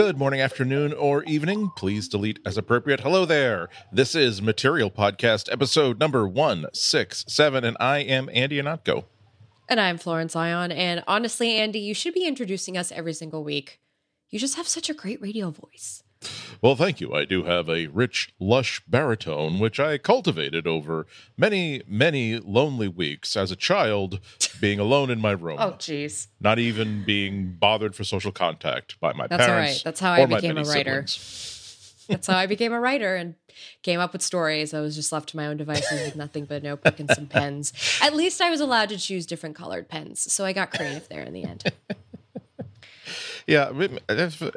Good 0.00 0.16
morning, 0.16 0.40
afternoon, 0.40 0.94
or 0.94 1.22
evening. 1.24 1.72
Please 1.76 2.08
delete 2.08 2.38
as 2.46 2.56
appropriate. 2.56 3.00
Hello 3.00 3.26
there. 3.26 3.68
This 3.92 4.14
is 4.14 4.40
Material 4.40 4.90
Podcast, 4.90 5.52
episode 5.52 6.00
number 6.00 6.26
167, 6.26 7.64
and 7.64 7.76
I 7.78 7.98
am 7.98 8.30
Andy 8.32 8.62
Ihnatko. 8.62 9.04
And 9.68 9.78
I'm 9.78 9.98
Florence 9.98 10.34
Ion. 10.34 10.72
And 10.72 11.04
honestly, 11.06 11.54
Andy, 11.54 11.80
you 11.80 11.92
should 11.92 12.14
be 12.14 12.26
introducing 12.26 12.78
us 12.78 12.90
every 12.90 13.12
single 13.12 13.44
week. 13.44 13.78
You 14.30 14.38
just 14.38 14.56
have 14.56 14.66
such 14.66 14.88
a 14.88 14.94
great 14.94 15.20
radio 15.20 15.50
voice. 15.50 16.02
Well, 16.62 16.76
thank 16.76 17.00
you. 17.00 17.14
I 17.14 17.24
do 17.24 17.44
have 17.44 17.70
a 17.70 17.86
rich, 17.86 18.34
lush 18.38 18.82
baritone, 18.86 19.58
which 19.58 19.80
I 19.80 19.96
cultivated 19.96 20.66
over 20.66 21.06
many, 21.36 21.82
many 21.86 22.38
lonely 22.38 22.88
weeks 22.88 23.34
as 23.36 23.50
a 23.50 23.56
child, 23.56 24.20
being 24.60 24.78
alone 24.78 25.10
in 25.10 25.20
my 25.20 25.30
room. 25.30 25.56
Oh, 25.58 25.72
jeez. 25.72 26.26
Not 26.38 26.58
even 26.58 27.02
being 27.04 27.56
bothered 27.58 27.94
for 27.94 28.04
social 28.04 28.32
contact 28.32 29.00
by 29.00 29.14
my 29.14 29.26
parents. 29.26 29.30
That's 29.30 29.40
all 29.40 29.54
parents. 29.54 29.76
right. 29.78 29.84
That's 29.84 30.00
how 30.00 30.12
I 30.12 30.26
became 30.26 30.58
a 30.58 30.64
writer. 30.64 31.06
That's 32.08 32.26
how 32.26 32.36
I 32.36 32.46
became 32.46 32.72
a 32.72 32.80
writer 32.80 33.14
and 33.14 33.36
came 33.82 34.00
up 34.00 34.12
with 34.12 34.20
stories. 34.20 34.74
I 34.74 34.80
was 34.80 34.96
just 34.96 35.12
left 35.12 35.30
to 35.30 35.36
my 35.36 35.46
own 35.46 35.56
devices 35.56 36.02
with 36.02 36.16
nothing 36.16 36.44
but 36.44 36.60
a 36.62 36.64
notebook 36.64 36.98
and 37.00 37.10
some 37.10 37.26
pens. 37.26 37.72
At 38.02 38.14
least 38.14 38.40
I 38.40 38.50
was 38.50 38.60
allowed 38.60 38.90
to 38.90 38.98
choose 38.98 39.26
different 39.26 39.54
colored 39.56 39.88
pens. 39.88 40.30
So 40.30 40.44
I 40.44 40.52
got 40.52 40.72
creative 40.72 41.08
there 41.08 41.22
in 41.22 41.32
the 41.32 41.44
end. 41.44 41.64
Yeah, 43.46 43.72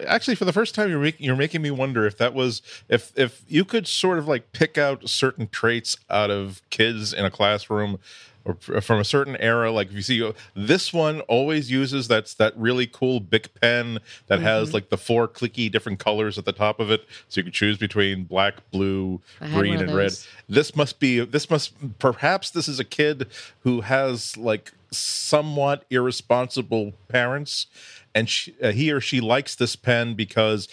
actually, 0.07 0.35
for 0.35 0.45
the 0.45 0.53
first 0.53 0.75
time, 0.75 0.89
you're 0.89 1.05
you're 1.17 1.35
making 1.35 1.61
me 1.61 1.71
wonder 1.71 2.05
if 2.05 2.17
that 2.17 2.33
was 2.33 2.61
if 2.89 3.11
if 3.17 3.43
you 3.47 3.65
could 3.65 3.87
sort 3.87 4.19
of 4.19 4.27
like 4.27 4.51
pick 4.51 4.77
out 4.77 5.09
certain 5.09 5.47
traits 5.47 5.97
out 6.09 6.31
of 6.31 6.61
kids 6.69 7.13
in 7.13 7.25
a 7.25 7.31
classroom 7.31 7.99
or 8.45 8.81
from 8.81 8.99
a 8.99 9.03
certain 9.03 9.35
era. 9.37 9.71
Like 9.71 9.87
if 9.87 9.93
you 9.93 10.01
see 10.01 10.33
this 10.55 10.93
one 10.93 11.21
always 11.21 11.71
uses 11.71 12.07
that's 12.07 12.33
that 12.35 12.53
really 12.57 12.87
cool 12.87 13.19
Bic 13.19 13.53
pen 13.59 13.99
that 14.27 14.39
Mm-hmm. 14.39 14.45
has 14.45 14.73
like 14.73 14.89
the 14.89 14.97
four 14.97 15.27
clicky 15.27 15.71
different 15.71 15.99
colors 15.99 16.37
at 16.37 16.45
the 16.45 16.51
top 16.51 16.79
of 16.79 16.91
it, 16.91 17.05
so 17.29 17.39
you 17.39 17.43
can 17.43 17.53
choose 17.53 17.77
between 17.77 18.23
black, 18.23 18.55
blue, 18.71 19.21
I 19.39 19.47
green, 19.49 19.79
and 19.79 19.95
red. 19.95 20.13
This 20.49 20.75
must 20.75 20.99
be 20.99 21.19
this 21.19 21.49
must 21.49 21.73
perhaps 21.99 22.49
this 22.49 22.67
is 22.67 22.79
a 22.79 22.83
kid 22.83 23.27
who 23.61 23.81
has 23.81 24.35
like 24.37 24.73
somewhat 24.91 25.85
irresponsible 25.89 26.93
parents 27.07 27.67
and 28.15 28.29
she, 28.29 28.53
uh, 28.61 28.71
he 28.71 28.91
or 28.91 29.01
she 29.01 29.19
likes 29.21 29.55
this 29.55 29.75
pen 29.75 30.13
because 30.13 30.67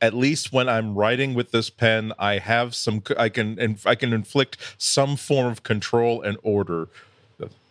at 0.00 0.14
least 0.14 0.52
when 0.52 0.68
I'm 0.68 0.94
writing 0.94 1.34
with 1.34 1.52
this 1.52 1.70
pen, 1.70 2.12
I 2.18 2.38
have 2.38 2.74
some. 2.74 3.02
I 3.18 3.28
can 3.28 3.58
and 3.58 3.78
I 3.86 3.94
can 3.94 4.12
inflict 4.12 4.56
some 4.78 5.16
form 5.16 5.46
of 5.46 5.62
control 5.62 6.22
and 6.22 6.36
order 6.42 6.88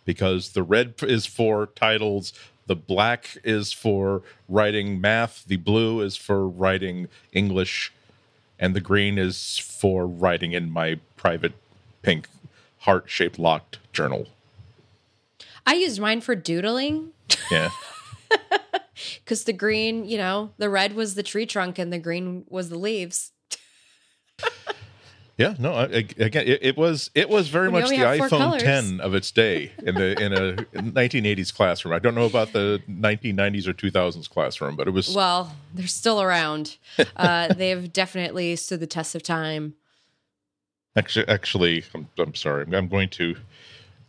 because 0.05 0.49
the 0.49 0.63
red 0.63 0.95
is 1.01 1.25
for 1.25 1.67
titles, 1.67 2.33
the 2.67 2.75
black 2.75 3.37
is 3.43 3.73
for 3.73 4.21
writing 4.47 5.01
math, 5.01 5.43
the 5.45 5.57
blue 5.57 6.01
is 6.01 6.15
for 6.15 6.47
writing 6.47 7.07
English, 7.33 7.91
and 8.57 8.75
the 8.75 8.81
green 8.81 9.17
is 9.17 9.57
for 9.57 10.07
writing 10.07 10.53
in 10.53 10.71
my 10.71 10.99
private 11.17 11.53
pink 12.01 12.27
heart 12.79 13.05
shaped 13.07 13.37
locked 13.37 13.79
journal. 13.91 14.27
I 15.65 15.73
used 15.73 15.99
mine 15.99 16.21
for 16.21 16.35
doodling 16.35 17.11
Yeah. 17.51 17.69
because 19.23 19.43
the 19.43 19.53
green, 19.53 20.05
you 20.05 20.17
know, 20.17 20.51
the 20.57 20.69
red 20.69 20.93
was 20.93 21.15
the 21.15 21.23
tree 21.23 21.45
trunk 21.45 21.79
and 21.79 21.91
the 21.91 21.99
green 21.99 22.45
was 22.49 22.69
the 22.69 22.77
leaves. 22.77 23.31
Yeah, 25.37 25.55
no. 25.59 25.73
I, 25.73 25.83
again, 25.85 26.47
it, 26.47 26.59
it 26.61 26.77
was 26.77 27.11
it 27.13 27.27
was 27.27 27.49
very 27.49 27.69
much 27.69 27.89
the 27.89 27.97
iPhone 27.97 28.29
colors. 28.29 28.63
10 28.63 29.01
of 29.01 29.13
its 29.13 29.31
day 29.31 29.71
in 29.83 29.95
the 29.95 30.17
in 30.21 30.31
a 30.31 30.53
1980s 30.73 31.53
classroom. 31.53 31.93
I 31.93 31.99
don't 31.99 32.15
know 32.15 32.25
about 32.25 32.53
the 32.53 32.81
1990s 32.89 33.67
or 33.67 33.73
2000s 33.73 34.29
classroom, 34.29 34.77
but 34.77 34.87
it 34.87 34.91
was 34.91 35.13
Well, 35.13 35.53
they're 35.73 35.87
still 35.87 36.21
around. 36.21 36.77
Uh, 37.17 37.53
they've 37.53 37.91
definitely 37.91 38.55
stood 38.55 38.79
the 38.79 38.87
test 38.87 39.15
of 39.15 39.23
time. 39.23 39.73
actually 40.95 41.27
actually. 41.27 41.83
I'm, 41.93 42.07
I'm 42.17 42.35
sorry. 42.35 42.65
I'm 42.71 42.87
going 42.87 43.09
to. 43.09 43.35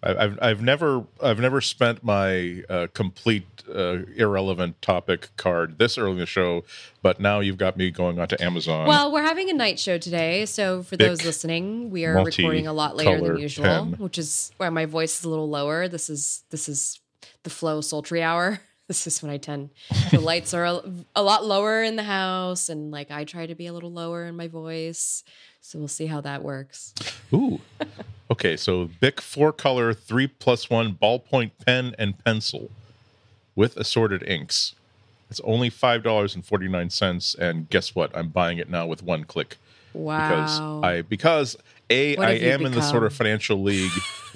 I- 0.03 0.17
I've 0.25 0.39
I've 0.43 0.62
never 0.62 1.05
I've 1.23 1.39
never 1.41 1.61
spent 1.61 2.05
my 2.05 2.62
uh, 2.69 2.87
complete 2.93 3.47
uh, 3.73 3.99
irrelevant 4.17 4.81
topic 4.83 5.31
card 5.37 5.79
this 5.79 5.99
early 5.99 6.12
in 6.12 6.19
the 6.19 6.27
show, 6.27 6.65
but 7.03 7.19
now 7.21 7.41
you've 7.41 7.59
got 7.59 7.77
me 7.77 7.91
going 7.91 8.19
onto 8.21 8.37
Amazon. 8.41 8.87
Well, 8.87 9.11
we're 9.12 9.23
having 9.23 9.51
a 9.51 9.55
night 9.55 9.79
show 9.81 9.99
today, 9.99 10.47
so 10.47 10.83
for 10.83 10.97
those 10.97 11.25
listening, 11.25 11.91
we 11.91 12.05
are 12.05 12.15
recording 12.43 12.67
a 12.67 12.73
lot 12.73 12.97
later 12.97 13.21
than 13.21 13.39
usual, 13.39 13.65
pen. 13.65 13.93
which 13.99 14.19
is 14.19 14.53
why 14.59 14.69
my 14.69 14.84
voice 14.87 15.19
is 15.19 15.25
a 15.25 15.29
little 15.29 15.49
lower. 15.49 15.89
This 15.89 16.09
is 16.11 16.45
this 16.51 16.69
is 16.69 17.01
the 17.43 17.51
flow 17.51 17.81
sultry 17.81 18.23
hour. 18.23 18.61
This 18.89 19.09
is 19.09 19.21
when 19.21 19.33
I 19.33 19.39
tend 19.39 19.71
the 20.13 20.21
lights 20.21 20.55
are 20.55 20.65
a, 20.65 20.81
a 21.17 21.21
lot 21.21 21.45
lower 21.45 21.83
in 21.83 21.97
the 21.97 22.05
house, 22.05 22.69
and 22.69 22.93
like 22.93 23.11
I 23.11 23.25
try 23.25 23.45
to 23.47 23.57
be 23.57 23.67
a 23.67 23.73
little 23.73 23.91
lower 23.91 24.25
in 24.27 24.37
my 24.37 24.47
voice. 24.47 25.25
So 25.61 25.81
we'll 25.81 25.89
see 25.89 26.07
how 26.07 26.21
that 26.21 26.45
works. 26.45 26.95
Ooh. 27.34 27.61
Okay, 28.31 28.57
so 28.57 28.91
Bic 29.01 29.21
four 29.21 29.53
color 29.53 29.95
three 29.95 30.27
plus 30.27 30.69
one 30.69 30.95
ballpoint 30.95 31.53
pen 31.65 31.95
and 31.99 32.23
pencil 32.25 32.71
with 33.55 33.77
assorted 33.77 34.23
inks. 34.25 34.75
It's 35.31 35.41
only 35.45 35.71
five 35.71 36.03
dollars 36.03 36.35
and 36.35 36.45
forty 36.45 36.69
nine 36.69 36.91
cents, 36.91 37.35
and 37.35 37.69
guess 37.71 37.95
what? 37.95 38.17
I'm 38.17 38.29
buying 38.29 38.59
it 38.59 38.69
now 38.69 38.87
with 38.87 39.03
one 39.03 39.25
click 39.25 39.57
because 39.93 40.61
Wow! 40.61 40.81
I 40.83 41.03
because 41.03 41.57
a 41.89 42.17
I 42.17 42.33
am 42.33 42.67
in 42.67 42.73
the 42.73 42.83
sort 42.83 43.05
of 43.05 43.13
financial 43.13 43.63
league. 43.63 43.93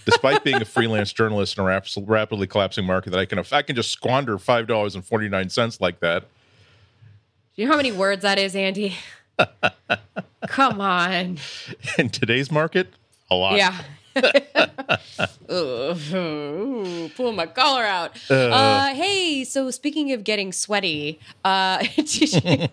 Despite 0.07 0.43
being 0.43 0.63
a 0.63 0.65
freelance 0.65 1.13
journalist 1.13 1.59
in 1.59 1.63
a 1.63 1.67
rap- 1.67 1.85
rapidly 2.07 2.47
collapsing 2.47 2.87
market, 2.87 3.11
that 3.11 3.19
I 3.19 3.27
can 3.27 3.39
if 3.39 3.53
I 3.53 3.63
can 3.63 3.77
just 3.77 3.91
squander 3.91 4.39
five 4.39 4.67
dollars 4.67 4.95
and 4.95 5.05
forty 5.05 5.29
nine 5.29 5.51
cents 5.51 5.81
like 5.81 6.01
that. 6.01 6.23
Do 6.23 7.63
you 7.63 7.67
know 7.67 7.73
how 7.73 7.77
many 7.77 7.93
words 7.93 8.23
that 8.23 8.39
is, 8.39 8.57
Andy? 8.57 8.97
Come 10.47 10.81
on. 10.81 11.39
In 11.99 12.09
today's 12.09 12.51
market, 12.51 12.95
a 13.31 13.35
lot. 13.35 13.57
Yeah. 13.57 13.77
Ooh, 15.51 17.11
pull 17.17 17.33
my 17.33 17.47
collar 17.47 17.85
out. 17.85 18.19
Uh, 18.31 18.95
hey, 18.95 19.45
so 19.45 19.71
speaking 19.71 20.13
of 20.13 20.25
getting 20.25 20.53
sweaty, 20.53 21.21
uh, 21.45 21.79
did 21.97 22.33
you, 22.33 22.69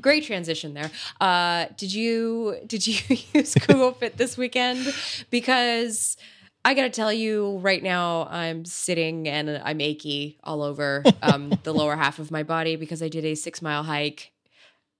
great 0.00 0.24
transition 0.24 0.74
there. 0.74 0.90
Uh, 1.20 1.66
did 1.76 1.92
you 1.92 2.56
did 2.66 2.86
you 2.86 3.16
use 3.34 3.54
Google 3.54 3.92
Fit 3.92 4.16
this 4.16 4.36
weekend? 4.36 4.92
Because 5.30 6.16
I 6.64 6.74
got 6.74 6.82
to 6.82 6.90
tell 6.90 7.12
you, 7.12 7.58
right 7.58 7.82
now 7.82 8.26
I'm 8.26 8.64
sitting 8.64 9.28
and 9.28 9.50
I'm 9.64 9.80
achy 9.80 10.38
all 10.42 10.62
over 10.62 11.04
um, 11.22 11.52
the 11.62 11.72
lower 11.72 11.96
half 11.96 12.18
of 12.18 12.30
my 12.30 12.42
body 12.42 12.76
because 12.76 13.02
I 13.02 13.08
did 13.08 13.24
a 13.24 13.34
six 13.34 13.62
mile 13.62 13.84
hike 13.84 14.32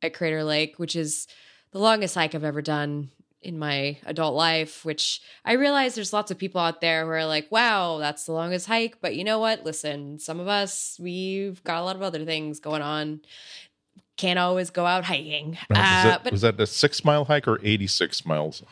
at 0.03 0.15
Crater 0.15 0.45
Lake, 0.45 0.79
which 0.79 0.97
is 0.97 1.27
the 1.73 1.79
longest 1.79 2.15
hike 2.15 2.35
I've 2.35 2.45
ever 2.45 2.63
done 2.63 3.11
in 3.43 3.59
my 3.59 3.97
adult 4.05 4.35
life, 4.35 4.85
which 4.85 5.21
I 5.45 5.55
realize 5.55 5.95
there's 5.95 6.13
lots 6.13 6.31
of 6.31 6.37
people 6.39 6.61
out 6.61 6.81
there 6.81 7.05
who 7.05 7.11
are 7.11 7.25
like, 7.25 7.51
wow, 7.51 7.99
that's 7.99 8.27
the 8.27 8.33
longest 8.33 8.67
hike. 8.67 9.01
But 9.01 9.17
you 9.17 9.25
know 9.25 9.39
what? 9.39 9.65
Listen, 9.65 10.19
some 10.19 10.41
of 10.41 10.49
us, 10.49 10.99
we've 11.01 11.63
got 11.65 11.81
a 11.81 11.85
lot 11.85 11.97
of 11.97 12.03
other 12.03 12.25
things 12.25 12.61
going 12.61 12.83
on. 12.83 13.21
Can't 14.19 14.39
always 14.39 14.69
go 14.69 14.85
out 14.85 15.05
hiking. 15.05 15.57
Was, 15.71 15.79
Uh, 15.79 15.83
that, 15.83 16.25
but 16.25 16.33
was 16.33 16.43
that 16.43 16.61
a 16.61 16.67
six 16.67 17.03
mile 17.07 17.25
hike 17.25 17.49
or 17.49 17.59
86 17.63 18.27
miles? 18.27 18.63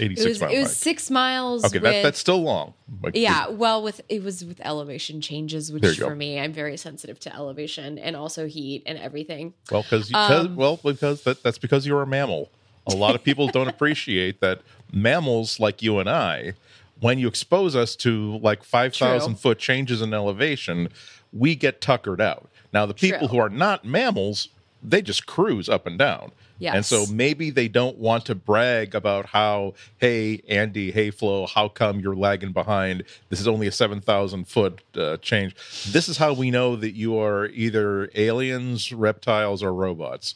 86 0.00 0.20
it 0.24 0.28
was, 0.28 0.40
mile 0.40 0.50
it 0.50 0.58
was 0.58 0.66
hike. 0.66 0.76
six 0.76 1.10
miles. 1.10 1.64
Okay, 1.64 1.78
with, 1.78 1.82
that, 1.84 2.02
that's 2.02 2.18
still 2.18 2.42
long. 2.42 2.74
Like, 3.00 3.14
yeah, 3.14 3.46
well, 3.48 3.84
with 3.84 4.00
it 4.08 4.24
was 4.24 4.44
with 4.44 4.60
elevation 4.64 5.20
changes, 5.20 5.70
which 5.70 5.84
you 5.84 5.94
go. 5.94 6.08
for 6.08 6.16
me, 6.16 6.40
I'm 6.40 6.52
very 6.52 6.76
sensitive 6.76 7.20
to 7.20 7.32
elevation 7.34 7.96
and 8.00 8.16
also 8.16 8.48
heat 8.48 8.82
and 8.84 8.98
everything. 8.98 9.54
Well, 9.70 9.82
because 9.82 10.12
Um, 10.12 10.56
well 10.56 10.80
because 10.82 11.22
that, 11.22 11.44
that's 11.44 11.58
because 11.58 11.86
you're 11.86 12.02
a 12.02 12.06
mammal. 12.08 12.50
A 12.92 12.96
lot 12.96 13.14
of 13.14 13.22
people 13.22 13.48
don't 13.48 13.68
appreciate 13.68 14.40
that 14.40 14.60
mammals 14.92 15.60
like 15.60 15.82
you 15.82 15.98
and 15.98 16.08
I, 16.08 16.54
when 17.00 17.18
you 17.18 17.28
expose 17.28 17.74
us 17.74 17.96
to 17.96 18.38
like 18.38 18.62
five 18.62 18.94
thousand 18.94 19.34
True. 19.34 19.40
foot 19.40 19.58
changes 19.58 20.02
in 20.02 20.12
elevation, 20.12 20.88
we 21.32 21.54
get 21.54 21.80
tuckered 21.80 22.20
out. 22.20 22.48
Now, 22.72 22.86
the 22.86 22.94
people 22.94 23.20
True. 23.20 23.28
who 23.28 23.38
are 23.38 23.48
not 23.48 23.84
mammals, 23.84 24.48
they 24.82 25.02
just 25.02 25.26
cruise 25.26 25.68
up 25.68 25.86
and 25.86 25.98
down. 25.98 26.32
And 26.60 26.84
so 26.84 27.06
maybe 27.06 27.50
they 27.50 27.68
don't 27.68 27.96
want 27.98 28.26
to 28.26 28.34
brag 28.34 28.94
about 28.94 29.26
how, 29.26 29.74
hey, 29.98 30.42
Andy, 30.48 30.92
hey, 30.92 31.10
Flo, 31.10 31.46
how 31.46 31.68
come 31.68 32.00
you're 32.00 32.14
lagging 32.14 32.52
behind? 32.52 33.02
This 33.30 33.40
is 33.40 33.48
only 33.48 33.66
a 33.66 33.72
7,000 33.72 34.46
foot 34.46 34.82
uh, 34.94 35.16
change. 35.16 35.54
This 35.90 36.08
is 36.08 36.18
how 36.18 36.34
we 36.34 36.50
know 36.50 36.76
that 36.76 36.92
you 36.92 37.18
are 37.18 37.46
either 37.46 38.10
aliens, 38.14 38.92
reptiles, 38.92 39.62
or 39.62 39.72
robots. 39.72 40.34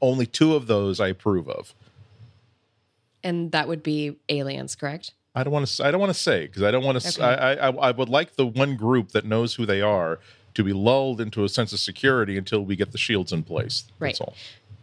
Only 0.00 0.26
two 0.26 0.54
of 0.54 0.66
those 0.66 1.00
I 1.00 1.08
approve 1.08 1.48
of. 1.48 1.74
And 3.24 3.50
that 3.52 3.66
would 3.66 3.82
be 3.82 4.16
aliens, 4.28 4.76
correct? 4.76 5.12
I 5.34 5.44
don't 5.44 5.52
want 5.52 5.66
to. 5.66 5.84
I 5.84 5.90
don't 5.90 6.00
want 6.00 6.12
to 6.12 6.18
say 6.18 6.46
because 6.46 6.62
I 6.62 6.70
don't 6.70 6.84
want 6.84 7.00
to. 7.00 7.08
Okay. 7.08 7.22
I, 7.22 7.68
I 7.68 7.70
I 7.70 7.90
would 7.92 8.08
like 8.08 8.34
the 8.34 8.46
one 8.46 8.76
group 8.76 9.12
that 9.12 9.24
knows 9.24 9.54
who 9.54 9.66
they 9.66 9.80
are 9.80 10.18
to 10.54 10.64
be 10.64 10.72
lulled 10.72 11.20
into 11.20 11.44
a 11.44 11.48
sense 11.48 11.72
of 11.72 11.78
security 11.78 12.36
until 12.36 12.64
we 12.64 12.74
get 12.74 12.90
the 12.90 12.98
shields 12.98 13.32
in 13.32 13.44
place. 13.44 13.84
That's 14.00 14.20
all. 14.20 14.34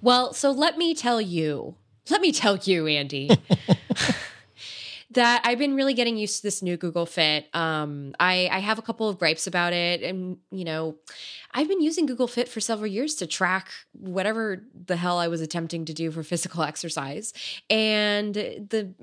Well, 0.05 0.33
so 0.33 0.51
let 0.51 0.77
me 0.77 0.93
tell 0.93 1.19
you, 1.19 1.73
let 2.11 2.21
me 2.21 2.31
tell 2.31 2.57
you, 2.57 2.85
Andy, 2.85 3.27
that 5.15 5.41
I've 5.43 5.57
been 5.57 5.75
really 5.75 5.93
getting 5.93 6.17
used 6.17 6.37
to 6.37 6.43
this 6.43 6.61
new 6.61 6.77
Google 6.77 7.05
Fit. 7.05 7.47
Um, 7.53 8.13
I, 8.19 8.49
I 8.51 8.59
have 8.59 8.77
a 8.77 8.81
couple 8.81 9.09
of 9.09 9.17
gripes 9.17 9.47
about 9.47 9.73
it, 9.73 10.03
and 10.03 10.37
you 10.51 10.63
know, 10.63 10.95
I've 11.53 11.67
been 11.67 11.81
using 11.81 12.05
Google 12.05 12.27
Fit 12.27 12.47
for 12.47 12.59
several 12.59 12.87
years 12.87 13.15
to 13.15 13.27
track 13.27 13.69
whatever 13.93 14.63
the 14.85 14.97
hell 14.97 15.17
I 15.17 15.27
was 15.27 15.41
attempting 15.41 15.85
to 15.85 15.93
do 15.93 16.11
for 16.11 16.21
physical 16.21 16.63
exercise, 16.71 17.33
and 17.69 18.33
the 18.33 18.93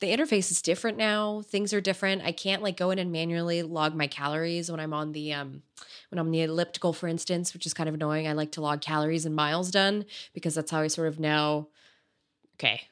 the 0.00 0.06
interface 0.06 0.50
is 0.50 0.60
different 0.60 0.98
now. 0.98 1.42
Things 1.42 1.72
are 1.72 1.80
different. 1.80 2.22
I 2.22 2.32
can't 2.32 2.62
like 2.62 2.76
go 2.76 2.90
in 2.90 2.98
and 2.98 3.12
manually 3.12 3.62
log 3.62 3.94
my 3.94 4.06
calories 4.06 4.70
when 4.70 4.80
I'm 4.80 4.94
on 4.94 5.12
the 5.12 5.34
um 5.34 5.62
when 6.10 6.18
I'm 6.18 6.26
on 6.26 6.32
the 6.32 6.42
elliptical, 6.42 6.92
for 6.92 7.08
instance, 7.08 7.52
which 7.52 7.66
is 7.66 7.74
kind 7.74 7.88
of 7.88 7.94
annoying. 7.94 8.26
I 8.26 8.32
like 8.32 8.52
to 8.52 8.60
log 8.60 8.80
calories 8.80 9.26
and 9.26 9.36
miles 9.36 9.70
done 9.70 10.06
because 10.32 10.54
that's 10.54 10.70
how 10.70 10.80
I 10.80 10.88
sort 10.88 11.08
of 11.08 11.20
know. 11.20 11.68
Okay, 12.54 12.88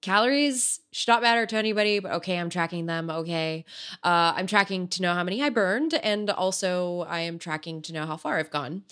calories 0.00 0.80
should 0.92 1.08
not 1.08 1.22
matter 1.22 1.46
to 1.46 1.56
anybody, 1.56 1.98
but 1.98 2.12
okay, 2.12 2.38
I'm 2.38 2.50
tracking 2.50 2.86
them. 2.86 3.10
Okay. 3.10 3.64
Uh, 4.02 4.32
I'm 4.36 4.46
tracking 4.46 4.88
to 4.88 5.02
know 5.02 5.14
how 5.14 5.24
many 5.24 5.42
I 5.42 5.50
burned, 5.50 5.94
and 5.94 6.30
also 6.30 7.00
I 7.08 7.20
am 7.20 7.38
tracking 7.38 7.82
to 7.82 7.92
know 7.92 8.06
how 8.06 8.16
far 8.16 8.38
I've 8.38 8.50
gone. 8.50 8.82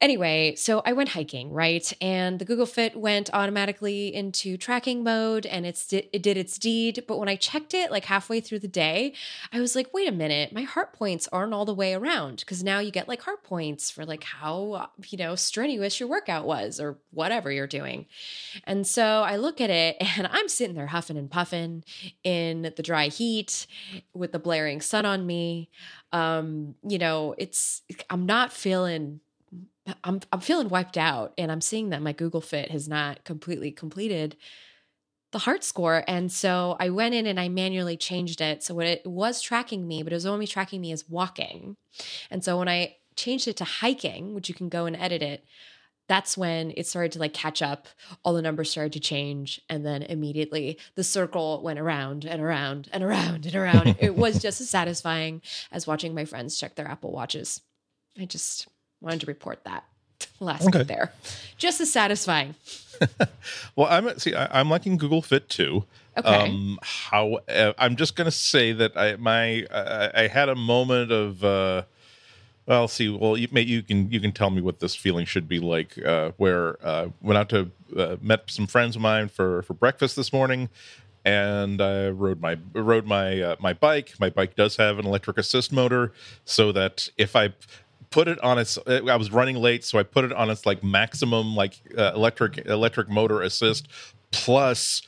Anyway, 0.00 0.54
so 0.54 0.80
I 0.86 0.92
went 0.92 1.08
hiking, 1.08 1.52
right? 1.52 1.92
And 2.00 2.38
the 2.38 2.44
Google 2.44 2.66
Fit 2.66 2.94
went 2.94 3.30
automatically 3.32 4.14
into 4.14 4.56
tracking 4.56 5.02
mode 5.02 5.44
and 5.44 5.66
it's 5.66 5.92
it 5.92 6.22
did 6.22 6.36
its 6.36 6.56
deed, 6.56 7.02
but 7.08 7.18
when 7.18 7.28
I 7.28 7.34
checked 7.34 7.74
it 7.74 7.90
like 7.90 8.04
halfway 8.04 8.40
through 8.40 8.60
the 8.60 8.68
day, 8.68 9.12
I 9.52 9.58
was 9.58 9.74
like, 9.74 9.92
"Wait 9.92 10.06
a 10.06 10.12
minute, 10.12 10.52
my 10.52 10.62
heart 10.62 10.92
points 10.92 11.28
aren't 11.32 11.52
all 11.52 11.64
the 11.64 11.74
way 11.74 11.94
around 11.94 12.38
because 12.40 12.62
now 12.62 12.78
you 12.78 12.92
get 12.92 13.08
like 13.08 13.22
heart 13.22 13.42
points 13.42 13.90
for 13.90 14.06
like 14.06 14.22
how, 14.22 14.90
you 15.08 15.18
know, 15.18 15.34
strenuous 15.34 15.98
your 15.98 16.08
workout 16.08 16.46
was 16.46 16.78
or 16.78 16.98
whatever 17.10 17.50
you're 17.50 17.66
doing." 17.66 18.06
And 18.64 18.86
so 18.86 19.22
I 19.24 19.34
look 19.34 19.60
at 19.60 19.70
it 19.70 19.96
and 20.16 20.28
I'm 20.30 20.48
sitting 20.48 20.76
there 20.76 20.86
huffing 20.86 21.16
and 21.16 21.28
puffing 21.30 21.82
in 22.22 22.72
the 22.76 22.82
dry 22.84 23.08
heat 23.08 23.66
with 24.14 24.30
the 24.30 24.38
blaring 24.38 24.80
sun 24.80 25.04
on 25.06 25.26
me. 25.26 25.70
Um, 26.12 26.76
you 26.86 26.98
know, 26.98 27.34
it's 27.36 27.82
I'm 28.10 28.26
not 28.26 28.52
feeling 28.52 29.20
I'm 30.04 30.20
I'm 30.32 30.40
feeling 30.40 30.68
wiped 30.68 30.96
out 30.96 31.32
and 31.38 31.50
I'm 31.50 31.60
seeing 31.60 31.90
that 31.90 32.02
my 32.02 32.12
Google 32.12 32.40
Fit 32.40 32.70
has 32.70 32.88
not 32.88 33.24
completely 33.24 33.70
completed 33.70 34.36
the 35.30 35.38
heart 35.40 35.62
score 35.62 36.04
and 36.08 36.32
so 36.32 36.76
I 36.80 36.88
went 36.88 37.14
in 37.14 37.26
and 37.26 37.38
I 37.38 37.48
manually 37.48 37.98
changed 37.98 38.40
it 38.40 38.62
so 38.62 38.74
what 38.74 38.86
it 38.86 39.06
was 39.06 39.42
tracking 39.42 39.86
me 39.86 40.02
but 40.02 40.12
it 40.12 40.16
was 40.16 40.26
only 40.26 40.46
tracking 40.46 40.80
me 40.80 40.92
as 40.92 41.08
walking. 41.08 41.76
And 42.30 42.42
so 42.42 42.58
when 42.58 42.68
I 42.68 42.96
changed 43.16 43.48
it 43.48 43.56
to 43.58 43.64
hiking, 43.64 44.34
which 44.34 44.48
you 44.48 44.54
can 44.54 44.68
go 44.68 44.86
and 44.86 44.96
edit 44.96 45.22
it, 45.22 45.44
that's 46.08 46.38
when 46.38 46.72
it 46.76 46.86
started 46.86 47.12
to 47.12 47.18
like 47.18 47.34
catch 47.34 47.60
up. 47.60 47.86
All 48.24 48.32
the 48.32 48.42
numbers 48.42 48.70
started 48.70 48.94
to 48.94 49.00
change. 49.00 49.60
And 49.68 49.84
then 49.84 50.02
immediately 50.02 50.78
the 50.94 51.04
circle 51.04 51.60
went 51.62 51.78
around 51.78 52.24
and 52.24 52.40
around 52.40 52.88
and 52.92 53.04
around 53.04 53.44
and 53.44 53.54
around. 53.54 53.96
it 54.00 54.16
was 54.16 54.38
just 54.42 54.60
as 54.60 54.70
satisfying 54.70 55.42
as 55.70 55.86
watching 55.86 56.14
my 56.14 56.24
friends 56.24 56.58
check 56.58 56.74
their 56.74 56.88
Apple 56.88 57.12
Watches. 57.12 57.60
I 58.18 58.24
just 58.24 58.66
Wanted 59.00 59.20
to 59.20 59.26
report 59.26 59.64
that 59.64 59.84
last 60.40 60.66
okay. 60.66 60.82
there. 60.82 61.12
Just 61.56 61.80
as 61.80 61.92
satisfying. 61.92 62.54
well, 63.76 63.86
I'm 63.88 64.18
see. 64.18 64.34
I, 64.34 64.60
am 64.60 64.70
liking 64.70 64.96
Google 64.96 65.22
Fit 65.22 65.48
too. 65.48 65.84
Okay. 66.16 66.28
Um, 66.28 66.78
how 66.82 67.38
uh, 67.48 67.72
I'm 67.78 67.94
just 67.94 68.16
going 68.16 68.24
to 68.24 68.32
say 68.32 68.72
that 68.72 68.96
I 68.96 69.16
my 69.16 69.66
I, 69.70 70.24
I 70.24 70.26
had 70.26 70.48
a 70.48 70.54
moment 70.54 71.12
of. 71.12 71.44
Uh, 71.44 71.82
well, 72.66 72.86
see. 72.86 73.08
Well, 73.08 73.36
you, 73.36 73.48
may, 73.50 73.62
you 73.62 73.82
can 73.82 74.10
you 74.10 74.20
can 74.20 74.32
tell 74.32 74.50
me 74.50 74.60
what 74.60 74.80
this 74.80 74.94
feeling 74.94 75.24
should 75.26 75.48
be 75.48 75.58
like. 75.58 75.96
Uh, 76.04 76.32
where 76.36 76.84
uh, 76.84 77.08
went 77.22 77.38
out 77.38 77.48
to 77.50 77.70
uh, 77.96 78.16
met 78.20 78.50
some 78.50 78.66
friends 78.66 78.96
of 78.96 79.02
mine 79.02 79.28
for 79.28 79.62
for 79.62 79.74
breakfast 79.74 80.16
this 80.16 80.32
morning, 80.32 80.68
and 81.24 81.80
I 81.80 82.08
rode 82.08 82.40
my 82.40 82.58
rode 82.74 83.06
my 83.06 83.40
uh, 83.40 83.56
my 83.60 83.72
bike. 83.72 84.14
My 84.18 84.28
bike 84.28 84.56
does 84.56 84.76
have 84.76 84.98
an 84.98 85.06
electric 85.06 85.38
assist 85.38 85.72
motor, 85.72 86.12
so 86.44 86.72
that 86.72 87.08
if 87.16 87.36
I 87.36 87.54
put 88.18 88.26
it 88.26 88.40
on 88.42 88.58
its 88.58 88.76
i 88.88 89.14
was 89.14 89.30
running 89.30 89.54
late 89.54 89.84
so 89.84 89.96
i 89.96 90.02
put 90.02 90.24
it 90.24 90.32
on 90.32 90.50
its 90.50 90.66
like 90.66 90.82
maximum 90.82 91.54
like 91.54 91.80
uh, 91.96 92.10
electric 92.16 92.66
electric 92.66 93.08
motor 93.08 93.42
assist 93.42 93.86
plus 94.32 95.02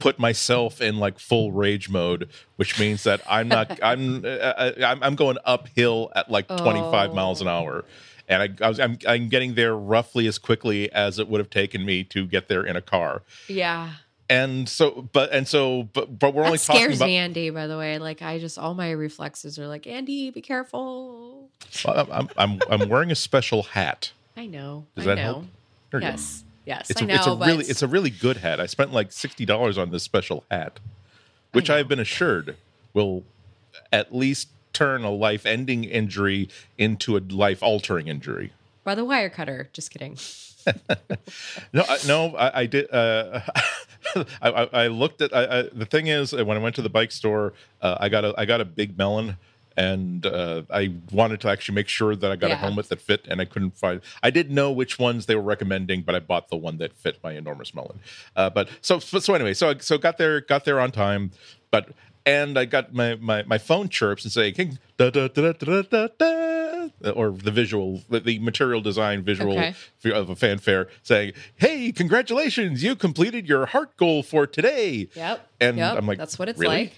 put 0.00 0.18
myself 0.18 0.80
in 0.80 0.98
like 0.98 1.20
full 1.20 1.52
rage 1.52 1.88
mode 1.88 2.28
which 2.56 2.76
means 2.80 3.04
that 3.04 3.20
i'm 3.28 3.46
not 3.46 3.78
i'm 3.82 4.24
uh, 4.24 4.28
uh, 4.28 4.72
I'm, 4.84 5.00
I'm 5.04 5.14
going 5.14 5.38
uphill 5.44 6.10
at 6.16 6.32
like 6.32 6.48
25 6.48 7.10
oh. 7.10 7.14
miles 7.14 7.40
an 7.40 7.46
hour. 7.46 7.84
And 8.30 8.42
I, 8.42 8.64
I 8.66 8.68
was 8.68 8.78
I'm, 8.78 8.98
I'm 9.06 9.28
getting 9.28 9.54
there 9.54 9.74
roughly 9.74 10.26
as 10.26 10.36
quickly 10.36 10.92
as 10.92 11.18
it 11.18 11.28
would 11.28 11.38
have 11.38 11.48
taken 11.48 11.86
me 11.86 12.04
to 12.04 12.26
get 12.26 12.48
there 12.48 12.62
in 12.62 12.76
a 12.76 12.82
car. 12.82 13.22
Yeah 13.48 13.92
and 14.30 14.68
so 14.68 15.08
but 15.12 15.32
and 15.32 15.48
so 15.48 15.84
but 15.92 16.18
but 16.18 16.34
we're 16.34 16.42
that 16.42 16.46
only 16.46 16.58
scares 16.58 16.80
talking 16.80 16.96
about 16.96 17.06
me 17.06 17.16
andy 17.16 17.50
by 17.50 17.66
the 17.66 17.78
way. 17.78 17.98
Like 17.98 18.22
i 18.22 18.38
just 18.38 18.58
all 18.58 18.74
my 18.74 18.90
reflexes 18.90 19.58
are 19.58 19.66
like 19.66 19.86
andy 19.86 20.30
be 20.30 20.40
careful. 20.40 21.48
Well, 21.84 22.08
I'm, 22.12 22.28
I'm 22.36 22.60
i'm 22.70 22.88
wearing 22.88 23.10
a 23.10 23.16
special 23.16 23.62
hat. 23.62 24.12
I 24.36 24.46
know 24.46 24.86
does 24.94 25.06
I 25.06 25.14
that 25.14 25.14
know. 25.16 25.44
help? 25.92 26.02
Yes 26.02 26.44
yes 26.66 26.90
it's 26.90 27.00
a, 27.00 27.06
a, 27.06 27.08
it's 27.08 27.26
a 27.26 27.36
really 27.36 27.64
it's 27.64 27.82
a 27.82 27.88
really 27.88 28.10
good 28.10 28.38
hat. 28.38 28.60
I 28.60 28.66
spent 28.66 28.92
like 28.92 29.10
$60 29.10 29.78
on 29.80 29.90
this 29.90 30.02
special 30.02 30.44
hat 30.50 30.80
which 31.52 31.70
i've 31.70 31.88
been 31.88 31.98
assured 31.98 32.56
will 32.92 33.24
at 33.92 34.14
least 34.14 34.48
turn 34.72 35.02
a 35.02 35.10
life 35.10 35.46
ending 35.46 35.84
injury 35.84 36.48
into 36.76 37.16
a 37.16 37.20
life 37.20 37.62
altering 37.62 38.06
injury 38.06 38.52
by 38.88 38.94
the 38.94 39.04
wire 39.04 39.28
cutter 39.28 39.68
just 39.74 39.90
kidding 39.90 40.16
no, 41.74 41.84
I, 41.88 41.98
no, 42.06 42.36
I, 42.36 42.60
I 42.60 42.66
did. 42.66 42.92
Uh, 42.92 43.40
I, 44.42 44.68
I, 44.72 44.86
looked 44.88 45.22
at 45.22 45.34
I, 45.34 45.62
the 45.62 45.86
thing 45.86 46.08
is 46.08 46.34
when 46.34 46.50
I 46.50 46.58
went 46.58 46.74
to 46.76 46.82
the 46.82 46.90
bike 46.90 47.10
store, 47.10 47.54
uh, 47.80 47.96
I 47.98 48.10
got 48.10 48.26
a 48.26 48.34
I 48.36 48.44
got 48.44 48.60
a 48.60 48.66
big 48.66 48.98
melon, 48.98 49.38
and 49.78 50.26
uh, 50.26 50.62
I 50.68 50.92
wanted 51.10 51.40
to 51.42 51.48
actually 51.48 51.76
make 51.76 51.88
sure 51.88 52.14
that 52.14 52.30
I 52.30 52.36
got 52.36 52.50
yeah. 52.50 52.56
a 52.56 52.58
helmet 52.58 52.90
that 52.90 53.00
fit, 53.00 53.24
and 53.28 53.40
I 53.40 53.46
couldn't 53.46 53.78
find. 53.78 54.02
I 54.22 54.28
didn't 54.28 54.54
know 54.54 54.70
which 54.70 54.98
ones 54.98 55.24
they 55.24 55.36
were 55.36 55.42
recommending, 55.42 56.02
but 56.02 56.14
I 56.14 56.18
bought 56.18 56.48
the 56.48 56.56
one 56.56 56.76
that 56.78 56.92
fit 56.92 57.18
my 57.22 57.32
enormous 57.32 57.74
melon. 57.74 58.00
Uh, 58.36 58.50
but 58.50 58.68
so 58.82 58.98
so 58.98 59.32
anyway, 59.32 59.54
so 59.54 59.78
so 59.78 59.96
got 59.96 60.18
there 60.18 60.42
got 60.42 60.66
there 60.66 60.80
on 60.80 60.90
time, 60.90 61.30
but 61.70 61.90
and 62.28 62.58
I 62.58 62.64
got 62.66 62.94
my 62.94 63.16
my, 63.16 63.42
my 63.44 63.58
phone 63.58 63.88
chirps 63.88 64.24
and 64.24 64.32
saying 64.32 64.78
da, 64.98 65.10
da, 65.10 65.28
da, 65.28 65.52
da, 65.52 65.82
da, 65.82 66.08
da, 66.18 67.12
or 67.14 67.30
the 67.30 67.50
visual 67.50 68.02
the 68.10 68.38
material 68.38 68.80
design 68.80 69.22
visual 69.22 69.52
okay. 69.52 69.74
of 70.12 70.28
a 70.28 70.36
fanfare 70.36 70.88
saying, 71.02 71.32
"Hey, 71.56 71.90
congratulations, 71.92 72.82
you 72.82 72.96
completed 72.96 73.48
your 73.48 73.66
heart 73.66 73.96
goal 73.96 74.22
for 74.22 74.46
today." 74.46 75.08
Yep. 75.14 75.48
And 75.60 75.78
yep. 75.78 75.96
I'm 75.96 76.06
like, 76.06 76.18
"That's 76.18 76.38
what 76.38 76.48
it's 76.48 76.58
really? 76.58 76.76
like." 76.76 76.92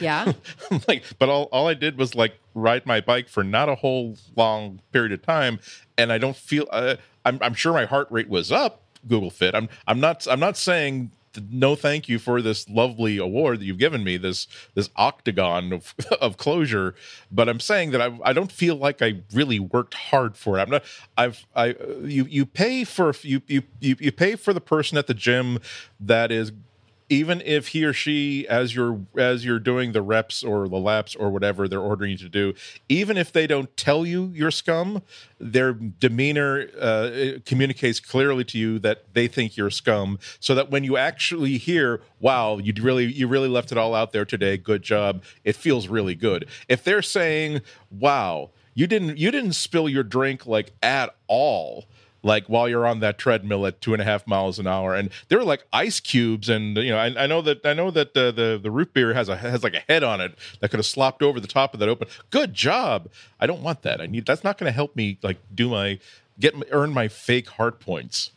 Yeah. 0.00 0.32
like, 0.88 1.04
but 1.18 1.28
all 1.28 1.44
all 1.52 1.68
I 1.68 1.74
did 1.74 1.98
was 1.98 2.14
like 2.14 2.38
ride 2.54 2.86
my 2.86 3.00
bike 3.00 3.28
for 3.28 3.42
not 3.42 3.68
a 3.68 3.74
whole 3.76 4.16
long 4.36 4.80
period 4.92 5.12
of 5.12 5.22
time, 5.22 5.58
and 5.98 6.12
I 6.12 6.18
don't 6.18 6.36
feel. 6.36 6.66
Uh, 6.70 6.96
I'm 7.24 7.38
I'm 7.42 7.54
sure 7.54 7.72
my 7.72 7.86
heart 7.86 8.08
rate 8.10 8.28
was 8.28 8.52
up. 8.52 8.82
Google 9.08 9.30
Fit. 9.30 9.54
I'm 9.54 9.68
I'm 9.86 10.00
not 10.00 10.26
I'm 10.28 10.40
not 10.40 10.56
saying 10.56 11.10
no 11.50 11.76
thank 11.76 12.08
you 12.08 12.18
for 12.18 12.42
this 12.42 12.68
lovely 12.68 13.18
award 13.18 13.60
that 13.60 13.64
you've 13.64 13.78
given 13.78 14.02
me 14.02 14.16
this 14.16 14.46
this 14.74 14.90
octagon 14.96 15.72
of, 15.72 15.94
of 16.20 16.36
closure. 16.36 16.94
But 17.30 17.48
i'm 17.48 17.60
saying 17.60 17.90
that 17.92 18.00
I, 18.00 18.18
I 18.24 18.32
don't 18.32 18.52
feel 18.52 18.76
like 18.76 19.02
i 19.02 19.20
really 19.32 19.60
worked 19.60 19.94
hard 19.94 20.36
for 20.36 20.58
it. 20.58 20.62
I'm 20.62 20.70
not 20.70 20.84
i've 21.16 21.46
i 21.54 21.74
you 22.02 22.24
you 22.24 22.46
pay 22.46 22.84
for 22.84 23.14
you 23.22 23.42
you 23.46 23.62
you 23.80 24.12
pay 24.12 24.36
for 24.36 24.52
the 24.52 24.60
person 24.60 24.98
at 24.98 25.06
the 25.06 25.14
gym 25.14 25.58
that 25.98 26.30
is 26.30 26.52
even 27.10 27.42
if 27.44 27.68
he 27.68 27.84
or 27.84 27.92
she 27.92 28.48
as 28.48 28.74
you're 28.74 29.00
as 29.18 29.44
you're 29.44 29.58
doing 29.58 29.92
the 29.92 30.00
reps 30.00 30.42
or 30.42 30.66
the 30.68 30.78
laps 30.78 31.14
or 31.14 31.28
whatever 31.28 31.68
they're 31.68 31.80
ordering 31.80 32.12
you 32.12 32.16
to 32.16 32.28
do 32.28 32.54
even 32.88 33.18
if 33.18 33.30
they 33.32 33.46
don't 33.46 33.76
tell 33.76 34.06
you 34.06 34.32
you're 34.34 34.50
scum 34.50 35.02
their 35.40 35.72
demeanor 35.72 36.68
uh, 36.78 37.38
communicates 37.46 37.98
clearly 37.98 38.44
to 38.44 38.58
you 38.58 38.78
that 38.78 39.14
they 39.14 39.26
think 39.26 39.56
you're 39.56 39.70
scum. 39.70 40.18
So 40.38 40.54
that 40.54 40.70
when 40.70 40.84
you 40.84 40.96
actually 40.96 41.56
hear 41.56 42.02
wow 42.20 42.58
you 42.58 42.72
really 42.80 43.06
you 43.06 43.26
really 43.26 43.48
left 43.48 43.72
it 43.72 43.78
all 43.78 43.94
out 43.94 44.12
there 44.12 44.24
today. 44.24 44.56
Good 44.56 44.82
job. 44.82 45.24
It 45.44 45.56
feels 45.56 45.88
really 45.88 46.14
good. 46.14 46.46
If 46.68 46.84
they're 46.84 47.02
saying 47.02 47.62
wow 47.90 48.50
you 48.74 48.86
didn't 48.86 49.16
you 49.18 49.30
didn't 49.30 49.54
spill 49.54 49.88
your 49.88 50.04
drink 50.04 50.46
like 50.46 50.72
at 50.82 51.16
all 51.26 51.86
like 52.22 52.46
while 52.46 52.68
you're 52.68 52.86
on 52.86 53.00
that 53.00 53.18
treadmill 53.18 53.66
at 53.66 53.80
two 53.80 53.92
and 53.92 54.02
a 54.02 54.04
half 54.04 54.26
miles 54.26 54.58
an 54.58 54.66
hour 54.66 54.94
and 54.94 55.10
they're 55.28 55.44
like 55.44 55.64
ice 55.72 56.00
cubes 56.00 56.48
and 56.48 56.76
you 56.76 56.90
know 56.90 56.98
i, 56.98 57.24
I 57.24 57.26
know 57.26 57.42
that 57.42 57.64
i 57.64 57.72
know 57.72 57.90
that 57.90 58.16
uh, 58.16 58.30
the 58.30 58.58
the 58.62 58.70
root 58.70 58.92
beer 58.92 59.14
has 59.14 59.28
a 59.28 59.36
has 59.36 59.62
like 59.62 59.74
a 59.74 59.82
head 59.88 60.02
on 60.04 60.20
it 60.20 60.36
that 60.60 60.70
could 60.70 60.78
have 60.78 60.86
slopped 60.86 61.22
over 61.22 61.40
the 61.40 61.48
top 61.48 61.74
of 61.74 61.80
that 61.80 61.88
open 61.88 62.08
good 62.30 62.54
job 62.54 63.08
i 63.38 63.46
don't 63.46 63.62
want 63.62 63.82
that 63.82 64.00
i 64.00 64.06
need 64.06 64.26
that's 64.26 64.44
not 64.44 64.58
going 64.58 64.68
to 64.70 64.74
help 64.74 64.94
me 64.96 65.18
like 65.22 65.38
do 65.54 65.68
my 65.68 65.98
get 66.38 66.54
earn 66.70 66.92
my 66.92 67.08
fake 67.08 67.48
heart 67.50 67.80
points 67.80 68.30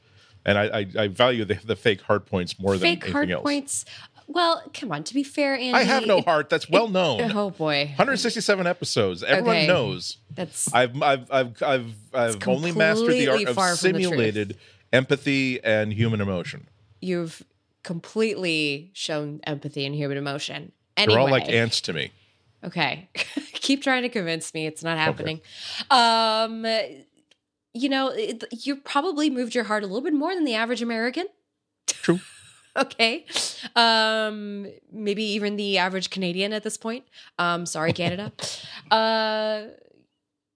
and 0.45 0.57
I, 0.57 0.79
I, 0.79 0.87
I 1.03 1.07
value 1.07 1.45
the, 1.45 1.55
the 1.55 1.75
fake 1.75 2.01
heart 2.01 2.25
points 2.25 2.59
more 2.59 2.73
fake 2.73 2.79
than 2.81 2.89
anything 2.89 3.11
heart 3.13 3.29
else. 3.29 3.43
points. 3.43 3.85
Well, 4.27 4.63
come 4.73 4.91
on. 4.91 5.03
To 5.05 5.13
be 5.13 5.23
fair, 5.23 5.55
Andy, 5.55 5.73
I 5.73 5.83
have 5.83 6.05
no 6.05 6.21
heart. 6.21 6.49
That's 6.49 6.69
well 6.69 6.87
known. 6.87 7.31
Oh 7.35 7.49
boy, 7.49 7.85
167 7.95 8.67
episodes. 8.67 9.23
Everyone 9.23 9.55
okay. 9.55 9.67
knows. 9.67 10.17
That's 10.29 10.71
I've 10.73 11.01
I've 11.01 11.31
I've 11.31 11.63
I've, 11.63 11.95
I've 12.13 12.47
only 12.47 12.71
mastered 12.71 13.09
the 13.09 13.27
art 13.27 13.43
of 13.45 13.77
simulated 13.77 14.57
empathy 14.91 15.63
and 15.63 15.91
human 15.91 16.21
emotion. 16.21 16.67
You've 17.01 17.43
completely 17.83 18.91
shown 18.93 19.41
empathy 19.45 19.85
and 19.85 19.95
human 19.95 20.17
emotion. 20.17 20.71
Anyway, 20.95 21.13
They're 21.13 21.21
all 21.21 21.29
like 21.29 21.49
ants 21.49 21.81
to 21.81 21.93
me. 21.93 22.11
Okay. 22.63 23.09
Keep 23.53 23.81
trying 23.83 24.03
to 24.03 24.09
convince 24.09 24.53
me 24.53 24.67
it's 24.67 24.83
not 24.83 24.97
happening. 24.97 25.41
Um 25.89 26.65
you 27.73 27.89
know, 27.89 28.09
it, 28.09 28.43
you 28.51 28.75
probably 28.75 29.29
moved 29.29 29.55
your 29.55 29.63
heart 29.63 29.83
a 29.83 29.87
little 29.87 30.01
bit 30.01 30.13
more 30.13 30.35
than 30.35 30.45
the 30.45 30.53
average 30.53 30.81
American. 30.81 31.25
True. 31.87 32.19
okay. 32.77 33.25
Um 33.75 34.67
maybe 34.91 35.23
even 35.23 35.55
the 35.55 35.77
average 35.77 36.09
Canadian 36.09 36.53
at 36.53 36.63
this 36.63 36.77
point. 36.77 37.05
Um 37.37 37.65
sorry 37.65 37.93
Canada. 37.93 38.31
uh 38.91 39.63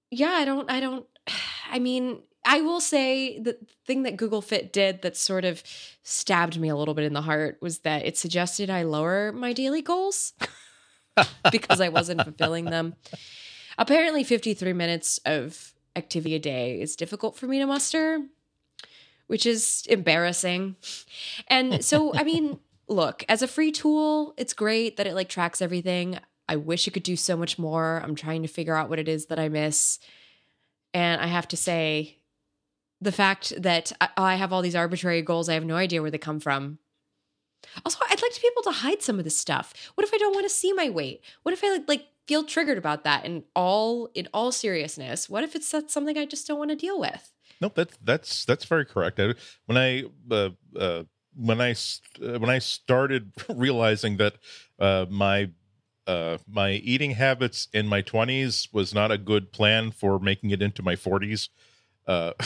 yeah, 0.10 0.32
I 0.32 0.46
don't 0.46 0.70
I 0.70 0.80
don't 0.80 1.06
I 1.72 1.80
mean, 1.80 2.22
I 2.46 2.62
will 2.62 2.80
say 2.80 3.40
the 3.40 3.58
thing 3.86 4.04
that 4.04 4.16
Google 4.16 4.42
Fit 4.42 4.72
did 4.72 5.02
that 5.02 5.18
sort 5.18 5.44
of 5.44 5.62
stabbed 6.04 6.58
me 6.58 6.70
a 6.70 6.76
little 6.78 6.94
bit 6.94 7.04
in 7.04 7.14
the 7.14 7.22
heart 7.22 7.58
was 7.62 7.80
that 7.80 8.06
it 8.06 8.18
suggested 8.18 8.70
I 8.70 8.84
lower 8.84 9.34
my 9.34 9.52
daily 9.52 9.82
goals 9.82 10.34
because 11.52 11.82
I 11.82 11.90
wasn't 11.90 12.24
fulfilling 12.24 12.66
them. 12.66 12.96
Apparently, 13.78 14.24
53 14.24 14.74
minutes 14.74 15.20
of 15.26 15.74
activity 15.96 16.36
a 16.36 16.40
day 16.40 16.80
is 16.80 16.96
difficult 16.96 17.36
for 17.36 17.48
me 17.48 17.60
to 17.60 17.68
muster, 17.68 18.20
which 19.27 19.46
is 19.46 19.86
embarrassing. 19.89 20.75
And 21.48 21.84
so, 21.84 22.13
I 22.15 22.24
mean, 22.24 22.60
look, 22.88 23.24
as 23.29 23.41
a 23.41 23.48
free 23.48 23.72
tool, 23.72 24.34
it's 24.38 24.53
great 24.53 24.98
that 24.98 25.07
it 25.07 25.13
like 25.13 25.29
tracks 25.29 25.62
everything. 25.62 26.19
I 26.50 26.55
wish 26.55 26.88
it 26.88 26.91
could 26.91 27.03
do 27.03 27.15
so 27.15 27.36
much 27.36 27.60
more. 27.60 28.01
I'm 28.03 28.15
trying 28.15 28.41
to 28.41 28.48
figure 28.48 28.75
out 28.75 28.89
what 28.89 29.00
it 29.00 29.07
is 29.07 29.27
that 29.27 29.39
I 29.39 29.50
miss. 29.50 30.00
And 30.93 31.22
I 31.22 31.27
have 31.27 31.48
to 31.50 31.57
say, 31.57 32.17
the 33.00 33.12
fact 33.12 33.53
that 33.62 33.91
I 34.15 34.36
have 34.36 34.51
all 34.51 34.62
these 34.62 34.75
arbitrary 34.75 35.22
goals, 35.22 35.50
I 35.50 35.53
have 35.53 35.65
no 35.65 35.75
idea 35.75 36.01
where 36.01 36.10
they 36.10 36.17
come 36.17 36.39
from. 36.39 36.79
Also, 37.86 38.00
I'd 38.10 38.22
like 38.22 38.34
to 38.34 38.41
be 38.41 38.50
able 38.51 38.63
to 38.63 38.79
hide 38.79 39.01
some 39.01 39.19
of 39.19 39.24
this 39.24 39.38
stuff. 39.38 39.74
What 39.96 40.07
if 40.07 40.13
I 40.13 40.17
don't 40.17 40.34
want 40.34 40.46
to 40.46 40.53
see 40.53 40.74
my 40.74 40.89
weight? 40.89 41.22
What 41.43 41.53
if 41.53 41.63
I 41.63 41.74
like, 41.74 41.88
like 41.88 42.07
feel 42.27 42.43
triggered 42.43 42.77
about 42.77 43.03
that? 43.03 43.25
And 43.25 43.43
all 43.55 44.10
in 44.15 44.27
all 44.34 44.51
seriousness, 44.51 45.29
what 45.29 45.43
if 45.43 45.55
it's 45.55 45.67
something 45.67 46.17
I 46.17 46.25
just 46.25 46.48
don't 46.48 46.57
want 46.57 46.72
to 46.72 46.75
deal 46.75 47.00
with? 47.00 47.34
Nope 47.62 47.74
that's 47.76 47.98
that's 48.04 48.46
that's 48.46 48.66
very 48.66 48.86
correct. 48.86 49.20
When 49.66 49.78
I 49.78 50.04
uh, 50.30 50.50
uh, 50.78 51.04
when 51.36 51.60
I 51.62 51.72
uh, 51.72 52.40
when 52.40 52.50
I 52.50 52.60
started 52.60 53.32
realizing 53.50 54.18
that 54.18 54.36
uh, 54.80 55.06
my 55.10 55.50
uh, 56.06 56.38
my 56.48 56.72
eating 56.74 57.12
habits 57.12 57.68
in 57.74 57.88
my 57.88 58.02
20s 58.02 58.68
was 58.72 58.94
not 58.94 59.12
a 59.12 59.18
good 59.18 59.52
plan 59.52 59.92
for 59.92 60.20
making 60.20 60.52
it 60.52 60.62
into 60.62 60.84
my 60.84 60.96
40s. 60.96 61.50
Uh, 62.08 62.34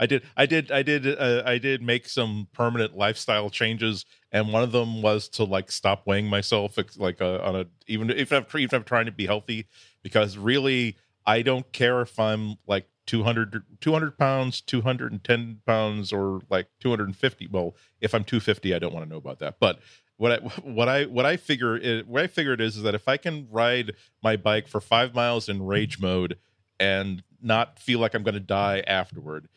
I 0.00 0.06
did, 0.06 0.22
I 0.36 0.46
did, 0.46 0.70
I 0.72 0.82
did, 0.82 1.06
uh, 1.06 1.42
I 1.44 1.58
did 1.58 1.82
make 1.82 2.08
some 2.08 2.48
permanent 2.52 2.96
lifestyle 2.96 3.50
changes, 3.50 4.04
and 4.32 4.52
one 4.52 4.62
of 4.62 4.72
them 4.72 5.02
was 5.02 5.28
to 5.30 5.44
like 5.44 5.70
stop 5.70 6.06
weighing 6.06 6.26
myself, 6.26 6.78
like 6.96 7.20
uh, 7.20 7.38
on 7.42 7.56
a 7.56 7.66
even 7.86 8.10
if 8.10 8.32
I'm 8.32 8.44
even 8.54 8.64
if 8.64 8.72
I'm 8.72 8.84
trying 8.84 9.06
to 9.06 9.12
be 9.12 9.26
healthy, 9.26 9.66
because 10.02 10.36
really 10.38 10.96
I 11.26 11.42
don't 11.42 11.70
care 11.72 12.00
if 12.02 12.18
I'm 12.18 12.56
like 12.66 12.86
200, 13.06 13.62
200 13.80 14.18
pounds, 14.18 14.60
210 14.60 15.60
pounds, 15.66 16.12
or 16.12 16.40
like 16.50 16.68
250. 16.80 17.48
Well, 17.48 17.74
if 18.00 18.14
I'm 18.14 18.24
250, 18.24 18.74
I 18.74 18.78
don't 18.78 18.92
want 18.92 19.04
to 19.04 19.10
know 19.10 19.18
about 19.18 19.38
that. 19.40 19.56
But 19.60 19.80
what 20.16 20.32
I 20.32 20.36
what 20.62 20.88
I 20.88 21.04
what 21.04 21.26
I 21.26 21.36
figure 21.36 21.76
it, 21.76 22.06
what 22.06 22.22
I 22.22 22.26
figured 22.26 22.60
is, 22.60 22.76
is 22.76 22.82
that 22.82 22.94
if 22.94 23.08
I 23.08 23.16
can 23.16 23.48
ride 23.50 23.92
my 24.22 24.36
bike 24.36 24.68
for 24.68 24.80
five 24.80 25.14
miles 25.14 25.48
in 25.48 25.64
rage 25.64 26.00
mode 26.00 26.38
and 26.78 27.22
not 27.42 27.78
feel 27.78 27.98
like 27.98 28.14
I'm 28.14 28.22
going 28.22 28.34
to 28.34 28.40
die 28.40 28.82
afterward. 28.86 29.48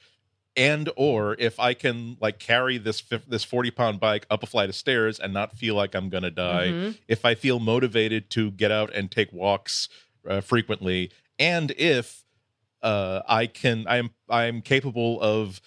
And 0.55 0.89
or 0.95 1.35
if 1.37 1.59
I 1.59 1.75
can 1.75 2.17
like 2.19 2.39
carry 2.39 2.79
this 2.79 3.03
this 3.27 3.43
40 3.43 3.71
pound 3.71 3.99
bike 3.99 4.25
up 4.29 4.41
a 4.41 4.47
flight 4.47 4.69
of 4.69 4.75
stairs 4.75 5.19
and 5.19 5.31
not 5.31 5.53
feel 5.53 5.75
like 5.75 5.93
I'm 5.93 6.09
going 6.09 6.23
to 6.23 6.31
die, 6.31 6.67
mm-hmm. 6.67 6.91
if 7.07 7.25
I 7.25 7.35
feel 7.35 7.59
motivated 7.59 8.29
to 8.31 8.51
get 8.51 8.71
out 8.71 8.91
and 8.93 9.11
take 9.11 9.31
walks 9.31 9.87
uh, 10.27 10.41
frequently, 10.41 11.11
and 11.37 11.71
if 11.77 12.23
uh, 12.87 13.21
I 13.27 13.47
can, 13.47 13.85
I'm 13.87 14.11
I'm 14.29 14.61
capable 14.61 15.21
of 15.21 15.59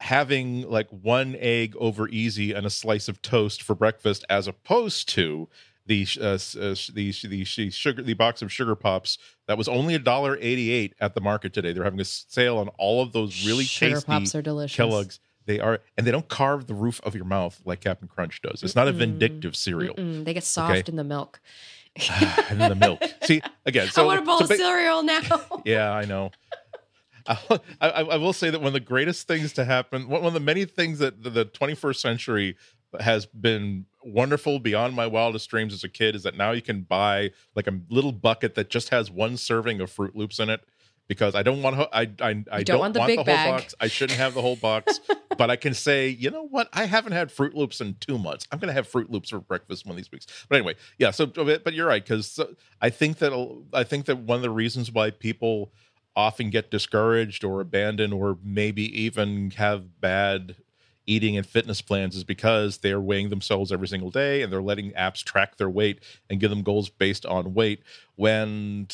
having 0.00 0.68
like 0.68 0.88
one 0.90 1.34
egg 1.38 1.74
over 1.78 2.08
easy 2.08 2.52
and 2.52 2.66
a 2.66 2.70
slice 2.70 3.08
of 3.08 3.22
toast 3.22 3.62
for 3.62 3.74
breakfast, 3.74 4.22
as 4.28 4.46
opposed 4.46 5.08
to 5.10 5.48
the 5.86 6.06
uh, 6.20 6.24
uh, 6.24 6.74
the 6.92 7.14
the 7.24 7.44
sugar 7.44 8.02
the 8.02 8.12
box 8.12 8.42
of 8.42 8.52
sugar 8.52 8.74
pops 8.74 9.16
that 9.48 9.56
was 9.56 9.66
only 9.66 9.94
a 9.94 9.98
dollar 9.98 10.36
eighty 10.42 10.70
eight 10.70 10.94
at 11.00 11.14
the 11.14 11.22
market 11.22 11.54
today. 11.54 11.72
They're 11.72 11.84
having 11.84 12.00
a 12.00 12.04
sale 12.04 12.58
on 12.58 12.68
all 12.76 13.00
of 13.00 13.12
those 13.12 13.46
really 13.46 13.64
sugar 13.64 13.94
tasty 13.94 14.06
pops 14.06 14.34
are 14.34 14.42
delicious. 14.42 14.76
Kellogg's. 14.76 15.20
They 15.44 15.58
are, 15.58 15.80
and 15.96 16.06
they 16.06 16.12
don't 16.12 16.28
carve 16.28 16.68
the 16.68 16.74
roof 16.74 17.00
of 17.02 17.16
your 17.16 17.24
mouth 17.24 17.60
like 17.64 17.80
Captain 17.80 18.06
Crunch 18.06 18.40
does. 18.42 18.62
It's 18.62 18.76
not 18.76 18.86
a 18.86 18.92
vindictive 18.92 19.56
cereal. 19.56 19.96
Mm-mm. 19.96 20.24
They 20.24 20.34
get 20.34 20.44
soft 20.44 20.70
okay? 20.70 20.84
in 20.86 20.94
the 20.94 21.02
milk. 21.02 21.40
and 22.48 22.60
the 22.60 22.74
milk. 22.74 23.02
See 23.24 23.42
again. 23.66 23.88
So 23.92 24.04
I 24.04 24.06
want 24.06 24.20
a 24.20 24.22
bowl 24.22 24.38
so 24.38 24.44
of 24.44 24.52
cereal 24.52 25.02
now. 25.02 25.22
yeah, 25.64 25.92
I 25.92 26.04
know. 26.04 26.30
I, 27.26 27.60
I, 27.80 27.88
I, 27.88 28.16
will 28.16 28.32
say 28.32 28.50
that 28.50 28.58
one 28.58 28.68
of 28.68 28.72
the 28.72 28.80
greatest 28.80 29.28
things 29.28 29.52
to 29.54 29.64
happen, 29.64 30.08
one 30.08 30.24
of 30.24 30.32
the 30.32 30.40
many 30.40 30.64
things 30.64 30.98
that 30.98 31.22
the, 31.22 31.30
the 31.30 31.46
21st 31.46 31.96
century 31.96 32.56
has 33.00 33.26
been 33.26 33.86
wonderful 34.04 34.58
beyond 34.58 34.94
my 34.94 35.06
wildest 35.06 35.48
dreams 35.48 35.72
as 35.72 35.84
a 35.84 35.88
kid 35.88 36.14
is 36.14 36.24
that 36.24 36.36
now 36.36 36.50
you 36.50 36.62
can 36.62 36.82
buy 36.82 37.30
like 37.54 37.66
a 37.66 37.78
little 37.88 38.12
bucket 38.12 38.54
that 38.54 38.70
just 38.70 38.90
has 38.90 39.10
one 39.10 39.36
serving 39.36 39.80
of 39.80 39.90
Froot 39.90 40.14
Loops 40.14 40.38
in 40.38 40.50
it 40.50 40.60
because 41.08 41.34
I 41.34 41.42
don't 41.42 41.62
want 41.62 41.76
I 41.92 42.02
I, 42.02 42.08
I 42.20 42.32
don't, 42.32 42.64
don't, 42.64 42.78
want 42.80 42.94
the, 42.94 43.00
want 43.00 43.08
the 43.10 43.16
whole 43.16 43.24
bag. 43.24 43.62
box. 43.62 43.74
I 43.80 43.88
shouldn't 43.88 44.18
have 44.18 44.34
the 44.34 44.42
whole 44.42 44.56
box, 44.56 45.00
but 45.38 45.50
I 45.50 45.56
can 45.56 45.74
say, 45.74 46.08
you 46.08 46.30
know 46.30 46.46
what? 46.46 46.68
I 46.72 46.86
haven't 46.86 47.12
had 47.12 47.28
Froot 47.28 47.54
Loops 47.54 47.80
in 47.80 47.96
two 48.00 48.18
months. 48.18 48.46
I'm 48.50 48.58
going 48.58 48.68
to 48.68 48.74
have 48.74 48.90
Froot 48.90 49.10
Loops 49.10 49.30
for 49.30 49.40
breakfast 49.40 49.84
one 49.84 49.92
of 49.92 49.96
these 49.96 50.10
weeks. 50.12 50.26
But 50.48 50.56
anyway, 50.56 50.76
yeah. 50.98 51.10
So, 51.10 51.26
but 51.26 51.72
you're 51.72 51.86
right 51.86 52.02
because 52.02 52.38
uh, 52.38 52.46
I 52.80 52.90
think 52.90 53.18
that 53.18 53.32
I 53.72 53.84
think 53.84 54.06
that 54.06 54.18
one 54.18 54.36
of 54.36 54.42
the 54.42 54.50
reasons 54.50 54.92
why 54.92 55.10
people 55.10 55.72
often 56.14 56.50
get 56.50 56.70
discouraged 56.70 57.44
or 57.44 57.60
abandoned 57.60 58.12
or 58.12 58.38
maybe 58.42 58.82
even 59.00 59.50
have 59.52 60.00
bad 60.00 60.56
eating 61.06 61.36
and 61.36 61.46
fitness 61.46 61.80
plans 61.82 62.14
is 62.14 62.22
because 62.24 62.78
they're 62.78 63.00
weighing 63.00 63.28
themselves 63.28 63.72
every 63.72 63.88
single 63.88 64.10
day 64.10 64.42
and 64.42 64.52
they're 64.52 64.62
letting 64.62 64.92
apps 64.92 65.24
track 65.24 65.56
their 65.56 65.70
weight 65.70 66.00
and 66.30 66.38
give 66.38 66.50
them 66.50 66.62
goals 66.62 66.88
based 66.88 67.26
on 67.26 67.54
weight. 67.54 67.82
When 68.14 68.86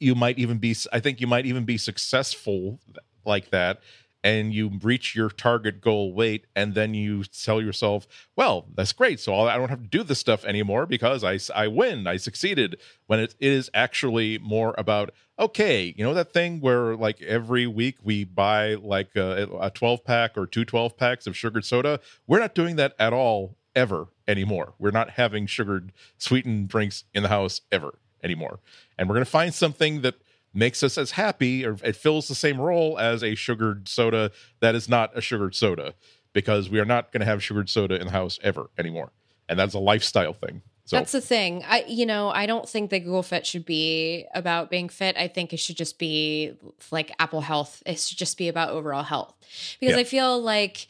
you 0.00 0.14
might 0.14 0.38
even 0.38 0.58
be 0.58 0.74
i 0.92 0.98
think 0.98 1.20
you 1.20 1.26
might 1.26 1.46
even 1.46 1.64
be 1.64 1.78
successful 1.78 2.80
like 3.24 3.50
that 3.50 3.80
and 4.22 4.52
you 4.52 4.70
reach 4.82 5.14
your 5.14 5.30
target 5.30 5.80
goal 5.80 6.12
weight 6.12 6.46
and 6.54 6.74
then 6.74 6.94
you 6.94 7.24
tell 7.24 7.60
yourself 7.60 8.06
well 8.36 8.66
that's 8.74 8.92
great 8.92 9.20
so 9.20 9.34
i 9.34 9.56
don't 9.56 9.70
have 9.70 9.82
to 9.82 9.88
do 9.88 10.02
this 10.02 10.18
stuff 10.18 10.44
anymore 10.44 10.86
because 10.86 11.24
i, 11.24 11.38
I 11.54 11.68
win 11.68 12.06
i 12.06 12.16
succeeded 12.16 12.80
when 13.06 13.20
it 13.20 13.34
is 13.40 13.70
actually 13.74 14.38
more 14.38 14.74
about 14.76 15.10
okay 15.38 15.94
you 15.96 16.04
know 16.04 16.14
that 16.14 16.32
thing 16.32 16.60
where 16.60 16.96
like 16.96 17.20
every 17.22 17.66
week 17.66 17.96
we 18.02 18.24
buy 18.24 18.74
like 18.74 19.16
a, 19.16 19.48
a 19.60 19.70
12 19.70 20.04
pack 20.04 20.36
or 20.36 20.46
two 20.46 20.64
12 20.64 20.96
packs 20.96 21.26
of 21.26 21.36
sugared 21.36 21.64
soda? 21.64 22.00
We're 22.26 22.38
not 22.40 22.54
doing 22.54 22.76
that 22.76 22.94
at 22.98 23.12
all 23.12 23.56
ever 23.74 24.08
anymore. 24.26 24.74
We're 24.78 24.90
not 24.90 25.10
having 25.10 25.46
sugared 25.46 25.92
sweetened 26.18 26.68
drinks 26.68 27.04
in 27.14 27.22
the 27.22 27.28
house 27.28 27.60
ever 27.70 27.98
anymore. 28.22 28.60
And 28.98 29.08
we're 29.08 29.14
going 29.14 29.24
to 29.24 29.30
find 29.30 29.54
something 29.54 30.02
that 30.02 30.16
makes 30.52 30.82
us 30.82 30.98
as 30.98 31.12
happy 31.12 31.64
or 31.64 31.76
it 31.84 31.96
fills 31.96 32.28
the 32.28 32.34
same 32.34 32.60
role 32.60 32.98
as 32.98 33.22
a 33.22 33.34
sugared 33.34 33.88
soda 33.88 34.30
that 34.60 34.74
is 34.74 34.88
not 34.88 35.16
a 35.16 35.20
sugared 35.20 35.54
soda 35.54 35.94
because 36.32 36.68
we 36.68 36.78
are 36.78 36.84
not 36.84 37.12
going 37.12 37.20
to 37.20 37.26
have 37.26 37.42
sugared 37.42 37.68
soda 37.68 37.96
in 38.00 38.06
the 38.06 38.12
house 38.12 38.38
ever 38.42 38.70
anymore. 38.78 39.12
And 39.48 39.58
that's 39.58 39.74
a 39.74 39.78
lifestyle 39.78 40.32
thing. 40.32 40.62
So 40.84 40.96
that's 40.96 41.12
the 41.12 41.20
thing. 41.20 41.64
I 41.68 41.84
you 41.86 42.04
know 42.04 42.30
i 42.30 42.46
don't 42.46 42.68
think 42.68 42.90
that 42.90 43.00
google 43.00 43.22
fit 43.22 43.46
should 43.46 43.64
be 43.64 44.26
about 44.34 44.70
being 44.70 44.88
fit. 44.88 45.16
I 45.16 45.28
think 45.28 45.52
it 45.52 45.58
should 45.58 45.76
just 45.76 45.98
be 45.98 46.54
like 46.90 47.14
apple 47.20 47.42
health. 47.42 47.82
It 47.86 48.00
should 48.00 48.18
just 48.18 48.36
be 48.36 48.48
about 48.48 48.70
overall 48.70 49.04
health. 49.04 49.34
Because 49.78 49.94
yeah. 49.94 50.00
i 50.00 50.04
feel 50.04 50.40
like 50.40 50.88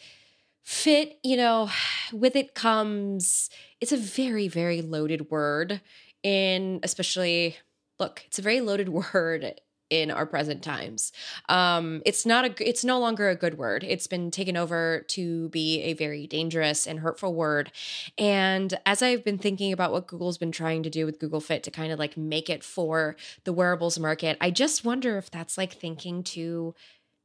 fit 0.63 1.19
you 1.23 1.37
know 1.37 1.69
with 2.13 2.37
it 2.37 2.55
comes 2.55 3.51
it's 3.81 3.93
a 3.93 3.97
very 3.97 4.47
very 4.47 4.83
loaded 4.83 5.31
word 5.31 5.81
in 6.23 6.81
especially 6.83 7.57
look, 8.01 8.23
it's 8.27 8.39
a 8.39 8.43
very 8.43 8.61
loaded 8.61 8.89
word 9.15 9.61
in 9.91 10.11
our 10.11 10.25
present 10.25 10.63
times. 10.63 11.13
Um, 11.49 12.01
it's 12.07 12.25
not 12.25 12.45
a 12.45 12.69
it's 12.69 12.85
no 12.85 13.01
longer 13.01 13.29
a 13.29 13.35
good 13.35 13.59
word. 13.59 13.85
It's 13.85 14.07
been 14.07 14.31
taken 14.31 14.57
over 14.57 15.05
to 15.09 15.49
be 15.49 15.83
a 15.83 15.95
very 15.95 16.29
dangerous 16.29 16.87
and 16.87 17.01
hurtful 17.01 17.35
word. 17.35 17.73
And 18.17 18.79
as 18.87 19.03
I've 19.03 19.25
been 19.25 19.39
thinking 19.39 19.73
about 19.73 19.91
what 19.91 20.07
Google's 20.07 20.39
been 20.39 20.53
trying 20.53 20.85
to 20.85 20.91
do 20.91 21.05
with 21.05 21.19
Google 21.19 21.41
Fit 21.41 21.65
to 21.65 21.73
kind 21.73 21.93
of 21.93 21.99
like 21.99 22.17
make 22.17 22.49
it 22.49 22.63
for 22.63 23.17
the 23.45 23.53
wearables 23.53 23.99
market, 23.99 24.39
I 24.41 24.53
just 24.53 24.85
wonder 24.85 25.19
if 25.19 25.31
that's 25.31 25.59
like 25.59 25.73
thinking 25.73 26.23
too 26.23 26.75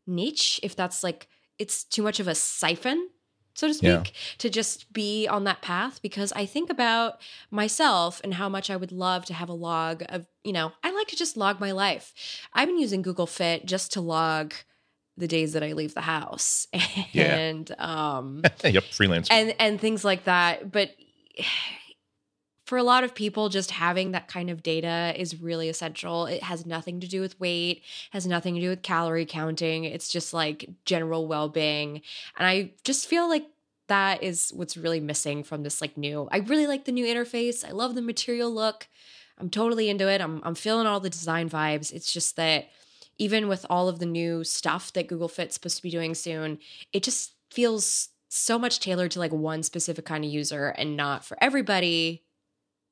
niche, 0.08 0.60
if 0.64 0.76
that's 0.76 1.04
like 1.04 1.28
it's 1.60 1.84
too 1.84 2.02
much 2.02 2.20
of 2.20 2.28
a 2.28 2.36
siphon 2.36 3.10
so 3.56 3.68
to 3.68 3.74
speak, 3.74 3.90
yeah. 3.90 4.04
to 4.40 4.50
just 4.50 4.92
be 4.92 5.28
on 5.28 5.46
that 5.46 5.62
path 5.62 6.02
because 6.02 6.32
I 6.34 6.46
think 6.46 6.70
about 6.70 7.22
myself 7.50 8.20
and 8.24 8.34
how 8.34 8.50
much 8.50 8.70
I 8.70 8.76
would 8.76 8.92
love 8.92 9.26
to 9.26 9.34
have 9.34 9.50
a 9.50 9.54
log 9.54 10.04
of, 10.10 10.28
you 10.44 10.52
know, 10.52 10.74
I 10.84 10.92
like 10.92 11.08
to 11.08 11.16
just 11.16 11.38
log 11.38 11.60
my 11.60 11.72
life. 11.72 12.14
I've 12.54 12.68
been 12.68 12.80
using 12.80 13.02
Google 13.02 13.28
Fit 13.28 13.66
just 13.66 13.94
to 13.94 14.02
log 14.02 14.54
the 15.18 15.28
days 15.28 15.54
that 15.54 15.64
I 15.64 15.72
leave 15.72 15.94
the 15.94 16.02
house 16.02 16.68
and 17.14 17.70
yeah. 17.70 18.18
um 18.18 18.44
yep, 18.64 18.84
freelance. 18.84 19.30
And 19.32 19.56
and 19.58 19.80
things 19.80 20.04
like 20.04 20.26
that, 20.26 20.72
but 20.72 20.92
for 22.66 22.78
a 22.78 22.84
lot 22.84 23.04
of 23.04 23.14
people, 23.14 23.50
just 23.50 23.72
having 23.72 24.12
that 24.12 24.28
kind 24.28 24.50
of 24.50 24.64
data 24.64 25.14
is 25.16 25.40
really 25.40 25.70
essential. 25.70 26.26
It 26.26 26.42
has 26.44 26.66
nothing 26.66 27.00
to 27.00 27.08
do 27.08 27.22
with 27.22 27.40
weight, 27.40 27.84
has 28.10 28.26
nothing 28.26 28.56
to 28.56 28.62
do 28.62 28.70
with 28.70 28.82
calorie 28.82 29.26
counting. 29.26 29.84
It's 29.84 30.08
just 30.10 30.34
like 30.34 30.70
general 30.84 31.28
well 31.28 31.48
being. 31.48 32.02
And 32.38 32.48
I 32.48 32.72
just 32.84 33.08
feel 33.08 33.30
like 33.30 33.46
that 33.88 34.24
is 34.24 34.52
what's 34.56 34.78
really 34.78 35.00
missing 35.00 35.44
from 35.44 35.62
this 35.62 35.80
like 35.80 35.96
new. 35.96 36.28
I 36.32 36.38
really 36.38 36.66
like 36.66 36.86
the 36.86 36.92
new 36.92 37.06
interface. 37.06 37.64
I 37.64 37.72
love 37.72 37.94
the 37.94 38.02
material 38.02 38.52
look. 38.52 38.88
I'm 39.38 39.52
totally 39.52 39.90
into 39.90 40.10
it. 40.10 40.20
I'm 40.20 40.42
I'm 40.44 40.56
feeling 40.56 40.88
all 40.88 41.00
the 41.00 41.10
design 41.10 41.50
vibes. 41.50 41.94
It's 41.94 42.12
just 42.12 42.36
that 42.38 42.70
even 43.20 43.48
with 43.48 43.66
all 43.70 43.88
of 43.88 44.00
the 44.00 44.06
new 44.08 44.44
stuff 44.44 44.92
that 44.94 45.08
Google 45.08 45.28
Fit's 45.28 45.54
supposed 45.54 45.78
to 45.78 45.84
be 45.84 45.92
doing 45.92 46.16
soon, 46.16 46.58
it 46.92 47.04
just 47.04 47.34
feels 47.52 48.10
so 48.28 48.58
much 48.58 48.80
tailored 48.80 49.12
to 49.12 49.20
like 49.20 49.32
one 49.32 49.62
specific 49.62 50.04
kind 50.04 50.26
of 50.26 50.32
user 50.32 50.70
and 50.70 50.98
not 50.98 51.24
for 51.24 51.38
everybody 51.40 52.25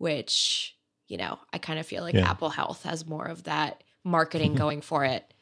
which, 0.03 0.75
you 1.07 1.15
know, 1.15 1.39
I 1.53 1.60
kind 1.60 1.79
of 1.79 1.88
feel 1.88 2.03
like 2.03 2.13
yeah. 2.13 2.29
Apple 2.29 2.50
Health 2.50 2.83
has 2.83 3.07
more 3.07 3.25
of 3.25 3.45
that 3.45 3.86
marketing 4.03 4.53
going 4.53 4.81
for 4.81 5.05
it, 5.05 5.33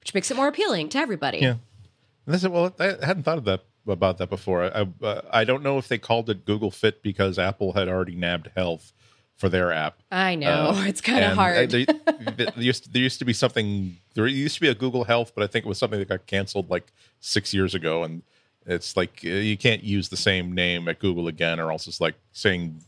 which 0.00 0.14
makes 0.14 0.30
it 0.30 0.36
more 0.36 0.48
appealing 0.48 0.88
to 0.90 0.98
everybody. 0.98 1.40
Yeah. 1.40 1.56
And 2.24 2.34
this 2.34 2.42
is, 2.42 2.48
well, 2.48 2.74
I 2.80 2.96
hadn't 3.04 3.24
thought 3.24 3.36
of 3.36 3.44
that 3.44 3.64
about 3.86 4.16
that 4.16 4.30
before. 4.30 4.64
I 4.64 4.86
uh, 5.02 5.20
I 5.30 5.44
don't 5.44 5.62
know 5.62 5.76
if 5.76 5.88
they 5.88 5.98
called 5.98 6.30
it 6.30 6.46
Google 6.46 6.70
Fit 6.70 7.02
because 7.02 7.38
Apple 7.38 7.74
had 7.74 7.86
already 7.86 8.14
nabbed 8.14 8.48
health 8.56 8.94
for 9.36 9.50
their 9.50 9.72
app. 9.72 10.02
I 10.10 10.36
know 10.36 10.70
uh, 10.70 10.84
it's 10.86 11.02
kind 11.02 11.22
of 11.22 11.34
hard. 11.34 11.70
there, 11.70 11.84
there, 11.84 12.52
used 12.56 12.84
to, 12.84 12.90
there 12.90 13.02
used 13.02 13.18
to 13.18 13.26
be 13.26 13.34
something. 13.34 13.98
There 14.14 14.26
used 14.26 14.54
to 14.54 14.60
be 14.62 14.68
a 14.68 14.74
Google 14.74 15.04
Health, 15.04 15.32
but 15.34 15.44
I 15.44 15.48
think 15.48 15.66
it 15.66 15.68
was 15.68 15.76
something 15.76 15.98
that 15.98 16.08
got 16.08 16.26
canceled 16.26 16.70
like 16.70 16.92
six 17.20 17.52
years 17.52 17.74
ago, 17.74 18.04
and 18.04 18.22
it's 18.64 18.96
like 18.96 19.20
uh, 19.22 19.28
you 19.28 19.58
can't 19.58 19.84
use 19.84 20.08
the 20.08 20.16
same 20.16 20.52
name 20.54 20.88
at 20.88 20.98
Google 20.98 21.28
again, 21.28 21.60
or 21.60 21.70
else 21.70 21.86
it's 21.86 22.00
like 22.00 22.14
saying 22.32 22.82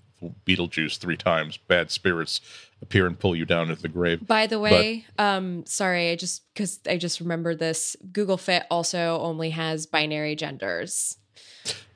Beetlejuice 0.47 0.99
three 0.99 1.17
times, 1.17 1.57
bad 1.57 1.91
spirits 1.91 2.41
appear 2.83 3.07
and 3.07 3.19
pull 3.19 3.35
you 3.35 3.45
down 3.45 3.71
into 3.71 3.83
the 3.83 3.89
grave. 3.89 4.27
By 4.27 4.47
the 4.47 4.61
way, 4.61 5.05
but, 5.17 5.25
um, 5.25 5.67
sorry, 5.67 6.11
I 6.11 6.17
just 6.17 6.43
because 6.53 6.81
I 6.87 6.97
just 6.97 7.21
remembered 7.21 7.59
this. 7.59 7.97
Google 8.13 8.37
Fit 8.37 8.65
also 8.71 9.19
only 9.21 9.51
has 9.51 9.87
binary 9.87 10.37
genders. 10.37 11.17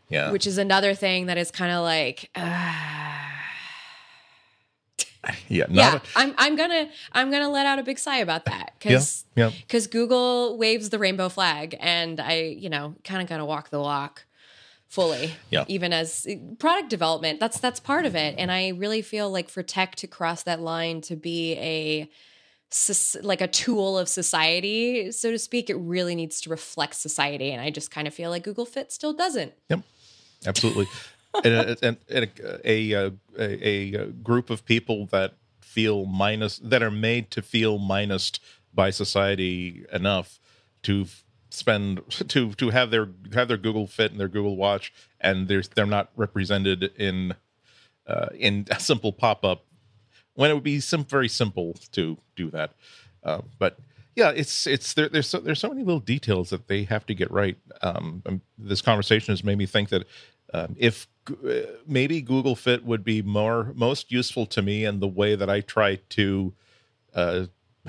Yeah, 0.09 0.31
which 0.31 0.47
is 0.47 0.59
another 0.59 0.95
thing 0.95 1.27
that 1.27 1.39
is 1.39 1.51
kind 1.51 1.73
of 1.73 1.83
like. 1.83 2.31
Uh, 2.35 2.43
yeah, 5.49 5.65
yeah. 5.69 6.01
i 6.17 6.25
I'm 6.25 6.35
I'm 6.39 6.57
gonna 6.57 6.89
I'm 7.13 7.31
gonna 7.31 7.51
let 7.51 7.67
out 7.67 7.79
a 7.79 7.83
big 7.83 7.99
sigh 7.99 8.19
about 8.19 8.47
that 8.47 8.73
because 8.79 9.25
yeah, 9.37 9.51
because 9.51 9.87
yeah. 9.87 9.93
Google 9.93 10.57
waves 10.59 10.91
the 10.91 10.99
rainbow 10.99 11.29
flag, 11.29 11.77
and 11.81 12.21
I 12.21 12.57
you 12.59 12.71
know 12.71 12.95
kind 13.05 13.23
of 13.23 13.29
gotta 13.29 13.45
walk 13.45 13.71
the 13.71 13.81
walk 13.81 14.25
fully 14.89 15.35
yeah. 15.51 15.65
even 15.69 15.93
as 15.93 16.27
eh, 16.29 16.37
product 16.59 16.89
development 16.89 17.39
that's 17.39 17.61
that's 17.61 17.79
part 17.79 18.07
of 18.07 18.17
it. 18.17 18.35
And 18.39 18.51
i 18.51 18.69
really 18.69 19.03
feel 19.03 19.31
like 19.31 19.49
for 19.49 19.63
tech 19.63 19.95
to 19.97 20.07
cross 20.07 20.43
that 20.45 20.61
line 20.61 21.01
to 21.03 21.17
be 21.17 21.53
a 21.55 22.11
like 23.23 23.41
a 23.41 23.49
tool 23.49 23.97
of 23.97 24.09
society 24.09 25.11
so 25.11 25.31
to 25.31 25.39
speak 25.39 25.71
it 25.71 25.77
really 25.77 26.15
needs 26.15 26.41
to 26.43 26.51
reflect 26.51 26.95
society. 26.95 27.51
And 27.53 27.61
i 27.61 27.71
just 27.71 27.91
kind 27.91 28.09
of 28.09 28.15
feel 28.15 28.31
like 28.31 28.45
google 28.45 28.67
fit 28.67 28.93
still 28.93 29.13
doesn't. 29.13 29.53
Yep. 29.69 29.81
Absolutely. 30.47 30.87
Uh, 31.35 31.41
and, 31.45 31.77
and, 31.83 31.97
uh, 32.11 32.15
and 32.15 32.31
uh, 32.43 32.59
a, 32.65 32.93
a, 32.93 33.13
a, 33.39 33.95
a 33.95 34.07
group 34.07 34.49
of 34.49 34.65
people 34.65 35.05
that 35.07 35.35
feel 35.61 36.07
minus 36.07 36.59
that 36.59 36.83
are 36.83 36.91
made 36.91 37.31
to 37.31 37.43
feel 37.43 37.79
minused 37.79 38.41
by 38.75 38.89
society 38.91 39.85
enough 39.93 40.41
to 40.83 41.07
spend 41.51 42.03
to 42.11 42.53
to 42.55 42.71
have 42.71 42.91
their 42.91 43.09
have 43.35 43.49
their 43.49 43.57
Google 43.57 43.87
Fit 43.87 44.11
and 44.11 44.21
their 44.21 44.29
Google 44.29 44.57
Watch, 44.57 44.93
and 45.21 45.49
they're 45.49 45.63
they're 45.75 45.87
not 45.87 46.11
represented 46.17 46.85
in 46.97 47.35
uh, 48.07 48.29
in 48.35 48.67
a 48.71 48.81
simple 48.81 49.13
pop 49.13 49.45
up 49.45 49.65
when 50.35 50.51
it 50.51 50.55
would 50.55 50.63
be 50.63 50.81
some 50.81 51.05
very 51.05 51.29
simple 51.29 51.75
to 51.93 52.19
do 52.37 52.51
that. 52.51 52.73
Uh, 53.25 53.43
but 53.59 53.79
yeah, 54.15 54.31
it's 54.31 54.67
it's 54.67 54.95
there, 54.95 55.09
there's 55.09 55.29
so, 55.29 55.39
there's 55.39 55.61
so 55.61 55.69
many 55.69 55.83
little 55.83 56.01
details 56.01 56.51
that 56.51 56.69
they 56.69 56.85
have 56.85 57.07
to 57.07 57.15
get 57.15 57.31
right. 57.31 57.57
Um, 57.83 58.23
this 58.59 58.81
conversation 58.81 59.33
has 59.33 59.45
made 59.45 59.59
me 59.59 59.67
think 59.67 59.91
that 59.91 60.07
um, 60.53 60.75
if 60.79 61.07
uh, 61.31 61.61
maybe 61.87 62.21
Google 62.21 62.57
Fit 62.57 62.85
would 62.85 63.05
be 63.05 63.23
more 63.23 63.73
most 63.75 64.11
useful 64.11 64.47
to 64.47 64.63
me 64.63 64.85
and 64.85 65.01
the 65.01 65.09
way 65.09 65.35
that 65.35 65.51
I 65.51 65.61
try 65.61 65.97
to 66.11 66.53
uh, 67.15 67.47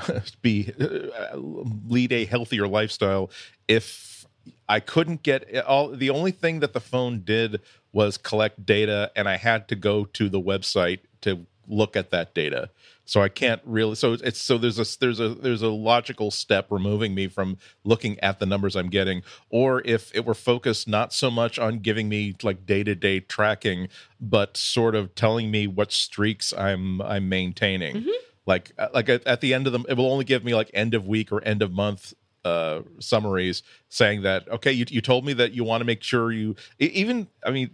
be 0.41 0.71
uh, 0.79 1.37
lead 1.37 2.11
a 2.11 2.25
healthier 2.25 2.67
lifestyle 2.67 3.29
if 3.67 4.25
I 4.67 4.79
couldn't 4.79 5.23
get 5.23 5.57
all 5.65 5.89
the 5.89 6.09
only 6.09 6.31
thing 6.31 6.59
that 6.59 6.73
the 6.73 6.79
phone 6.79 7.21
did 7.21 7.61
was 7.91 8.17
collect 8.17 8.65
data 8.65 9.11
and 9.15 9.27
I 9.27 9.37
had 9.37 9.67
to 9.69 9.75
go 9.75 10.05
to 10.05 10.29
the 10.29 10.39
website 10.39 10.99
to 11.21 11.45
look 11.67 11.95
at 11.95 12.11
that 12.11 12.33
data. 12.33 12.69
So 13.05 13.21
I 13.21 13.29
can't 13.29 13.61
really 13.65 13.95
so 13.95 14.13
it's 14.13 14.39
so 14.39 14.59
there's 14.59 14.77
a 14.77 14.99
there's 14.99 15.19
a 15.19 15.29
there's 15.29 15.63
a 15.63 15.69
logical 15.69 16.29
step 16.29 16.67
removing 16.69 17.15
me 17.15 17.27
from 17.27 17.57
looking 17.83 18.19
at 18.19 18.39
the 18.39 18.45
numbers 18.45 18.75
I'm 18.75 18.89
getting 18.89 19.23
or 19.49 19.81
if 19.83 20.13
it 20.13 20.25
were 20.25 20.35
focused 20.35 20.87
not 20.87 21.11
so 21.11 21.31
much 21.31 21.57
on 21.57 21.79
giving 21.79 22.07
me 22.07 22.35
like 22.43 22.67
day-to-day 22.67 23.21
tracking 23.21 23.87
but 24.21 24.55
sort 24.55 24.93
of 24.93 25.15
telling 25.15 25.49
me 25.49 25.65
what 25.65 25.91
streaks 25.91 26.53
I'm 26.53 27.01
I'm 27.01 27.27
maintaining. 27.29 27.95
Mm-hmm 27.95 28.28
like 28.49 28.71
uh, 28.77 28.89
like 28.93 29.07
at, 29.07 29.25
at 29.25 29.39
the 29.39 29.53
end 29.53 29.67
of 29.67 29.73
them 29.73 29.85
it 29.87 29.93
will 29.93 30.11
only 30.11 30.25
give 30.25 30.43
me 30.43 30.53
like 30.53 30.69
end 30.73 30.93
of 30.93 31.07
week 31.07 31.31
or 31.31 31.41
end 31.43 31.61
of 31.61 31.71
month 31.71 32.13
uh 32.45 32.81
summaries 32.99 33.61
saying 33.89 34.21
that 34.23 34.47
okay 34.49 34.71
you, 34.71 34.85
you 34.89 35.01
told 35.01 35.25
me 35.25 35.33
that 35.33 35.51
you 35.51 35.63
want 35.63 35.81
to 35.81 35.85
make 35.85 36.01
sure 36.01 36.31
you 36.31 36.55
even 36.79 37.27
i 37.45 37.51
mean 37.51 37.69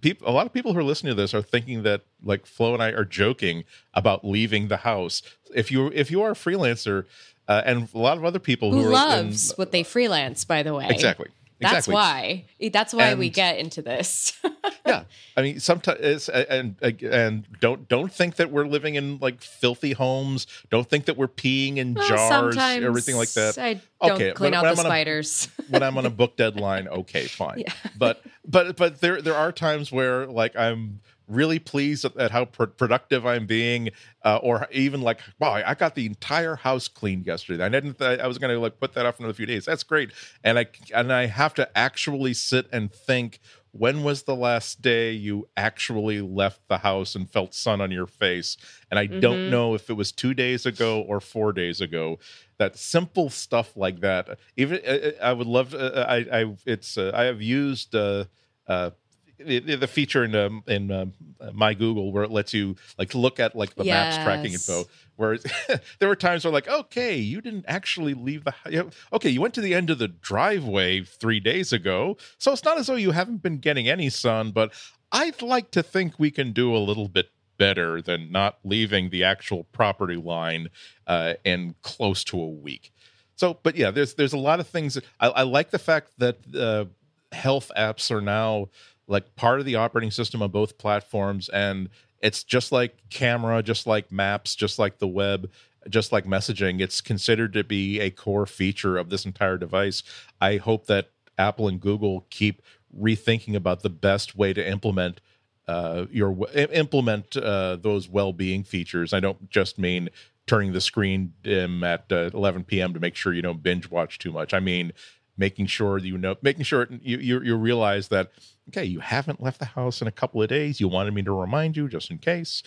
people 0.00 0.28
a 0.28 0.32
lot 0.32 0.46
of 0.46 0.52
people 0.52 0.72
who 0.72 0.78
are 0.78 0.84
listening 0.84 1.10
to 1.10 1.14
this 1.14 1.34
are 1.34 1.42
thinking 1.42 1.82
that 1.82 2.02
like 2.22 2.46
flo 2.46 2.74
and 2.74 2.82
i 2.82 2.90
are 2.90 3.06
joking 3.06 3.64
about 3.94 4.24
leaving 4.24 4.68
the 4.68 4.78
house. 4.78 5.22
If 5.54 5.70
you 5.72 5.90
if 5.94 6.10
you 6.10 6.22
are 6.22 6.32
a 6.32 6.34
freelancer 6.34 7.06
uh, 7.48 7.62
and 7.64 7.88
a 7.94 7.98
lot 7.98 8.18
of 8.18 8.24
other 8.24 8.38
people 8.38 8.72
who, 8.72 8.82
who 8.82 8.90
loves 8.90 9.50
in, 9.50 9.56
what 9.56 9.72
they 9.72 9.82
freelance 9.82 10.44
by 10.44 10.62
the 10.62 10.74
way. 10.74 10.86
Exactly 10.88 11.28
Exactly. 11.58 11.76
That's 11.76 11.88
why. 11.88 12.44
That's 12.70 12.92
why 12.92 13.08
and, 13.08 13.18
we 13.18 13.30
get 13.30 13.58
into 13.58 13.80
this. 13.80 14.38
yeah, 14.86 15.04
I 15.38 15.42
mean, 15.42 15.58
sometimes 15.58 16.28
and 16.28 16.76
and 16.82 17.46
don't 17.60 17.88
don't 17.88 18.12
think 18.12 18.36
that 18.36 18.50
we're 18.50 18.66
living 18.66 18.96
in 18.96 19.18
like 19.18 19.40
filthy 19.40 19.92
homes. 19.92 20.46
Don't 20.70 20.88
think 20.88 21.06
that 21.06 21.16
we're 21.16 21.28
peeing 21.28 21.78
in 21.78 21.94
well, 21.94 22.08
jars, 22.08 22.56
everything 22.58 23.16
like 23.16 23.30
that. 23.30 23.56
I 23.56 23.80
don't 24.02 24.12
okay, 24.12 24.32
clean 24.32 24.52
out 24.52 24.64
the 24.64 24.76
spiders. 24.76 25.48
A, 25.58 25.62
when 25.70 25.82
I'm 25.82 25.96
on 25.96 26.04
a 26.04 26.10
book 26.10 26.36
deadline, 26.36 26.88
okay, 26.88 27.24
fine. 27.24 27.60
Yeah. 27.60 27.72
But 27.96 28.22
but 28.46 28.76
but 28.76 29.00
there 29.00 29.22
there 29.22 29.34
are 29.34 29.50
times 29.50 29.90
where 29.90 30.26
like 30.26 30.54
I'm 30.56 31.00
really 31.28 31.58
pleased 31.58 32.04
at, 32.04 32.30
how 32.30 32.44
pr- 32.44 32.64
productive 32.64 33.26
I'm 33.26 33.46
being, 33.46 33.90
uh, 34.24 34.38
or 34.42 34.66
even 34.70 35.02
like, 35.02 35.20
wow, 35.38 35.52
I 35.52 35.74
got 35.74 35.94
the 35.94 36.06
entire 36.06 36.56
house 36.56 36.88
cleaned 36.88 37.26
yesterday. 37.26 37.64
I 37.64 37.68
didn't. 37.68 37.98
Th- 37.98 38.20
I 38.20 38.26
was 38.26 38.38
going 38.38 38.54
to 38.54 38.60
like 38.60 38.78
put 38.80 38.94
that 38.94 39.06
off 39.06 39.18
another 39.18 39.34
few 39.34 39.46
days. 39.46 39.64
That's 39.64 39.82
great, 39.82 40.10
and 40.44 40.58
I 40.58 40.66
and 40.94 41.12
I 41.12 41.26
have 41.26 41.54
to 41.54 41.76
actually 41.76 42.34
sit 42.34 42.66
and 42.72 42.92
think. 42.92 43.40
When 43.72 44.02
was 44.02 44.22
the 44.22 44.34
last 44.34 44.80
day 44.80 45.12
you 45.12 45.48
actually 45.54 46.22
left 46.22 46.66
the 46.66 46.78
house 46.78 47.14
and 47.14 47.28
felt 47.28 47.52
sun 47.52 47.82
on 47.82 47.90
your 47.90 48.06
face? 48.06 48.56
And 48.90 48.98
I 48.98 49.06
mm-hmm. 49.06 49.20
don't 49.20 49.50
know 49.50 49.74
if 49.74 49.90
it 49.90 49.92
was 49.92 50.12
two 50.12 50.32
days 50.32 50.64
ago 50.64 51.02
or 51.02 51.20
four 51.20 51.52
days 51.52 51.82
ago. 51.82 52.18
That 52.56 52.78
simple 52.78 53.28
stuff 53.28 53.76
like 53.76 54.00
that. 54.00 54.38
Even 54.56 54.80
uh, 54.82 54.90
uh, 54.90 55.10
I 55.22 55.34
would 55.34 55.46
love. 55.46 55.72
To, 55.72 56.10
I 56.10 56.40
I 56.40 56.56
it's 56.64 56.96
uh, 56.96 57.10
I 57.12 57.24
have 57.24 57.42
used. 57.42 57.94
Uh, 57.94 58.24
uh, 58.66 58.90
the, 59.38 59.76
the 59.76 59.86
feature 59.86 60.24
in 60.24 60.34
um, 60.34 60.62
in 60.66 60.90
um, 60.90 61.12
my 61.52 61.74
Google 61.74 62.12
where 62.12 62.24
it 62.24 62.30
lets 62.30 62.54
you 62.54 62.76
like 62.98 63.14
look 63.14 63.38
at 63.40 63.54
like 63.54 63.74
the 63.74 63.84
yes. 63.84 64.16
maps 64.16 64.24
tracking 64.24 64.52
info. 64.52 64.84
Where 65.16 65.38
there 65.98 66.08
were 66.08 66.16
times 66.16 66.44
where 66.44 66.52
like, 66.52 66.68
okay, 66.68 67.16
you 67.16 67.40
didn't 67.40 67.64
actually 67.68 68.14
leave 68.14 68.44
the 68.44 68.54
you 68.68 68.84
know, 68.84 68.90
okay, 69.12 69.30
you 69.30 69.40
went 69.40 69.54
to 69.54 69.60
the 69.60 69.74
end 69.74 69.90
of 69.90 69.98
the 69.98 70.08
driveway 70.08 71.02
three 71.02 71.40
days 71.40 71.72
ago, 71.72 72.16
so 72.38 72.52
it's 72.52 72.64
not 72.64 72.78
as 72.78 72.86
though 72.86 72.96
you 72.96 73.12
haven't 73.12 73.42
been 73.42 73.58
getting 73.58 73.88
any 73.88 74.08
sun. 74.10 74.50
But 74.50 74.72
I'd 75.12 75.42
like 75.42 75.70
to 75.72 75.82
think 75.82 76.14
we 76.18 76.30
can 76.30 76.52
do 76.52 76.74
a 76.74 76.78
little 76.78 77.08
bit 77.08 77.30
better 77.58 78.02
than 78.02 78.30
not 78.30 78.58
leaving 78.64 79.10
the 79.10 79.24
actual 79.24 79.64
property 79.64 80.16
line 80.16 80.68
uh, 81.06 81.34
in 81.44 81.74
close 81.82 82.22
to 82.24 82.40
a 82.40 82.48
week. 82.48 82.92
So, 83.34 83.58
but 83.62 83.76
yeah, 83.76 83.90
there's 83.90 84.14
there's 84.14 84.32
a 84.32 84.38
lot 84.38 84.60
of 84.60 84.68
things. 84.68 84.98
I, 85.20 85.28
I 85.28 85.42
like 85.42 85.70
the 85.70 85.78
fact 85.78 86.12
that 86.18 86.38
uh, 86.54 86.86
health 87.34 87.70
apps 87.76 88.10
are 88.10 88.20
now 88.20 88.68
like 89.08 89.36
part 89.36 89.60
of 89.60 89.66
the 89.66 89.76
operating 89.76 90.10
system 90.10 90.42
on 90.42 90.50
both 90.50 90.78
platforms 90.78 91.48
and 91.48 91.88
it's 92.20 92.42
just 92.42 92.72
like 92.72 92.96
camera 93.10 93.62
just 93.62 93.86
like 93.86 94.10
maps 94.10 94.54
just 94.54 94.78
like 94.78 94.98
the 94.98 95.06
web 95.06 95.50
just 95.88 96.12
like 96.12 96.24
messaging. 96.24 96.80
It's 96.80 97.00
considered 97.00 97.52
to 97.54 97.64
be 97.64 98.00
a 98.00 98.10
core 98.10 98.46
feature 98.46 98.96
of 98.96 99.10
this 99.10 99.24
entire 99.24 99.56
device. 99.56 100.02
I 100.40 100.56
hope 100.56 100.86
that 100.86 101.10
apple 101.38 101.68
and 101.68 101.80
google 101.80 102.26
keep 102.30 102.62
rethinking 102.98 103.54
about 103.54 103.82
the 103.82 103.90
best 103.90 104.36
way 104.36 104.52
to 104.54 104.66
implement 104.66 105.20
uh, 105.68 106.06
your 106.10 106.36
implement 106.54 107.36
uh, 107.36 107.76
those 107.76 108.08
well-being 108.08 108.62
features. 108.62 109.12
I 109.12 109.20
don't 109.20 109.50
just 109.50 109.78
mean 109.78 110.10
turning 110.46 110.72
the 110.72 110.80
screen 110.80 111.32
dim 111.42 111.82
at 111.82 112.10
uh, 112.12 112.30
11 112.32 112.64
p.m 112.64 112.94
to 112.94 113.00
make 113.00 113.16
sure 113.16 113.34
you 113.34 113.42
don't 113.42 113.62
binge 113.62 113.90
watch 113.90 114.18
too 114.18 114.32
much. 114.32 114.54
I 114.54 114.60
mean 114.60 114.92
making 115.36 115.66
sure 115.66 116.00
that 116.00 116.06
you 116.06 116.18
know, 116.18 116.36
making 116.42 116.64
sure 116.64 116.88
you 116.90 117.18
you, 117.18 117.40
you 117.40 117.56
realize 117.56 118.08
that 118.08 118.30
okay, 118.68 118.84
you 118.84 119.00
haven't 119.00 119.42
left 119.42 119.58
the 119.58 119.66
house 119.66 120.02
in 120.02 120.08
a 120.08 120.12
couple 120.12 120.42
of 120.42 120.48
days. 120.48 120.80
You 120.80 120.88
wanted 120.88 121.14
me 121.14 121.22
to 121.22 121.32
remind 121.32 121.76
you 121.76 121.88
just 121.88 122.10
in 122.10 122.18
case. 122.18 122.62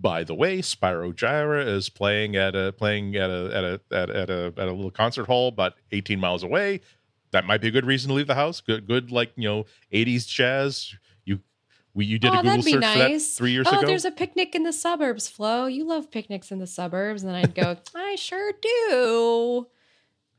By 0.00 0.24
the 0.24 0.34
way, 0.34 0.58
Spyro 0.58 1.14
Gyra 1.14 1.66
is 1.66 1.88
playing 1.88 2.36
at 2.36 2.54
a 2.54 2.72
playing 2.72 3.16
at 3.16 3.30
a 3.30 3.50
at 3.54 3.64
a 3.64 3.80
at, 3.94 4.10
at 4.10 4.30
a 4.30 4.52
at 4.56 4.68
a 4.68 4.72
little 4.72 4.90
concert 4.90 5.26
hall 5.26 5.48
about 5.48 5.74
18 5.92 6.18
miles 6.18 6.42
away. 6.42 6.80
That 7.32 7.44
might 7.44 7.60
be 7.60 7.68
a 7.68 7.70
good 7.70 7.86
reason 7.86 8.08
to 8.08 8.14
leave 8.14 8.26
the 8.26 8.34
house. 8.34 8.60
Good 8.60 8.86
good 8.86 9.10
like, 9.10 9.32
you 9.36 9.48
know, 9.48 9.66
80s 9.92 10.26
jazz. 10.26 10.94
You 11.24 11.40
we 11.94 12.06
you 12.06 12.18
did 12.18 12.30
oh, 12.30 12.40
a 12.40 12.42
Google 12.42 12.62
search 12.62 12.80
nice. 12.80 13.36
for 13.36 13.42
that 13.42 13.44
3 13.44 13.50
years 13.52 13.66
oh, 13.68 13.70
ago. 13.72 13.80
Oh, 13.82 13.86
there's 13.86 14.04
a 14.04 14.10
picnic 14.10 14.54
in 14.54 14.62
the 14.62 14.72
suburbs, 14.72 15.28
Flo. 15.28 15.66
You 15.66 15.84
love 15.84 16.10
picnics 16.10 16.50
in 16.50 16.58
the 16.58 16.66
suburbs. 16.66 17.22
And 17.22 17.30
then 17.30 17.44
I'd 17.44 17.54
go, 17.54 17.76
I 17.94 18.16
sure 18.16 18.52
do. 18.60 19.66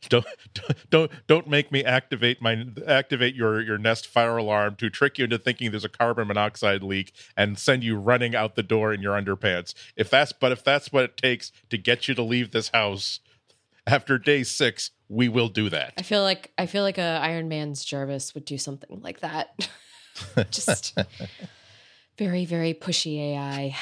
Don't 0.09 0.25
don't 0.89 1.11
don't 1.27 1.47
make 1.47 1.71
me 1.71 1.83
activate 1.83 2.41
my 2.41 2.65
activate 2.87 3.35
your 3.35 3.61
your 3.61 3.77
nest 3.77 4.07
fire 4.07 4.37
alarm 4.37 4.75
to 4.77 4.89
trick 4.89 5.17
you 5.17 5.25
into 5.25 5.37
thinking 5.37 5.71
there's 5.71 5.85
a 5.85 5.89
carbon 5.89 6.27
monoxide 6.27 6.81
leak 6.83 7.13
and 7.37 7.57
send 7.59 7.83
you 7.83 7.95
running 7.95 8.35
out 8.35 8.55
the 8.55 8.63
door 8.63 8.93
in 8.93 9.01
your 9.01 9.19
underpants 9.19 9.73
if 9.95 10.09
that's 10.09 10.33
but 10.33 10.51
if 10.51 10.63
that's 10.63 10.91
what 10.91 11.03
it 11.03 11.17
takes 11.17 11.51
to 11.69 11.77
get 11.77 12.07
you 12.07 12.15
to 12.15 12.23
leave 12.23 12.51
this 12.51 12.69
house 12.69 13.19
after 13.85 14.17
day 14.17 14.43
six 14.43 14.91
we 15.07 15.29
will 15.29 15.49
do 15.49 15.69
that 15.69 15.93
I 15.97 16.01
feel 16.01 16.23
like 16.23 16.51
I 16.57 16.65
feel 16.65 16.83
like 16.83 16.97
a 16.97 17.19
Iron 17.21 17.47
Man's 17.47 17.85
Jarvis 17.85 18.33
would 18.33 18.45
do 18.45 18.57
something 18.57 19.01
like 19.01 19.19
that. 19.19 19.69
Just 20.51 20.97
very, 22.17 22.45
very 22.45 22.73
pushy 22.73 23.19
AI. 23.19 23.75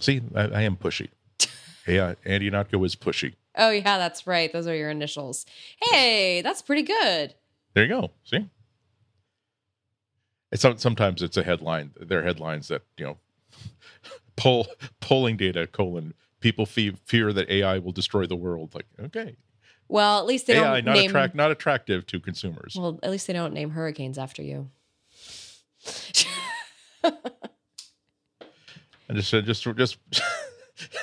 see 0.00 0.20
i, 0.34 0.42
I 0.42 0.62
am 0.62 0.76
pushy 0.76 1.08
yeah 1.86 2.14
andy 2.24 2.50
Ihnatko 2.50 2.84
is 2.86 2.94
pushy 2.94 3.34
Oh 3.58 3.70
yeah, 3.70 3.98
that's 3.98 4.26
right. 4.26 4.52
Those 4.52 4.66
are 4.66 4.74
your 4.74 4.88
initials. 4.90 5.44
Hey, 5.90 6.40
that's 6.42 6.62
pretty 6.62 6.82
good. 6.82 7.34
there 7.74 7.84
you 7.84 7.88
go 7.90 8.10
see 8.24 8.48
it's 10.50 10.64
sometimes 10.82 11.20
it's 11.22 11.36
a 11.36 11.42
headline 11.42 11.90
there 12.00 12.20
are 12.20 12.22
headlines 12.22 12.68
that 12.68 12.82
you 12.96 13.04
know 13.04 13.18
poll 14.36 14.66
polling 15.00 15.36
data 15.36 15.66
colon 15.66 16.14
people 16.40 16.64
fe- 16.64 16.94
fear 17.04 17.32
that 17.34 17.50
ai 17.50 17.78
will 17.78 17.92
destroy 17.92 18.24
the 18.26 18.34
world 18.36 18.74
like 18.74 18.86
okay 18.98 19.36
Well, 19.88 20.18
at 20.18 20.26
least 20.26 20.46
they 20.46 20.54
AI 20.54 20.80
don't 20.80 20.84
not 20.86 20.96
name. 20.96 21.10
attract 21.10 21.34
not 21.34 21.50
attractive 21.50 22.06
to 22.06 22.20
consumers. 22.20 22.76
Well, 22.78 22.98
at 23.02 23.10
least 23.10 23.26
they 23.26 23.32
don't 23.34 23.52
name 23.52 23.70
hurricanes 23.70 24.16
after 24.18 24.42
you. 24.42 24.70
I 29.10 29.14
just 29.14 29.32
uh, 29.32 29.40
just 29.40 29.62
just 29.76 29.98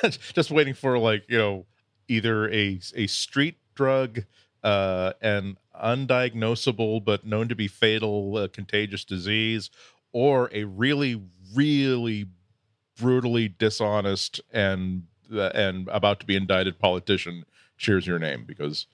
just 0.34 0.50
waiting 0.50 0.74
for 0.74 0.98
like 0.98 1.24
you 1.28 1.38
know 1.38 1.66
either 2.08 2.50
a 2.50 2.80
a 2.94 3.06
street 3.06 3.56
drug, 3.74 4.24
uh, 4.62 5.12
an 5.20 5.58
undiagnosable 5.80 7.04
but 7.04 7.26
known 7.26 7.48
to 7.48 7.54
be 7.54 7.68
fatal 7.68 8.36
uh, 8.36 8.48
contagious 8.48 9.04
disease, 9.04 9.70
or 10.12 10.50
a 10.52 10.64
really 10.64 11.22
really 11.54 12.26
brutally 12.98 13.48
dishonest 13.48 14.40
and 14.52 15.04
uh, 15.32 15.50
and 15.54 15.88
about 15.88 16.20
to 16.20 16.26
be 16.26 16.36
indicted 16.36 16.78
politician 16.78 17.44
cheers 17.76 18.06
your 18.06 18.18
name 18.18 18.44
because 18.46 18.86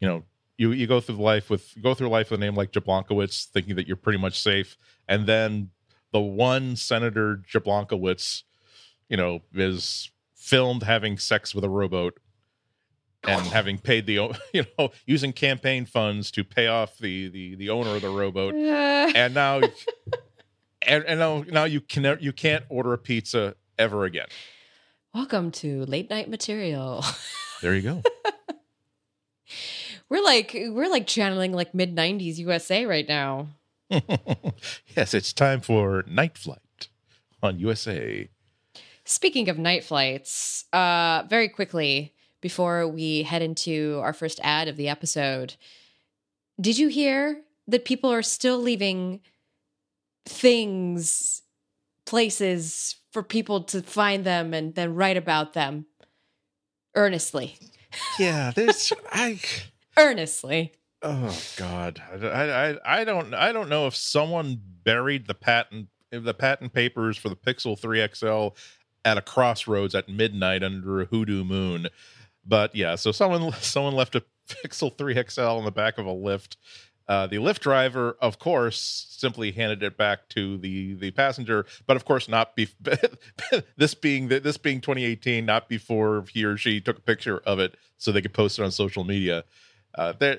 you 0.00 0.08
know 0.08 0.22
you 0.56 0.72
you 0.72 0.86
go 0.86 1.00
through 1.00 1.16
life 1.16 1.50
with 1.50 1.74
go 1.82 1.94
through 1.94 2.08
life 2.08 2.30
with 2.30 2.40
a 2.40 2.44
name 2.44 2.54
like 2.54 2.72
Jablonkowitz 2.72 3.46
thinking 3.46 3.76
that 3.76 3.86
you're 3.86 3.96
pretty 3.96 4.18
much 4.18 4.40
safe 4.40 4.76
and 5.08 5.26
then 5.26 5.70
the 6.12 6.20
one 6.20 6.76
senator 6.76 7.42
Jablonkowitz 7.50 8.42
you 9.08 9.16
know 9.16 9.42
is 9.54 10.10
filmed 10.34 10.82
having 10.82 11.18
sex 11.18 11.54
with 11.54 11.64
a 11.64 11.68
rowboat 11.68 12.18
and 13.24 13.46
having 13.46 13.78
paid 13.78 14.06
the 14.06 14.14
you 14.52 14.64
know 14.78 14.90
using 15.06 15.32
campaign 15.32 15.86
funds 15.86 16.30
to 16.32 16.44
pay 16.44 16.66
off 16.66 16.98
the 16.98 17.28
the 17.28 17.54
the 17.56 17.70
owner 17.70 17.96
of 17.96 18.02
the 18.02 18.10
rowboat. 18.10 18.54
Uh, 18.54 19.12
and 19.14 19.34
now 19.34 19.60
and, 20.86 21.04
and 21.04 21.20
now 21.20 21.44
now 21.48 21.64
you 21.64 21.80
can 21.80 22.18
you 22.20 22.32
can't 22.32 22.64
order 22.68 22.92
a 22.92 22.98
pizza 22.98 23.54
ever 23.78 24.04
again. 24.04 24.26
Welcome 25.14 25.50
to 25.52 25.84
late 25.86 26.10
night 26.10 26.28
material. 26.28 27.04
there 27.62 27.74
you 27.74 27.82
go. 27.82 28.02
We're 30.08 30.22
like 30.22 30.52
we're 30.54 30.90
like 30.90 31.06
channeling 31.06 31.52
like 31.52 31.74
mid 31.74 31.94
'90s 31.94 32.38
USA 32.38 32.86
right 32.86 33.08
now. 33.08 33.48
yes 34.96 35.12
it's 35.12 35.34
time 35.34 35.60
for 35.60 36.02
night 36.06 36.38
flight 36.38 36.88
on 37.42 37.58
usa 37.58 38.30
Speaking 39.04 39.48
of 39.48 39.58
night 39.58 39.84
flights, 39.84 40.64
uh, 40.72 41.24
very 41.28 41.48
quickly 41.48 42.14
before 42.42 42.86
we 42.86 43.22
head 43.22 43.40
into 43.40 43.98
our 44.02 44.12
first 44.12 44.38
ad 44.42 44.68
of 44.68 44.76
the 44.76 44.88
episode, 44.88 45.54
did 46.60 46.76
you 46.76 46.88
hear 46.88 47.40
that 47.66 47.86
people 47.86 48.12
are 48.12 48.22
still 48.22 48.58
leaving 48.58 49.20
things, 50.26 51.40
places 52.04 52.96
for 53.12 53.22
people 53.22 53.62
to 53.64 53.80
find 53.80 54.24
them 54.24 54.52
and 54.52 54.74
then 54.74 54.94
write 54.94 55.16
about 55.16 55.54
them 55.54 55.86
earnestly? 56.94 57.56
yeah 58.18 58.50
there's 58.54 58.92
i 59.12 59.38
Earnestly. 59.98 60.72
oh 61.02 61.38
god 61.58 62.02
I, 62.10 62.70
I 62.70 63.00
i 63.00 63.04
don't 63.04 63.34
i 63.34 63.52
don't 63.52 63.68
know 63.68 63.86
if 63.86 63.94
someone 63.94 64.58
buried 64.82 65.26
the 65.26 65.34
patent 65.34 65.88
the 66.10 66.32
patent 66.32 66.72
papers 66.72 67.18
for 67.18 67.28
the 67.28 67.36
pixel 67.36 67.78
3 67.78 68.08
xl 68.14 68.48
at 69.04 69.18
a 69.18 69.20
crossroads 69.20 69.94
at 69.94 70.08
midnight 70.08 70.62
under 70.62 71.02
a 71.02 71.04
hoodoo 71.04 71.44
moon 71.44 71.88
but 72.46 72.74
yeah 72.74 72.94
so 72.94 73.12
someone 73.12 73.52
someone 73.60 73.94
left 73.94 74.14
a 74.14 74.22
pixel 74.48 74.96
3 74.96 75.22
xl 75.28 75.40
on 75.42 75.64
the 75.64 75.70
back 75.70 75.98
of 75.98 76.06
a 76.06 76.10
Lyft 76.10 76.56
uh, 77.08 77.26
the 77.26 77.36
Lyft 77.36 77.58
driver, 77.58 78.16
of 78.20 78.38
course, 78.38 79.06
simply 79.10 79.50
handed 79.52 79.82
it 79.82 79.96
back 79.96 80.28
to 80.30 80.56
the 80.58 80.94
the 80.94 81.10
passenger, 81.10 81.66
but 81.86 81.96
of 81.96 82.04
course 82.04 82.28
not. 82.28 82.54
Be- 82.54 82.68
this 83.76 83.94
being 83.94 84.28
this 84.28 84.56
being 84.56 84.80
2018, 84.80 85.44
not 85.44 85.68
before 85.68 86.24
he 86.32 86.44
or 86.44 86.56
she 86.56 86.80
took 86.80 86.98
a 86.98 87.02
picture 87.02 87.38
of 87.38 87.58
it 87.58 87.74
so 87.98 88.12
they 88.12 88.22
could 88.22 88.32
post 88.32 88.58
it 88.58 88.62
on 88.62 88.70
social 88.70 89.04
media. 89.04 89.44
Uh, 89.94 90.12
there, 90.18 90.38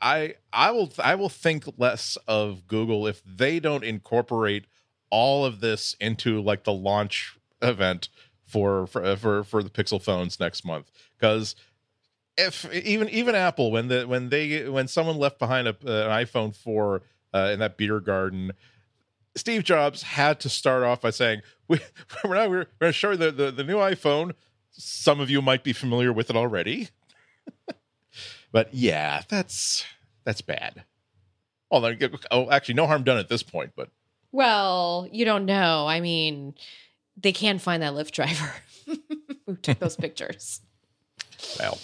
I 0.00 0.36
I 0.52 0.70
will 0.70 0.92
I 0.98 1.14
will 1.16 1.28
think 1.28 1.64
less 1.78 2.16
of 2.28 2.66
Google 2.66 3.06
if 3.06 3.22
they 3.24 3.58
don't 3.58 3.84
incorporate 3.84 4.66
all 5.10 5.44
of 5.44 5.60
this 5.60 5.96
into 6.00 6.40
like 6.40 6.64
the 6.64 6.72
launch 6.72 7.36
event 7.60 8.08
for 8.46 8.86
for 8.86 9.16
for, 9.16 9.44
for 9.44 9.62
the 9.62 9.70
Pixel 9.70 10.00
phones 10.00 10.40
next 10.40 10.64
month. 10.64 10.90
Because 11.18 11.56
if 12.36 12.70
even 12.72 13.08
even 13.08 13.34
Apple 13.34 13.70
when 13.70 13.88
the 13.88 14.06
when 14.06 14.28
they 14.28 14.68
when 14.68 14.88
someone 14.88 15.18
left 15.18 15.38
behind 15.38 15.68
a, 15.68 15.76
an 15.80 16.24
iPhone 16.24 16.54
4 16.54 17.02
uh, 17.34 17.38
in 17.52 17.58
that 17.60 17.76
beer 17.76 18.00
garden 18.00 18.52
Steve 19.34 19.64
Jobs 19.64 20.02
had 20.02 20.40
to 20.40 20.48
start 20.48 20.82
off 20.82 21.02
by 21.02 21.10
saying 21.10 21.42
we, 21.68 21.78
we're 22.24 22.34
not 22.34 22.50
we're, 22.50 22.66
going 22.80 22.90
to 22.90 22.92
show 22.92 23.12
you 23.12 23.16
the, 23.16 23.30
the 23.30 23.50
the 23.50 23.64
new 23.64 23.76
iPhone. 23.76 24.34
Some 24.70 25.20
of 25.20 25.30
you 25.30 25.40
might 25.40 25.64
be 25.64 25.72
familiar 25.72 26.12
with 26.12 26.30
it 26.30 26.36
already. 26.36 26.88
But 28.52 28.72
yeah 28.72 29.22
that's 29.28 29.84
that's 30.24 30.40
bad. 30.40 30.84
Although 31.70 31.94
oh 32.30 32.50
actually 32.50 32.74
no 32.74 32.86
harm 32.86 33.02
done 33.02 33.18
at 33.18 33.28
this 33.28 33.42
point 33.42 33.72
but 33.76 33.90
Well, 34.32 35.06
you 35.12 35.26
don't 35.26 35.44
know. 35.44 35.86
I 35.86 36.00
mean, 36.00 36.54
they 37.16 37.32
can't 37.32 37.60
find 37.60 37.82
that 37.82 37.92
Lyft 37.94 38.12
driver 38.12 38.52
who 39.46 39.56
took 39.56 39.78
those 39.78 39.96
pictures. 39.96 40.60
well 41.58 41.78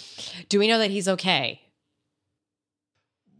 Do 0.49 0.59
we 0.59 0.67
know 0.67 0.79
that 0.79 0.91
he's 0.91 1.07
okay? 1.07 1.61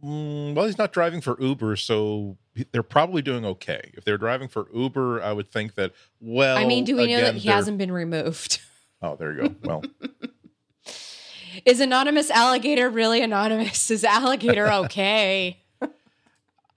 Mm, 0.04 0.54
well, 0.54 0.66
he's 0.66 0.76
not 0.76 0.92
driving 0.92 1.22
for 1.22 1.40
Uber, 1.40 1.76
so 1.76 2.36
they're 2.72 2.82
probably 2.82 3.22
doing 3.22 3.44
okay. 3.46 3.92
If 3.94 4.04
they're 4.04 4.18
driving 4.18 4.48
for 4.48 4.66
Uber, 4.74 5.22
I 5.22 5.32
would 5.32 5.50
think 5.50 5.76
that. 5.76 5.92
Well, 6.20 6.58
I 6.58 6.66
mean, 6.66 6.84
do 6.84 6.96
we 6.96 7.06
know 7.06 7.20
that 7.22 7.36
he 7.36 7.48
hasn't 7.48 7.78
been 7.78 7.92
removed? 7.92 8.60
Oh, 9.00 9.16
there 9.16 9.32
you 9.32 9.48
go. 9.48 9.54
Well, 9.64 9.82
Is 11.64 11.80
anonymous 11.80 12.30
alligator 12.30 12.90
really 12.90 13.22
anonymous? 13.22 13.90
Is 13.90 14.04
alligator 14.04 14.70
okay? 14.84 15.62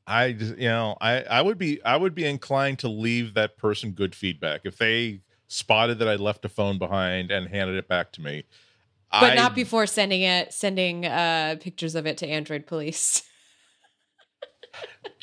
I 0.07 0.31
just- 0.31 0.57
you 0.57 0.69
know 0.69 0.95
I 1.01 1.21
I 1.23 1.41
would 1.41 1.57
be 1.57 1.83
I 1.83 1.97
would 1.97 2.15
be 2.15 2.25
inclined 2.25 2.79
to 2.79 2.87
leave 2.87 3.33
that 3.33 3.57
person 3.57 3.91
good 3.91 4.15
feedback 4.15 4.61
if 4.63 4.77
they 4.77 5.19
spotted 5.47 5.99
that 5.99 6.07
I 6.07 6.15
left 6.15 6.45
a 6.45 6.49
phone 6.49 6.77
behind 6.77 7.29
and 7.31 7.47
handed 7.49 7.75
it 7.75 7.87
back 7.87 8.11
to 8.13 8.21
me. 8.21 8.43
but 9.11 9.31
I- 9.31 9.35
not 9.35 9.53
before 9.55 9.85
sending 9.85 10.21
it, 10.21 10.53
sending 10.53 11.05
uh, 11.05 11.55
pictures 11.59 11.95
of 11.95 12.05
it 12.07 12.17
to 12.19 12.27
Android 12.27 12.65
police. 12.65 13.23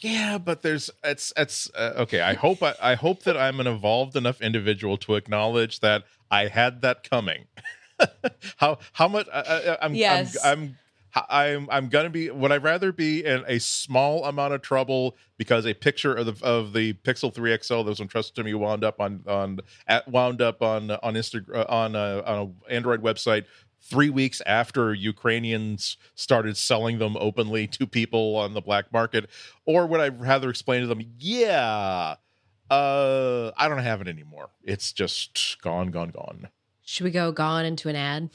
Yeah, 0.01 0.37
but 0.39 0.61
there's 0.61 0.91
it's 1.03 1.33
it's 1.37 1.71
uh, 1.75 1.93
okay. 1.99 2.21
I 2.21 2.35
hope 2.35 2.63
I, 2.63 2.75
I 2.83 2.95
hope 2.95 3.23
that 3.23 3.39
I'm 3.39 3.59
an 3.61 3.67
evolved 3.67 4.17
enough 4.17 4.43
individual 4.43 4.99
to 4.99 5.15
acknowledge 5.15 5.81
that 5.81 6.05
I 6.31 6.49
had 6.49 6.83
that 6.83 7.09
coming. 7.09 7.47
how 8.57 8.79
how 8.93 9.09
much 9.09 9.27
I, 9.33 9.79
I'm, 9.81 9.95
Yes. 9.95 10.37
I'm 10.45 10.59
I'm 10.59 10.79
I'm 11.29 11.69
I'm 11.71 11.89
gonna 11.89 12.11
be. 12.11 12.31
Would 12.31 12.53
I 12.53 12.57
rather 12.57 12.93
be 12.93 13.25
in 13.25 13.45
a 13.47 13.59
small 13.61 14.25
amount 14.25 14.55
of 14.55 14.63
trouble 14.63 15.17
because 15.37 15.67
a 15.67 15.75
picture 15.75 16.15
of 16.15 16.27
the 16.27 16.45
of 16.45 16.73
the 16.73 16.95
Pixel 16.95 17.33
3 17.33 17.57
XL 17.63 17.83
that 17.83 17.85
was 17.85 18.01
entrusted 18.01 18.35
to 18.37 18.45
me 18.45 18.55
wound 18.55 18.85
up 18.85 19.01
on 19.01 19.23
on 19.27 19.61
at 19.87 20.09
wound 20.09 20.43
up 20.43 20.63
on 20.63 20.91
on 20.91 21.15
Instagram 21.15 21.71
on 21.71 21.95
a, 21.95 22.23
on 22.23 22.39
an 22.39 22.55
Android 22.69 23.03
website 23.03 23.45
three 23.81 24.11
weeks 24.11 24.41
after 24.47 24.95
Ukrainians 24.95 25.99
started 26.15 26.57
selling 26.57 26.99
them 26.99 27.17
openly 27.19 27.67
to 27.69 27.87
people 27.87 28.37
on 28.37 28.55
the 28.55 28.61
black 28.61 28.93
market? 28.93 29.29
Or 29.67 29.87
would 29.87 30.01
I 30.01 30.09
rather 30.09 30.49
explain 30.49 30.81
to 30.81 30.87
them, 30.87 31.03
yeah, 31.19 32.17
uh, 32.71 33.51
I 33.57 33.69
don't 33.69 33.79
have 33.79 34.01
it 34.01 34.09
anymore. 34.09 34.49
It's 34.63 34.93
just 34.93 35.59
gone, 35.61 35.91
gone, 35.91 36.11
gone. 36.11 36.49
Should 36.83 37.05
we 37.05 37.11
go 37.11 37.31
gone 37.31 37.67
into 37.67 37.89
an 37.89 37.97
ad? 37.97 38.31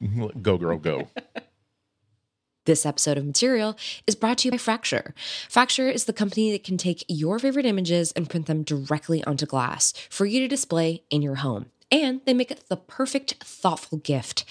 go, 0.42 0.58
girl, 0.58 0.78
go. 0.78 1.08
This 2.66 2.86
episode 2.86 3.18
of 3.18 3.26
Material 3.26 3.76
is 4.06 4.14
brought 4.14 4.38
to 4.38 4.48
you 4.48 4.52
by 4.52 4.56
Fracture. 4.56 5.14
Fracture 5.50 5.90
is 5.90 6.06
the 6.06 6.14
company 6.14 6.50
that 6.52 6.64
can 6.64 6.78
take 6.78 7.04
your 7.08 7.38
favorite 7.38 7.66
images 7.66 8.10
and 8.12 8.30
print 8.30 8.46
them 8.46 8.62
directly 8.62 9.22
onto 9.24 9.44
glass 9.44 9.92
for 10.08 10.24
you 10.24 10.40
to 10.40 10.48
display 10.48 11.02
in 11.10 11.20
your 11.20 11.34
home. 11.34 11.66
And 11.92 12.22
they 12.24 12.32
make 12.32 12.50
it 12.50 12.64
the 12.70 12.78
perfect, 12.78 13.34
thoughtful 13.44 13.98
gift. 13.98 14.46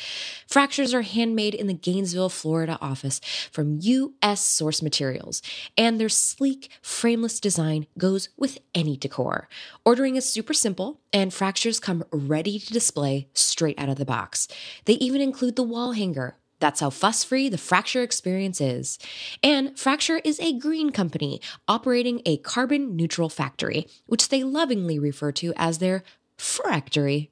Fractures 0.48 0.94
are 0.94 1.02
handmade 1.02 1.56
in 1.56 1.66
the 1.66 1.74
Gainesville, 1.74 2.30
Florida 2.30 2.78
office 2.80 3.20
from 3.52 3.80
U.S. 3.82 4.42
source 4.42 4.84
materials, 4.84 5.42
and 5.76 6.00
their 6.00 6.08
sleek, 6.08 6.70
frameless 6.84 7.40
design 7.40 7.88
goes 7.98 8.30
with 8.38 8.60
any 8.76 8.96
decor. 8.96 9.50
Ordering 9.84 10.18
is 10.18 10.30
super 10.30 10.54
simple, 10.54 11.02
and 11.12 11.34
fractures 11.34 11.80
come 11.80 12.04
ready 12.12 12.60
to 12.60 12.72
display 12.72 13.28
straight 13.34 13.80
out 13.80 13.90
of 13.90 13.98
the 13.98 14.06
box. 14.06 14.48
They 14.86 14.94
even 14.94 15.20
include 15.20 15.56
the 15.56 15.64
wall 15.64 15.94
hanger 15.94 16.36
that's 16.64 16.80
how 16.80 16.90
fuss 16.90 17.26
free 17.26 17.50
the 17.50 17.58
Fracture 17.58 18.04
experience 18.04 18.62
is. 18.62 18.98
And 19.44 19.78
Fracture 19.78 20.22
is 20.24 20.40
a 20.40 20.58
green 20.58 20.92
company 20.92 21.42
operating 21.68 22.22
a 22.26 22.38
carbon 22.38 22.96
neutral 22.96 23.28
factory, 23.28 23.86
which 24.06 24.30
they 24.30 24.46
lovingly 24.46 24.98
refer 24.98 25.34
to 25.34 25.54
as 25.58 25.80
their 25.80 26.06
fractory. 26.38 27.28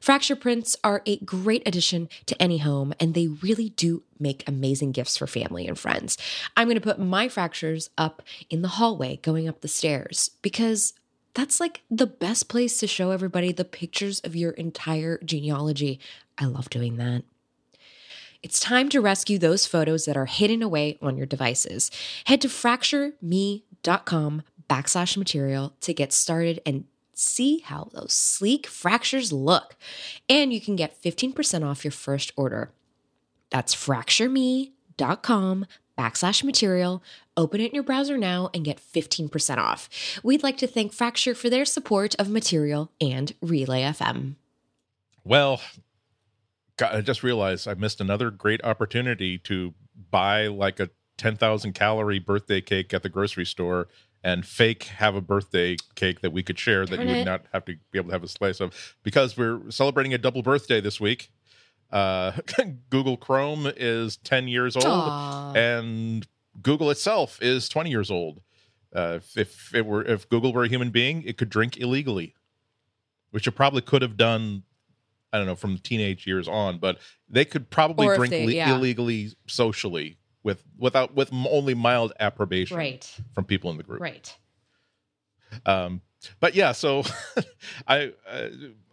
Fracture 0.00 0.36
prints 0.36 0.74
are 0.82 1.02
a 1.04 1.18
great 1.18 1.62
addition 1.68 2.08
to 2.24 2.40
any 2.40 2.58
home, 2.58 2.94
and 2.98 3.12
they 3.12 3.26
really 3.26 3.68
do 3.68 4.04
make 4.18 4.42
amazing 4.48 4.92
gifts 4.92 5.18
for 5.18 5.26
family 5.26 5.66
and 5.68 5.78
friends. 5.78 6.16
I'm 6.56 6.66
going 6.66 6.76
to 6.76 6.80
put 6.80 6.98
my 6.98 7.28
fractures 7.28 7.90
up 7.98 8.22
in 8.48 8.62
the 8.62 8.68
hallway 8.68 9.16
going 9.16 9.48
up 9.48 9.60
the 9.60 9.68
stairs 9.68 10.30
because 10.40 10.94
that's 11.34 11.60
like 11.60 11.82
the 11.90 12.06
best 12.06 12.48
place 12.48 12.78
to 12.78 12.86
show 12.86 13.10
everybody 13.10 13.52
the 13.52 13.66
pictures 13.66 14.20
of 14.20 14.34
your 14.34 14.52
entire 14.52 15.18
genealogy. 15.22 16.00
I 16.38 16.46
love 16.46 16.70
doing 16.70 16.96
that. 16.96 17.24
It's 18.42 18.58
time 18.58 18.88
to 18.88 19.00
rescue 19.00 19.38
those 19.38 19.66
photos 19.66 20.04
that 20.04 20.16
are 20.16 20.26
hidden 20.26 20.62
away 20.62 20.98
on 21.00 21.16
your 21.16 21.26
devices. 21.26 21.90
Head 22.24 22.40
to 22.40 22.48
fractureme.com 22.48 24.42
backslash 24.68 25.16
material 25.16 25.74
to 25.80 25.94
get 25.94 26.12
started 26.12 26.60
and 26.66 26.84
see 27.14 27.58
how 27.58 27.88
those 27.92 28.12
sleek 28.12 28.66
fractures 28.66 29.32
look. 29.32 29.76
And 30.28 30.52
you 30.52 30.60
can 30.60 30.76
get 30.76 31.00
15% 31.00 31.64
off 31.64 31.84
your 31.84 31.92
first 31.92 32.32
order. 32.36 32.72
That's 33.50 33.74
fractureme.com 33.74 35.66
backslash 35.98 36.42
material. 36.42 37.02
Open 37.36 37.60
it 37.60 37.68
in 37.68 37.74
your 37.74 37.84
browser 37.84 38.18
now 38.18 38.50
and 38.52 38.64
get 38.64 38.80
15% 38.80 39.58
off. 39.58 39.88
We'd 40.22 40.42
like 40.42 40.56
to 40.58 40.66
thank 40.66 40.92
Fracture 40.92 41.34
for 41.34 41.48
their 41.48 41.64
support 41.64 42.14
of 42.18 42.28
Material 42.28 42.90
and 43.00 43.32
Relay 43.40 43.82
FM. 43.82 44.34
Well, 45.24 45.60
God, 46.76 46.94
I 46.94 47.00
just 47.00 47.22
realized 47.22 47.68
I 47.68 47.74
missed 47.74 48.00
another 48.00 48.30
great 48.30 48.64
opportunity 48.64 49.38
to 49.38 49.74
buy 50.10 50.46
like 50.46 50.80
a 50.80 50.90
10,000 51.18 51.72
calorie 51.72 52.18
birthday 52.18 52.60
cake 52.60 52.92
at 52.94 53.02
the 53.02 53.08
grocery 53.08 53.44
store 53.44 53.88
and 54.24 54.46
fake 54.46 54.84
have 54.84 55.14
a 55.14 55.20
birthday 55.20 55.76
cake 55.94 56.20
that 56.20 56.32
we 56.32 56.42
could 56.42 56.58
share 56.58 56.86
that 56.86 57.00
you 57.00 57.06
would 57.06 57.26
not 57.26 57.44
have 57.52 57.64
to 57.64 57.76
be 57.90 57.98
able 57.98 58.08
to 58.08 58.12
have 58.12 58.22
a 58.22 58.28
slice 58.28 58.60
of 58.60 58.96
because 59.02 59.36
we're 59.36 59.60
celebrating 59.70 60.14
a 60.14 60.18
double 60.18 60.42
birthday 60.42 60.80
this 60.80 61.00
week. 61.00 61.30
Uh, 61.90 62.32
Google 62.90 63.16
Chrome 63.16 63.70
is 63.76 64.16
10 64.18 64.48
years 64.48 64.76
old 64.76 64.86
Aw. 64.86 65.52
and 65.54 66.26
Google 66.60 66.90
itself 66.90 67.38
is 67.42 67.68
20 67.68 67.90
years 67.90 68.10
old. 68.10 68.40
Uh, 68.94 69.18
if, 69.18 69.36
if 69.36 69.74
it 69.74 69.86
were 69.86 70.04
if 70.04 70.28
Google 70.28 70.52
were 70.52 70.64
a 70.64 70.68
human 70.68 70.90
being, 70.90 71.22
it 71.22 71.38
could 71.38 71.48
drink 71.48 71.78
illegally, 71.78 72.34
which 73.30 73.46
it 73.46 73.52
probably 73.52 73.80
could 73.80 74.02
have 74.02 74.16
done. 74.16 74.64
I 75.32 75.38
don't 75.38 75.46
know 75.46 75.54
from 75.56 75.78
teenage 75.78 76.26
years 76.26 76.46
on, 76.48 76.78
but 76.78 76.98
they 77.28 77.44
could 77.44 77.70
probably 77.70 78.06
Or 78.06 78.16
drink 78.16 78.30
they- 78.30 78.46
le- 78.46 78.52
yeah. 78.52 78.74
illegally 78.76 79.30
socially 79.46 80.18
with 80.42 80.62
without 80.76 81.14
with 81.14 81.30
only 81.32 81.74
mild 81.74 82.12
approbation 82.20 82.76
Right, 82.76 83.08
from 83.34 83.44
people 83.44 83.70
in 83.70 83.76
the 83.76 83.82
group. 83.84 84.00
right. 84.00 84.36
Um, 85.66 86.00
but 86.40 86.54
yeah, 86.54 86.72
so 86.72 87.02
I 87.88 88.12
uh, 88.28 88.48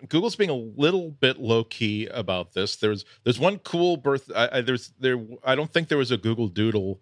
Google's 0.08 0.36
being 0.36 0.50
a 0.50 0.56
little 0.56 1.12
bit 1.12 1.40
low 1.40 1.64
key 1.64 2.08
about 2.08 2.54
this. 2.54 2.76
There's 2.76 3.06
there's 3.24 3.40
one 3.40 3.60
cool 3.60 3.98
birth. 3.98 4.30
I, 4.36 4.50
I, 4.54 4.62
there's 4.62 4.92
there. 5.00 5.20
I 5.44 5.56
don't 5.56 5.72
think 5.72 5.88
there 5.90 5.98
was 5.98 6.12
a 6.12 6.18
Google 6.18 6.48
Doodle 6.48 7.00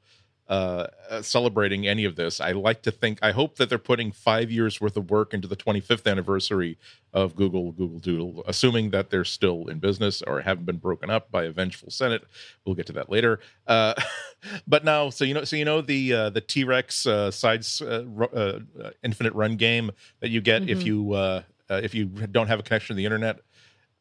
uh, 0.50 0.88
uh, 1.10 1.22
celebrating 1.22 1.86
any 1.88 2.06
of 2.06 2.16
this. 2.16 2.40
I 2.40 2.52
like 2.54 2.82
to 2.84 2.92
think. 2.92 3.20
I 3.22 3.32
hope 3.32 3.58
that 3.58 3.68
they're 3.70 3.78
putting 3.78 4.12
five 4.12 4.50
years 4.50 4.80
worth 4.80 4.96
of 4.96 5.10
work 5.12 5.34
into 5.34 5.48
the 5.48 5.56
25th 5.58 6.10
anniversary 6.10 6.78
of 7.14 7.36
Google 7.36 7.72
Google 7.74 8.00
Doodle, 8.00 8.44
assuming 8.48 8.92
that 8.92 9.10
they're 9.10 9.26
still 9.26 9.68
in 9.68 9.80
business 9.80 10.22
or 10.22 10.42
haven't 10.42 10.66
been 10.66 10.78
broken 10.78 11.10
up 11.10 11.30
by 11.32 11.44
a 11.44 11.52
vengeful 11.52 11.90
Senate. 11.92 12.24
We'll 12.66 12.76
get 12.76 12.86
to 12.88 12.94
that 12.94 13.10
later. 13.10 13.40
Uh, 13.66 13.94
but 14.68 14.86
now, 14.86 15.10
so 15.10 15.26
you 15.26 15.34
know, 15.34 15.44
so 15.44 15.56
you 15.56 15.66
know 15.66 15.82
the 15.82 16.14
uh, 16.14 16.30
the 16.30 16.42
T 16.42 16.64
Rex 16.64 17.06
uh, 17.06 17.30
sides 17.32 17.82
uh, 17.82 18.06
uh, 18.34 18.60
infinite 19.04 19.34
run 19.34 19.58
game 19.58 19.92
that 20.22 20.30
you 20.30 20.40
get 20.42 20.70
if 20.70 20.80
Mhm. 20.80 20.86
you 20.86 21.14
uh, 21.14 21.42
uh, 21.70 21.82
if 21.84 21.94
you 21.94 22.06
don't 22.06 22.48
have 22.48 22.60
a 22.60 22.64
connection 22.64 22.96
to 22.96 22.98
the 22.98 23.06
internet. 23.06 23.40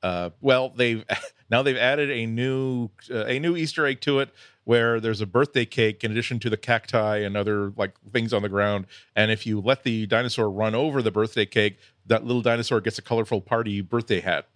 Uh, 0.02 0.30
well, 0.40 0.68
they've 0.76 1.04
now 1.50 1.62
they've 1.62 1.76
added 1.76 2.10
a 2.10 2.26
new 2.26 2.90
uh, 3.10 3.24
a 3.26 3.38
new 3.38 3.56
Easter 3.56 3.86
egg 3.86 4.00
to 4.02 4.20
it 4.20 4.30
where 4.64 4.98
there's 4.98 5.20
a 5.20 5.26
birthday 5.26 5.64
cake 5.64 6.02
in 6.02 6.10
addition 6.10 6.40
to 6.40 6.50
the 6.50 6.56
cacti 6.56 7.18
and 7.18 7.36
other 7.36 7.72
like 7.76 7.94
things 8.12 8.32
on 8.32 8.42
the 8.42 8.48
ground. 8.48 8.84
And 9.14 9.30
if 9.30 9.46
you 9.46 9.60
let 9.60 9.84
the 9.84 10.06
dinosaur 10.06 10.50
run 10.50 10.74
over 10.74 11.02
the 11.02 11.12
birthday 11.12 11.46
cake, 11.46 11.78
that 12.06 12.24
little 12.24 12.42
dinosaur 12.42 12.80
gets 12.80 12.98
a 12.98 13.02
colorful 13.02 13.40
party 13.40 13.80
birthday 13.80 14.20
hat, 14.20 14.48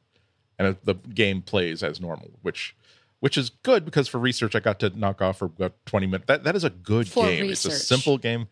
and 0.58 0.76
the 0.82 0.94
game 0.94 1.42
plays 1.42 1.82
as 1.82 2.00
normal, 2.00 2.30
which 2.42 2.74
which 3.20 3.38
is 3.38 3.50
good 3.50 3.84
because 3.84 4.08
for 4.08 4.18
research 4.18 4.56
I 4.56 4.60
got 4.60 4.80
to 4.80 4.90
knock 4.90 5.22
off 5.22 5.38
for 5.38 5.44
about 5.44 5.74
20 5.86 6.06
minutes. 6.06 6.26
That 6.26 6.44
that 6.44 6.56
is 6.56 6.64
a 6.64 6.70
good 6.70 7.08
For 7.08 7.24
game. 7.26 7.48
It's 7.48 7.64
a 7.64 7.70
simple 7.70 8.18
game. 8.18 8.48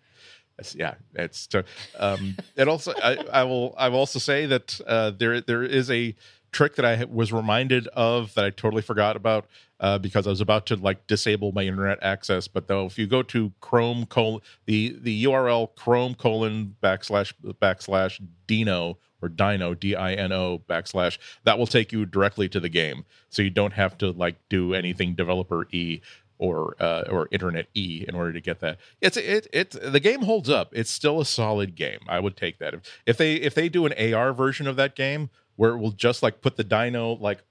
It's, 0.60 0.74
yeah, 0.74 0.94
it's 1.14 1.46
to, 1.48 1.64
um, 1.98 2.36
it 2.56 2.66
also 2.66 2.92
I, 3.02 3.16
I 3.32 3.44
will 3.44 3.74
I 3.78 3.88
will 3.88 3.98
also 3.98 4.18
say 4.18 4.46
that 4.46 4.80
uh, 4.86 5.10
there 5.10 5.40
there 5.40 5.62
is 5.62 5.90
a 5.90 6.14
trick 6.52 6.76
that 6.76 6.84
I 6.84 7.04
was 7.04 7.32
reminded 7.32 7.86
of 7.88 8.34
that 8.34 8.44
I 8.44 8.50
totally 8.50 8.82
forgot 8.82 9.16
about 9.16 9.46
uh, 9.80 9.98
because 9.98 10.26
I 10.26 10.30
was 10.30 10.40
about 10.40 10.66
to 10.66 10.76
like 10.76 11.06
disable 11.06 11.52
my 11.52 11.62
internet 11.62 11.98
access. 12.02 12.48
But 12.48 12.66
though, 12.66 12.86
if 12.86 12.98
you 12.98 13.06
go 13.06 13.22
to 13.24 13.52
Chrome 13.60 14.06
colon 14.06 14.40
the 14.66 14.96
the 15.00 15.24
URL 15.24 15.74
Chrome 15.76 16.14
colon 16.14 16.76
backslash 16.82 17.32
backslash 17.60 18.20
Dino 18.46 18.98
or 19.22 19.28
Dino 19.28 19.74
D 19.74 19.94
I 19.94 20.14
N 20.14 20.32
O 20.32 20.62
backslash 20.68 21.18
that 21.44 21.58
will 21.58 21.66
take 21.66 21.92
you 21.92 22.06
directly 22.06 22.48
to 22.48 22.60
the 22.60 22.68
game, 22.68 23.04
so 23.28 23.42
you 23.42 23.50
don't 23.50 23.74
have 23.74 23.98
to 23.98 24.10
like 24.10 24.36
do 24.48 24.74
anything 24.74 25.14
developer 25.14 25.66
e 25.70 26.00
or 26.38 26.76
uh, 26.80 27.04
or 27.10 27.28
internet 27.30 27.66
e 27.74 28.04
in 28.06 28.14
order 28.14 28.32
to 28.32 28.40
get 28.40 28.60
that. 28.60 28.78
It's 29.00 29.16
it 29.16 29.46
it 29.52 29.70
the 29.70 30.00
game 30.00 30.22
holds 30.22 30.48
up. 30.48 30.70
It's 30.72 30.90
still 30.90 31.20
a 31.20 31.24
solid 31.24 31.74
game. 31.74 32.00
I 32.08 32.20
would 32.20 32.36
take 32.36 32.58
that 32.58 32.74
if, 32.74 33.02
if 33.06 33.16
they 33.16 33.34
if 33.34 33.54
they 33.54 33.68
do 33.68 33.86
an 33.86 34.14
AR 34.14 34.32
version 34.32 34.66
of 34.66 34.76
that 34.76 34.94
game 34.94 35.30
where 35.58 35.72
it 35.72 35.78
will 35.78 35.90
just 35.90 36.22
like 36.22 36.40
put 36.40 36.56
the 36.56 36.62
dino 36.62 37.14
like 37.14 37.42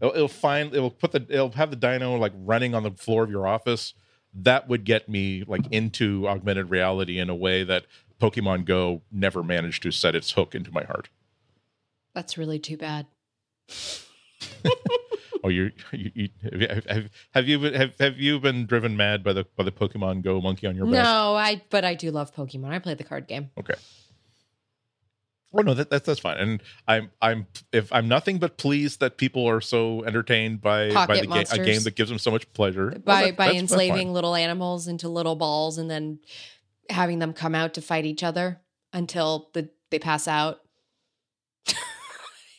it'll, 0.00 0.14
it'll 0.14 0.28
find 0.28 0.72
it 0.72 0.80
will 0.80 0.88
put 0.88 1.10
the 1.10 1.26
it'll 1.28 1.50
have 1.50 1.68
the 1.70 1.76
dino 1.76 2.16
like 2.16 2.32
running 2.36 2.74
on 2.74 2.84
the 2.84 2.92
floor 2.92 3.24
of 3.24 3.30
your 3.30 3.46
office. 3.46 3.92
That 4.32 4.68
would 4.68 4.84
get 4.84 5.08
me 5.08 5.42
like 5.46 5.66
into 5.72 6.28
augmented 6.28 6.70
reality 6.70 7.18
in 7.18 7.28
a 7.28 7.34
way 7.34 7.64
that 7.64 7.86
Pokemon 8.20 8.66
Go 8.66 9.02
never 9.10 9.42
managed 9.42 9.82
to 9.82 9.90
set 9.90 10.14
its 10.14 10.30
hook 10.30 10.54
into 10.54 10.72
my 10.72 10.84
heart. 10.84 11.08
That's 12.14 12.38
really 12.38 12.58
too 12.58 12.76
bad. 12.76 13.06
Oh, 15.44 15.48
you're, 15.48 15.70
you, 15.92 16.10
you 16.12 16.28
have, 16.42 16.86
have, 16.86 17.10
have 17.30 17.46
you 17.46 17.60
been 17.60 17.74
have, 17.74 17.92
have 18.00 18.18
you 18.18 18.40
been 18.40 18.66
driven 18.66 18.96
mad 18.96 19.22
by 19.22 19.32
the 19.32 19.46
by 19.54 19.62
the 19.62 19.70
Pokemon 19.70 20.22
Go 20.22 20.40
monkey 20.40 20.66
on 20.66 20.74
your 20.74 20.86
back? 20.86 21.04
No, 21.04 21.36
I 21.36 21.62
but 21.70 21.84
I 21.84 21.94
do 21.94 22.10
love 22.10 22.34
Pokemon. 22.34 22.70
I 22.70 22.80
play 22.80 22.94
the 22.94 23.04
card 23.04 23.28
game. 23.28 23.50
Okay. 23.56 23.74
Oh 25.58 25.62
no, 25.62 25.74
that, 25.74 25.90
that's 25.90 26.06
that's 26.06 26.20
fine, 26.20 26.36
and 26.38 26.62
I'm 26.86 27.10
I'm 27.22 27.46
if 27.72 27.92
I'm 27.92 28.08
nothing 28.08 28.38
but 28.38 28.56
pleased 28.58 29.00
that 29.00 29.16
people 29.16 29.46
are 29.48 29.60
so 29.60 30.04
entertained 30.04 30.60
by 30.60 30.92
by 30.92 31.20
the 31.20 31.26
game, 31.26 31.44
a 31.50 31.58
game 31.64 31.82
that 31.82 31.96
gives 31.96 32.10
them 32.10 32.18
so 32.18 32.30
much 32.30 32.50
pleasure 32.52 32.90
Well, 32.90 32.98
By 33.04 33.22
that- 33.26 33.36
by 33.36 33.46
that's- 33.46 33.60
that's 33.62 33.72
enslaving 33.72 34.08
fine. 34.08 34.12
little 34.14 34.34
animals 34.34 34.88
into 34.88 35.08
little 35.08 35.36
balls 35.36 35.78
and 35.78 35.90
then 35.90 36.18
having 36.90 37.18
them 37.18 37.32
come 37.32 37.54
out 37.54 37.74
to 37.74 37.82
fight 37.82 38.04
each 38.04 38.22
other 38.22 38.60
until 38.92 39.50
the 39.54 39.68
they 39.90 39.98
pass 39.98 40.26
out. 40.28 40.60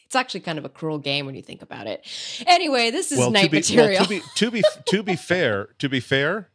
it's 0.06 0.16
actually 0.16 0.40
kind 0.42 0.58
of 0.58 0.66
a 0.66 0.70
cruel 0.70 0.98
game 1.00 1.26
when 1.26 1.36
you 1.36 1.42
think 1.42 1.62
about 1.62 1.88
it. 1.88 2.06
Anyway, 2.46 2.92
this 2.92 3.12
is 3.12 3.18
well, 3.20 3.32
night 3.32 3.44
to 3.46 3.50
be, 3.50 3.58
material. 3.58 4.00
Well, 4.00 4.04
to 4.06 4.10
be 4.10 4.22
to 4.36 4.52
be 4.52 4.64
to 4.88 5.04
be 5.04 5.16
fair, 5.32 5.70
to 5.80 5.90
be 5.90 6.00
fair, 6.00 6.50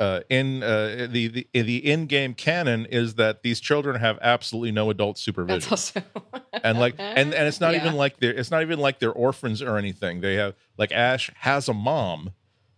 uh, 0.00 0.20
in 0.28 0.62
uh, 0.62 1.06
the 1.10 1.28
the 1.28 1.46
the 1.52 1.76
in 1.90 2.06
game 2.06 2.34
canon 2.34 2.86
is 2.86 3.14
that 3.14 3.42
these 3.42 3.60
children 3.60 4.00
have 4.00 4.18
absolutely 4.22 4.72
no 4.72 4.90
adult 4.90 5.18
supervision. 5.18 5.70
Also 5.70 6.02
and 6.64 6.78
like 6.80 6.94
and 6.98 7.32
and 7.34 7.46
it's 7.46 7.60
not 7.60 7.74
Yeah. 7.74 7.80
even 7.82 7.94
like 7.96 8.16
they're 8.18 8.32
it's 8.34 8.50
not 8.50 8.62
even 8.62 8.80
like 8.80 8.98
they're 8.98 9.12
orphans 9.12 9.62
or 9.62 9.76
anything 9.76 10.20
they 10.20 10.34
have 10.34 10.54
like 10.76 10.90
ash 10.90 11.30
has 11.40 11.68
a 11.68 11.74
mom 11.74 12.32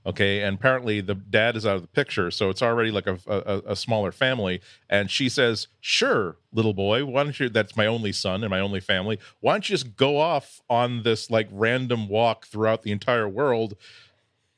okay 0.04 0.42
and 0.42 0.58
apparently 0.58 1.00
the 1.00 1.14
dad 1.14 1.56
is 1.56 1.64
out 1.64 1.76
of 1.76 1.82
the 1.82 1.88
picture 1.88 2.30
so 2.30 2.50
it's 2.50 2.60
already 2.62 2.90
like 2.90 3.06
a, 3.06 3.18
a, 3.26 3.62
a 3.72 3.76
smaller 3.76 4.10
family 4.12 4.60
and 4.90 5.10
she 5.10 5.28
says 5.28 5.68
sure 5.80 6.36
little 6.52 6.74
boy 6.74 7.04
why 7.04 7.22
don't 7.24 7.38
you 7.40 7.48
that's 7.48 7.76
my 7.76 7.86
only 7.86 8.12
son 8.12 8.42
and 8.42 8.50
my 8.50 8.60
only 8.60 8.80
family 8.80 9.18
why 9.40 9.52
don't 9.52 9.68
you 9.68 9.74
just 9.74 9.96
go 9.96 10.18
off 10.18 10.60
on 10.68 11.02
this 11.04 11.30
like 11.30 11.48
random 11.52 12.08
walk 12.08 12.46
throughout 12.46 12.82
the 12.82 12.90
entire 12.92 13.28
world 13.28 13.74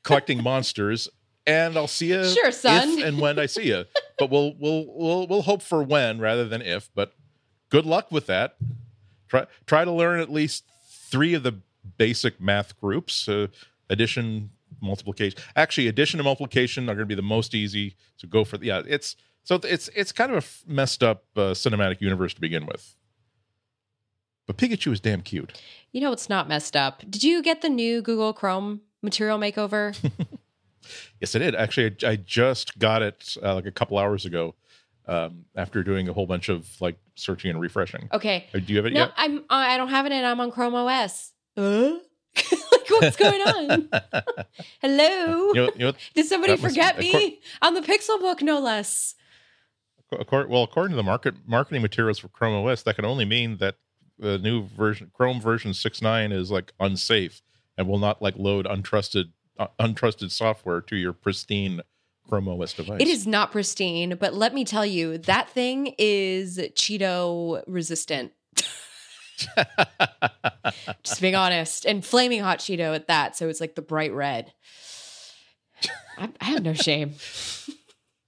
collecting 0.02 0.42
monsters 0.50 1.08
and 1.46 1.76
I'll 1.76 1.86
see 1.88 2.08
you 2.08 2.24
Sure, 2.24 2.50
son. 2.50 2.98
if 2.98 3.04
and 3.04 3.20
when 3.20 3.38
I 3.38 3.46
see 3.46 3.64
you. 3.68 3.84
But 4.18 4.30
we'll 4.30 4.54
we'll 4.58 4.86
we'll 4.88 5.26
we'll 5.26 5.42
hope 5.42 5.60
for 5.60 5.82
when 5.82 6.20
rather 6.20 6.46
than 6.46 6.62
if. 6.62 6.88
But 6.94 7.14
good 7.68 7.84
luck 7.84 8.12
with 8.12 8.26
that. 8.26 8.56
Try 9.28 9.46
try 9.66 9.84
to 9.84 9.90
learn 9.90 10.20
at 10.20 10.30
least 10.30 10.64
three 11.10 11.34
of 11.34 11.42
the 11.42 11.56
basic 11.98 12.40
math 12.40 12.78
groups: 12.80 13.28
uh, 13.28 13.48
addition, 13.90 14.50
multiplication. 14.80 15.36
Actually, 15.56 15.88
addition 15.88 16.20
and 16.20 16.24
multiplication 16.24 16.84
are 16.84 16.94
going 16.94 16.98
to 17.00 17.06
be 17.06 17.16
the 17.16 17.22
most 17.22 17.54
easy. 17.56 17.96
So 18.16 18.28
go 18.28 18.44
for 18.44 18.56
the 18.56 18.66
yeah. 18.66 18.82
It's 18.86 19.16
so 19.42 19.56
it's 19.64 19.88
it's 19.96 20.12
kind 20.12 20.30
of 20.30 20.36
a 20.36 20.38
f- 20.38 20.62
messed 20.66 21.02
up 21.02 21.24
uh, 21.34 21.50
cinematic 21.54 22.00
universe 22.00 22.34
to 22.34 22.40
begin 22.40 22.66
with. 22.66 22.94
But 24.46 24.58
Pikachu 24.58 24.92
is 24.92 25.00
damn 25.00 25.22
cute. 25.22 25.60
You 25.90 26.02
know 26.02 26.12
it's 26.12 26.28
not 26.28 26.46
messed 26.48 26.76
up. 26.76 27.00
Did 27.10 27.24
you 27.24 27.42
get 27.42 27.62
the 27.62 27.68
new 27.68 28.00
Google 28.00 28.32
Chrome 28.32 28.82
material 29.02 29.38
makeover? 29.40 29.96
Yes, 31.20 31.34
I 31.34 31.38
did. 31.38 31.54
Actually, 31.54 31.96
I, 32.04 32.10
I 32.10 32.16
just 32.16 32.78
got 32.78 33.02
it 33.02 33.36
uh, 33.42 33.54
like 33.54 33.66
a 33.66 33.70
couple 33.72 33.98
hours 33.98 34.24
ago. 34.24 34.54
Um, 35.06 35.44
after 35.54 35.82
doing 35.82 36.08
a 36.08 36.14
whole 36.14 36.24
bunch 36.26 36.48
of 36.48 36.66
like 36.80 36.96
searching 37.14 37.50
and 37.50 37.60
refreshing. 37.60 38.08
Okay. 38.10 38.46
Uh, 38.54 38.58
Do 38.60 38.72
you 38.72 38.78
have 38.78 38.86
it 38.86 38.94
No, 38.94 39.00
yet? 39.00 39.12
I'm 39.18 39.38
uh, 39.40 39.42
I 39.50 39.76
don't 39.76 39.90
have 39.90 40.06
it 40.06 40.12
and 40.12 40.24
I'm 40.24 40.40
on 40.40 40.50
Chrome 40.50 40.74
OS. 40.74 41.32
Huh? 41.58 41.98
like 42.72 42.88
what's 42.88 43.16
going 43.16 43.40
on? 43.42 43.90
Hello? 44.80 45.48
You 45.48 45.54
know, 45.54 45.70
you 45.76 45.84
know, 45.86 45.92
Did 46.14 46.24
somebody 46.24 46.56
forget 46.56 46.94
of 46.94 47.00
me? 47.00 47.40
On 47.60 47.74
the 47.74 47.82
Pixel 47.82 48.18
book, 48.18 48.40
no 48.40 48.58
less. 48.60 49.14
According, 50.10 50.50
well, 50.50 50.62
according 50.62 50.92
to 50.92 50.96
the 50.96 51.02
market 51.02 51.34
marketing 51.46 51.82
materials 51.82 52.18
for 52.18 52.28
Chrome 52.28 52.64
OS, 52.66 52.82
that 52.84 52.96
can 52.96 53.04
only 53.04 53.24
mean 53.26 53.58
that 53.58 53.76
the 54.18 54.38
new 54.38 54.66
version, 54.68 55.10
Chrome 55.12 55.40
version 55.40 55.72
6.9, 55.72 56.32
is 56.32 56.50
like 56.50 56.72
unsafe 56.80 57.42
and 57.76 57.88
will 57.88 57.98
not 57.98 58.22
like 58.22 58.36
load 58.36 58.64
untrusted 58.66 59.32
Uh, 59.56 59.68
untrusted 59.78 60.32
software 60.32 60.80
to 60.80 60.96
your 60.96 61.12
pristine 61.12 61.80
Chrome 62.28 62.48
OS 62.48 62.72
device. 62.72 63.00
It 63.00 63.08
is 63.08 63.26
not 63.26 63.52
pristine, 63.52 64.16
but 64.18 64.34
let 64.34 64.52
me 64.54 64.64
tell 64.64 64.84
you, 64.84 65.18
that 65.18 65.48
thing 65.50 65.94
is 65.98 66.58
Cheeto 66.74 67.62
resistant. 67.66 68.32
Just 71.04 71.20
being 71.20 71.34
honest. 71.34 71.84
And 71.84 72.04
flaming 72.04 72.40
hot 72.40 72.58
Cheeto 72.58 72.94
at 72.94 73.08
that. 73.08 73.36
So 73.36 73.48
it's 73.48 73.60
like 73.60 73.74
the 73.74 73.82
bright 73.82 74.12
red. 74.12 74.52
I, 76.16 76.30
I 76.40 76.44
have 76.46 76.62
no 76.62 76.72
shame. 76.72 77.14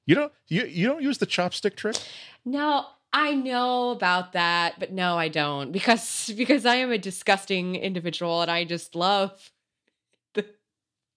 You 0.04 0.14
don't 0.14 0.32
you 0.48 0.64
you 0.66 0.86
don't 0.86 1.02
use 1.02 1.18
the 1.18 1.26
chopstick 1.26 1.74
trick. 1.74 1.96
No, 2.44 2.86
I 3.12 3.34
know 3.34 3.90
about 3.90 4.34
that, 4.34 4.78
but 4.78 4.92
no, 4.92 5.18
I 5.18 5.28
don't 5.28 5.72
because 5.72 6.32
because 6.36 6.64
I 6.64 6.76
am 6.76 6.92
a 6.92 6.98
disgusting 6.98 7.74
individual 7.74 8.42
and 8.42 8.50
I 8.50 8.64
just 8.64 8.94
love 8.94 9.50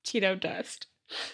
Cheeto 0.06 0.40
dust. 0.40 0.88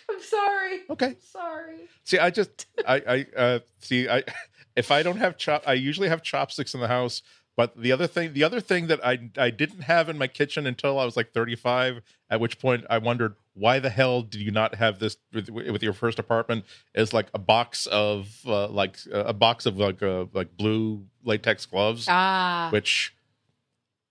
I'm 0.10 0.22
sorry. 0.22 0.80
Okay. 0.90 1.16
Sorry. 1.20 1.88
See, 2.04 2.18
I 2.18 2.30
just 2.30 2.66
I 2.88 2.96
I 3.08 3.26
uh 3.38 3.60
see 3.80 4.08
I 4.10 4.24
if 4.76 4.92
I 4.92 5.04
don't 5.04 5.18
have 5.18 5.38
chop 5.38 5.64
I 5.68 5.74
usually 5.74 6.10
have 6.10 6.22
chopsticks 6.24 6.74
in 6.74 6.80
the 6.80 6.88
house. 6.88 7.22
But 7.58 7.78
the 7.82 7.94
other 7.94 8.08
thing 8.08 8.34
the 8.34 8.44
other 8.44 8.60
thing 8.60 8.88
that 8.88 9.06
I 9.06 9.30
I 9.38 9.50
didn't 9.50 9.82
have 9.82 10.10
in 10.10 10.18
my 10.18 10.28
kitchen 10.28 10.68
until 10.68 11.00
I 11.00 11.06
was 11.06 11.16
like 11.16 11.32
35, 11.32 12.02
at 12.30 12.40
which 12.42 12.60
point 12.60 12.86
I 12.90 12.98
wondered 12.98 13.36
why 13.54 13.80
the 13.80 13.90
hell 13.90 14.22
did 14.22 14.42
you 14.42 14.52
not 14.52 14.76
have 14.76 15.00
this 15.00 15.16
with, 15.32 15.50
with 15.50 15.82
your 15.82 15.94
first 15.94 16.20
apartment 16.20 16.66
is 16.94 17.14
like 17.14 17.28
a 17.34 17.40
box 17.40 17.86
of 17.86 18.28
uh, 18.46 18.68
like 18.68 18.98
a 19.10 19.32
box 19.32 19.66
of 19.66 19.78
like 19.78 20.04
uh, 20.04 20.26
like 20.34 20.58
blue 20.58 21.06
latex 21.24 21.66
gloves 21.66 22.08
Ah. 22.10 22.68
which 22.72 23.15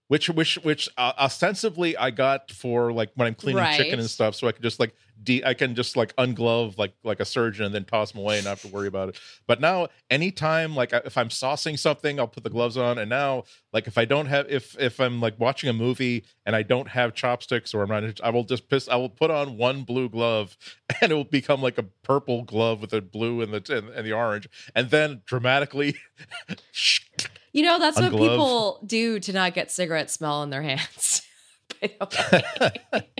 which 0.09 0.29
which 0.31 0.57
which 0.63 0.89
uh, 0.97 1.13
ostensibly 1.19 1.97
I 1.97 2.11
got 2.11 2.51
for 2.51 2.93
like 2.93 3.11
when 3.15 3.29
I'm 3.29 3.35
cleaning 3.35 3.63
chicken 3.77 3.99
and 3.99 4.09
stuff, 4.11 4.35
so 4.35 4.49
I 4.49 4.53
could 4.53 4.63
just 4.63 4.81
like 4.81 4.95
de- 5.23 5.45
I 5.45 5.55
can 5.55 5.75
just 5.75 5.97
like 5.97 6.15
unglove 6.17 6.79
like 6.79 6.93
like 7.03 7.21
a 7.21 7.25
surgeon 7.25 7.65
and 7.65 7.75
then 7.75 7.85
toss 7.85 8.13
them 8.13 8.21
away 8.21 8.37
and 8.37 8.45
not 8.45 8.51
have 8.51 8.63
to 8.63 8.69
worry 8.69 8.89
about 8.89 9.11
it. 9.11 9.21
But 9.47 9.61
now, 9.61 9.89
anytime 10.11 10.75
like 10.75 10.93
if 10.93 11.17
I'm 11.17 11.29
saucing 11.29 11.79
something, 11.79 12.19
I'll 12.19 12.29
put 12.29 12.45
the 12.45 12.51
gloves 12.51 12.77
on. 12.77 12.99
And 12.99 13.09
now, 13.09 13.45
like 13.73 13.87
if 13.87 13.99
I 13.99 14.05
don't 14.05 14.27
have 14.27 14.47
if 14.51 14.79
if 14.79 15.01
I'm 15.01 15.21
like 15.21 15.39
watching 15.39 15.69
a 15.69 15.73
movie 15.73 16.25
and 16.47 16.55
I 16.55 16.63
don't 16.63 16.89
have 16.89 17.15
chopsticks 17.15 17.75
or 17.75 17.83
I'm 17.83 17.89
not, 17.89 18.21
I 18.23 18.31
will 18.31 18.45
just 18.45 18.69
piss. 18.69 18.89
I 18.89 18.97
will 18.97 19.09
put 19.09 19.31
on 19.31 19.57
one 19.57 19.83
blue 19.83 20.09
glove 20.09 20.57
and 21.01 21.13
it 21.13 21.15
will 21.15 21.25
become 21.25 21.63
like 21.63 21.79
a 21.79 21.85
purple 22.03 22.43
glove 22.43 22.81
with 22.81 22.91
the 22.91 23.01
blue 23.01 23.41
and 23.41 23.53
the 23.53 23.77
and, 23.77 23.89
and 23.91 24.07
the 24.07 24.13
orange, 24.13 24.49
and 24.75 24.91
then 24.91 25.23
dramatically. 25.27 25.97
You 27.55 27.63
know, 27.63 27.79
that's 27.79 27.97
what 28.01 28.11
people 28.11 28.81
do 28.85 29.21
to 29.21 29.33
not 29.33 29.55
get 29.55 29.71
cigarette 29.71 30.11
smell 30.11 30.43
in 30.43 30.51
their 30.51 30.63
hands. 30.71 31.23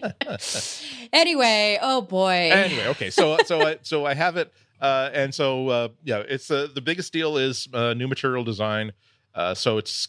Anyway, 1.13 1.79
oh 1.81 2.03
boy. 2.03 2.51
anyway, 2.53 2.87
okay, 2.89 3.11
so 3.11 3.39
so 3.45 3.61
I 3.61 3.79
so 3.83 4.05
I 4.05 4.15
have 4.15 4.37
it, 4.37 4.53
uh, 4.81 5.11
and 5.13 5.33
so 5.35 5.69
uh, 5.69 5.89
yeah, 6.03 6.23
it's 6.29 6.51
uh, 6.51 6.67
the 6.75 6.81
biggest 6.81 7.13
deal 7.13 7.37
is 7.37 7.69
uh, 7.73 7.95
new 7.95 8.09
material 8.09 8.43
design. 8.43 8.93
Uh, 9.35 9.55
so 9.55 9.79
it's 9.79 10.09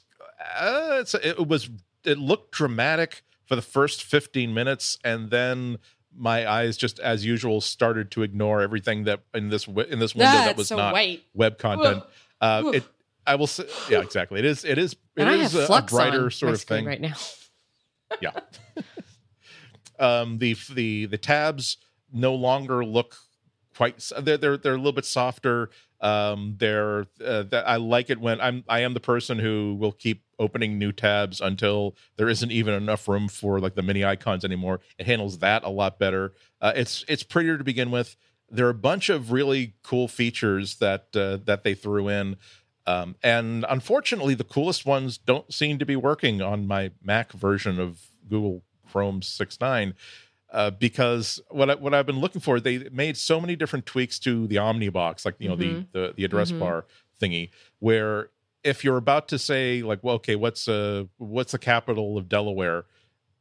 uh, 0.60 0.98
it's 1.02 1.14
it 1.14 1.48
was 1.48 1.70
it 2.04 2.18
looked 2.18 2.52
dramatic 2.54 3.22
for 3.46 3.56
the 3.56 3.62
first 3.62 4.04
fifteen 4.04 4.54
minutes, 4.54 4.98
and 5.04 5.30
then 5.30 5.78
my 6.18 6.50
eyes 6.50 6.76
just 6.76 6.98
as 7.00 7.24
usual 7.26 7.62
started 7.62 8.10
to 8.12 8.24
ignore 8.24 8.62
everything 8.62 9.04
that 9.04 9.20
in 9.36 9.50
this 9.50 9.68
in 9.68 10.00
this 10.00 10.16
window 10.16 10.32
Ah, 10.38 10.46
that 10.46 10.58
was 10.58 10.70
so 10.70 10.78
not 10.78 10.94
white. 10.94 11.24
web 11.36 11.60
content. 11.60 12.04
Uh, 12.42 12.72
it 12.74 12.84
I 13.28 13.36
will 13.36 13.48
say 13.48 13.66
yeah 13.90 14.02
exactly 14.02 14.40
it 14.40 14.46
is 14.46 14.66
it 14.66 14.78
is 14.80 14.94
it 15.16 15.28
and 15.28 15.42
is 15.42 15.54
a, 15.54 15.66
a 15.72 15.82
brighter 15.84 16.32
sort 16.32 16.54
of 16.54 16.62
thing 16.62 16.86
right 16.86 17.02
now. 17.02 17.14
Yeah. 18.22 18.32
um, 20.00 20.38
the 20.38 20.56
the 20.74 21.06
the 21.06 21.18
tabs 21.18 21.78
no 22.12 22.34
longer 22.34 22.84
look 22.86 23.16
quite. 23.76 24.12
They're 24.20 24.38
they're 24.38 24.58
they're 24.58 24.74
a 24.74 24.78
little 24.78 24.92
bit 24.92 25.06
softer. 25.06 25.70
Um, 26.02 26.56
they're 26.58 27.08
uh, 27.26 27.46
I 27.52 27.78
like 27.78 28.10
it 28.10 28.20
when 28.20 28.42
I'm 28.42 28.64
I 28.68 28.82
am 28.82 28.94
the 28.94 29.00
person 29.00 29.40
who 29.40 29.76
will 29.80 29.92
keep 29.92 30.24
opening 30.38 30.78
new 30.78 30.92
tabs 30.92 31.40
until 31.42 31.96
there 32.18 32.28
isn't 32.28 32.52
even 32.52 32.74
enough 32.74 33.08
room 33.08 33.28
for 33.28 33.60
like 33.60 33.76
the 33.76 33.82
mini 33.82 34.04
icons 34.04 34.44
anymore. 34.44 34.82
It 34.98 35.06
handles 35.06 35.40
that 35.40 35.64
a 35.64 35.70
lot 35.70 36.00
better. 36.00 36.34
Uh, 36.62 36.74
it's 36.76 37.06
it's 37.08 37.24
prettier 37.24 37.58
to 37.58 37.64
begin 37.64 37.92
with. 37.92 38.16
There 38.50 38.68
are 38.68 38.72
a 38.72 38.76
bunch 38.76 39.10
of 39.10 39.32
really 39.32 39.76
cool 39.84 40.08
features 40.08 40.76
that 40.76 41.08
uh, 41.16 41.38
that 41.46 41.64
they 41.64 41.74
threw 41.74 42.10
in. 42.10 42.38
Um, 42.88 43.16
and 43.24 43.66
unfortunately, 43.68 44.36
the 44.36 44.44
coolest 44.44 44.86
ones 44.86 45.18
don't 45.18 45.52
seem 45.54 45.80
to 45.80 45.86
be 45.86 45.96
working 45.96 46.42
on 46.42 46.68
my 46.68 46.92
Mac 47.04 47.32
version 47.32 47.80
of 47.80 48.02
Google 48.30 48.64
Chrome 48.92 49.22
6.9 49.22 49.94
uh, 50.52 50.70
because 50.72 51.42
what 51.50 51.70
I, 51.72 51.76
what 51.76 51.94
I've 51.94 52.06
been 52.06 52.20
looking 52.20 52.42
for, 52.42 52.60
they 52.60 52.88
made 52.90 53.18
so 53.18 53.42
many 53.42 53.56
different 53.56 53.86
tweaks 53.86 54.20
to 54.20 54.48
the 54.48 54.58
Omnibox, 54.58 55.26
like 55.26 55.36
you 55.40 55.50
know 55.50 55.56
Mhm. 55.58 55.88
the, 55.94 56.00
the 56.08 56.14
the 56.18 56.24
address 56.26 56.52
Mhm. 56.52 56.60
bar 56.60 56.86
thingy, 57.22 57.50
where 57.80 58.30
if 58.64 58.84
you're 58.84 58.98
about 58.98 59.28
to 59.30 59.40
say 59.40 59.82
like, 59.82 60.04
well, 60.04 60.16
okay, 60.16 60.36
what's 60.36 60.68
uh 60.68 61.06
what's 61.18 61.52
the 61.54 61.58
capital 61.60 62.18
of 62.18 62.30
Delaware? 62.30 62.86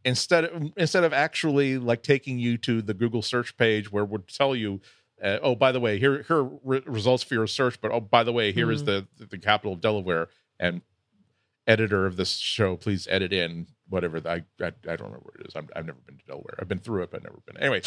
Instead 0.04 0.44
of 0.44 0.72
instead 0.76 1.04
of 1.04 1.12
actually 1.12 1.78
like 1.78 2.02
taking 2.02 2.38
you 2.38 2.56
to 2.58 2.82
the 2.82 2.94
Google 2.94 3.22
search 3.22 3.56
page 3.56 3.92
where 3.92 4.04
it 4.04 4.10
would 4.10 4.26
tell 4.28 4.56
you 4.56 4.80
uh, 5.24 5.38
oh, 5.42 5.54
by 5.54 5.72
the 5.72 5.80
way, 5.80 5.98
here 5.98 6.22
here 6.28 6.38
are 6.38 6.50
re- 6.62 6.82
results 6.86 7.22
for 7.22 7.34
your 7.34 7.46
search, 7.46 7.80
but 7.80 7.90
oh, 7.90 8.00
by 8.00 8.22
the 8.22 8.32
way, 8.32 8.52
here 8.52 8.70
is 8.70 8.84
the 8.84 9.06
the 9.18 9.38
capital 9.38 9.72
of 9.72 9.80
Delaware. 9.80 10.28
And 10.60 10.82
editor 11.66 12.06
of 12.06 12.16
this 12.16 12.36
show, 12.36 12.76
please 12.76 13.08
edit 13.10 13.32
in 13.32 13.66
whatever. 13.88 14.20
The, 14.20 14.30
I, 14.30 14.34
I 14.60 14.66
I 14.66 14.96
don't 14.96 15.06
remember 15.06 15.22
what 15.22 15.40
it 15.40 15.46
is. 15.46 15.56
I'm, 15.56 15.68
I've 15.74 15.86
never 15.86 15.98
been 16.06 16.18
to 16.18 16.24
Delaware. 16.26 16.56
I've 16.60 16.68
been 16.68 16.78
through 16.78 17.04
it, 17.04 17.10
but 17.10 17.22
never 17.22 17.38
been. 17.46 17.56
Anyway, 17.56 17.80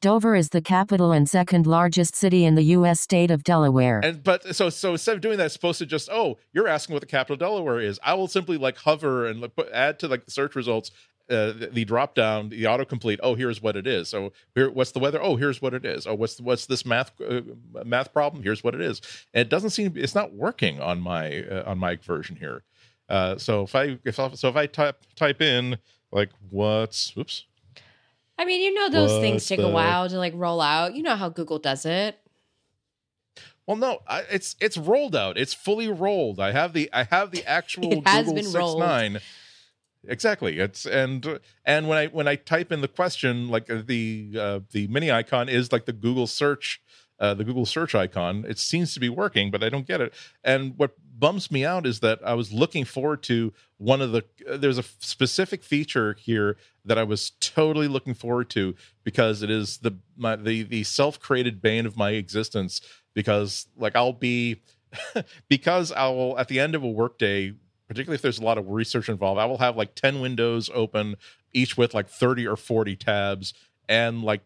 Dover 0.00 0.34
is 0.34 0.50
the 0.50 0.60
capital 0.60 1.12
and 1.12 1.28
second 1.28 1.66
largest 1.66 2.14
city 2.14 2.44
in 2.44 2.54
the 2.54 2.62
U.S. 2.62 3.00
state 3.00 3.30
of 3.30 3.42
Delaware. 3.42 4.00
and 4.04 4.22
but 4.22 4.54
so 4.54 4.68
so 4.70 4.92
instead 4.92 5.14
of 5.14 5.22
doing 5.22 5.38
that, 5.38 5.46
it's 5.46 5.54
supposed 5.54 5.78
to 5.78 5.86
just 5.86 6.08
oh, 6.12 6.38
you're 6.52 6.68
asking 6.68 6.94
what 6.94 7.00
the 7.00 7.06
capital 7.06 7.34
of 7.34 7.40
Delaware 7.40 7.80
is. 7.80 7.98
I 8.02 8.14
will 8.14 8.28
simply 8.28 8.58
like 8.58 8.76
hover 8.76 9.26
and 9.26 9.40
like, 9.40 9.56
put, 9.56 9.70
add 9.72 9.98
to 10.00 10.08
like 10.08 10.26
the 10.26 10.30
search 10.30 10.54
results. 10.54 10.90
Uh, 11.30 11.52
the, 11.52 11.70
the 11.72 11.84
drop 11.84 12.14
down, 12.14 12.48
the 12.48 12.64
autocomplete. 12.64 13.18
Oh, 13.22 13.34
here's 13.34 13.62
what 13.62 13.76
it 13.76 13.86
is. 13.86 14.08
So, 14.08 14.32
here, 14.54 14.68
what's 14.70 14.90
the 14.90 14.98
weather? 14.98 15.22
Oh, 15.22 15.36
here's 15.36 15.62
what 15.62 15.74
it 15.74 15.84
is. 15.84 16.06
Oh, 16.06 16.14
what's 16.14 16.40
what's 16.40 16.66
this 16.66 16.84
math 16.84 17.12
uh, 17.20 17.42
math 17.84 18.12
problem? 18.12 18.42
Here's 18.42 18.64
what 18.64 18.74
it 18.74 18.80
is. 18.80 19.00
And 19.32 19.42
it 19.42 19.48
doesn't 19.48 19.70
seem 19.70 19.92
it's 19.96 20.14
not 20.14 20.34
working 20.34 20.80
on 20.80 21.00
my 21.00 21.44
uh, 21.44 21.70
on 21.70 21.78
my 21.78 21.96
version 21.96 22.36
here. 22.36 22.64
Uh, 23.08 23.36
so 23.38 23.62
if 23.62 23.74
I 23.74 23.98
if 24.04 24.18
I, 24.18 24.30
so 24.32 24.48
if 24.48 24.56
I 24.56 24.66
type 24.66 25.04
type 25.14 25.40
in 25.40 25.78
like 26.12 26.30
what's 26.50 27.12
oops 27.16 27.44
I 28.40 28.46
mean, 28.46 28.62
you 28.62 28.72
know 28.72 28.88
those 28.88 29.20
things 29.20 29.46
take 29.46 29.58
a 29.58 29.68
while 29.68 30.08
to 30.08 30.16
like 30.16 30.32
roll 30.34 30.62
out. 30.62 30.94
You 30.94 31.02
know 31.02 31.14
how 31.14 31.28
Google 31.28 31.58
does 31.58 31.84
it. 31.84 32.18
Well, 33.66 33.76
no, 33.76 34.00
I, 34.08 34.22
it's 34.30 34.56
it's 34.60 34.78
rolled 34.78 35.14
out. 35.14 35.36
It's 35.36 35.52
fully 35.52 35.88
rolled. 35.88 36.40
I 36.40 36.52
have 36.52 36.72
the 36.72 36.88
I 36.90 37.04
have 37.04 37.32
the 37.32 37.44
actual 37.46 38.00
Google 38.00 38.34
been 38.34 38.44
Six 38.44 38.54
rolled. 38.54 38.78
Nine. 38.78 39.20
Exactly. 40.08 40.58
It's 40.58 40.86
and 40.86 41.40
and 41.66 41.86
when 41.86 41.98
I 41.98 42.06
when 42.06 42.26
I 42.26 42.36
type 42.36 42.72
in 42.72 42.80
the 42.80 42.88
question, 42.88 43.48
like 43.48 43.68
uh, 43.68 43.82
the 43.84 44.32
uh, 44.38 44.60
the 44.72 44.86
mini 44.86 45.12
icon 45.12 45.48
is 45.48 45.72
like 45.72 45.84
the 45.84 45.92
Google 45.92 46.26
search, 46.26 46.80
uh, 47.18 47.34
the 47.34 47.44
Google 47.44 47.66
search 47.66 47.94
icon. 47.94 48.46
It 48.48 48.58
seems 48.58 48.94
to 48.94 49.00
be 49.00 49.10
working, 49.10 49.50
but 49.50 49.62
I 49.62 49.68
don't 49.68 49.86
get 49.86 50.00
it. 50.00 50.14
And 50.42 50.72
what 50.78 50.92
bums 51.18 51.50
me 51.50 51.66
out 51.66 51.86
is 51.86 52.00
that 52.00 52.18
I 52.24 52.32
was 52.32 52.50
looking 52.50 52.86
forward 52.86 53.22
to 53.24 53.52
one 53.76 54.00
of 54.00 54.12
the. 54.12 54.24
Uh, 54.50 54.56
there's 54.56 54.78
a 54.78 54.82
specific 55.00 55.62
feature 55.62 56.14
here 56.18 56.56
that 56.86 56.96
I 56.96 57.02
was 57.02 57.32
totally 57.40 57.86
looking 57.86 58.14
forward 58.14 58.48
to 58.50 58.74
because 59.04 59.42
it 59.42 59.50
is 59.50 59.78
the 59.78 59.98
my 60.16 60.34
the 60.34 60.62
the 60.62 60.82
self 60.84 61.20
created 61.20 61.60
bane 61.60 61.84
of 61.84 61.94
my 61.98 62.12
existence. 62.12 62.80
Because 63.14 63.66
like 63.76 63.96
I'll 63.96 64.14
be 64.14 64.62
because 65.50 65.92
I 65.92 66.08
will 66.08 66.38
at 66.38 66.48
the 66.48 66.58
end 66.58 66.74
of 66.74 66.82
a 66.82 66.88
workday 66.88 67.52
particularly 67.90 68.14
if 68.14 68.22
there's 68.22 68.38
a 68.38 68.44
lot 68.44 68.56
of 68.56 68.70
research 68.70 69.08
involved, 69.08 69.40
I 69.40 69.46
will 69.46 69.58
have 69.58 69.76
like 69.76 69.96
10 69.96 70.20
windows 70.20 70.70
open, 70.72 71.16
each 71.52 71.76
with 71.76 71.92
like 71.92 72.08
30 72.08 72.46
or 72.46 72.54
40 72.54 72.94
tabs, 72.94 73.52
and 73.88 74.22
like 74.22 74.42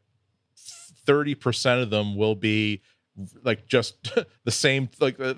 30% 1.06 1.82
of 1.82 1.90
them 1.90 2.16
will 2.16 2.36
be 2.36 2.80
like 3.42 3.66
just 3.66 4.16
the 4.44 4.50
same, 4.50 4.88
like 4.98 5.20
uh, 5.20 5.34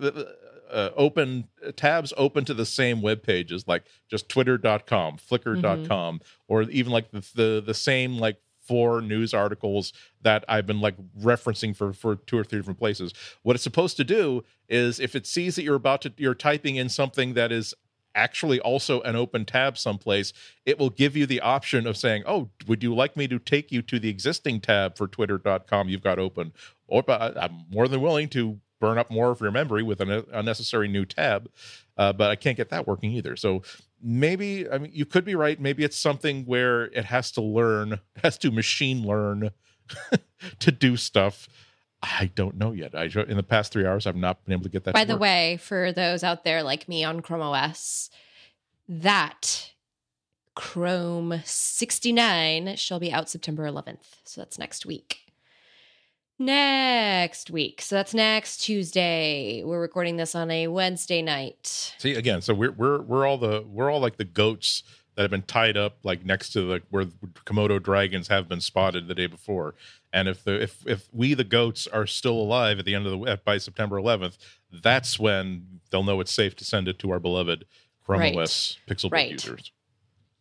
uh, 0.71 0.91
open 0.97 1.49
tabs 1.75 2.13
open 2.17 2.45
to 2.45 2.55
the 2.55 2.65
same 2.65 3.03
web 3.03 3.25
pages, 3.25 3.67
like 3.67 3.83
just 4.09 4.29
twitter.com, 4.29 5.17
flickr.com, 5.17 6.21
or 6.47 6.63
even 6.63 6.93
like 6.93 7.11
the, 7.11 7.29
the, 7.35 7.61
the 7.67 7.75
same 7.75 8.19
like 8.19 8.37
four 8.61 9.01
news 9.01 9.35
articles 9.35 9.93
that 10.23 10.45
I've 10.49 10.67
been 10.67 10.81
like 10.81 10.95
referencing 11.21 11.75
for 11.75 11.93
for 11.93 12.15
two 12.15 12.39
or 12.39 12.45
three 12.45 12.61
different 12.61 12.79
places. 12.79 13.13
What 13.43 13.55
it's 13.57 13.65
supposed 13.65 13.97
to 13.97 14.05
do 14.05 14.45
is 14.69 14.99
if 15.01 15.15
it 15.15 15.27
sees 15.27 15.57
that 15.57 15.63
you're 15.63 15.77
about 15.77 16.03
to 16.03 16.13
you're 16.17 16.35
typing 16.35 16.77
in 16.77 16.89
something 16.89 17.35
that 17.35 17.53
is 17.53 17.75
actually 18.17 18.59
also 18.59 19.01
an 19.03 19.15
open 19.15 19.45
tab 19.45 19.79
someplace, 19.79 20.33
it 20.65 20.79
will 20.79 20.91
give 20.91 21.17
you 21.17 21.27
the 21.27 21.41
option 21.41 21.87
of 21.87 21.97
saying, 21.97 22.25
"Oh, 22.27 22.51
would 22.67 22.83
you 22.83 22.95
like 22.95 23.17
me 23.17 23.29
to 23.29 23.39
take 23.39 23.71
you 23.71 23.83
to 23.83 23.99
the 24.01 24.09
existing 24.09 24.61
tab 24.61 24.97
for 24.97 25.07
twitter.com 25.07 25.89
you've 25.89 26.03
got 26.03 26.19
open?" 26.19 26.53
Or 26.89 27.05
I'm 27.09 27.67
more 27.71 27.87
than 27.87 28.01
willing 28.01 28.29
to 28.31 28.61
burn 28.81 28.99
up 28.99 29.11
more 29.11 29.31
of 29.31 29.41
your 29.41 29.51
memory 29.51 29.83
with 29.83 30.01
an 30.01 30.25
unnecessary 30.33 30.89
new 30.89 31.05
tab. 31.05 31.51
Uh, 31.97 32.13
but 32.13 32.31
I 32.31 32.37
can't 32.37 32.57
get 32.57 32.69
that 32.71 32.87
working 32.87 33.13
either. 33.13 33.37
So 33.37 33.63
maybe 34.03 34.69
I 34.69 34.79
mean 34.79 34.91
you 34.95 35.07
could 35.07 35.25
be 35.25 35.35
right. 35.35 35.61
Maybe 35.61 35.85
it's 35.85 35.97
something 35.97 36.45
where 36.45 36.85
it 36.87 37.07
has 37.07 37.31
to 37.33 37.41
learn, 37.41 38.01
has 38.23 38.39
to 38.39 38.51
machine 38.51 39.07
learn 39.07 39.51
to 40.59 40.73
do 40.73 40.97
stuff. 40.97 41.49
I 42.03 42.31
don't 42.35 42.57
know 42.57 42.73
yet. 42.73 42.95
I 42.95 43.05
in 43.05 43.37
the 43.37 43.43
past 43.43 43.73
three 43.73 43.87
hours 43.87 44.07
I've 44.07 44.17
not 44.17 44.45
been 44.45 44.53
able 44.53 44.65
to 44.65 44.69
get 44.69 44.85
that. 44.85 44.95
By 44.95 45.05
the 45.05 45.15
work. 45.15 45.23
way, 45.23 45.57
for 45.61 45.93
those 45.93 46.23
out 46.23 46.45
there 46.45 46.63
like 46.63 46.89
me 46.89 47.05
on 47.05 47.21
Chrome 47.21 47.43
OS, 47.43 48.11
that 48.89 49.73
Chrome 50.55 51.41
69 51.45 52.77
shall 52.77 52.99
be 53.01 53.13
out 53.13 53.29
September 53.29 53.65
11th. 53.65 54.21
So 54.25 54.41
that's 54.41 54.59
next 54.59 54.87
week. 54.87 55.21
Next 56.39 57.51
week. 57.51 57.81
So 57.81 57.97
that's 57.97 58.13
next 58.13 58.59
Tuesday. 58.59 59.63
We're 59.65 59.81
recording 59.81 60.17
this 60.17 60.35
on 60.35 60.51
a 60.51 60.69
Wednesday 60.69 61.23
night. 61.23 61.95
See 61.99 62.15
again, 62.15 62.43
so 62.43 62.53
we're 62.53 62.73
we're 62.73 63.01
we're 63.01 63.27
all 63.27 63.39
the 63.39 63.65
we're 63.67 63.91
all 63.91 64.01
like 64.01 64.17
the 64.19 64.25
goats 64.25 64.83
that 65.17 65.23
have 65.23 65.31
been 65.31 65.43
tied 65.43 65.77
up 65.77 65.97
like 66.05 66.25
next 66.25 66.51
to 66.51 66.63
the 66.63 66.83
where 66.91 67.07
Komodo 67.47 67.83
dragons 67.83 68.29
have 68.29 68.49
been 68.49 68.61
spotted 68.61 69.09
the 69.09 69.15
day 69.15 69.27
before. 69.27 69.75
And 70.13 70.29
if 70.29 70.45
the 70.45 70.63
if 70.63 70.87
if 70.87 71.09
we 71.13 71.35
the 71.35 71.43
goats 71.45 71.87
are 71.87 72.07
still 72.07 72.35
alive 72.39 72.79
at 72.79 72.85
the 72.85 72.95
end 72.95 73.07
of 73.07 73.19
the 73.21 73.41
by 73.45 73.59
September 73.59 73.97
11th, 73.97 74.37
that's 74.71 75.19
when 75.19 75.81
they'll 75.91 76.05
know 76.05 76.21
it's 76.21 76.33
safe 76.33 76.55
to 76.57 76.65
send 76.65 76.87
it 76.87 76.99
to 77.01 77.11
our 77.11 77.19
beloved 77.19 77.65
Chrome 78.05 78.21
Right. 78.21 78.37
OS 78.39 78.79
Pixelbook 78.89 79.13
Right. 79.13 79.33
users. 79.33 79.73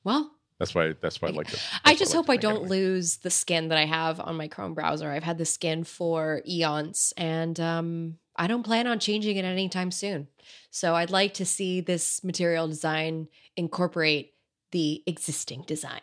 Well, 0.03 0.31
That's 0.59 0.75
why 0.75 0.93
that's 1.01 1.21
why 1.21 1.29
I 1.29 1.31
like 1.31 1.47
to. 1.47 1.57
I 1.83 1.95
just 1.95 2.13
why 2.13 2.17
hope 2.17 2.29
I 2.29 2.33
like 2.33 2.41
to 2.41 2.47
think 2.47 2.53
don't 2.59 2.71
anyway. 2.71 2.77
lose 2.77 3.17
the 3.17 3.31
skin 3.31 3.69
that 3.69 3.77
I 3.77 3.85
have 3.85 4.19
on 4.19 4.35
my 4.35 4.47
Chrome 4.47 4.73
browser. 4.73 5.09
I've 5.09 5.23
had 5.23 5.37
the 5.37 5.45
skin 5.45 5.83
for 5.83 6.41
eons 6.47 7.13
and 7.17 7.59
um, 7.59 8.17
I 8.35 8.47
don't 8.47 8.63
plan 8.63 8.87
on 8.87 8.99
changing 8.99 9.37
it 9.37 9.45
anytime 9.45 9.89
soon. 9.91 10.27
So 10.69 10.93
I'd 10.95 11.09
like 11.09 11.33
to 11.35 11.45
see 11.45 11.81
this 11.81 12.23
material 12.23 12.67
design 12.67 13.29
incorporate 13.55 14.33
the 14.75 15.01
existing 15.07 15.63
design. 15.65 16.01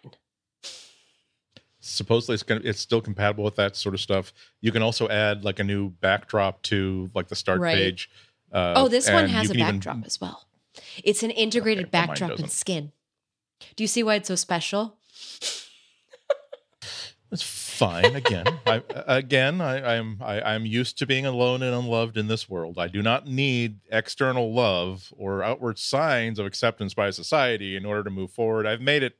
supposedly 1.84 2.32
it's 2.34 2.42
gonna 2.44 2.60
it's 2.64 2.80
still 2.80 3.00
compatible 3.02 3.44
with 3.44 3.56
that 3.56 3.76
sort 3.76 3.94
of 3.94 4.00
stuff. 4.00 4.32
You 4.62 4.70
can 4.72 4.82
also 4.82 5.08
add 5.08 5.44
like 5.44 5.58
a 5.58 5.64
new 5.64 5.90
backdrop 5.90 6.62
to 6.70 7.10
like 7.14 7.28
the 7.28 7.34
start 7.34 7.60
Right. 7.60 7.74
page. 7.76 8.08
Uh, 8.52 8.72
oh, 8.76 8.88
this 8.88 9.10
one 9.10 9.28
has 9.28 9.50
a 9.50 9.52
can 9.52 9.60
even- 9.60 9.74
backdrop 9.80 10.06
as 10.06 10.18
well. 10.20 10.46
It's 11.04 11.22
an 11.22 11.30
integrated 11.32 11.86
Okay, 11.88 11.90
well, 11.98 12.06
backdrop 12.06 12.38
and 12.38 12.50
skin. 12.50 12.92
Do 13.76 13.84
you 13.84 13.88
see 13.88 14.02
why 14.02 14.14
it's 14.14 14.28
so 14.28 14.36
special? 14.36 14.96
It's 17.32 17.42
fine. 17.42 18.14
Again, 18.14 18.44
I 18.66 18.82
again 19.06 19.62
I, 19.62 19.96
I'm 19.96 20.18
I, 20.20 20.42
I'm 20.42 20.66
used 20.66 20.98
to 20.98 21.06
being 21.06 21.24
alone 21.24 21.62
and 21.62 21.74
unloved 21.74 22.18
in 22.18 22.28
this 22.28 22.48
world. 22.48 22.78
I 22.78 22.88
do 22.88 23.02
not 23.02 23.26
need 23.26 23.80
external 23.90 24.52
love 24.52 25.12
or 25.16 25.42
outward 25.42 25.78
signs 25.78 26.38
of 26.38 26.44
acceptance 26.44 26.92
by 26.92 27.08
society 27.10 27.74
in 27.74 27.86
order 27.86 28.04
to 28.04 28.10
move 28.10 28.30
forward. 28.30 28.66
I've 28.66 28.82
made 28.82 29.02
it 29.02 29.16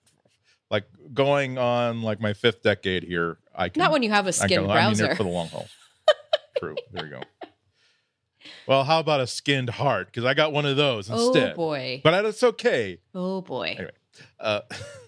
like 0.70 0.84
going 1.14 1.56
on 1.56 2.02
like 2.02 2.20
my 2.20 2.34
fifth 2.34 2.62
decade 2.62 3.02
here. 3.02 3.38
I 3.54 3.70
can 3.70 3.80
Not 3.80 3.92
when 3.92 4.02
you 4.02 4.10
have 4.10 4.26
a 4.26 4.32
skin 4.32 4.48
can, 4.48 4.58
I'm 4.58 4.64
in 4.64 4.68
browser. 4.68 5.06
there 5.06 5.16
for 5.16 5.22
the 5.22 5.30
long 5.30 5.48
haul. 5.48 5.66
True. 6.58 6.76
There 6.92 7.06
you 7.06 7.12
go. 7.12 7.22
Well, 8.66 8.84
how 8.84 9.00
about 9.00 9.20
a 9.20 9.26
skinned 9.26 9.70
heart? 9.70 10.06
Because 10.06 10.24
I 10.24 10.34
got 10.34 10.52
one 10.52 10.66
of 10.66 10.76
those 10.76 11.08
instead. 11.08 11.24
oh 11.24 11.26
instead. 11.28 11.56
boy. 11.56 12.00
But 12.04 12.26
it's 12.26 12.42
okay. 12.42 12.98
oh 13.14 13.40
boy. 13.40 13.74
Anyway. 13.76 13.90
Uh, 14.38 14.60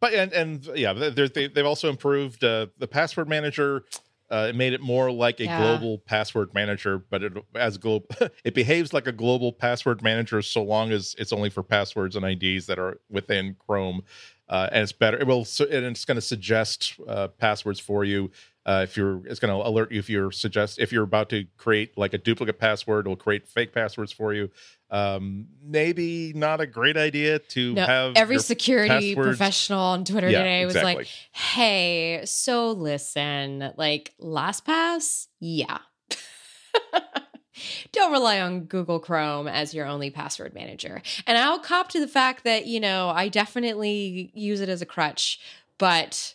but 0.00 0.14
and 0.14 0.32
and 0.32 0.64
yeah, 0.74 0.92
they, 0.92 1.28
they, 1.28 1.46
they've 1.48 1.66
also 1.66 1.88
improved 1.88 2.42
uh, 2.44 2.66
the 2.78 2.88
password 2.88 3.28
manager. 3.28 3.84
Uh, 4.30 4.46
it 4.50 4.54
made 4.54 4.72
it 4.72 4.80
more 4.80 5.10
like 5.10 5.40
a 5.40 5.44
Yeah. 5.46 5.56
global 5.56 5.98
password 5.98 6.54
manager, 6.54 6.98
but 6.98 7.22
it 7.22 7.32
as 7.56 7.78
global, 7.78 8.06
it 8.44 8.54
behaves 8.54 8.92
like 8.92 9.08
a 9.08 9.12
global 9.12 9.52
password 9.52 10.02
manager 10.02 10.40
so 10.40 10.62
long 10.62 10.92
as 10.92 11.16
it's 11.18 11.32
only 11.32 11.50
for 11.50 11.64
passwords 11.64 12.14
and 12.14 12.24
IDs 12.24 12.66
that 12.66 12.78
are 12.78 13.00
within 13.10 13.56
Chrome. 13.58 14.02
Uh, 14.48 14.68
and 14.72 14.82
it's 14.82 14.92
better. 14.92 15.16
It 15.18 15.26
will, 15.26 15.46
and 15.60 15.84
it's 15.84 16.04
going 16.04 16.16
to 16.16 16.20
suggest 16.20 16.94
uh, 17.08 17.28
passwords 17.28 17.78
for 17.80 18.04
you. 18.04 18.30
Uh, 18.66 18.80
if 18.84 18.94
you're, 18.96 19.26
it's 19.26 19.40
going 19.40 19.50
to 19.52 19.66
alert 19.66 19.90
you 19.90 19.98
if 19.98 20.10
you're 20.10 20.30
suggest 20.30 20.78
if 20.78 20.92
you're 20.92 21.02
about 21.04 21.30
to 21.30 21.46
create 21.56 21.96
like 21.96 22.12
a 22.12 22.18
duplicate 22.18 22.58
password. 22.58 23.06
It'll 23.06 23.16
create 23.16 23.48
fake 23.48 23.72
passwords 23.72 24.12
for 24.12 24.34
you. 24.34 24.50
Um, 24.90 25.46
maybe 25.62 26.32
not 26.34 26.60
a 26.60 26.66
great 26.66 26.96
idea 26.98 27.38
to 27.38 27.74
No, 27.74 27.86
have 27.86 28.12
every 28.16 28.38
security 28.38 29.14
passwords- 29.14 29.38
professional 29.38 29.80
on 29.80 30.04
Twitter 30.04 30.28
Yeah, 30.28 30.38
today 30.38 30.66
was 30.66 30.74
exactly. 30.76 30.94
like, 31.04 31.06
"Hey, 31.32 32.20
so 32.26 32.72
listen, 32.72 33.72
like 33.76 34.12
LastPass, 34.20 35.28
yeah." 35.40 35.78
Don't 37.92 38.12
rely 38.12 38.40
on 38.40 38.60
Google 38.64 39.00
Chrome 39.00 39.46
as 39.48 39.74
your 39.74 39.86
only 39.86 40.10
password 40.10 40.54
manager. 40.54 41.02
And 41.26 41.36
I'll 41.36 41.58
cop 41.58 41.88
to 41.90 42.00
the 42.00 42.08
fact 42.08 42.44
that, 42.44 42.66
you 42.66 42.80
know, 42.80 43.10
I 43.10 43.28
definitely 43.28 44.30
use 44.34 44.60
it 44.60 44.68
as 44.68 44.80
a 44.80 44.86
crutch, 44.86 45.40
but 45.76 46.34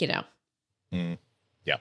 you 0.00 0.08
know, 0.08 0.24
Yeah. 1.64 1.78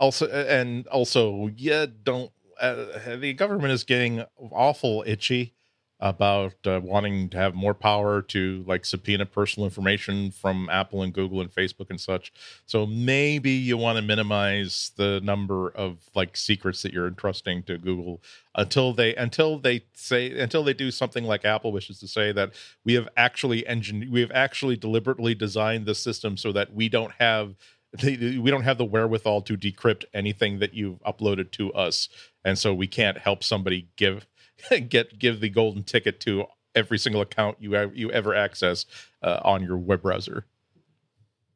also 0.00 0.28
and 0.28 0.86
also 0.88 1.48
yeah 1.56 1.86
don't 2.02 2.32
uh, 2.60 3.16
the 3.16 3.32
government 3.34 3.72
is 3.72 3.84
getting 3.84 4.24
awful 4.52 5.04
itchy 5.06 5.54
about 6.00 6.54
uh, 6.64 6.80
wanting 6.82 7.28
to 7.28 7.36
have 7.36 7.54
more 7.54 7.74
power 7.74 8.22
to 8.22 8.64
like 8.68 8.84
subpoena 8.84 9.26
personal 9.26 9.64
information 9.64 10.30
from 10.30 10.68
apple 10.70 11.02
and 11.02 11.12
google 11.12 11.40
and 11.40 11.52
facebook 11.52 11.90
and 11.90 12.00
such. 12.00 12.32
So 12.66 12.86
maybe 12.86 13.50
you 13.50 13.76
want 13.76 13.96
to 13.96 14.02
minimize 14.02 14.92
the 14.96 15.20
number 15.22 15.70
of 15.70 15.98
like 16.14 16.36
secrets 16.36 16.82
that 16.82 16.92
you're 16.92 17.08
entrusting 17.08 17.64
to 17.64 17.78
google 17.78 18.22
until 18.54 18.92
they 18.92 19.14
until 19.16 19.58
they 19.58 19.84
say 19.94 20.38
until 20.38 20.62
they 20.62 20.74
do 20.74 20.90
something 20.90 21.24
like 21.24 21.44
apple 21.44 21.72
wishes 21.72 21.98
to 22.00 22.08
say 22.08 22.30
that 22.32 22.52
we 22.84 22.94
have 22.94 23.08
actually 23.16 23.66
engine 23.66 24.08
we 24.10 24.20
have 24.20 24.32
actually 24.32 24.76
deliberately 24.76 25.34
designed 25.34 25.84
the 25.84 25.94
system 25.94 26.36
so 26.36 26.52
that 26.52 26.72
we 26.72 26.88
don't 26.88 27.12
have 27.18 27.56
the, 27.92 28.38
we 28.38 28.50
don't 28.50 28.64
have 28.64 28.78
the 28.78 28.84
wherewithal 28.84 29.42
to 29.42 29.56
decrypt 29.56 30.04
anything 30.12 30.58
that 30.58 30.74
you've 30.74 31.02
uploaded 31.04 31.50
to 31.52 31.72
us. 31.72 32.08
And 32.44 32.58
so 32.58 32.74
we 32.74 32.86
can't 32.86 33.18
help 33.18 33.42
somebody 33.42 33.88
give 33.96 34.26
get 34.88 35.18
give 35.18 35.40
the 35.40 35.48
golden 35.48 35.82
ticket 35.82 36.20
to 36.20 36.44
every 36.74 36.98
single 36.98 37.20
account 37.20 37.56
you 37.60 37.74
ever, 37.74 37.94
you 37.94 38.10
ever 38.10 38.34
access 38.34 38.86
uh, 39.22 39.40
on 39.44 39.62
your 39.62 39.76
web 39.76 40.02
browser. 40.02 40.44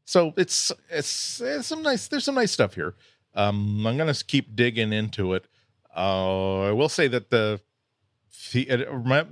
So 0.05 0.35
it's, 0.37 0.73
it's 0.91 1.41
it's 1.41 1.67
some 1.69 1.83
nice 1.83 2.09
there's 2.09 2.25
some 2.25 2.35
nice 2.35 2.53
stuff 2.53 2.75
here. 2.75 2.95
Um 3.35 3.87
i'm 3.87 3.97
gonna 3.97 4.15
keep 4.15 4.55
digging 4.55 4.93
into 4.93 5.33
it. 5.35 5.47
Uh 5.95 6.63
i 6.63 6.73
will 6.73 6.89
say 6.89 7.09
that 7.09 7.31
the 7.31 7.61
the 8.53 8.71
uh, 8.71 9.25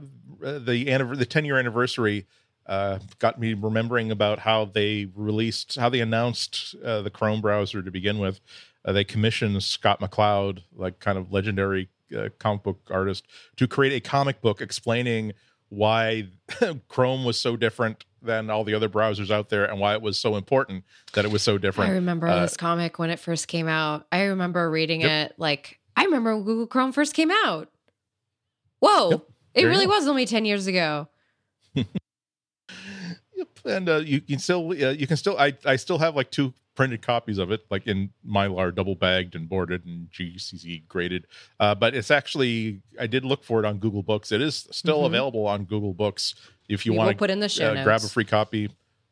uh, 0.44 0.58
the 0.58 1.14
the 1.16 1.26
10 1.26 1.44
year 1.44 1.58
anniversary 1.58 2.26
uh, 2.66 2.98
got 3.18 3.38
me 3.40 3.52
remembering 3.54 4.10
about 4.10 4.38
how 4.38 4.64
they 4.64 5.08
released 5.14 5.76
how 5.76 5.88
they 5.88 6.00
announced 6.00 6.74
uh, 6.84 7.02
the 7.02 7.10
Chrome 7.10 7.40
browser 7.40 7.82
to 7.82 7.90
begin 7.90 8.18
with. 8.18 8.40
uh, 8.84 8.92
they 8.92 9.04
commissioned 9.04 9.62
Scott 9.62 10.00
McCloud, 10.00 10.62
like 10.74 11.00
kind 11.00 11.18
of 11.18 11.32
legendary 11.32 11.88
uh, 12.16 12.28
comic 12.38 12.62
book 12.62 12.80
artist, 12.90 13.26
to 13.56 13.66
create 13.68 13.92
a 13.92 14.00
comic 14.00 14.40
book 14.40 14.60
explaining 14.60 15.32
why 15.68 16.26
Chrome 16.88 17.24
was 17.24 17.38
so 17.38 17.56
different 17.56 18.04
than 18.22 18.50
all 18.50 18.64
the 18.64 18.74
other 18.74 18.88
browsers 18.88 19.30
out 19.30 19.48
there 19.48 19.64
and 19.64 19.78
why 19.80 19.94
it 19.94 20.02
was 20.02 20.18
so 20.18 20.36
important 20.36 20.84
that 21.14 21.24
it 21.24 21.30
was 21.30 21.42
so 21.42 21.56
different. 21.58 21.90
I 21.90 21.94
remember 21.94 22.26
Uh, 22.26 22.42
this 22.42 22.56
comic 22.56 22.98
when 22.98 23.08
it 23.10 23.18
first 23.18 23.48
came 23.48 23.68
out. 23.68 24.06
I 24.12 24.24
remember 24.24 24.70
reading 24.70 25.00
Yep. 25.02 25.30
it 25.30 25.34
like 25.38 25.78
I 25.96 26.04
remember 26.04 26.34
when 26.36 26.44
Google 26.44 26.66
Chrome 26.66 26.92
first 26.92 27.14
came 27.14 27.30
out. 27.30 27.70
Whoa. 28.80 29.10
Yep. 29.10 29.22
It 29.54 29.64
really 29.66 29.86
was 29.86 30.06
only 30.06 30.26
10 30.26 30.44
years 30.44 30.66
ago. 30.66 31.08
Yep, 33.40 33.48
and 33.64 33.88
uh, 33.88 33.96
you 33.96 34.20
can 34.20 34.38
still 34.38 34.70
uh, 34.70 34.90
you 34.90 35.06
can 35.06 35.16
still 35.16 35.38
I 35.38 35.54
I 35.64 35.76
still 35.76 35.96
have 35.98 36.14
like 36.14 36.30
two 36.30 36.52
printed 36.74 37.00
copies 37.02 37.38
of 37.38 37.50
it, 37.50 37.64
like 37.70 37.86
in 37.86 38.10
Mylar, 38.26 38.74
double 38.74 38.94
bagged 38.94 39.34
and 39.34 39.48
boarded 39.48 39.84
and 39.86 40.08
CGC 40.12 40.86
graded. 40.88 41.26
Uh, 41.58 41.74
but 41.74 41.94
it's 41.94 42.10
actually 42.10 42.82
I 42.98 43.06
did 43.06 43.24
look 43.24 43.42
for 43.42 43.58
it 43.60 43.66
on 43.66 43.78
Google 43.78 44.02
Books. 44.02 44.30
It 44.30 44.42
is 44.42 44.68
still 44.70 45.02
Mhm. 45.02 45.06
available 45.06 45.46
on 45.46 45.64
Google 45.64 45.94
Books 45.94 46.34
if 46.68 46.84
you 46.84 46.92
want 46.92 47.10
to 47.10 47.16
put 47.16 47.30
in 47.30 47.40
the 47.40 47.48
show 47.48 47.72
uh, 47.74 47.82
grab 47.82 48.02
a 48.04 48.08
free 48.08 48.24
copy. 48.24 48.68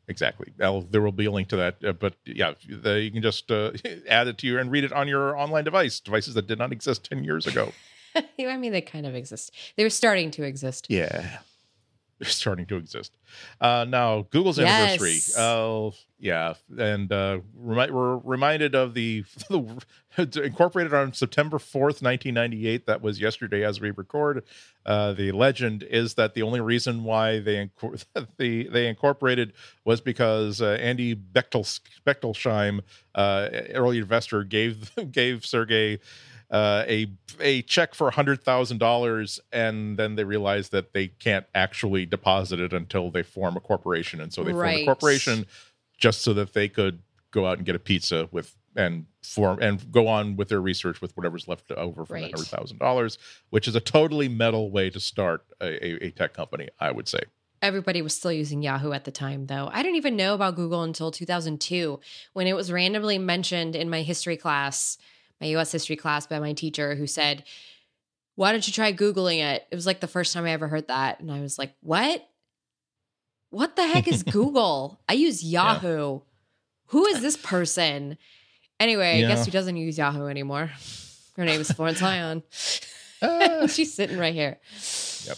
Exactly. 0.07 0.51
I'll, 0.59 0.81
there 0.81 1.01
will 1.01 1.11
be 1.11 1.25
a 1.25 1.31
link 1.31 1.49
to 1.49 1.55
that. 1.57 1.83
Uh, 1.85 1.93
but 1.93 2.15
yeah, 2.25 2.53
the, 2.67 2.99
you 3.01 3.11
can 3.11 3.21
just 3.21 3.51
uh, 3.51 3.71
add 4.09 4.27
it 4.27 4.37
to 4.39 4.47
your 4.47 4.59
and 4.59 4.71
read 4.71 4.83
it 4.83 4.91
on 4.93 5.07
your 5.07 5.35
online 5.37 5.63
device, 5.63 5.99
devices 5.99 6.33
that 6.35 6.47
did 6.47 6.57
not 6.59 6.71
exist 6.71 7.03
ten 7.09 7.23
years 7.23 7.45
ago. 7.47 7.73
I 8.15 8.57
mean, 8.57 8.71
they 8.71 8.81
kind 8.81 9.05
of 9.05 9.13
exist. 9.15 9.53
They 9.75 9.83
were 9.83 9.89
starting 9.91 10.31
to 10.31 10.43
exist. 10.43 10.87
Yeah. 10.89 11.39
They're 12.21 12.29
starting 12.29 12.65
to 12.67 12.75
exist. 12.75 13.13
Uh, 13.61 13.85
now, 13.87 14.23
Google's 14.29 14.57
Yes. 14.59 14.67
anniversary. 15.01 15.41
Oh, 15.41 15.93
yeah. 16.19 16.55
And 16.77 17.09
uh, 17.13 17.39
remi- 17.55 17.91
we're 17.93 18.17
reminded 18.17 18.75
of 18.75 18.93
the, 18.93 19.23
the 20.17 20.41
incorporated 20.43 20.93
on 20.93 21.13
September 21.13 21.57
4th, 21.59 22.01
1998. 22.03 22.85
That 22.87 23.01
was 23.01 23.21
yesterday 23.21 23.63
as 23.63 23.79
we 23.79 23.91
record. 23.91 24.43
Uh, 24.85 25.13
the 25.13 25.31
legend 25.31 25.83
is 25.83 26.15
that 26.15 26.33
the 26.33 26.41
only 26.41 26.59
reason 26.59 27.05
why 27.05 27.39
they 27.39 27.55
incor- 27.67 28.03
the, 28.37 28.67
they 28.67 28.87
incorporated 28.87 29.53
was 29.85 30.01
because 30.01 30.61
uh, 30.61 30.77
Andy 30.81 31.15
Bechtel, 31.15 31.79
Bechtolsheim, 32.05 32.81
uh, 33.15 33.47
early 33.73 33.99
investor, 33.99 34.43
gave 34.43 34.91
gave 35.11 35.45
Sergey 35.45 35.99
uh, 36.51 36.83
a 36.87 37.07
a 37.39 37.61
check 37.63 37.93
for 37.93 38.11
hundred 38.11 38.43
thousand 38.43 38.79
dollars, 38.79 39.39
and 39.51 39.97
then 39.97 40.15
they 40.15 40.23
realize 40.23 40.69
that 40.69 40.93
they 40.93 41.07
can't 41.07 41.45
actually 41.53 42.05
deposit 42.05 42.59
it 42.59 42.73
until 42.73 43.11
they 43.11 43.23
form 43.23 43.55
a 43.55 43.59
corporation, 43.59 44.19
and 44.19 44.33
so 44.33 44.43
they 44.43 44.51
form 44.51 44.67
a 44.67 44.85
corporation 44.85 45.45
just 45.97 46.21
so 46.21 46.33
that 46.33 46.53
they 46.53 46.67
could 46.67 47.01
go 47.31 47.45
out 47.45 47.57
and 47.57 47.65
get 47.65 47.75
a 47.75 47.79
pizza 47.79 48.27
with 48.31 48.55
and 48.75 49.05
form 49.23 49.59
and 49.61 49.91
go 49.91 50.07
on 50.07 50.35
with 50.37 50.47
their 50.49 50.61
research 50.61 51.01
with 51.01 51.15
whatever's 51.17 51.47
left 51.47 51.71
over 51.71 52.05
from 52.05 52.15
Right. 52.15 52.31
that 52.31 52.37
hundred 52.37 52.47
thousand 52.47 52.77
dollars, 52.79 53.17
which 53.49 53.67
is 53.67 53.75
a 53.75 53.79
totally 53.81 54.29
metal 54.29 54.71
way 54.71 54.89
to 54.91 54.99
start 54.99 55.43
a, 55.59 55.85
a, 55.85 56.07
a 56.07 56.11
tech 56.11 56.33
company, 56.33 56.69
I 56.79 56.91
would 56.91 57.07
say. 57.07 57.19
Everybody 57.61 58.01
was 58.01 58.15
still 58.15 58.31
using 58.31 58.61
Yahoo 58.61 58.93
at 58.93 59.03
the 59.03 59.11
time, 59.11 59.47
though. 59.47 59.69
I 59.73 59.83
didn't 59.83 59.97
even 59.97 60.15
know 60.15 60.33
about 60.33 60.55
Google 60.55 60.81
until 60.83 61.11
2002 61.11 61.99
when 62.33 62.47
it 62.47 62.55
was 62.55 62.71
randomly 62.71 63.17
mentioned 63.17 63.75
in 63.75 63.89
my 63.89 64.01
history 64.01 64.37
class, 64.37 64.97
my 65.39 65.47
US 65.47 65.71
history 65.71 65.95
class, 65.95 66.27
by 66.27 66.39
my 66.39 66.53
teacher 66.53 66.95
who 66.95 67.07
said, 67.07 67.43
Why 68.35 68.51
don't 68.51 68.65
you 68.67 68.73
try 68.73 68.93
Googling 68.93 69.39
it? 69.39 69.65
It 69.71 69.75
was 69.75 69.85
like 69.85 69.99
the 69.99 70.07
first 70.07 70.33
time 70.33 70.45
I 70.45 70.51
ever 70.51 70.67
heard 70.67 70.87
that. 70.87 71.19
And 71.19 71.31
I 71.31 71.41
was 71.41 71.57
like, 71.57 71.73
What? 71.81 72.27
What 73.49 73.75
the 73.75 73.87
heck 73.87 74.07
is 74.07 74.23
Google? 74.31 74.99
I 75.07 75.13
use 75.13 75.43
Yahoo. 75.43 76.21
Who 76.87 77.05
is 77.07 77.21
this 77.21 77.37
person? 77.37 78.17
Anyway, 78.79 79.23
I 79.23 79.27
guess 79.27 79.45
who 79.45 79.51
doesn't 79.51 79.75
use 79.75 79.97
Yahoo 79.97 80.27
anymore? 80.27 80.71
Her 81.35 81.45
name 81.45 81.59
is 81.59 81.71
Florence 81.71 82.01
Ion. 82.01 82.43
Ah. 83.21 83.65
She's 83.67 83.93
sitting 83.93 84.17
right 84.17 84.33
here. 84.33 84.57
Yep. 85.25 85.37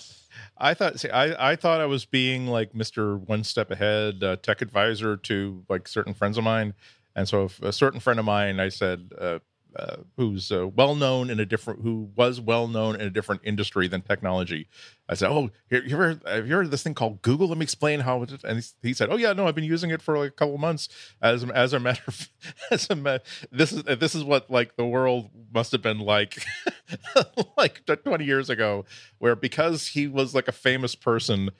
I 0.58 0.74
thought, 0.76 1.00
see, 1.00 1.10
I, 1.10 1.52
I 1.52 1.56
thought 1.56 1.82
I 1.82 1.88
was 1.88 2.06
being 2.06 2.48
like 2.48 2.74
Mr. 2.74 3.20
One 3.20 3.44
Step 3.44 3.72
Ahead 3.72 4.24
uh, 4.24 4.36
tech 4.36 4.62
advisor 4.62 5.18
to 5.18 5.64
like 5.70 5.88
certain 5.88 6.14
friends 6.14 6.38
of 6.38 6.44
mine. 6.44 6.76
And 7.16 7.28
so 7.28 7.46
if 7.46 7.62
a 7.62 7.74
certain 7.74 8.00
friend 8.00 8.20
of 8.20 8.26
mine, 8.26 8.60
I 8.60 8.70
said, 8.70 9.12
uh, 9.20 9.40
uh, 9.76 9.98
who's 10.18 10.52
uh, 10.52 10.68
well 10.68 10.96
known 10.96 11.30
in 11.30 11.40
a 11.40 11.46
different, 11.46 11.82
who 11.82 12.10
was 12.16 12.42
well 12.42 12.68
known 12.68 12.96
in 12.96 13.02
a 13.02 13.10
different 13.10 13.42
industry 13.44 13.88
than 13.88 14.02
technology. 14.02 14.68
I 15.08 15.16
said, 15.16 15.30
"Oh, 15.30 15.50
you 15.70 15.82
you 15.86 15.96
ever 15.96 16.20
have 16.26 16.48
you 16.48 16.56
heard 16.56 16.66
of 16.66 16.72
this 16.72 16.84
thing 16.84 16.94
called 16.94 17.22
Google? 17.22 17.48
Let 17.48 17.58
me 17.58 17.64
explain 17.64 18.02
how 18.02 18.22
it." 18.24 18.44
And 18.44 18.66
he, 18.82 18.94
said, 18.94 19.10
"Oh 19.12 19.18
yeah, 19.18 19.34
no, 19.34 19.48
I've 19.48 19.56
been 19.56 19.64
using 19.64 19.90
it 19.92 20.02
for 20.02 20.18
like 20.18 20.30
a 20.30 20.34
couple 20.34 20.58
months." 20.58 20.90
As 21.22 21.44
as 21.44 21.74
a 21.74 21.80
matter 21.80 22.04
of, 22.08 22.30
as 22.72 22.90
a 22.90 23.22
this 23.52 23.72
is 23.72 23.84
this 23.84 24.16
is 24.16 24.24
what 24.24 24.50
like 24.50 24.76
the 24.76 24.86
world 24.86 25.30
must 25.54 25.72
have 25.72 25.82
been 25.82 26.00
like, 26.00 26.44
like 27.58 27.82
twenty 28.04 28.26
years 28.26 28.50
ago, 28.50 28.86
where 29.20 29.36
because 29.36 29.88
he 29.88 30.08
was 30.08 30.36
like 30.36 30.48
a 30.48 30.54
famous 30.54 30.96
person. 30.96 31.52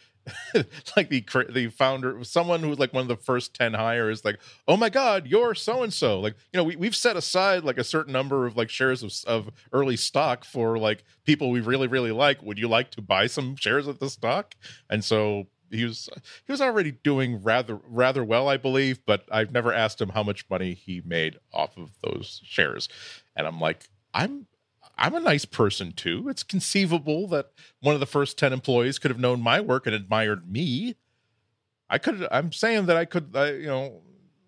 like 0.96 1.10
the 1.10 1.26
the 1.50 1.68
founder, 1.70 2.24
someone 2.24 2.60
who 2.60 2.70
was 2.70 2.78
like 2.78 2.94
one 2.94 3.02
of 3.02 3.08
the 3.08 3.16
first 3.16 3.56
ten 3.56 3.74
hires, 3.74 4.24
like, 4.24 4.38
oh 4.68 4.78
my 4.78 4.88
god, 4.88 5.26
you're 5.26 5.56
so 5.56 5.82
and 5.82 5.92
so. 5.92 6.20
Like, 6.20 6.36
you 6.54 6.60
know, 6.60 6.64
we 6.64 6.76
we've 6.76 6.96
set 6.96 7.18
aside 7.18 7.64
like 7.64 7.80
a 7.80 7.84
certain 7.84 8.14
number 8.14 8.46
of 8.46 8.56
like 8.56 8.70
shares 8.70 9.02
of 9.02 9.12
of 9.26 9.52
early 9.74 9.98
stock 9.98 10.46
for 10.46 10.78
like 10.78 11.04
people 11.26 11.50
we 11.50 11.60
really 11.60 11.88
really 11.88 12.12
like. 12.12 12.44
Would 12.44 12.60
you 12.60 12.68
like 12.68 12.92
to 12.92 13.02
buy 13.02 13.26
some 13.26 13.56
shares 13.56 13.88
of 13.88 13.98
the 13.98 14.12
stock? 14.12 14.54
And 14.92 15.04
so 15.04 15.48
he 15.72 15.86
was 15.86 16.10
he 16.46 16.52
was 16.52 16.62
already 16.62 16.92
doing 16.92 17.42
rather 17.42 17.80
rather 17.88 18.24
well, 18.24 18.48
I 18.48 18.58
believe, 18.58 19.00
but 19.06 19.24
I've 19.32 19.52
never 19.52 19.74
asked 19.74 20.02
him 20.02 20.10
how 20.10 20.24
much 20.24 20.50
money 20.50 20.74
he 20.74 21.02
made 21.06 21.40
off 21.54 21.78
of 21.78 21.92
those 22.04 22.42
shares. 22.44 22.90
And 23.36 23.48
I'm 23.48 23.60
like, 23.60 23.90
I'm 24.14 24.48
I'm 24.98 25.16
a 25.16 25.20
nice 25.20 25.46
person 25.46 25.94
too. 25.94 26.30
It's 26.30 26.44
conceivable 26.44 27.28
that 27.28 27.52
one 27.80 27.94
of 27.94 28.00
the 28.00 28.06
first 28.06 28.38
10 28.38 28.54
employees 28.54 29.00
could 29.00 29.12
have 29.12 29.20
known 29.20 29.42
my 29.42 29.60
work 29.60 29.86
and 29.86 29.96
admired 29.96 30.52
me. 30.52 30.96
I 31.90 31.98
could 31.98 32.28
I'm 32.32 32.52
saying 32.52 32.86
that 32.86 32.98
I 32.98 33.06
could 33.06 33.36
I, 33.36 33.52
you 33.52 33.68
know 33.68 34.02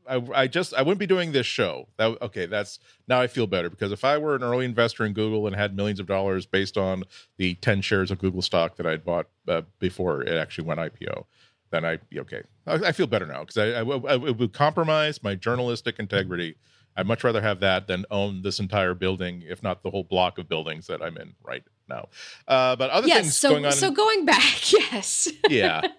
I, 0.08 0.22
I 0.34 0.48
just 0.48 0.74
I 0.74 0.82
wouldn't 0.82 1.00
be 1.00 1.08
doing 1.08 1.32
this 1.32 1.46
show. 1.46 1.88
That 1.98 2.22
okay, 2.22 2.46
that's 2.46 2.80
now 3.08 3.22
I 3.22 3.28
feel 3.28 3.48
better 3.48 3.70
because 3.70 3.91
if 3.91 4.04
I 4.04 4.18
were 4.18 4.36
an 4.36 4.44
early 4.44 4.66
investor 4.66 5.06
in 5.06 5.14
Google 5.14 5.48
and 5.48 5.56
had 5.56 5.76
millions 5.76 6.00
of 6.00 6.08
dollars 6.08 6.46
based 6.46 6.78
on 6.78 7.04
the 7.38 7.56
10 7.56 7.82
shares 7.82 8.12
of 8.12 8.20
Google 8.20 8.41
stock 8.41 8.76
that 8.78 8.86
I'd 8.86 9.04
bought 9.04 9.28
uh, 9.48 9.62
before 9.80 10.22
it 10.22 10.36
actually 10.38 10.66
went 10.66 10.80
IPO, 10.80 11.26
then 11.72 11.86
I'd 11.86 12.08
be 12.10 12.20
okay. 12.22 12.44
I, 12.68 12.76
I 12.76 12.91
feel 12.91 13.08
better 13.08 13.26
now 13.26 13.41
because 13.41 13.58
I, 13.58 13.82
I, 13.82 13.82
I 13.82 14.14
it 14.28 14.38
would 14.38 14.54
compromise 14.54 15.24
my 15.24 15.36
journalistic 15.36 16.00
integrity. 16.00 16.56
I'd 16.96 17.08
much 17.08 17.24
rather 17.24 17.41
have 17.41 17.60
that 17.62 17.88
than 17.88 18.06
own 18.12 18.41
this 18.44 18.60
entire 18.60 18.94
building, 18.94 19.44
if 19.48 19.64
not 19.64 19.84
the 19.84 19.89
whole 19.89 20.04
block 20.04 20.38
of 20.38 20.48
buildings 20.48 20.88
that 20.88 21.02
I'm 21.02 21.18
in 21.18 21.34
right 21.44 21.64
now. 21.89 22.10
Uh, 22.48 22.76
but 22.76 22.89
other 22.91 23.08
Yes. 23.08 23.22
things 23.22 23.38
So, 23.38 23.50
going 23.50 23.66
on. 23.66 23.72
so 23.72 23.91
going 23.91 24.26
back, 24.34 24.72
yes. 24.72 25.28
yeah. 25.50 25.82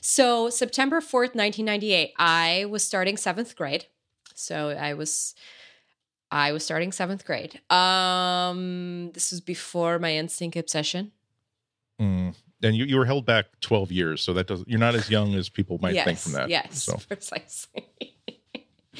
So 0.00 0.48
September 0.48 1.00
4th, 1.00 1.34
1998, 1.34 2.12
I 2.18 2.66
was 2.70 2.84
starting 2.86 3.16
seventh 3.16 3.56
grade. 3.56 3.86
So 4.34 4.70
I 4.70 4.94
was 4.94 5.34
I 6.30 6.52
was 6.52 6.64
starting 6.64 6.92
seventh 6.92 7.24
grade. 7.26 7.60
Um 7.68 9.10
this 9.12 9.32
was 9.32 9.40
before 9.40 9.98
my 9.98 10.12
NSYNC 10.12 10.54
obsession. 10.56 11.10
Mm. 12.00 12.34
And 12.62 12.76
you, 12.76 12.84
you 12.84 12.96
were 12.96 13.04
held 13.06 13.26
back 13.26 13.46
12 13.60 13.90
years, 13.92 14.22
so 14.22 14.32
that 14.34 14.46
does 14.46 14.62
you're 14.68 14.78
not 14.78 14.94
as 14.94 15.10
young 15.10 15.34
as 15.34 15.48
people 15.48 15.78
might 15.82 15.94
yes, 15.94 16.04
think 16.06 16.18
from 16.20 16.32
that. 16.32 16.48
Yes, 16.48 16.82
So 16.84 16.96
precisely. 17.08 18.16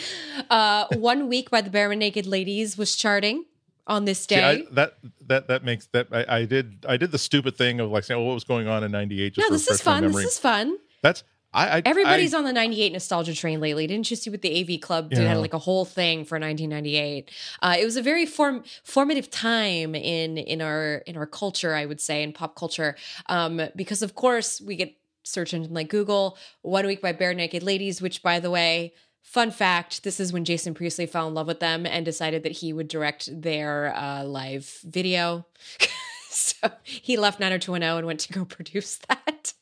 uh 0.50 0.86
one 0.94 1.28
week 1.28 1.50
by 1.50 1.60
the 1.60 1.70
Barenaked 1.70 2.26
Ladies 2.26 2.76
was 2.78 2.96
charting 2.96 3.44
on 3.88 4.04
this 4.04 4.20
See, 4.20 4.36
day. 4.36 4.44
I, 4.44 4.64
that 4.72 4.98
that 5.26 5.48
that 5.48 5.64
makes 5.64 5.86
that 5.88 6.08
I, 6.12 6.40
I 6.40 6.44
did 6.44 6.84
I 6.88 6.96
did 6.96 7.10
the 7.10 7.18
stupid 7.18 7.56
thing 7.56 7.80
of 7.80 7.90
like 7.90 8.04
saying, 8.04 8.20
"Oh, 8.20 8.24
what 8.24 8.34
was 8.34 8.44
going 8.44 8.68
on 8.68 8.84
in 8.84 8.92
'98?" 8.92 9.34
Just 9.34 9.48
no, 9.48 9.52
this 9.52 9.68
is 9.68 9.80
fun. 9.80 10.02
memory. 10.02 10.22
This 10.22 10.34
is 10.34 10.38
fun. 10.38 10.76
That's 11.02 11.24
I. 11.52 11.78
I 11.78 11.82
Everybody's 11.84 12.34
on 12.34 12.44
the 12.44 12.52
98 12.52 12.92
nostalgia 12.92 13.34
train 13.34 13.60
lately. 13.60 13.86
Didn't 13.86 14.10
you 14.10 14.16
see 14.16 14.30
what 14.30 14.42
the 14.42 14.60
AV 14.60 14.80
Club 14.80 15.10
did? 15.10 15.20
Yeah. 15.20 15.30
Had 15.30 15.38
like 15.38 15.54
a 15.54 15.58
whole 15.58 15.86
thing 15.86 16.24
for 16.24 16.38
1998. 16.38 17.30
Uh, 17.62 17.76
it 17.78 17.84
was 17.84 17.96
a 17.96 18.02
very 18.02 18.26
form 18.26 18.62
formative 18.84 19.30
time 19.30 19.94
in 19.94 20.36
in 20.36 20.60
our 20.60 20.96
in 21.06 21.16
our 21.16 21.26
culture, 21.26 21.74
I 21.74 21.86
would 21.86 22.00
say, 22.00 22.22
in 22.22 22.32
pop 22.32 22.54
culture, 22.54 22.94
um, 23.26 23.62
because 23.74 24.02
of 24.02 24.14
course 24.14 24.60
we 24.60 24.76
get 24.76 24.94
search 25.24 25.54
engine 25.54 25.74
like 25.74 25.88
Google. 25.88 26.36
One 26.62 26.86
Week 26.86 27.00
by 27.00 27.12
Barenaked 27.12 27.62
Ladies, 27.62 28.02
which 28.02 28.22
by 28.22 28.38
the 28.38 28.50
way. 28.50 28.92
Fun 29.28 29.50
fact: 29.50 30.04
This 30.04 30.20
is 30.20 30.32
when 30.32 30.46
Jason 30.46 30.72
Priestley 30.72 31.04
fell 31.04 31.28
in 31.28 31.34
love 31.34 31.46
with 31.46 31.60
them 31.60 31.84
and 31.84 32.02
decided 32.02 32.44
that 32.44 32.52
he 32.52 32.72
would 32.72 32.88
direct 32.88 33.28
their 33.42 33.94
uh, 33.94 34.24
live 34.24 34.80
video. 34.84 35.44
so 36.30 36.70
he 36.82 37.18
left 37.18 37.38
90210 37.38 37.98
and 37.98 38.06
went 38.06 38.20
to 38.20 38.32
go 38.32 38.44
produce 38.46 38.96
that. 39.06 39.52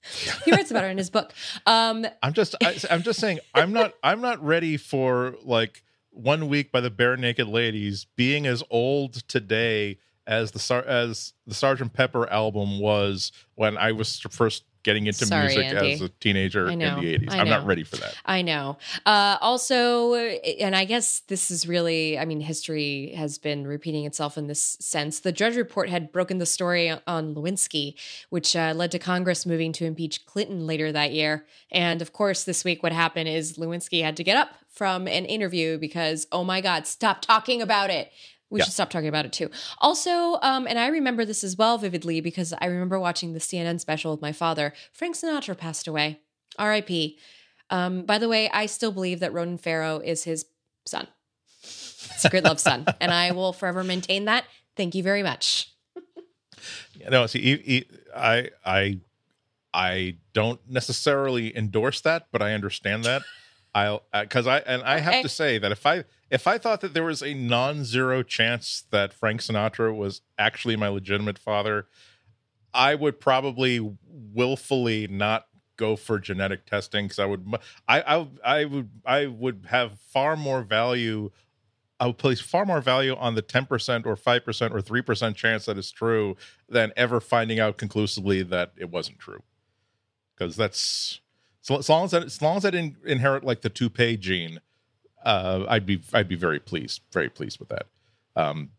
he 0.44 0.52
writes 0.52 0.70
about 0.70 0.84
it 0.84 0.90
in 0.92 0.98
his 0.98 1.10
book. 1.10 1.32
Um, 1.66 2.06
I'm 2.22 2.34
just 2.34 2.54
I, 2.62 2.78
I'm 2.88 3.02
just 3.02 3.18
saying 3.18 3.40
I'm 3.52 3.72
not 3.72 3.94
I'm 4.00 4.20
not 4.20 4.40
ready 4.44 4.76
for 4.76 5.34
like 5.42 5.82
one 6.10 6.46
week 6.46 6.70
by 6.70 6.80
the 6.80 6.92
Barenaked 6.92 7.50
Ladies 7.50 8.06
being 8.14 8.46
as 8.46 8.62
old 8.70 9.14
today 9.26 9.98
as 10.24 10.52
the 10.52 10.84
as 10.86 11.34
the 11.48 11.54
Sergeant 11.54 11.92
Pepper 11.94 12.30
album 12.30 12.78
was 12.78 13.32
when 13.56 13.76
I 13.76 13.90
was 13.90 14.20
first 14.30 14.62
getting 14.86 15.08
into 15.08 15.26
Sorry, 15.26 15.48
music 15.48 15.64
Andy. 15.64 15.92
as 15.94 16.00
a 16.00 16.08
teenager 16.08 16.68
in 16.68 16.78
the 16.78 16.84
80s. 16.84 17.32
I 17.32 17.40
I'm 17.40 17.48
not 17.48 17.66
ready 17.66 17.82
for 17.82 17.96
that. 17.96 18.14
I 18.24 18.40
know. 18.40 18.78
Uh, 19.04 19.36
also, 19.40 20.14
and 20.14 20.76
I 20.76 20.84
guess 20.84 21.20
this 21.26 21.50
is 21.50 21.66
really, 21.66 22.16
I 22.16 22.24
mean, 22.24 22.40
history 22.40 23.12
has 23.16 23.36
been 23.36 23.66
repeating 23.66 24.04
itself 24.04 24.38
in 24.38 24.46
this 24.46 24.76
sense. 24.80 25.20
The 25.20 25.32
Drudge 25.32 25.56
Report 25.56 25.88
had 25.88 26.12
broken 26.12 26.38
the 26.38 26.46
story 26.46 26.88
on 27.04 27.34
Lewinsky, 27.34 27.96
which 28.30 28.54
uh, 28.54 28.74
led 28.76 28.92
to 28.92 29.00
Congress 29.00 29.44
moving 29.44 29.72
to 29.72 29.84
impeach 29.84 30.24
Clinton 30.24 30.68
later 30.68 30.92
that 30.92 31.12
year. 31.12 31.44
And 31.72 32.00
of 32.00 32.12
course, 32.12 32.44
this 32.44 32.64
week, 32.64 32.84
what 32.84 32.92
happened 32.92 33.28
is 33.28 33.58
Lewinsky 33.58 34.04
had 34.04 34.16
to 34.18 34.24
get 34.24 34.36
up 34.36 34.50
from 34.68 35.08
an 35.08 35.24
interview 35.24 35.78
because, 35.78 36.28
oh 36.30 36.44
my 36.44 36.60
God, 36.60 36.86
stop 36.86 37.22
talking 37.22 37.60
about 37.60 37.90
it. 37.90 38.12
We 38.56 38.60
Yeah. 38.60 38.64
should 38.64 38.72
stop 38.74 38.90
talking 38.90 39.08
about 39.08 39.26
it 39.26 39.32
too. 39.32 39.50
Also, 39.78 40.38
um, 40.42 40.66
and 40.66 40.78
I 40.78 40.86
remember 40.88 41.24
this 41.26 41.44
as 41.44 41.56
well 41.56 41.76
vividly 41.78 42.20
because 42.22 42.54
I 42.58 42.66
remember 42.66 42.98
watching 42.98 43.34
the 43.34 43.38
CNN 43.38 43.78
special 43.80 44.10
with 44.12 44.22
my 44.22 44.32
father. 44.32 44.72
Frank 44.92 45.14
Sinatra 45.14 45.56
passed 45.56 45.86
away. 45.86 46.20
R.I.P. 46.58 47.18
Um, 47.68 48.04
by 48.06 48.16
the 48.18 48.28
way, 48.28 48.48
I 48.50 48.64
still 48.66 48.92
believe 48.92 49.20
that 49.20 49.32
Ronan 49.34 49.58
Farrow 49.58 49.98
is 49.98 50.24
his 50.24 50.46
son, 50.86 51.06
Secret 51.60 52.44
Love 52.44 52.58
son, 52.60 52.86
and 53.00 53.12
I 53.12 53.32
will 53.32 53.52
forever 53.52 53.84
maintain 53.84 54.24
that. 54.24 54.44
Thank 54.74 54.94
you 54.94 55.02
very 55.02 55.22
much. 55.22 55.70
No, 57.10 57.26
see, 57.26 57.84
I, 58.16 58.50
I, 58.64 58.98
I 59.74 60.16
don't 60.32 60.60
necessarily 60.68 61.54
endorse 61.56 62.00
that, 62.02 62.28
but 62.32 62.40
I 62.40 62.54
understand 62.54 63.04
that. 63.04 63.22
I'll 63.76 64.04
uh, 64.10 64.22
because 64.22 64.46
I 64.46 64.58
and 64.60 64.82
I 64.82 65.00
have 65.00 65.12
Okay. 65.12 65.22
to 65.22 65.28
say 65.28 65.58
that 65.58 65.70
if 65.70 65.84
I 65.84 66.04
if 66.30 66.46
I 66.46 66.56
thought 66.56 66.80
that 66.80 66.94
there 66.94 67.04
was 67.04 67.22
a 67.22 67.34
non-zero 67.34 68.22
chance 68.22 68.84
that 68.90 69.12
Frank 69.12 69.42
Sinatra 69.42 69.94
was 69.94 70.22
actually 70.38 70.76
my 70.76 70.88
legitimate 70.88 71.38
father, 71.38 71.86
I 72.72 72.94
would 72.94 73.20
probably 73.20 73.94
willfully 74.08 75.06
not 75.08 75.48
go 75.76 75.94
for 75.94 76.18
genetic 76.18 76.64
testing 76.64 77.04
because 77.04 77.18
I 77.18 77.26
would 77.26 77.46
I, 77.86 78.00
I 78.00 78.28
I 78.42 78.64
would 78.64 78.90
I 79.04 79.26
would 79.26 79.66
have 79.68 80.00
far 80.00 80.36
more 80.36 80.62
value 80.62 81.30
I 82.00 82.06
would 82.06 82.18
place 82.18 82.40
far 82.40 82.64
more 82.64 82.80
value 82.80 83.14
on 83.14 83.34
the 83.34 83.42
10% 83.42 84.04
or 84.06 84.16
5% 84.16 84.70
or 84.70 84.80
3% 84.80 85.34
chance 85.34 85.64
that 85.66 85.78
it's 85.78 85.90
true 85.90 86.36
than 86.68 86.92
ever 86.96 87.20
finding 87.20 87.58
out 87.58 87.78
conclusively 87.78 88.42
that 88.42 88.72
it 88.76 88.90
wasn't 88.90 89.18
true. 89.18 89.42
Because 90.34 90.56
that's 90.56 91.20
so 91.66 91.76
as 91.76 91.88
long 91.88 92.04
as 92.04 92.12
that, 92.12 92.22
as 92.22 92.40
long 92.40 92.56
as 92.56 92.64
I 92.64 92.70
didn't 92.70 92.94
inherit 93.04 93.42
like 93.42 93.62
the 93.62 93.68
toupee 93.68 94.16
gene, 94.16 94.60
uh, 95.24 95.64
I'd 95.68 95.84
be 95.84 96.00
I'd 96.14 96.28
be 96.28 96.36
very 96.36 96.60
pleased, 96.60 97.00
very 97.10 97.28
pleased 97.28 97.58
with 97.58 97.70
that. 97.70 97.86
Um, 98.36 98.70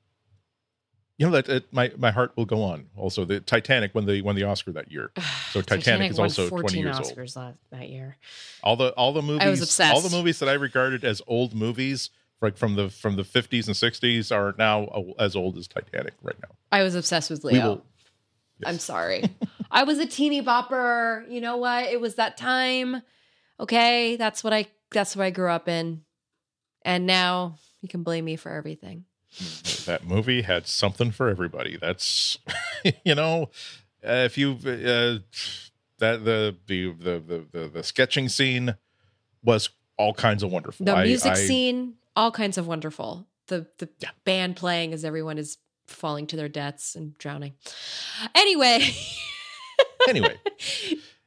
you 1.17 1.25
know 1.25 1.33
that 1.33 1.49
it, 1.49 1.73
my 1.73 1.91
my 1.97 2.11
heart 2.11 2.31
will 2.37 2.45
go 2.45 2.63
on. 2.63 2.85
Also, 2.95 3.25
the 3.25 3.41
Titanic 3.41 3.93
won 3.93 4.05
the 4.05 4.21
won 4.21 4.35
the 4.35 4.43
Oscar 4.43 4.71
that 4.71 4.89
year. 4.89 5.11
So 5.51 5.61
Titanic, 5.61 6.11
is 6.11 6.19
also 6.19 6.47
20 6.47 6.61
14 6.61 6.83
years 6.83 6.97
old. 6.97 7.07
Oscars 7.07 7.35
last, 7.35 7.59
that 7.71 7.89
year. 7.89 8.17
All 8.63 8.77
the 8.77 8.91
all 8.91 9.11
the 9.11 9.21
movies 9.21 9.61
obsessed. 9.61 9.93
all 9.93 10.01
the 10.01 10.15
movies 10.15 10.39
that 10.39 10.47
I 10.47 10.53
regarded 10.53 11.03
as 11.03 11.21
old 11.27 11.55
movies 11.55 12.09
like 12.41 12.57
from 12.57 12.75
the 12.75 12.89
from 12.89 13.15
the 13.15 13.23
50s 13.23 13.67
and 13.67 13.75
60s 13.75 14.33
are 14.33 14.53
now 14.57 14.83
uh, 14.85 15.23
as 15.23 15.35
old 15.35 15.57
as 15.57 15.67
Titanic 15.67 16.13
right 16.21 16.35
now. 16.41 16.55
I 16.71 16.83
was 16.83 16.95
obsessed 16.95 17.29
with 17.29 17.43
Leo. 17.43 17.67
will 17.67 17.83
I'm 18.65 18.79
sorry. 18.79 19.23
I 19.71 19.83
was 19.83 19.99
a 19.99 20.05
teeny 20.05 20.41
bopper. 20.41 21.29
You 21.29 21.41
know 21.41 21.57
what? 21.57 21.85
It 21.85 21.99
was 22.01 22.15
that 22.15 22.37
time. 22.37 23.01
Okay, 23.59 24.15
that's 24.15 24.43
what 24.43 24.53
I 24.53 24.67
that's 24.91 25.15
what 25.15 25.23
I 25.23 25.29
grew 25.29 25.49
up 25.49 25.67
in. 25.67 26.03
And 26.83 27.05
now 27.05 27.57
you 27.81 27.89
can 27.89 28.03
blame 28.03 28.25
me 28.25 28.35
for 28.35 28.51
everything. 28.51 29.05
that 29.85 30.05
movie 30.05 30.41
had 30.43 30.67
something 30.67 31.11
for 31.11 31.29
everybody. 31.29 31.77
That's 31.77 32.37
you 33.05 33.15
know, 33.15 33.49
uh, 34.05 34.25
if 34.25 34.37
you 34.37 34.51
uh, 34.53 35.19
that 35.99 36.23
the, 36.23 36.55
the 36.67 36.93
the 36.93 37.19
the 37.19 37.45
the 37.51 37.67
the 37.67 37.83
sketching 37.83 38.29
scene 38.29 38.75
was 39.43 39.69
all 39.97 40.13
kinds 40.13 40.43
of 40.43 40.51
wonderful. 40.51 40.85
The 40.85 41.03
music 41.03 41.33
I- 41.33 41.35
scene, 41.35 41.95
all 42.15 42.31
kinds 42.31 42.57
of 42.57 42.67
wonderful. 42.67 43.27
The 43.47 43.67
the 43.77 43.89
band 44.25 44.55
playing 44.55 44.93
as 44.93 45.03
everyone 45.05 45.37
is 45.37 45.57
falling 45.87 46.27
to 46.27 46.35
their 46.35 46.49
deaths 46.49 46.95
and 46.95 47.17
drowning. 47.17 47.53
Anyway, 48.35 48.79
anyway. 50.09 50.39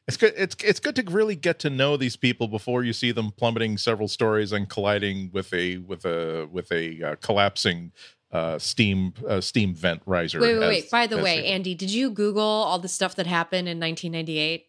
It's 0.09 0.17
good. 0.17 0.35
It's 0.37 0.57
it's 0.65 0.81
good 0.81 0.97
to 0.97 1.03
really 1.11 1.37
get 1.37 1.61
to 1.61 1.71
know 1.71 1.97
these 1.97 2.17
people 2.17 2.49
before 2.49 2.83
you 2.83 2.93
see 2.93 3.13
them 3.13 3.31
plummeting 3.31 3.79
several 3.79 4.09
stories 4.09 4.51
and 4.53 4.69
colliding 4.69 5.31
with 5.33 5.53
a 5.53 5.79
with 5.79 6.05
a 6.05 6.49
with 6.51 6.73
a 6.73 7.03
uh, 7.03 7.15
collapsing 7.21 7.93
uh, 8.33 8.59
steam 8.59 9.15
uh, 9.29 9.41
steam 9.41 9.73
vent 9.75 10.03
riser. 10.07 10.41
wait, 10.41 10.55
wait, 10.59 10.63
as- 10.65 10.69
wait. 10.69 10.91
By 10.91 11.07
the 11.07 11.19
way, 11.19 11.43
they- 11.43 11.47
Andy, 11.49 11.75
did 11.77 11.91
you 11.93 12.11
Google 12.11 12.43
all 12.43 12.79
the 12.81 12.89
stuff 12.89 13.15
that 13.17 13.27
happened 13.27 13.69
in 13.69 13.79
1998? 13.79 14.67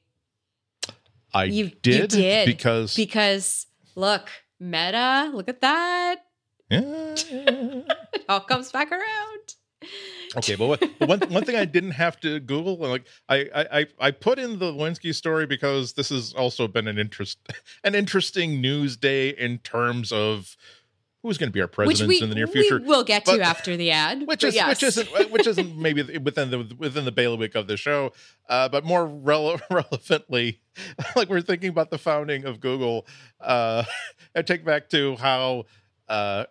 I 1.33 1.43
you- 1.45 1.65
you 1.65 1.71
did, 1.81 2.09
did. 2.11 2.45
because 2.45 2.95
Because 2.95 3.65
look, 3.95 4.29
Meta, 4.59 5.31
look 5.33 5.49
at 5.49 5.61
that. 5.61 6.17
Yeah. 6.69 7.15
It 8.13 8.25
all 8.29 8.41
comes 8.41 8.71
back 8.71 8.91
around. 8.91 9.55
Okay, 10.37 10.55
but 10.55 10.67
what, 10.67 10.79
but 10.99 11.09
one 11.09 11.19
one 11.29 11.43
thing 11.43 11.55
I 11.55 11.65
didn't 11.65 11.91
have 11.91 12.19
to 12.21 12.39
Google, 12.39 12.77
like 12.77 13.05
I 13.29 13.49
I 13.73 13.85
I- 13.99 14.11
put 14.11 14.39
in 14.39 14.59
the 14.59 14.71
Lewinsky 14.71 15.13
story 15.13 15.45
because 15.45 15.93
this 15.93 16.09
has 16.09 16.33
also 16.33 16.67
been 16.67 16.87
an 16.87 16.97
interest 16.97 17.37
an 17.83 17.95
interesting 17.95 18.61
news 18.61 18.97
day 18.97 19.29
in 19.29 19.57
terms 19.59 20.11
of 20.11 20.55
who's 21.23 21.37
going 21.37 21.49
to 21.49 21.53
be 21.53 21.61
our 21.61 21.67
Which 21.67 21.75
presidents 21.75 22.21
in 22.21 22.29
the 22.29 22.35
near 22.35 22.47
future. 22.47 22.79
we 22.79 22.85
will 22.87 23.03
get 23.03 23.25
But- 23.25 23.37
to 23.37 23.43
after 23.43 23.77
the 23.77 23.91
ad. 23.91 24.23
which 24.27 24.43
is 24.43 24.55
yes. 24.55 24.69
which 24.69 24.83
isn't 24.83 25.31
which 25.31 25.45
isn't 25.47 25.77
maybe 25.87 26.01
within 26.17 26.49
the 26.49 26.75
within 26.77 27.05
the 27.05 27.11
bailiwick 27.11 27.53
of 27.55 27.67
the 27.67 27.77
show, 27.77 28.11
uh, 28.49 28.69
but 28.69 28.83
more 28.85 29.07
rele- 29.07 29.61
relevantly, 29.69 30.61
like 31.15 31.29
we're 31.29 31.41
thinking 31.41 31.69
about 31.69 31.91
the 31.91 31.97
founding 31.97 32.45
of 32.45 32.59
Google. 32.59 33.05
Uh, 33.39 33.83
I 34.35 34.41
take 34.43 34.63
back 34.65 34.89
to 34.91 35.15
how 35.17 35.65
uh, 36.07 36.45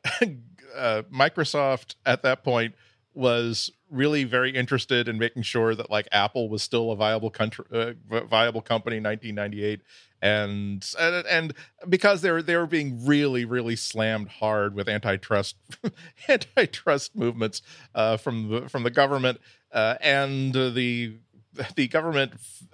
uh, 0.76 1.03
Microsoft 1.12 1.95
at 2.07 2.22
that 2.22 2.45
point 2.45 2.74
was 3.15 3.71
really 3.91 4.25
very 4.25 4.51
interested 4.51 5.09
in 5.09 5.19
making 5.19 5.43
sure 5.43 5.75
that 5.75 5.91
like 5.91 6.07
Apple 6.13 6.49
was 6.49 6.63
still 6.63 6.93
a 6.93 6.97
viable 6.97 7.31
country, 7.31 7.65
uh, 7.73 7.93
viable 8.27 8.63
company 8.63 8.99
in 8.99 9.03
1998. 9.05 9.81
And, 10.23 10.87
and 10.99 11.27
and 11.27 11.55
because 11.89 12.21
they 12.21 12.31
were 12.31 12.43
they 12.43 12.57
were 12.57 12.67
being 12.67 13.07
really 13.07 13.47
really 13.47 13.75
slammed 13.75 14.29
hard 14.29 14.75
with 14.75 14.87
antitrust 14.87 15.57
antitrust 16.29 17.17
movements 17.17 17.63
uh, 17.95 18.19
from 18.19 18.51
the 18.51 18.69
from 18.69 18.83
the 18.83 18.91
government 18.91 19.41
uh, 19.73 19.95
and 20.03 20.53
the 20.53 21.17
the 21.75 21.89
government 21.89 22.33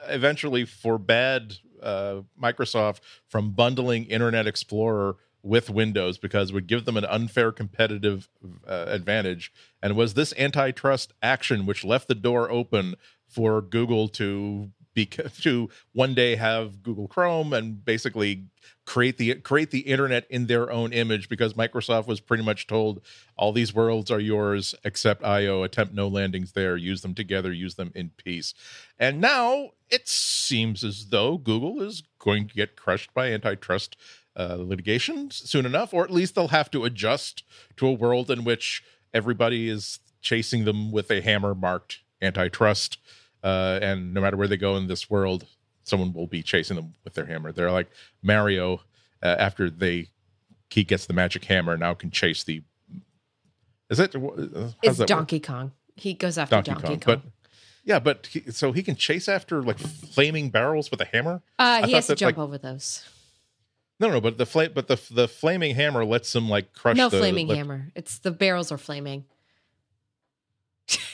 eventually 0.08 0.64
forbade 0.64 1.54
uh, 1.82 2.22
Microsoft 2.40 3.00
from 3.28 3.52
bundling 3.52 4.06
Internet 4.06 4.46
Explorer 4.46 5.16
with 5.46 5.70
Windows 5.70 6.18
because 6.18 6.52
would 6.52 6.66
give 6.66 6.84
them 6.84 6.96
an 6.96 7.04
unfair 7.04 7.52
competitive 7.52 8.28
uh, 8.66 8.86
advantage. 8.88 9.52
And 9.82 9.96
was 9.96 10.14
this 10.14 10.34
antitrust 10.36 11.12
action 11.22 11.66
which 11.66 11.84
left 11.84 12.08
the 12.08 12.14
door 12.14 12.50
open 12.50 12.96
for 13.28 13.62
Google 13.62 14.08
to 14.08 14.70
be 14.96 15.06
to 15.42 15.68
one 15.92 16.14
day 16.14 16.34
have 16.34 16.82
Google 16.82 17.06
Chrome 17.06 17.52
and 17.52 17.84
basically 17.84 18.46
create 18.84 19.18
the 19.18 19.34
create 19.36 19.70
the 19.70 19.80
internet 19.80 20.26
in 20.28 20.46
their 20.46 20.72
own 20.72 20.92
image 20.92 21.28
because 21.28 21.54
Microsoft 21.54 22.08
was 22.08 22.18
pretty 22.18 22.42
much 22.42 22.66
told 22.66 23.00
all 23.36 23.52
these 23.52 23.74
worlds 23.74 24.10
are 24.10 24.20
yours 24.20 24.74
except 24.82 25.22
IO 25.22 25.62
attempt 25.62 25.94
no 25.94 26.08
landings 26.08 26.52
there. 26.52 26.76
Use 26.76 27.02
them 27.02 27.14
together. 27.14 27.52
Use 27.52 27.74
them 27.76 27.92
in 27.94 28.10
peace. 28.16 28.54
And 28.98 29.20
now 29.20 29.70
it 29.88 30.08
seems 30.08 30.82
as 30.82 31.06
though 31.10 31.36
Google 31.38 31.80
is 31.82 32.02
going 32.18 32.48
to 32.48 32.54
get 32.54 32.74
crushed 32.74 33.14
by 33.14 33.30
antitrust 33.30 33.96
uh, 34.36 34.56
litigation 34.58 35.30
soon 35.30 35.64
enough 35.66 35.94
or 35.94 36.04
at 36.04 36.10
least 36.10 36.34
they'll 36.34 36.48
have 36.48 36.70
to 36.70 36.84
adjust 36.84 37.42
to 37.76 37.86
a 37.86 37.92
world 37.92 38.30
in 38.30 38.44
which 38.44 38.82
everybody 39.14 39.68
is 39.68 39.98
chasing 40.20 40.64
them 40.64 40.90
with 40.92 41.10
a 41.10 41.20
hammer 41.22 41.54
marked 41.54 42.00
antitrust 42.20 42.98
uh, 43.42 43.78
and 43.80 44.12
no 44.12 44.20
matter 44.20 44.36
where 44.36 44.48
they 44.48 44.56
go 44.56 44.76
in 44.76 44.88
this 44.88 45.08
world 45.08 45.46
someone 45.84 46.12
will 46.12 46.26
be 46.26 46.42
chasing 46.42 46.74
them 46.76 46.94
with 47.04 47.14
their 47.14 47.26
hammer. 47.26 47.52
They're 47.52 47.70
like 47.70 47.88
Mario 48.22 48.80
uh, 49.22 49.36
after 49.38 49.70
they 49.70 50.08
he 50.68 50.82
gets 50.82 51.06
the 51.06 51.12
magic 51.12 51.44
hammer 51.44 51.76
now 51.76 51.94
can 51.94 52.10
chase 52.10 52.42
the. 52.42 52.62
Is 53.88 54.00
it? 54.00 54.14
uh, 54.16 54.18
It's 54.82 54.98
that 54.98 54.98
work? 54.98 55.06
Donkey 55.08 55.38
Kong. 55.40 55.70
He 55.94 56.14
goes 56.14 56.38
after 56.38 56.56
Donkey, 56.60 56.70
Donkey, 56.72 56.86
Kong, 56.88 56.98
Kong. 56.98 57.22
but 57.22 57.22
yeah, 57.84 58.00
but 58.00 58.26
he, 58.26 58.50
so 58.50 58.72
he 58.72 58.82
can 58.82 58.96
chase 58.96 59.28
after 59.28 59.62
like 59.62 59.78
flaming 59.78 60.50
barrels 60.50 60.90
with 60.90 61.00
a 61.00 61.04
hammer. 61.04 61.42
uh, 61.58 61.82
I 61.82 61.86
he 61.86 61.92
has 61.92 62.06
to 62.06 62.12
that, 62.12 62.18
jump 62.18 62.36
like- 62.36 62.44
over 62.44 62.58
those. 62.58 63.04
No, 63.98 64.10
no, 64.10 64.20
but 64.20 64.36
the 64.36 64.46
flame, 64.46 64.72
but 64.74 64.88
the 64.88 65.00
the 65.10 65.26
flaming 65.26 65.74
hammer 65.74 66.04
lets 66.04 66.34
him 66.34 66.48
like 66.48 66.72
crush. 66.74 66.96
No 66.96 67.08
the, 67.08 67.18
flaming 67.18 67.48
let- 67.48 67.58
hammer. 67.58 67.88
It's 67.94 68.18
the 68.18 68.30
barrels 68.30 68.70
are 68.70 68.78
flaming. 68.78 69.24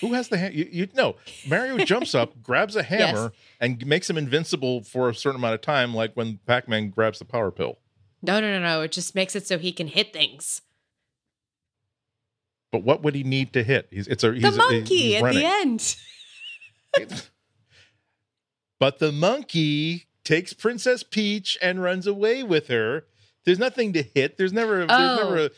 Who 0.01 0.13
has 0.15 0.29
the 0.29 0.37
hammer? 0.37 0.53
You, 0.53 0.69
you 0.71 0.89
no. 0.95 1.17
Mario 1.47 1.79
jumps 1.85 2.15
up, 2.15 2.43
grabs 2.43 2.77
a 2.77 2.83
hammer, 2.83 3.33
and 3.61 3.85
makes 3.87 4.11
him 4.11 4.19
invincible 4.19 4.83
for 4.83 5.09
a 5.09 5.15
certain 5.15 5.41
amount 5.41 5.55
of 5.55 5.61
time, 5.61 5.95
like 5.95 6.13
when 6.15 6.41
Pac 6.47 6.69
Man 6.69 6.91
grabs 6.91 7.21
the 7.21 7.25
power 7.25 7.51
pill. 7.51 7.79
No, 8.21 8.41
no, 8.41 8.51
no, 8.53 8.61
no. 8.61 8.83
It 8.83 8.93
just 8.93 9.15
makes 9.15 9.35
it 9.37 9.47
so 9.47 9.59
he 9.59 9.73
can 9.73 9.87
hit 9.87 10.13
things. 10.13 10.63
But 12.73 12.83
what 12.83 13.03
would 13.03 13.15
he 13.15 13.23
need 13.23 13.53
to 13.53 13.63
hit? 13.63 13.89
He's 13.91 14.09
it's 14.09 14.25
a 14.25 14.33
he's 14.33 14.43
the 14.43 14.51
monkey 14.53 15.17
at 15.17 15.33
the 15.33 15.45
end. 15.45 15.97
but 18.79 18.99
the 18.99 19.13
monkey 19.13 20.07
takes 20.25 20.53
Princess 20.53 21.03
Peach 21.03 21.59
and 21.61 21.83
runs 21.83 22.07
away 22.07 22.43
with 22.43 22.69
her. 22.69 23.05
There's 23.45 23.59
nothing 23.59 23.93
to 23.95 24.03
hit. 24.03 24.39
There's 24.39 24.53
never. 24.53 24.83
Oh. 24.83 24.87
There's 24.87 25.19
never. 25.19 25.39
A, 25.47 25.51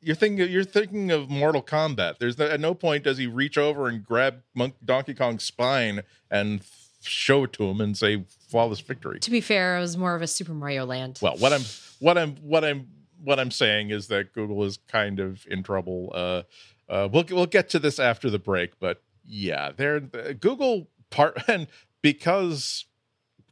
you're 0.00 0.16
thinking. 0.16 0.50
You're 0.50 0.64
thinking 0.64 1.10
of 1.10 1.30
Mortal 1.30 1.62
Kombat. 1.62 2.18
There's 2.18 2.38
no, 2.38 2.46
at 2.46 2.60
no 2.60 2.74
point 2.74 3.04
does 3.04 3.18
he 3.18 3.26
reach 3.26 3.56
over 3.56 3.88
and 3.88 4.04
grab 4.04 4.42
Monk, 4.54 4.74
Donkey 4.84 5.14
Kong's 5.14 5.44
spine 5.44 6.02
and 6.30 6.60
f- 6.60 6.88
show 7.02 7.44
it 7.44 7.52
to 7.54 7.64
him 7.64 7.80
and 7.80 7.96
say 7.96 8.24
flawless 8.48 8.80
victory. 8.80 9.20
To 9.20 9.30
be 9.30 9.40
fair, 9.40 9.76
it 9.76 9.80
was 9.80 9.96
more 9.96 10.14
of 10.14 10.22
a 10.22 10.26
Super 10.26 10.52
Mario 10.52 10.84
Land. 10.84 11.18
Well, 11.22 11.36
what 11.38 11.52
I'm 11.52 11.62
what 12.00 12.18
I'm 12.18 12.36
what 12.36 12.64
I'm 12.64 12.88
what 13.22 13.38
I'm 13.40 13.50
saying 13.50 13.90
is 13.90 14.08
that 14.08 14.32
Google 14.34 14.62
is 14.64 14.78
kind 14.88 15.20
of 15.20 15.46
in 15.48 15.62
trouble. 15.62 16.10
Uh, 16.14 16.42
uh, 16.88 17.08
we'll 17.10 17.24
we'll 17.30 17.46
get 17.46 17.70
to 17.70 17.78
this 17.78 17.98
after 17.98 18.28
the 18.28 18.38
break, 18.38 18.78
but 18.78 19.02
yeah, 19.24 19.70
they're 19.74 20.00
the- 20.00 20.34
Google 20.34 20.88
part 21.10 21.42
and 21.48 21.66
because 22.02 22.84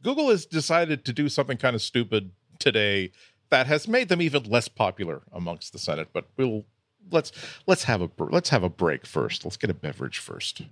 Google 0.03 0.29
has 0.29 0.45
decided 0.45 1.05
to 1.05 1.13
do 1.13 1.29
something 1.29 1.57
kind 1.57 1.75
of 1.75 1.81
stupid 1.81 2.31
today 2.59 3.11
that 3.49 3.67
has 3.67 3.87
made 3.87 4.09
them 4.09 4.21
even 4.21 4.43
less 4.43 4.67
popular 4.67 5.23
amongst 5.31 5.73
the 5.73 5.79
Senate. 5.79 6.09
But 6.13 6.25
we'll 6.37 6.65
let's 7.11 7.31
let's 7.67 7.83
have 7.83 8.01
a 8.01 8.09
let's 8.19 8.49
have 8.49 8.63
a 8.63 8.69
break 8.69 9.05
first. 9.05 9.45
Let's 9.45 9.57
get 9.57 9.69
a 9.69 9.75
beverage 9.75 10.19
first. 10.19 10.63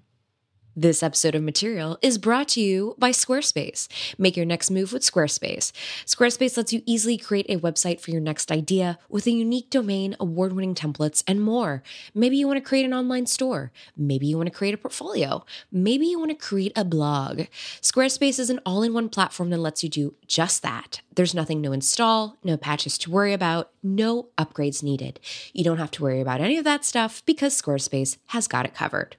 This 0.76 1.02
episode 1.02 1.34
of 1.34 1.42
Material 1.42 1.98
is 2.04 2.20
brought 2.20 2.50
to 2.50 2.62
you 2.62 2.96
by 3.00 3.10
Squarespace. 3.10 3.88
Make 4.20 4.38
your 4.38 4.46
next 4.46 4.70
move 4.70 4.94
with 4.94 5.02
Squarespace. 5.02 5.72
Squarespace 6.06 6.56
lets 6.56 6.72
you 6.72 6.84
easily 6.86 7.18
create 7.18 7.48
a 7.50 7.58
website 7.58 8.00
for 8.00 8.12
your 8.12 8.22
next 8.22 8.52
idea 8.52 9.00
with 9.10 9.26
a 9.26 9.32
unique 9.32 9.72
domain, 9.72 10.16
award 10.20 10.54
winning 10.54 10.76
templates, 10.76 11.24
and 11.28 11.42
more. 11.42 11.82
Maybe 12.14 12.38
you 12.38 12.48
want 12.48 12.58
to 12.58 12.70
create 12.70 12.86
an 12.86 12.94
online 12.94 13.26
store. 13.26 13.72
Maybe 13.98 14.28
you 14.28 14.38
want 14.38 14.48
to 14.48 14.56
create 14.56 14.76
a 14.76 14.78
portfolio. 14.78 15.44
Maybe 15.72 16.06
you 16.06 16.20
want 16.20 16.32
to 16.32 16.48
create 16.48 16.74
a 16.76 16.86
blog. 16.86 17.48
Squarespace 17.82 18.38
is 18.40 18.52
an 18.52 18.62
all 18.64 18.84
in 18.84 18.94
one 18.94 19.10
platform 19.10 19.50
that 19.50 19.58
lets 19.58 19.84
you 19.84 19.90
do 19.90 20.14
just 20.28 20.62
that. 20.62 21.02
There's 21.16 21.34
nothing 21.34 21.64
to 21.64 21.74
install, 21.74 22.38
no 22.44 22.58
patches 22.58 22.98
to 23.00 23.12
worry 23.12 23.34
about, 23.34 23.72
no 23.82 24.30
upgrades 24.38 24.84
needed. 24.84 25.20
You 25.52 25.64
don't 25.64 25.80
have 25.80 25.92
to 25.92 26.04
worry 26.04 26.22
about 26.22 26.42
any 26.42 26.58
of 26.58 26.64
that 26.66 26.86
stuff 26.86 27.24
because 27.26 27.60
Squarespace 27.60 28.18
has 28.28 28.48
got 28.48 28.66
it 28.66 28.76
covered. 28.76 29.18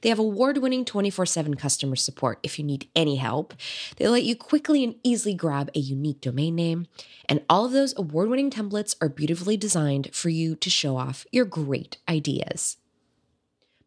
They 0.00 0.08
have 0.08 0.18
award 0.18 0.58
winning 0.58 0.84
24 0.84 1.26
7 1.26 1.54
customer 1.54 1.96
support 1.96 2.38
if 2.42 2.58
you 2.58 2.64
need 2.64 2.88
any 2.94 3.16
help. 3.16 3.54
They 3.96 4.08
let 4.08 4.24
you 4.24 4.36
quickly 4.36 4.84
and 4.84 4.94
easily 5.02 5.34
grab 5.34 5.70
a 5.74 5.78
unique 5.78 6.20
domain 6.20 6.54
name. 6.54 6.86
And 7.28 7.42
all 7.48 7.64
of 7.64 7.72
those 7.72 7.96
award 7.96 8.28
winning 8.28 8.50
templates 8.50 8.96
are 9.00 9.08
beautifully 9.08 9.56
designed 9.56 10.14
for 10.14 10.28
you 10.28 10.56
to 10.56 10.70
show 10.70 10.96
off 10.96 11.26
your 11.32 11.44
great 11.44 11.98
ideas. 12.08 12.76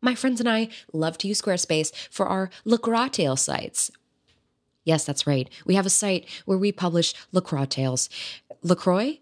My 0.02 0.16
friends 0.16 0.40
and 0.40 0.50
I 0.50 0.70
love 0.94 1.18
to 1.20 1.28
use 1.28 1.42
Squarespace 1.42 1.92
for 2.10 2.26
our 2.26 2.50
LaCroix 2.66 3.08
Tale 3.10 3.36
sites. 3.36 3.92
Yes, 4.84 5.06
that's 5.06 5.28
right. 5.28 5.50
We 5.66 5.76
have 5.76 5.86
a 5.86 5.92
site 5.92 6.28
where 6.46 6.58
we 6.58 6.72
publish 6.72 7.14
LaCroix 7.32 7.66
tales. 7.66 8.10
LaCroix? 8.64 9.20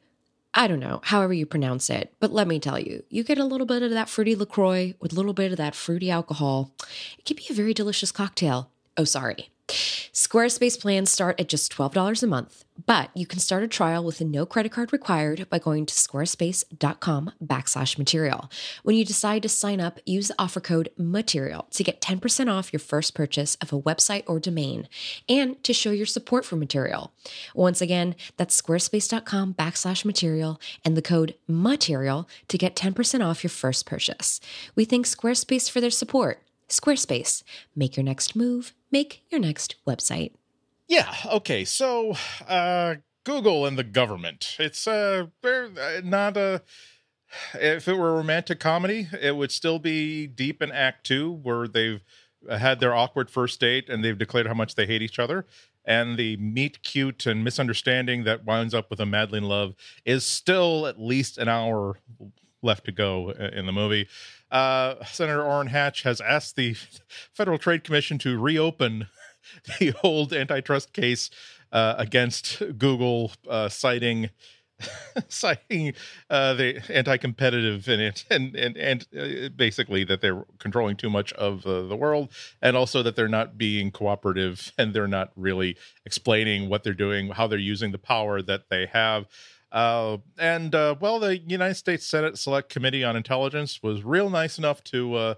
I 0.54 0.68
don't 0.68 0.80
know, 0.80 1.02
however 1.04 1.34
you 1.34 1.46
pronounce 1.46 1.90
it, 1.90 2.14
but 2.20 2.32
let 2.32 2.48
me 2.48 2.60
tell 2.60 2.80
you, 2.80 3.04
you 3.10 3.24
get 3.24 3.38
a 3.38 3.46
little 3.46 3.68
bit 3.68 3.84
of 3.84 3.92
that 3.92 4.10
fruity 4.10 4.36
LaCroix 4.36 4.96
with 5.00 5.14
a 5.14 5.16
little 5.16 5.34
bit 5.34 5.52
of 5.52 5.58
that 5.58 5.76
fruity 5.76 6.10
alcohol. 6.10 6.72
It 7.18 7.26
can 7.26 7.38
be 7.38 7.46
a 7.50 7.54
very 7.54 7.74
delicious 7.74 8.12
cocktail. 8.12 8.72
Oh, 8.98 9.04
sorry. 9.04 9.52
Squarespace 9.70 10.80
plans 10.80 11.12
start 11.12 11.40
at 11.40 11.48
just 11.48 11.72
$12 11.76 12.24
a 12.24 12.28
month, 12.28 12.66
but 12.86 13.10
you 13.16 13.26
can 13.28 13.40
start 13.40 13.64
a 13.64 13.68
trial 13.68 14.04
with 14.04 14.20
a 14.20 14.26
no 14.26 14.46
credit 14.46 14.72
card 14.72 14.92
required 14.92 15.48
by 15.50 15.60
going 15.60 15.86
to 15.86 15.94
squarespace.com 15.94 17.32
backslash 17.44 17.98
material. 17.98 18.50
When 18.84 18.96
you 18.96 19.06
decide 19.06 19.44
to 19.44 19.50
sign 19.50 19.80
up, 19.80 20.00
use 20.06 20.30
the 20.30 20.36
offer 20.40 20.60
code 20.60 20.90
material 20.98 21.68
to 21.72 21.84
get 21.84 22.02
10% 22.02 22.52
off 22.52 22.74
your 22.74 22.80
first 22.80 23.14
purchase 23.14 23.56
of 23.56 23.72
a 23.72 23.80
website 23.80 24.24
or 24.28 24.40
domain 24.40 24.88
and 25.28 25.62
to 25.64 25.74
show 25.74 25.92
your 25.92 26.06
support 26.06 26.46
for 26.46 26.56
material. 26.56 27.14
Once 27.54 27.82
again, 27.82 28.16
that's 28.38 28.60
squarespace.com 28.60 29.54
backslash 29.54 30.04
material 30.04 30.60
and 30.84 30.98
the 30.98 31.02
code 31.02 31.36
material 31.48 32.28
to 32.48 32.58
get 32.58 32.76
10% 32.76 33.26
off 33.26 33.44
your 33.44 33.52
first 33.52 33.86
purchase. 33.86 34.42
We 34.76 34.86
thank 34.86 35.06
Squarespace 35.06 35.70
for 35.70 35.80
their 35.80 35.90
support. 35.90 36.42
Squarespace, 36.68 37.44
make 37.76 37.98
your 37.98 38.04
next 38.04 38.36
move, 38.36 38.74
make 38.92 39.24
your 39.30 39.40
next 39.40 39.76
website. 39.88 40.34
Yeah. 40.88 41.14
Okay. 41.26 41.66
So, 41.66 42.16
uh, 42.48 42.96
Google 43.24 43.66
and 43.66 43.78
the 43.78 43.84
government. 43.84 44.56
It's 44.60 44.88
uh, 44.88 45.28
uh, 45.44 45.68
not 46.04 46.38
a. 46.38 46.64
If 47.54 47.88
it 47.88 47.94
were 47.94 48.10
a 48.10 48.18
romantic 48.18 48.60
comedy, 48.60 49.08
it 49.22 49.36
would 49.36 49.52
still 49.52 49.78
be 49.78 50.26
deep 50.26 50.64
in 50.64 50.72
Act 50.72 51.06
Two, 51.06 51.32
where 51.32 51.68
they've 51.68 52.02
had 52.50 52.80
their 52.80 52.96
awkward 52.96 53.30
first 53.30 53.60
date 53.60 53.90
and 53.90 54.04
they've 54.04 54.18
declared 54.18 54.48
how 54.48 54.54
much 54.54 54.76
they 54.76 54.86
hate 54.86 55.02
each 55.02 55.20
other. 55.20 55.46
And 55.86 56.18
the 56.18 56.38
meet 56.38 56.82
cute 56.84 57.26
and 57.26 57.44
misunderstanding 57.44 58.24
that 58.24 58.46
winds 58.46 58.74
up 58.74 58.90
with 58.90 59.00
a 59.00 59.06
madly 59.06 59.38
in 59.38 59.44
love 59.44 59.76
is 60.06 60.26
still 60.26 60.88
at 60.88 61.00
least 61.00 61.38
an 61.38 61.48
hour 61.48 62.00
left 62.62 62.86
to 62.86 62.92
go 62.92 63.32
in 63.32 63.66
the 63.66 63.72
movie. 63.72 64.08
Uh, 64.52 64.96
Senator 65.06 65.44
Orrin 65.44 65.68
Hatch 65.68 66.04
has 66.04 66.22
asked 66.22 66.56
the 66.56 66.76
Federal 67.34 67.58
Trade 67.58 67.84
Commission 67.84 68.18
to 68.20 68.40
reopen 68.40 69.08
the 69.80 69.94
old 70.04 70.34
antitrust 70.34 70.94
case 70.94 71.30
uh, 71.72 71.96
against 71.98 72.62
Google, 72.78 73.32
uh, 73.48 73.70
citing 73.70 74.30
citing 75.28 75.94
uh, 76.30 76.54
the 76.54 76.82
anti-competitive 76.90 77.88
and 77.88 78.02
it 78.02 78.26
and 78.30 78.56
and 78.56 78.78
and 78.78 79.08
uh, 79.18 79.50
basically 79.50 80.04
that 80.06 80.22
they're 80.22 80.46
controlling 80.58 80.96
too 80.96 81.10
much 81.10 81.34
of 81.34 81.66
uh, 81.66 81.82
the 81.84 81.96
world, 81.96 82.30
and 82.62 82.78
also 82.78 83.04
that 83.04 83.16
they're 83.16 83.28
not 83.28 83.58
being 83.58 83.92
cooperative 83.92 84.72
and 84.78 84.94
they're 84.94 85.08
not 85.08 85.32
really 85.36 85.76
explaining 86.06 86.70
what 86.70 86.84
they're 86.84 86.94
doing, 86.94 87.30
how 87.30 87.48
they're 87.48 87.60
using 87.60 87.92
the 87.92 87.98
power 87.98 88.42
that 88.42 88.70
they 88.70 88.86
have. 88.88 89.28
Uh, 89.72 90.18
and 90.38 90.74
uh, 90.74 90.96
well, 91.00 91.20
the 91.20 91.38
United 91.38 91.76
States 91.76 92.06
Senate 92.06 92.38
Select 92.38 92.70
Committee 92.70 93.04
on 93.04 93.16
Intelligence 93.16 93.82
was 93.84 94.04
real 94.04 94.30
nice 94.30 94.58
enough 94.58 94.84
to, 94.86 95.16
uh, 95.16 95.34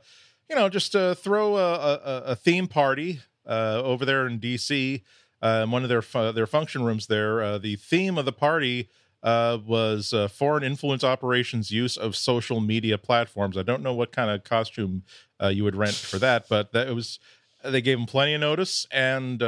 you 0.50 0.56
know, 0.56 0.70
just 0.70 0.96
uh, 0.96 1.14
throw 1.16 1.58
a, 1.58 1.74
a, 1.74 2.24
a 2.28 2.36
theme 2.36 2.68
party 2.68 3.20
uh, 3.46 3.82
over 3.84 4.06
there 4.06 4.26
in 4.28 4.40
D.C. 4.40 5.04
Uh, 5.42 5.62
in 5.64 5.72
one 5.72 5.84
of 5.84 5.90
their 5.90 6.02
fu- 6.02 6.32
their 6.32 6.48
function 6.48 6.84
rooms 6.84 7.08
there. 7.08 7.60
The 7.60 7.76
theme 7.76 8.18
of 8.18 8.26
the 8.26 8.32
party 8.32 8.90
uh, 9.24 9.58
was 9.66 10.14
foreign 10.32 10.64
influence 10.64 11.04
operations 11.04 11.72
use 11.72 11.98
of 11.98 12.16
social 12.16 12.62
media 12.62 12.98
platforms. 12.98 13.58
I 13.58 13.64
don't 13.64 13.84
know 13.84 13.94
what 13.94 14.12
kind 14.12 14.30
of 14.30 14.44
costume 14.44 15.04
you 15.42 15.64
would 15.64 15.76
rent 15.76 15.96
for 15.96 16.20
that, 16.20 16.46
but 16.50 16.72
that 16.74 16.88
it 16.88 16.94
was. 16.94 17.20
They 17.64 17.82
gave 17.82 18.00
them 18.00 18.08
plenty 18.08 18.34
of 18.34 18.42
notice, 18.42 18.88
and 18.92 19.40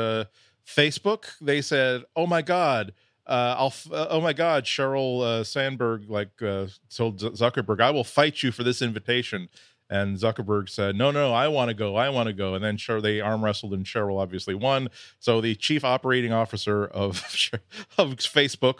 Facebook 0.66 1.26
they 1.40 1.62
said, 1.62 2.04
"Oh 2.16 2.28
my 2.28 2.42
God." 2.42 2.94
Uh, 3.26 3.56
I'll, 3.58 3.74
uh, 3.92 4.08
oh 4.10 4.22
my 4.22 4.34
God, 4.34 4.66
Sheryl 4.66 5.22
uh, 5.22 5.44
Sandberg, 5.44 6.10
like 6.10 6.42
uh, 6.42 6.68
told 6.94 7.20
Zuckerberg, 7.20 7.82
I 7.82 7.92
will 7.92 8.04
fight 8.04 8.44
you 8.44 8.52
for 8.52 8.64
this 8.64 8.82
invitation. 8.82 9.50
And 9.90 10.18
Zuckerberg 10.18 10.70
said, 10.70 10.96
no, 10.96 11.12
no, 11.12 11.34
I 11.34 11.48
want 11.48 11.70
to 11.70 11.74
go. 11.74 11.96
I 11.96 12.10
want 12.10 12.28
to 12.28 12.34
go. 12.34 12.56
And 12.56 12.64
then 12.64 12.78
sure, 12.78 13.00
they 13.00 13.22
arm 13.22 13.44
wrestled 13.44 13.74
and 13.74 13.86
Sheryl 13.86 14.20
obviously 14.20 14.56
won. 14.56 14.90
So 15.20 15.40
the 15.40 15.56
chief 15.56 15.86
operating 15.86 16.34
officer 16.34 16.86
of, 16.86 17.18
of 17.98 18.16
Facebook 18.16 18.80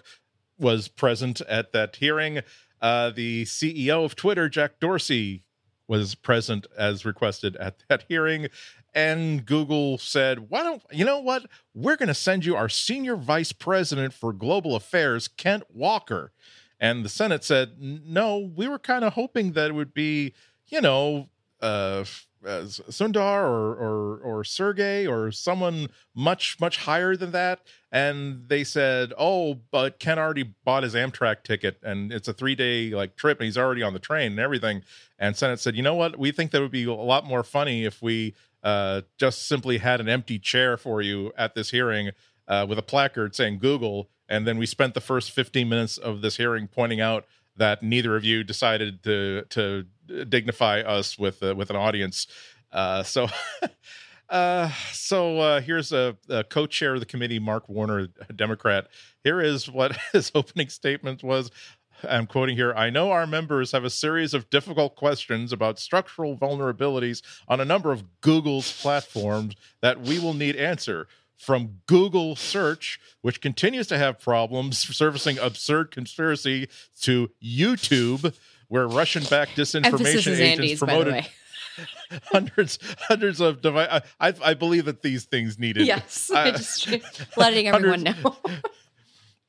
was 0.58 0.88
present 0.88 1.42
at 1.42 1.72
that 1.74 1.98
hearing. 1.98 2.42
Uh, 2.82 3.12
the 3.12 3.44
CEO 3.44 4.04
of 4.04 4.16
Twitter, 4.16 4.50
Jack 4.50 4.80
Dorsey, 4.80 5.44
was 5.88 6.16
present 6.16 6.66
as 6.78 7.06
requested 7.06 7.56
at 7.58 7.84
that 7.90 8.06
hearing. 8.08 8.48
And 8.96 9.46
Google 9.46 9.98
said, 9.98 10.50
Why 10.50 10.64
don't 10.64 10.82
you 10.92 11.06
know 11.06 11.20
what? 11.20 11.46
We're 11.74 11.96
going 11.96 12.08
to 12.08 12.14
send 12.14 12.46
you 12.46 12.56
our 12.56 12.70
senior 12.70 13.16
vice 13.16 13.52
president 13.52 14.14
for 14.14 14.34
global 14.34 14.76
affairs, 14.76 15.28
Kent 15.28 15.64
Walker. 15.74 16.32
And 16.80 17.04
the 17.04 17.10
Senate 17.10 17.44
said, 17.44 17.76
No, 17.80 18.38
we 18.38 18.68
were 18.68 18.80
kind 18.80 19.04
of 19.04 19.14
hoping 19.14 19.54
that 19.54 19.70
it 19.70 19.74
would 19.74 19.94
be, 19.94 20.34
you 20.68 20.82
know, 20.82 21.30
uh, 21.62 22.04
uh, 22.46 22.64
Sundar 22.66 23.44
or 23.44 23.74
or 23.74 24.18
or 24.18 24.44
Sergey 24.44 25.08
or 25.08 25.32
someone 25.32 25.90
much 26.14 26.60
much 26.60 26.78
higher 26.78 27.16
than 27.16 27.32
that. 27.32 27.62
And 27.92 28.50
they 28.50 28.64
said, 28.64 29.14
"Oh, 29.18 29.62
but 29.72 30.00
Ken 30.00 30.20
already 30.20 30.54
bought 30.66 30.84
his 30.84 30.94
Amtrak 30.94 31.44
ticket, 31.44 31.78
and 31.84 32.12
it's 32.12 32.28
a 32.28 32.34
three 32.34 32.56
day 32.56 32.90
like 32.90 33.16
trip, 33.16 33.40
and 33.40 33.46
he's 33.46 33.58
already 33.58 33.82
on 33.82 33.94
the 33.94 34.00
train 34.00 34.32
and 34.34 34.40
everything." 34.40 34.84
And 35.18 35.38
Senate 35.38 35.60
said, 35.60 35.76
"You 35.76 35.84
know 35.84 35.96
what? 35.96 36.20
We 36.20 36.32
think 36.32 36.52
that 36.52 36.62
would 36.62 36.72
be 36.72 36.84
a 36.84 36.94
lot 36.94 37.26
more 37.26 37.44
funny 37.44 37.86
if 37.86 38.02
we 38.02 38.36
uh, 38.64 39.02
just 39.18 39.48
simply 39.48 39.80
had 39.80 40.00
an 40.00 40.10
empty 40.10 40.40
chair 40.40 40.78
for 40.78 41.02
you 41.02 41.32
at 41.38 41.56
this 41.56 41.72
hearing 41.72 42.12
uh, 42.48 42.66
with 42.68 42.80
a 42.80 42.84
placard 42.84 43.36
saying 43.36 43.60
Google." 43.60 44.10
And 44.30 44.48
then 44.48 44.58
we 44.58 44.66
spent 44.66 44.94
the 44.94 45.02
first 45.02 45.32
15 45.32 45.68
minutes 45.68 45.98
of 45.98 46.22
this 46.22 46.38
hearing 46.38 46.68
pointing 46.68 47.02
out 47.02 47.26
that 47.58 47.84
neither 47.84 48.16
of 48.16 48.24
you 48.24 48.44
decided 48.44 49.04
to 49.04 49.44
to 49.50 49.86
dignify 50.28 50.82
us 50.82 51.18
with 51.18 51.44
uh, 51.44 51.56
with 51.56 51.70
an 51.70 51.76
audience. 51.76 52.28
Uh, 52.72 53.04
so, 53.04 53.28
uh, 54.30 54.70
so 54.92 55.40
uh, 55.40 55.62
here's 55.62 55.92
a, 55.92 56.18
a, 56.28 56.44
co-chair 56.44 56.96
of 56.96 57.00
the 57.00 57.06
committee, 57.06 57.38
Mark 57.38 57.70
Warner, 57.70 58.08
a 58.28 58.34
Democrat. 58.34 58.88
Here 59.24 59.40
is 59.40 59.70
what 59.70 59.96
his 60.12 60.32
opening 60.34 60.70
statement 60.70 61.24
was. 61.24 61.52
I'm 62.10 62.28
quoting 62.28 62.56
here. 62.56 62.74
I 62.74 62.90
know 62.90 63.12
our 63.12 63.28
members 63.28 63.72
have 63.72 63.84
a 63.84 63.90
series 63.90 64.34
of 64.34 64.50
difficult 64.50 64.96
questions 64.96 65.52
about 65.52 65.80
structural 65.80 66.38
vulnerabilities 66.38 67.22
on 67.48 67.60
a 67.60 67.66
number 67.66 67.92
of 67.92 68.22
Google's 68.22 68.82
platforms 68.82 69.56
that 69.82 70.02
we 70.02 70.20
will 70.20 70.34
need 70.34 70.56
answer. 70.56 71.08
from 71.36 71.82
Google 71.88 72.38
search, 72.38 73.02
which 73.22 73.42
continues 73.42 73.88
to 73.88 73.98
have 73.98 74.18
problems 74.20 74.78
servicing 74.96 75.38
absurd 75.40 75.92
conspiracy, 75.92 76.70
to 77.02 77.32
YouTube, 77.44 78.34
where 78.70 78.88
Russian-backed 78.88 79.58
disinformation 79.58 80.16
agents 80.16 80.40
Andy's, 80.40 80.80
promoted 80.80 81.26
hundreds 82.32 82.80
hundreds 83.08 83.42
of 83.42 83.62
device. 83.62 84.02
I, 84.20 84.34
I 84.42 84.54
believe 84.54 84.86
that 84.86 85.02
these 85.02 85.26
things 85.26 85.60
needed. 85.60 85.86
Yes, 85.86 86.32
uh, 86.34 86.52
just 86.52 86.88
letting 87.38 87.68
everyone 87.68 88.04
know. 88.04 88.38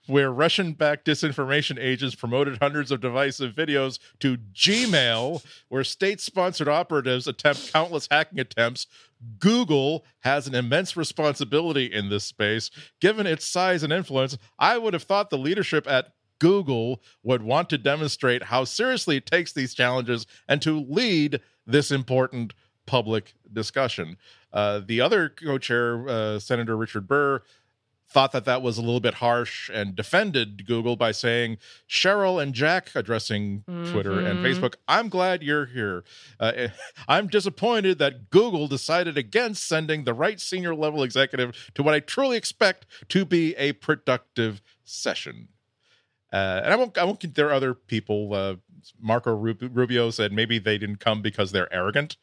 Where 0.07 0.30
Russian 0.30 0.72
backed 0.72 1.07
disinformation 1.07 1.78
agents 1.78 2.14
promoted 2.14 2.59
hundreds 2.61 2.90
of 2.90 3.00
divisive 3.00 3.55
videos 3.55 3.98
to 4.20 4.36
Gmail, 4.55 5.44
where 5.68 5.84
state 5.84 6.20
sponsored 6.20 6.68
operatives 6.68 7.26
attempt 7.26 7.72
countless 7.72 8.09
hacking 8.11 8.40
attempts. 8.40 8.86
Google 9.38 10.05
has 10.20 10.46
an 10.46 10.55
immense 10.55 10.96
responsibility 10.96 11.86
in 11.86 12.11
this 12.11 12.24
space. 12.24 12.70
Given 13.00 13.26
its 13.26 13.46
size 13.46 13.82
and 13.82 13.92
influence, 13.92 14.36
I 14.59 14.76
would 14.76 14.92
have 14.92 15.05
thought 15.05 15.30
the 15.30 15.38
leadership 15.38 15.88
at 15.88 16.12
Google 16.38 17.02
would 17.22 17.42
want 17.42 17.70
to 17.70 17.78
demonstrate 17.78 18.44
how 18.44 18.64
seriously 18.64 19.16
it 19.16 19.26
takes 19.26 19.52
these 19.52 19.72
challenges 19.72 20.26
and 20.48 20.61
to 20.62 20.80
lead 20.80 21.40
this 21.66 21.90
important 21.90 22.52
public 22.86 23.34
discussion. 23.52 24.18
Uh, 24.52 24.80
the 24.84 25.00
other 25.00 25.30
co 25.30 25.59
chair, 25.59 26.07
uh, 26.09 26.38
Senator 26.38 26.76
Richard 26.76 27.09
Burr, 27.09 27.42
thought 28.14 28.30
that 28.30 28.44
that 28.44 28.62
was 28.62 28.78
a 28.78 28.80
little 28.80 29.00
bit 29.00 29.14
harsh 29.14 29.68
and 29.74 29.96
defended 29.96 30.66
Google 30.66 30.94
by 30.94 31.10
saying, 31.10 31.58
Sheryl 31.88 32.40
and 32.40 32.54
Jack 32.54 32.92
addressing 32.94 33.64
mm-hmm. 33.68 33.92
Twitter 33.92 34.20
and 34.20 34.38
mm-hmm. 34.38 34.46
Facebook, 34.46 34.76
I'm 34.86 35.08
glad 35.08 35.42
you're 35.42 35.66
here. 35.66 36.04
Uh, 36.38 36.52
eh, 36.54 36.68
I'm 37.08 37.26
disappointed 37.26 37.98
that 37.98 38.30
Google 38.30 38.68
decided 38.68 39.18
against 39.18 39.66
sending 39.66 40.04
the 40.04 40.14
right 40.14 40.40
senior 40.40 40.76
level 40.76 41.02
executive 41.02 41.72
to 41.74 41.82
what 41.82 41.92
I 41.92 41.98
truly 41.98 42.36
expect 42.36 42.86
to 43.08 43.24
be 43.24 43.56
a 43.56 43.72
productive 43.72 44.62
session. 44.84 45.48
Uh, 46.32 46.60
and 46.62 46.72
I 46.72 46.76
won't, 46.76 46.96
I 46.96 47.02
won't, 47.02 47.34
there 47.34 47.48
are 47.48 47.52
other 47.52 47.74
people. 47.74 48.32
Uh, 48.32 48.54
Marco 49.00 49.34
Rubio 49.34 50.10
said 50.10 50.32
maybe 50.32 50.60
they 50.60 50.78
didn't 50.78 51.00
come 51.00 51.20
because 51.20 51.50
they're 51.50 51.72
arrogant. 51.74 52.16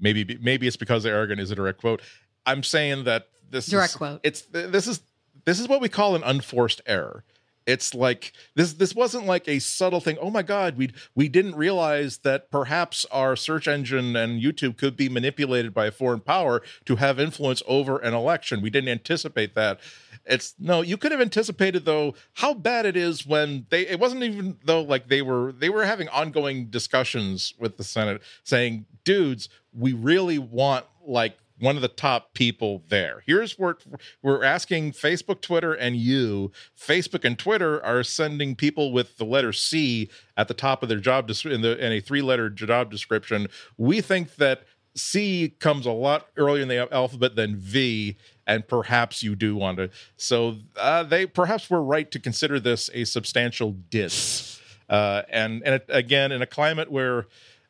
Maybe, 0.00 0.38
maybe 0.42 0.66
it's 0.66 0.76
because 0.76 1.04
they're 1.04 1.14
arrogant 1.14 1.40
is 1.40 1.52
a 1.52 1.54
direct 1.54 1.80
quote. 1.80 2.02
I'm 2.44 2.64
saying 2.64 3.04
that 3.04 3.28
this 3.50 3.66
direct 3.66 3.92
is, 3.92 3.96
quote. 3.96 4.20
It's 4.22 4.42
this 4.42 4.86
is 4.86 5.00
this 5.44 5.60
is 5.60 5.68
what 5.68 5.80
we 5.80 5.88
call 5.88 6.14
an 6.14 6.22
unforced 6.22 6.80
error. 6.86 7.24
It's 7.68 7.94
like 7.94 8.32
this 8.54 8.72
this 8.72 8.94
wasn't 8.94 9.26
like 9.26 9.46
a 9.46 9.58
subtle 9.58 10.00
thing. 10.00 10.16
Oh 10.22 10.30
my 10.30 10.42
god, 10.42 10.78
we 10.78 10.90
we 11.14 11.28
didn't 11.28 11.54
realize 11.54 12.18
that 12.18 12.50
perhaps 12.50 13.04
our 13.12 13.36
search 13.36 13.68
engine 13.68 14.16
and 14.16 14.42
YouTube 14.42 14.78
could 14.78 14.96
be 14.96 15.10
manipulated 15.10 15.74
by 15.74 15.84
a 15.84 15.90
foreign 15.90 16.20
power 16.20 16.62
to 16.86 16.96
have 16.96 17.20
influence 17.20 17.62
over 17.66 17.98
an 17.98 18.14
election. 18.14 18.62
We 18.62 18.70
didn't 18.70 18.88
anticipate 18.88 19.54
that. 19.54 19.80
It's 20.24 20.54
no, 20.58 20.80
you 20.80 20.96
could 20.96 21.12
have 21.12 21.20
anticipated 21.20 21.84
though 21.84 22.14
how 22.34 22.54
bad 22.54 22.86
it 22.86 22.96
is 22.96 23.26
when 23.26 23.66
they 23.68 23.86
it 23.86 24.00
wasn't 24.00 24.22
even 24.22 24.56
though 24.64 24.80
like 24.80 25.08
they 25.08 25.20
were 25.20 25.52
they 25.52 25.68
were 25.68 25.84
having 25.84 26.08
ongoing 26.08 26.70
discussions 26.70 27.52
with 27.58 27.76
the 27.76 27.84
Senate 27.84 28.22
saying, 28.44 28.86
"Dudes, 29.04 29.50
we 29.74 29.92
really 29.92 30.38
want 30.38 30.86
like 31.06 31.36
one 31.58 31.76
of 31.76 31.82
the 31.82 31.88
top 31.88 32.34
people 32.34 32.82
there. 32.88 33.22
Here's 33.26 33.58
what 33.58 33.84
we're 34.22 34.44
asking 34.44 34.92
Facebook, 34.92 35.40
Twitter, 35.40 35.72
and 35.72 35.96
you. 35.96 36.52
Facebook 36.78 37.24
and 37.24 37.38
Twitter 37.38 37.84
are 37.84 38.02
sending 38.02 38.54
people 38.54 38.92
with 38.92 39.16
the 39.16 39.24
letter 39.24 39.52
C 39.52 40.08
at 40.36 40.48
the 40.48 40.54
top 40.54 40.82
of 40.82 40.88
their 40.88 41.00
job 41.00 41.30
in, 41.44 41.60
the, 41.62 41.84
in 41.84 41.92
a 41.92 42.00
three-letter 42.00 42.50
job 42.50 42.90
description. 42.90 43.48
We 43.76 44.00
think 44.00 44.36
that 44.36 44.64
C 44.94 45.54
comes 45.60 45.86
a 45.86 45.92
lot 45.92 46.28
earlier 46.36 46.62
in 46.62 46.68
the 46.68 46.92
alphabet 46.92 47.36
than 47.36 47.56
V, 47.56 48.16
and 48.46 48.66
perhaps 48.66 49.22
you 49.22 49.36
do 49.36 49.54
want 49.54 49.78
to. 49.78 49.90
So 50.16 50.56
uh, 50.76 51.04
they 51.04 51.26
perhaps 51.26 51.70
were 51.70 51.82
right 51.82 52.10
to 52.10 52.18
consider 52.18 52.58
this 52.58 52.90
a 52.94 53.04
substantial 53.04 53.72
diss. 53.90 54.60
Uh, 54.88 55.22
and 55.28 55.62
and 55.64 55.74
it, 55.76 55.84
again, 55.88 56.32
in 56.32 56.42
a 56.42 56.46
climate 56.46 56.90
where 56.90 57.26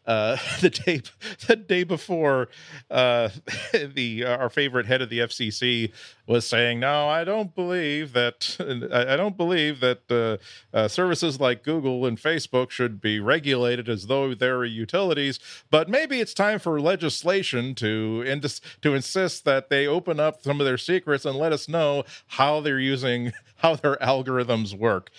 uh, 0.08 0.38
the 0.60 0.70
day 0.70 1.02
the 1.46 1.54
day 1.54 1.84
before, 1.84 2.48
uh, 2.90 3.28
the 3.72 4.24
uh, 4.24 4.36
our 4.38 4.48
favorite 4.48 4.86
head 4.86 5.02
of 5.02 5.10
the 5.10 5.20
FCC 5.20 5.92
was 6.26 6.46
saying, 6.46 6.80
"No, 6.80 7.06
I 7.08 7.24
don't 7.24 7.54
believe 7.54 8.14
that. 8.14 8.56
I 8.92 9.16
don't 9.16 9.36
believe 9.36 9.80
that 9.80 10.00
uh, 10.10 10.38
uh, 10.76 10.88
services 10.88 11.38
like 11.38 11.62
Google 11.62 12.06
and 12.06 12.18
Facebook 12.18 12.70
should 12.70 13.00
be 13.00 13.20
regulated 13.20 13.88
as 13.88 14.06
though 14.06 14.34
they're 14.34 14.64
utilities. 14.64 15.38
But 15.70 15.88
maybe 15.88 16.20
it's 16.20 16.34
time 16.34 16.58
for 16.58 16.80
legislation 16.80 17.74
to 17.76 18.24
indis- 18.26 18.62
to 18.80 18.94
insist 18.94 19.44
that 19.44 19.68
they 19.68 19.86
open 19.86 20.18
up 20.18 20.42
some 20.42 20.58
of 20.58 20.66
their 20.66 20.78
secrets 20.78 21.26
and 21.26 21.36
let 21.36 21.52
us 21.52 21.68
know 21.68 22.04
how 22.28 22.60
they're 22.60 22.80
using 22.80 23.32
how 23.56 23.76
their 23.76 23.96
algorithms 23.96 24.76
work." 24.76 25.10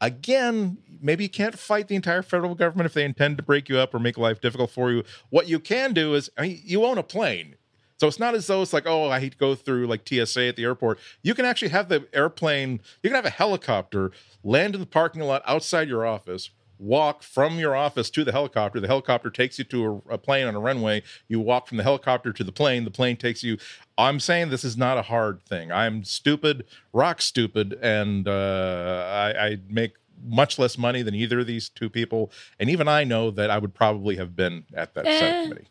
Again, 0.00 0.78
maybe 1.00 1.24
you 1.24 1.30
can't 1.30 1.58
fight 1.58 1.88
the 1.88 1.96
entire 1.96 2.22
federal 2.22 2.54
government 2.54 2.86
if 2.86 2.94
they 2.94 3.04
intend 3.04 3.36
to 3.36 3.42
break 3.42 3.68
you 3.68 3.78
up 3.78 3.94
or 3.94 3.98
make 3.98 4.16
life 4.16 4.40
difficult 4.40 4.70
for 4.70 4.90
you. 4.90 5.04
What 5.28 5.48
you 5.48 5.58
can 5.58 5.92
do 5.92 6.14
is, 6.14 6.30
I 6.38 6.42
mean, 6.42 6.62
you 6.64 6.84
own 6.84 6.98
a 6.98 7.02
plane. 7.02 7.56
So 7.98 8.08
it's 8.08 8.18
not 8.18 8.34
as 8.34 8.46
though 8.46 8.62
it's 8.62 8.72
like, 8.72 8.86
oh, 8.86 9.10
I 9.10 9.20
hate 9.20 9.32
to 9.32 9.38
go 9.38 9.54
through 9.54 9.86
like 9.86 10.08
TSA 10.08 10.46
at 10.46 10.56
the 10.56 10.64
airport. 10.64 10.98
You 11.22 11.34
can 11.34 11.44
actually 11.44 11.68
have 11.68 11.90
the 11.90 12.08
airplane, 12.14 12.80
you 13.02 13.10
can 13.10 13.14
have 13.14 13.26
a 13.26 13.30
helicopter 13.30 14.10
land 14.42 14.74
in 14.74 14.80
the 14.80 14.86
parking 14.86 15.20
lot 15.20 15.42
outside 15.44 15.86
your 15.86 16.06
office, 16.06 16.48
walk 16.80 17.22
from 17.22 17.58
your 17.58 17.76
office 17.76 18.08
to 18.10 18.24
the 18.24 18.32
helicopter. 18.32 18.80
The 18.80 18.86
helicopter 18.86 19.30
takes 19.30 19.58
you 19.58 19.64
to 19.64 20.02
a, 20.08 20.14
a, 20.14 20.18
plane 20.18 20.46
on 20.46 20.54
a 20.54 20.60
runway. 20.60 21.02
You 21.28 21.38
walk 21.38 21.68
from 21.68 21.76
the 21.76 21.82
helicopter 21.82 22.32
to 22.32 22.42
the 22.42 22.52
plane. 22.52 22.84
The 22.84 22.90
plane 22.90 23.16
takes 23.16 23.44
you. 23.44 23.58
I'm 23.98 24.18
saying 24.18 24.48
this 24.48 24.64
is 24.64 24.76
not 24.76 24.96
a 24.96 25.02
hard 25.02 25.42
thing. 25.42 25.70
I'm 25.70 26.04
stupid, 26.04 26.64
rock 26.92 27.20
stupid, 27.20 27.78
and 27.82 28.26
uh, 28.26 29.06
I, 29.12 29.46
I 29.46 29.58
make 29.68 29.94
much 30.24 30.58
less 30.58 30.78
money 30.78 31.02
than 31.02 31.14
either 31.14 31.40
of 31.40 31.46
these 31.46 31.68
two 31.68 31.90
people. 31.90 32.32
And 32.58 32.70
even 32.70 32.88
I 32.88 33.04
know 33.04 33.30
that 33.30 33.50
I 33.50 33.58
would 33.58 33.74
probably 33.74 34.16
have 34.16 34.34
been 34.34 34.64
at 34.74 34.94
that 34.94 35.06
eh, 35.06 35.44
committee. 35.44 35.68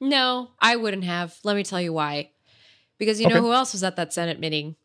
No, 0.00 0.50
I 0.60 0.76
wouldn't 0.76 1.04
have. 1.04 1.36
Let 1.44 1.56
me 1.56 1.64
tell 1.64 1.80
you 1.80 1.92
why. 1.92 2.30
Because 2.98 3.20
you 3.20 3.26
okay. 3.26 3.34
know 3.34 3.42
who 3.42 3.52
else 3.52 3.72
was 3.72 3.82
at 3.82 3.96
that 3.96 4.12
Senate 4.12 4.38
meeting? 4.38 4.76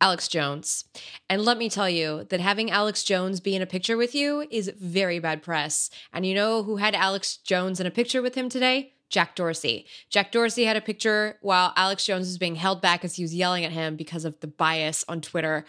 Alex 0.00 0.28
Jones. 0.28 0.84
And 1.28 1.42
let 1.42 1.58
me 1.58 1.70
tell 1.70 1.88
you 1.88 2.24
that 2.30 2.40
having 2.40 2.70
Alex 2.70 3.02
Jones 3.04 3.40
be 3.40 3.56
in 3.56 3.62
a 3.62 3.66
picture 3.66 3.96
with 3.96 4.14
you 4.14 4.46
is 4.50 4.70
very 4.76 5.18
bad 5.18 5.42
press. 5.42 5.90
And 6.12 6.26
you 6.26 6.34
know 6.34 6.62
who 6.62 6.76
had 6.76 6.94
Alex 6.94 7.36
Jones 7.36 7.80
in 7.80 7.86
a 7.86 7.90
picture 7.90 8.22
with 8.22 8.34
him 8.34 8.48
today? 8.48 8.94
Jack 9.10 9.36
Dorsey. 9.36 9.86
Jack 10.10 10.32
Dorsey 10.32 10.64
had 10.64 10.76
a 10.76 10.80
picture 10.80 11.38
while 11.40 11.72
Alex 11.76 12.04
Jones 12.04 12.26
was 12.26 12.38
being 12.38 12.56
held 12.56 12.80
back 12.80 13.04
as 13.04 13.14
he 13.14 13.22
was 13.22 13.34
yelling 13.34 13.64
at 13.64 13.72
him 13.72 13.96
because 13.96 14.24
of 14.24 14.38
the 14.40 14.46
bias 14.46 15.04
on 15.08 15.20
Twitter 15.20 15.64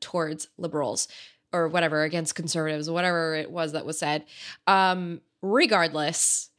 towards 0.00 0.48
liberals 0.58 1.08
or 1.52 1.68
whatever 1.68 2.02
against 2.02 2.34
conservatives, 2.34 2.90
whatever 2.90 3.34
it 3.34 3.50
was 3.50 3.72
that 3.72 3.86
was 3.86 3.98
said. 3.98 4.24
Um, 4.66 5.20
regardless, 5.42 6.50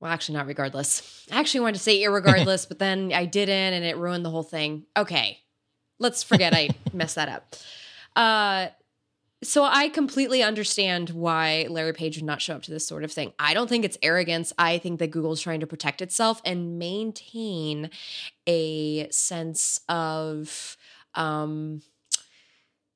well, 0.00 0.12
actually, 0.12 0.36
not 0.36 0.46
regardless. 0.46 1.26
I 1.30 1.40
actually 1.40 1.60
wanted 1.60 1.76
to 1.76 1.82
say 1.82 2.02
irregardless, 2.02 2.68
but 2.68 2.78
then 2.78 3.12
I 3.14 3.24
didn't, 3.24 3.74
and 3.74 3.84
it 3.84 3.96
ruined 3.96 4.24
the 4.24 4.30
whole 4.30 4.42
thing. 4.42 4.84
Okay, 4.96 5.38
let's 5.98 6.22
forget 6.22 6.54
I 6.54 6.70
messed 6.92 7.16
that 7.16 7.28
up. 7.28 7.54
Uh, 8.16 8.68
so 9.42 9.62
I 9.62 9.90
completely 9.90 10.42
understand 10.42 11.10
why 11.10 11.66
Larry 11.68 11.92
Page 11.92 12.16
would 12.16 12.24
not 12.24 12.40
show 12.40 12.56
up 12.56 12.62
to 12.62 12.70
this 12.70 12.86
sort 12.86 13.04
of 13.04 13.12
thing. 13.12 13.32
I 13.38 13.52
don't 13.52 13.68
think 13.68 13.84
it's 13.84 13.98
arrogance. 14.02 14.52
I 14.58 14.78
think 14.78 14.98
that 15.00 15.10
Google's 15.10 15.42
trying 15.42 15.60
to 15.60 15.66
protect 15.66 16.00
itself 16.00 16.40
and 16.44 16.78
maintain 16.78 17.90
a 18.46 19.08
sense 19.10 19.80
of 19.88 20.76
um 21.14 21.82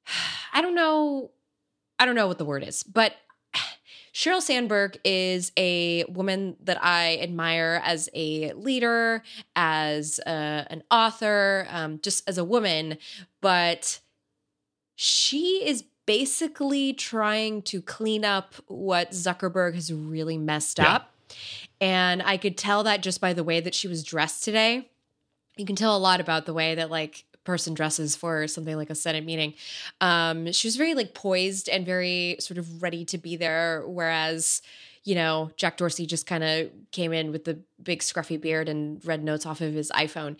I 0.52 0.62
don't 0.62 0.74
know 0.74 1.30
I 1.98 2.06
don't 2.06 2.14
know 2.14 2.28
what 2.28 2.38
the 2.38 2.44
word 2.44 2.62
is, 2.62 2.82
but 2.82 3.14
Sheryl 4.18 4.42
Sandberg 4.42 4.98
is 5.04 5.52
a 5.56 6.02
woman 6.08 6.56
that 6.64 6.82
I 6.82 7.18
admire 7.22 7.80
as 7.84 8.08
a 8.14 8.52
leader, 8.54 9.22
as 9.54 10.18
a, 10.26 10.66
an 10.70 10.82
author, 10.90 11.68
um, 11.70 12.00
just 12.02 12.28
as 12.28 12.36
a 12.36 12.42
woman. 12.42 12.98
But 13.40 14.00
she 14.96 15.62
is 15.64 15.84
basically 16.04 16.94
trying 16.94 17.62
to 17.62 17.80
clean 17.80 18.24
up 18.24 18.56
what 18.66 19.12
Zuckerberg 19.12 19.76
has 19.76 19.92
really 19.92 20.36
messed 20.36 20.80
yeah. 20.80 20.94
up. 20.94 21.14
And 21.80 22.20
I 22.20 22.38
could 22.38 22.58
tell 22.58 22.82
that 22.82 23.04
just 23.04 23.20
by 23.20 23.32
the 23.32 23.44
way 23.44 23.60
that 23.60 23.72
she 23.72 23.86
was 23.86 24.02
dressed 24.02 24.42
today. 24.42 24.90
You 25.56 25.64
can 25.64 25.76
tell 25.76 25.96
a 25.96 25.98
lot 25.98 26.20
about 26.20 26.44
the 26.44 26.54
way 26.54 26.74
that, 26.74 26.90
like, 26.90 27.24
person 27.48 27.72
dresses 27.72 28.14
for 28.14 28.46
something 28.46 28.76
like 28.76 28.90
a 28.90 28.94
Senate 28.94 29.24
meeting. 29.24 29.54
Um, 30.02 30.52
she 30.52 30.66
was 30.66 30.76
very 30.76 30.94
like 30.94 31.14
poised 31.14 31.70
and 31.70 31.86
very 31.86 32.36
sort 32.40 32.58
of 32.58 32.82
ready 32.82 33.06
to 33.06 33.16
be 33.16 33.36
there, 33.36 33.84
whereas 33.86 34.60
you 35.04 35.14
know 35.14 35.50
Jack 35.56 35.78
Dorsey 35.78 36.04
just 36.04 36.26
kind 36.26 36.44
of 36.44 36.70
came 36.92 37.14
in 37.14 37.32
with 37.32 37.44
the 37.44 37.58
big 37.82 38.00
scruffy 38.00 38.38
beard 38.38 38.68
and 38.68 39.02
read 39.02 39.24
notes 39.24 39.46
off 39.46 39.62
of 39.62 39.72
his 39.72 39.90
iPhone. 39.92 40.36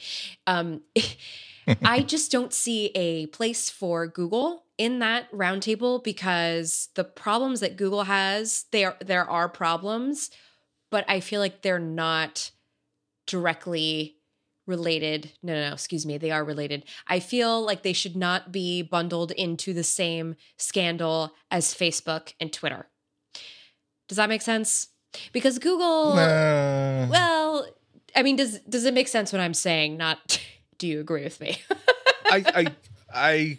Um, 0.46 0.82
I 1.82 2.02
just 2.02 2.30
don't 2.30 2.52
see 2.52 2.86
a 2.94 3.24
place 3.26 3.70
for 3.70 4.06
Google 4.06 4.64
in 4.76 4.98
that 4.98 5.32
roundtable 5.32 6.04
because 6.04 6.90
the 6.94 7.04
problems 7.04 7.60
that 7.60 7.78
Google 7.78 8.04
has, 8.04 8.66
there 8.70 8.96
there 9.00 9.28
are 9.28 9.48
problems, 9.48 10.30
but 10.90 11.06
I 11.08 11.20
feel 11.20 11.40
like 11.40 11.62
they're 11.62 11.78
not 11.78 12.50
directly 13.26 14.17
related. 14.68 15.32
No, 15.42 15.54
no, 15.54 15.68
no, 15.68 15.72
excuse 15.72 16.06
me. 16.06 16.18
They 16.18 16.30
are 16.30 16.44
related. 16.44 16.84
I 17.08 17.18
feel 17.18 17.60
like 17.64 17.82
they 17.82 17.92
should 17.92 18.14
not 18.14 18.52
be 18.52 18.82
bundled 18.82 19.32
into 19.32 19.72
the 19.72 19.82
same 19.82 20.36
scandal 20.56 21.32
as 21.50 21.74
Facebook 21.74 22.34
and 22.38 22.52
Twitter. 22.52 22.86
Does 24.06 24.16
that 24.16 24.28
make 24.28 24.42
sense? 24.42 24.88
Because 25.32 25.58
Google, 25.58 26.14
Nah. 26.14 27.08
well, 27.08 27.66
I 28.14 28.22
mean, 28.22 28.36
does 28.36 28.60
does 28.60 28.84
it 28.84 28.94
make 28.94 29.08
sense 29.08 29.32
what 29.32 29.40
I'm 29.40 29.54
saying? 29.54 29.96
Not, 29.96 30.40
do 30.78 30.86
you 30.86 31.00
agree 31.00 31.24
with 31.24 31.40
me? 31.40 31.58
I, 32.26 32.44
I, 32.54 32.66
I, 33.12 33.58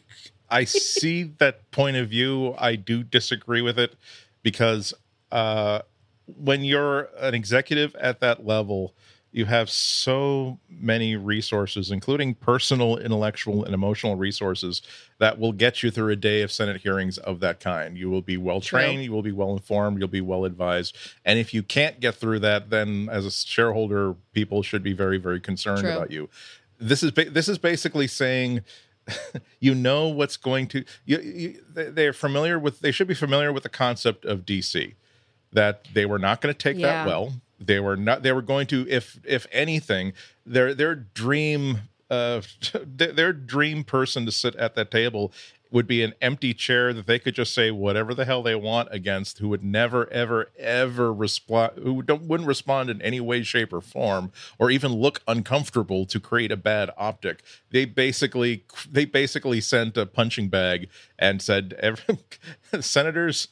I 0.50 0.64
see 0.64 1.24
that 1.40 1.70
point 1.72 1.98
of 1.98 2.10
view. 2.10 2.56
I 2.58 2.76
do 2.76 3.04
disagree 3.04 3.62
with 3.62 3.80
it 3.80 3.96
because 4.44 4.94
uh, 5.32 5.82
when 6.26 6.64
you're 6.64 7.10
an 7.20 7.34
executive 7.34 7.96
at 7.96 8.20
that 8.22 8.46
level, 8.46 8.94
you 9.32 9.46
have 9.46 9.70
so 9.70 10.58
many 10.70 11.16
resources, 11.16 11.92
including 11.92 12.34
personal, 12.34 12.98
intellectual, 12.98 13.64
and 13.64 13.74
emotional 13.74 14.16
resources 14.16 14.82
that 15.20 15.38
will 15.38 15.52
get 15.52 15.84
you 15.84 15.92
through 15.92 16.12
a 16.12 16.16
day 16.16 16.42
of 16.42 16.52
Senate 16.52 16.82
hearings 16.82 17.18
of 17.20 17.40
that 17.42 17.60
kind. 17.60 17.98
You 17.98 18.10
will 18.10 18.24
be 18.24 18.38
well 18.38 18.60
trained, 18.60 19.04
you 19.04 19.12
will 19.12 19.22
be 19.22 19.32
well 19.32 19.52
informed, 19.54 20.00
you'll 20.00 20.08
be 20.08 20.22
well 20.22 20.46
advised. 20.46 20.98
And 21.26 21.38
if 21.38 21.54
you 21.54 21.62
can't 21.62 22.00
get 22.00 22.16
through 22.16 22.40
that, 22.40 22.72
then 22.72 23.08
as 23.12 23.26
a 23.26 23.32
shareholder, 23.32 24.16
people 24.34 24.64
should 24.64 24.82
be 24.82 24.94
very, 24.94 25.18
very 25.20 25.40
concerned 25.40 25.82
True. 25.82 25.92
about 25.92 26.10
you. 26.12 26.28
This 26.80 27.04
is 27.04 27.12
ba- 27.12 27.30
this 27.30 27.48
is 27.48 27.58
basically 27.60 28.08
saying 28.08 28.62
you 29.60 29.76
know 29.76 30.08
what's 30.08 30.38
going 30.38 30.68
to 30.70 30.84
you, 31.06 31.20
you, 31.20 31.62
they- 31.72 31.90
they're 31.90 32.14
familiar 32.14 32.58
with 32.58 32.80
they 32.80 32.92
should 32.92 33.08
be 33.08 33.14
familiar 33.14 33.52
with 33.54 33.64
the 33.64 33.70
concept 33.70 34.24
of 34.26 34.40
DC 34.46 34.94
that 35.52 35.88
they 35.94 36.06
were 36.06 36.20
not 36.20 36.42
going 36.42 36.54
to 36.54 36.58
take 36.58 36.78
Yeah. 36.78 37.04
that 37.04 37.08
well 37.08 37.34
they 37.60 37.80
were 37.80 37.98
not 37.98 38.24
they 38.24 38.32
were 38.32 38.42
going 38.42 38.68
to 38.68 38.88
if 38.90 39.20
if 39.24 39.48
anything 39.52 40.14
their 40.46 40.74
their 40.74 40.96
dream 40.96 41.80
uh 42.10 42.42
their, 42.86 43.34
dream 43.34 43.84
person 43.84 44.26
to 44.26 44.32
sit 44.32 44.56
at 44.56 44.76
that 44.76 44.90
table 44.92 45.32
would 45.72 45.86
be 45.86 46.02
an 46.02 46.14
empty 46.22 46.54
chair 46.54 46.94
that 46.94 47.06
they 47.06 47.20
could 47.20 47.36
just 47.36 47.54
say 47.54 47.70
whatever 47.70 48.14
the 48.14 48.26
hell 48.26 48.42
they 48.42 48.56
want 48.56 48.90
against 48.92 49.40
who 49.40 49.50
would 49.50 49.64
never 49.64 50.12
ever 50.12 50.50
ever 50.58 51.14
respond 51.14 51.74
who 51.78 52.02
don't 52.02 52.24
wouldn't 52.24 52.48
respond 52.48 52.90
in 52.90 53.02
any 53.02 53.20
way 53.20 53.44
shape 53.44 53.72
or 53.72 53.82
form 53.82 54.32
or 54.58 54.72
even 54.72 54.92
look 54.94 55.22
uncomfortable 55.28 56.06
to 56.06 56.20
create 56.20 56.52
a 56.52 56.58
bad 56.58 56.90
optic. 56.98 57.44
They 57.70 57.86
basically 57.86 58.64
they 58.90 59.06
basically 59.06 59.62
sent 59.62 59.98
a 59.98 60.06
punching 60.06 60.50
bag 60.50 60.90
and 61.18 61.42
said 61.42 61.76
senators 62.80 63.50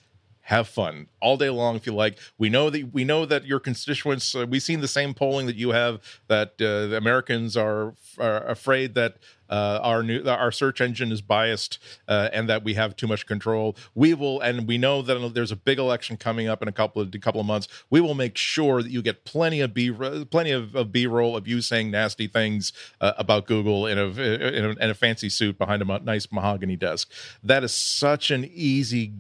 have 0.48 0.66
fun 0.66 1.08
all 1.22 1.36
day 1.36 1.50
long 1.50 1.76
if 1.76 1.86
you 1.86 1.94
like. 1.94 2.18
We 2.38 2.50
know 2.50 2.70
that 2.70 2.94
we 2.94 3.04
know 3.04 3.26
that 3.26 3.46
your 3.46 3.60
constituents 3.60 4.34
uh, 4.34 4.46
we've 4.48 4.64
seen 4.64 4.80
the 4.80 4.88
same 4.88 5.14
polling 5.14 5.46
that 5.48 5.58
you 5.58 5.72
have 5.72 6.00
that 6.30 6.54
uh, 6.62 6.96
americans 6.96 7.58
are, 7.58 7.96
are 8.18 8.48
afraid 8.48 8.96
that 8.96 9.18
uh, 9.50 9.80
our 9.84 10.04
new 10.04 10.24
our 10.26 10.52
search 10.52 10.80
engine 10.80 11.12
is 11.12 11.22
biased 11.22 11.80
uh, 12.08 12.30
and 12.32 12.48
that 12.48 12.64
we 12.64 12.76
have 12.76 12.96
too 12.96 13.08
much 13.08 13.26
control. 13.26 13.76
We 13.94 14.14
will 14.14 14.40
and 14.40 14.68
we 14.68 14.78
know 14.78 15.02
that 15.02 15.34
there's 15.34 15.52
a 15.52 15.58
big 15.58 15.80
election 15.80 16.16
coming 16.16 16.48
up 16.48 16.62
in 16.62 16.68
a 16.68 16.72
couple 16.72 17.02
of 17.02 17.14
a 17.14 17.20
couple 17.20 17.42
of 17.42 17.48
months. 17.48 17.68
We 17.90 18.00
will 18.00 18.16
make 18.16 18.38
sure 18.38 18.82
that 18.82 18.92
you 18.92 19.02
get 19.02 19.26
plenty 19.26 19.60
of 19.60 19.74
b 19.74 19.92
plenty 20.30 20.52
of, 20.52 20.76
of 20.76 20.92
b-roll 20.94 21.36
of 21.36 21.48
you 21.48 21.62
saying 21.62 21.92
nasty 21.92 22.28
things 22.28 22.72
uh, 23.02 23.14
about 23.18 23.48
google 23.48 23.86
in 23.86 23.98
a, 23.98 24.06
in 24.06 24.66
a 24.66 24.70
in 24.70 24.90
a 24.90 24.94
fancy 24.94 25.30
suit 25.30 25.58
behind 25.58 25.82
a 25.82 26.00
nice 26.00 26.32
mahogany 26.32 26.78
desk. 26.78 27.12
That 27.44 27.64
is 27.64 27.74
such 27.74 28.32
an 28.32 28.50
easy 28.54 29.14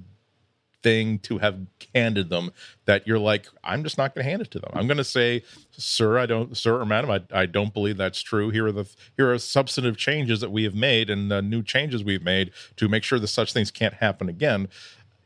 thing 0.88 1.20
to 1.20 1.38
have 1.40 1.60
handed 1.94 2.30
them 2.30 2.50
that 2.86 3.06
you're 3.06 3.20
like 3.20 3.48
i'm 3.62 3.84
just 3.84 3.98
not 3.98 4.16
going 4.16 4.24
to 4.24 4.30
hand 4.30 4.42
it 4.42 4.50
to 4.50 4.58
them. 4.60 4.72
I'm 4.74 4.88
going 4.88 4.98
to 4.98 5.04
say 5.04 5.44
sir 5.72 6.18
i 6.18 6.26
don't 6.26 6.56
sir 6.56 6.80
or 6.80 6.86
madam 6.86 7.12
I, 7.12 7.22
I 7.32 7.46
don't 7.46 7.74
believe 7.74 7.98
that's 7.98 8.22
true. 8.22 8.50
Here 8.52 8.68
are 8.68 8.72
the 8.72 8.90
here 9.18 9.32
are 9.34 9.38
substantive 9.38 9.98
changes 9.98 10.40
that 10.40 10.52
we 10.52 10.64
have 10.64 10.76
made 10.76 11.10
and 11.10 11.32
uh, 11.32 11.42
new 11.42 11.62
changes 11.62 12.06
we've 12.06 12.24
made 12.24 12.52
to 12.78 12.88
make 12.88 13.04
sure 13.04 13.20
that 13.20 13.28
such 13.28 13.52
things 13.52 13.70
can't 13.70 13.96
happen 13.96 14.30
again. 14.30 14.70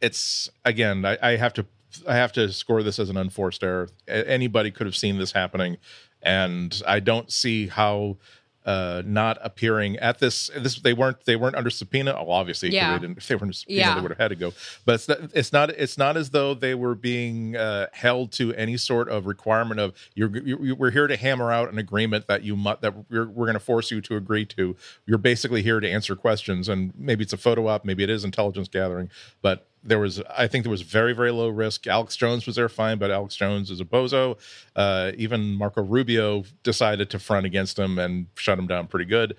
It's 0.01 0.49
again 0.65 1.05
I, 1.05 1.17
I 1.21 1.35
have 1.35 1.53
to 1.53 1.65
i 2.07 2.15
have 2.15 2.31
to 2.33 2.51
score 2.51 2.81
this 2.81 2.97
as 2.97 3.09
an 3.09 3.17
unforced 3.17 3.63
error. 3.63 3.89
Anybody 4.07 4.71
could 4.71 4.87
have 4.87 4.95
seen 4.95 5.19
this 5.19 5.33
happening 5.33 5.77
and 6.23 6.81
i 6.87 6.99
don't 6.99 7.31
see 7.31 7.67
how 7.67 8.17
uh 8.65 9.01
not 9.05 9.37
appearing 9.41 9.97
at 9.97 10.19
this 10.19 10.49
this 10.59 10.79
they 10.81 10.93
weren't 10.93 11.23
they 11.25 11.35
weren't 11.35 11.55
under 11.55 11.69
subpoena 11.69 12.13
oh, 12.17 12.29
obviously, 12.29 12.69
Yeah. 12.69 12.93
they 12.93 12.99
didn't 13.07 13.17
if 13.17 13.27
they 13.27 13.35
were 13.35 13.41
under 13.41 13.53
subpoena 13.53 13.79
Yeah. 13.79 13.95
they 13.95 14.01
would 14.01 14.11
have 14.11 14.17
had 14.19 14.27
to 14.27 14.35
go 14.35 14.53
but 14.85 14.95
it's 14.95 15.07
not, 15.07 15.17
it's 15.33 15.51
not 15.53 15.69
it's 15.71 15.97
not 15.97 16.17
as 16.17 16.29
though 16.29 16.53
they 16.53 16.75
were 16.75 16.93
being 16.95 17.55
uh, 17.55 17.87
held 17.91 18.31
to 18.33 18.53
any 18.53 18.77
sort 18.77 19.09
of 19.09 19.25
requirement 19.25 19.79
of 19.79 19.93
you're, 20.13 20.29
you 20.45 20.75
we're 20.75 20.91
here 20.91 21.07
to 21.07 21.17
hammer 21.17 21.51
out 21.51 21.71
an 21.71 21.79
agreement 21.79 22.27
that 22.27 22.43
you 22.43 22.55
mu- 22.55 22.75
that 22.81 22.93
we're, 23.09 23.25
we're 23.27 23.45
going 23.47 23.53
to 23.53 23.59
force 23.59 23.89
you 23.89 23.99
to 24.01 24.15
agree 24.15 24.45
to 24.45 24.75
you're 25.07 25.17
basically 25.17 25.63
here 25.63 25.79
to 25.79 25.89
answer 25.89 26.15
questions 26.15 26.69
and 26.69 26.93
maybe 26.95 27.23
it's 27.23 27.33
a 27.33 27.37
photo 27.37 27.67
op 27.67 27.83
maybe 27.83 28.03
it 28.03 28.09
is 28.11 28.23
intelligence 28.23 28.67
gathering 28.67 29.09
but 29.41 29.67
there 29.83 29.99
was 29.99 30.21
i 30.37 30.47
think 30.47 30.63
there 30.63 30.71
was 30.71 30.81
very 30.83 31.13
very 31.13 31.31
low 31.31 31.47
risk 31.49 31.87
alex 31.87 32.15
jones 32.15 32.45
was 32.45 32.55
there 32.55 32.69
fine 32.69 32.97
but 32.97 33.09
alex 33.11 33.35
jones 33.35 33.71
is 33.71 33.79
a 33.79 33.85
bozo 33.85 34.37
uh, 34.75 35.11
even 35.17 35.53
marco 35.55 35.81
rubio 35.81 36.43
decided 36.63 37.09
to 37.09 37.17
front 37.19 37.45
against 37.45 37.77
him 37.79 37.97
and 37.97 38.27
shut 38.35 38.57
him 38.59 38.67
down 38.67 38.87
pretty 38.87 39.05
good 39.05 39.35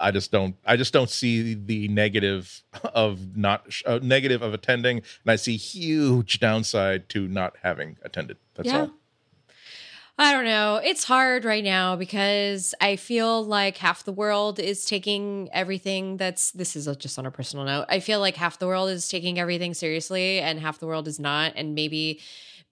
I 0.00 0.10
just 0.10 0.32
don't. 0.32 0.56
I 0.66 0.76
just 0.76 0.92
don't 0.92 1.08
see 1.10 1.54
the 1.54 1.86
negative 1.86 2.62
of 2.92 3.36
not 3.36 3.66
uh, 3.86 4.00
negative 4.02 4.42
of 4.42 4.52
attending, 4.52 4.96
and 4.96 5.30
I 5.30 5.36
see 5.36 5.56
huge 5.56 6.40
downside 6.40 7.08
to 7.10 7.28
not 7.28 7.54
having 7.62 7.98
attended. 8.02 8.36
That's 8.54 8.66
Yeah. 8.68 8.80
all. 8.80 8.90
I 10.18 10.32
don't 10.32 10.44
know. 10.44 10.80
It's 10.82 11.04
hard 11.04 11.44
right 11.44 11.64
now 11.64 11.96
because 11.96 12.74
I 12.80 12.96
feel 12.96 13.44
like 13.44 13.78
half 13.78 14.04
the 14.04 14.12
world 14.12 14.58
is 14.60 14.84
taking 14.84 15.48
everything 15.52 16.16
that's 16.18 16.50
this 16.52 16.76
is 16.76 16.86
just 16.98 17.18
on 17.18 17.26
a 17.26 17.30
personal 17.30 17.64
note. 17.64 17.86
I 17.88 18.00
feel 18.00 18.20
like 18.20 18.36
half 18.36 18.58
the 18.58 18.66
world 18.66 18.90
is 18.90 19.08
taking 19.08 19.38
everything 19.38 19.72
seriously 19.74 20.38
and 20.40 20.60
half 20.60 20.78
the 20.78 20.86
world 20.86 21.08
is 21.08 21.18
not 21.18 21.54
and 21.56 21.74
maybe 21.74 22.20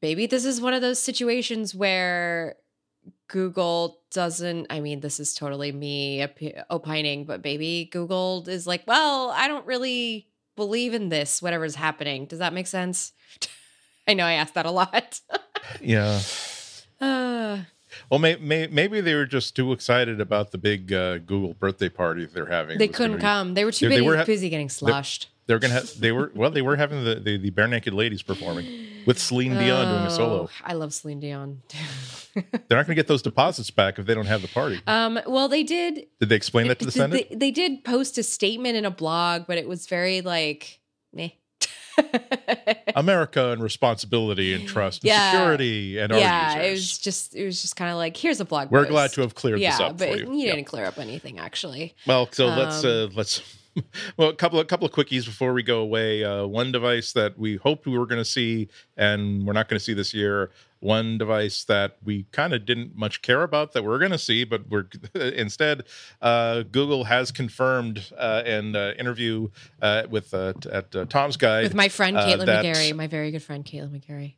maybe 0.03 0.26
this 0.26 0.45
is 0.45 0.61
one 0.61 0.74
of 0.74 0.82
those 0.82 1.01
situations 1.03 1.74
where 1.74 2.57
Google 3.28 4.01
doesn't 4.11 4.66
I 4.68 4.80
mean 4.80 5.01
this 5.01 5.18
is 5.18 5.32
totally 5.32 5.72
me 5.72 6.22
op- 6.22 6.66
opining 6.68 7.24
but 7.24 7.43
maybe 7.43 7.88
Google 7.91 8.47
is 8.49 8.66
like, 8.66 8.82
"Well, 8.86 9.30
I 9.30 9.49
don't 9.49 9.66
really 9.66 10.28
believe 10.57 10.93
in 10.93 11.09
this 11.09 11.41
whatever's 11.41 11.74
happening." 11.74 12.26
Does 12.26 12.41
that 12.41 12.53
make 12.53 12.66
sense? 12.66 13.12
I 14.07 14.12
know 14.14 14.24
I 14.26 14.34
asked 14.34 14.55
that 14.55 14.66
a 14.66 14.70
lot. 14.70 15.20
Yeah. 15.80 16.20
Uh 17.01 17.61
Well, 18.09 18.20
may, 18.20 18.36
may, 18.36 18.68
maybe 18.68 19.01
they 19.01 19.14
were 19.14 19.26
just 19.26 19.57
too 19.57 19.72
excited 19.72 20.20
about 20.20 20.53
the 20.53 20.59
big 20.59 20.92
uh, 20.92 21.18
Google 21.18 21.55
birthday 21.55 21.88
party 21.88 22.24
they're 22.26 22.46
having. 22.46 22.78
They 22.78 22.84
It 22.84 22.90
was 22.90 22.98
gonna 22.98 23.09
couldn't 23.09 23.16
be- 23.18 23.22
come. 23.22 23.55
They 23.55 23.64
were 23.64 23.72
too 23.72 23.88
They- 23.88 23.96
they 23.96 24.01
busy, 24.01 24.07
were 24.09 24.16
ha- 24.16 24.24
busy 24.24 24.48
getting 24.48 24.68
sloshed. 24.68 25.28
They're 25.46 25.59
gonna. 25.59 25.74
Have, 25.74 25.98
they 25.98 26.12
were. 26.12 26.30
Well, 26.32 26.53
they 26.53 26.62
were 26.62 26.76
having 26.76 27.03
the, 27.05 27.16
the 27.16 27.36
the 27.36 27.51
Barenaked 27.51 27.92
Ladies 27.92 28.22
performing 28.22 28.66
with 29.05 29.18
Celine 29.18 29.57
Dion 29.57 29.88
doing 29.92 30.07
a 30.07 30.11
solo. 30.11 30.42
Oh, 30.44 30.51
I 30.64 30.74
love 30.74 30.94
Celine 30.94 31.18
Dion. 31.18 31.62
They're 32.34 32.44
not 32.78 32.86
going 32.86 32.86
to 32.86 32.94
get 32.94 33.09
those 33.09 33.22
deposits 33.22 33.68
back 33.72 33.98
if 33.98 34.07
they 34.07 34.14
don't 34.14 34.26
have 34.26 34.42
the 34.42 34.48
party. 34.48 34.80
um, 34.86 35.18
well, 35.26 35.48
they 35.48 35.64
did. 35.64 36.07
Did 36.20 36.28
they 36.28 36.36
explain 36.36 36.68
that 36.68 36.78
to 36.78 36.84
the 36.84 36.92
they, 36.92 36.96
Senate? 37.01 37.28
They, 37.30 37.34
they 37.36 37.51
did 37.51 37.82
post 37.82 38.16
a 38.18 38.22
statement 38.22 38.76
in 38.76 38.84
a 38.84 38.92
blog, 38.92 39.48
but 39.48 39.59
it 39.59 39.66
was 39.66 39.88
very 39.88 40.20
like, 40.20 40.78
meh. 41.12 41.30
America 42.96 43.51
and 43.53 43.62
responsibility 43.62 44.55
and 44.55 44.66
trust 44.66 45.03
and 45.03 45.09
Yeah. 45.09 45.30
security 45.32 45.98
and 45.98 46.12
our 46.12 46.18
yeah, 46.18 46.59
it 46.62 46.70
was 46.72 46.98
just 46.98 47.34
it 47.34 47.44
was 47.44 47.61
just 47.61 47.76
kind 47.76 47.90
of 47.90 47.96
like 47.96 48.16
here's 48.16 48.40
a 48.40 48.44
blog. 48.44 48.70
We're 48.70 48.80
post. 48.80 48.90
glad 48.90 49.12
to 49.14 49.20
have 49.22 49.34
cleared 49.34 49.61
yeah, 49.61 49.70
this 49.72 49.80
up 49.80 49.98
but 49.98 50.09
for 50.11 50.16
you. 50.18 50.32
you 50.32 50.46
Yeah. 50.46 50.55
didn't 50.57 50.66
clear 50.66 50.84
up 50.84 50.98
anything 50.98 51.38
actually. 51.38 51.94
Well, 52.07 52.28
so 52.32 52.46
let's 52.46 52.84
uh, 52.84 53.07
Um, 53.09 53.12
let's 53.14 53.42
well 54.16 54.30
a 54.30 54.34
couple 54.34 54.59
of 54.59 54.66
couple 54.66 54.86
of 54.86 54.92
quickies 54.92 55.24
before 55.24 55.53
we 55.53 55.62
go 55.62 55.80
away. 55.80 56.24
Uh, 56.24 56.44
one 56.46 56.72
device 56.72 57.12
that 57.12 57.38
we 57.38 57.57
hoped 57.57 57.86
we 57.86 57.96
were 57.96 58.07
going 58.07 58.20
to 58.20 58.24
see 58.24 58.68
and 58.96 59.46
we're 59.46 59.53
not 59.53 59.68
going 59.68 59.78
to 59.78 59.84
see 59.84 59.94
this 59.94 60.12
year. 60.12 60.51
One 60.81 61.18
device 61.18 61.64
that 61.64 61.99
we 62.03 62.24
kind 62.33 62.53
of 62.55 62.64
didn't 62.64 62.97
much 62.97 63.22
care 63.22 63.43
about 63.43 63.72
that 63.72 63.85
we're 63.85 63.99
going 63.99 64.12
to 64.12 64.18
see, 64.18 64.45
but 64.45 64.68
we're 64.68 64.87
instead 65.14 65.85
uh, 66.22 66.62
Google 66.62 67.05
has 67.05 67.31
confirmed 67.31 68.11
uh, 68.16 68.43
in 68.47 68.74
uh, 68.74 68.95
interview 68.99 69.49
uh, 69.83 70.05
with 70.11 70.33
uh, 70.33 70.55
at 70.72 70.95
uh, 70.97 71.05
Tom's 71.05 71.37
Guide 71.37 71.64
With 71.64 71.74
my 71.74 71.89
friend 71.89 72.16
Caitlin 72.16 72.47
McGarry, 72.47 72.95
my 72.95 73.07
very 73.07 73.31
good 73.31 73.43
friend 73.43 73.64
Caitlin 73.64 73.91
McGarry. 73.91 74.35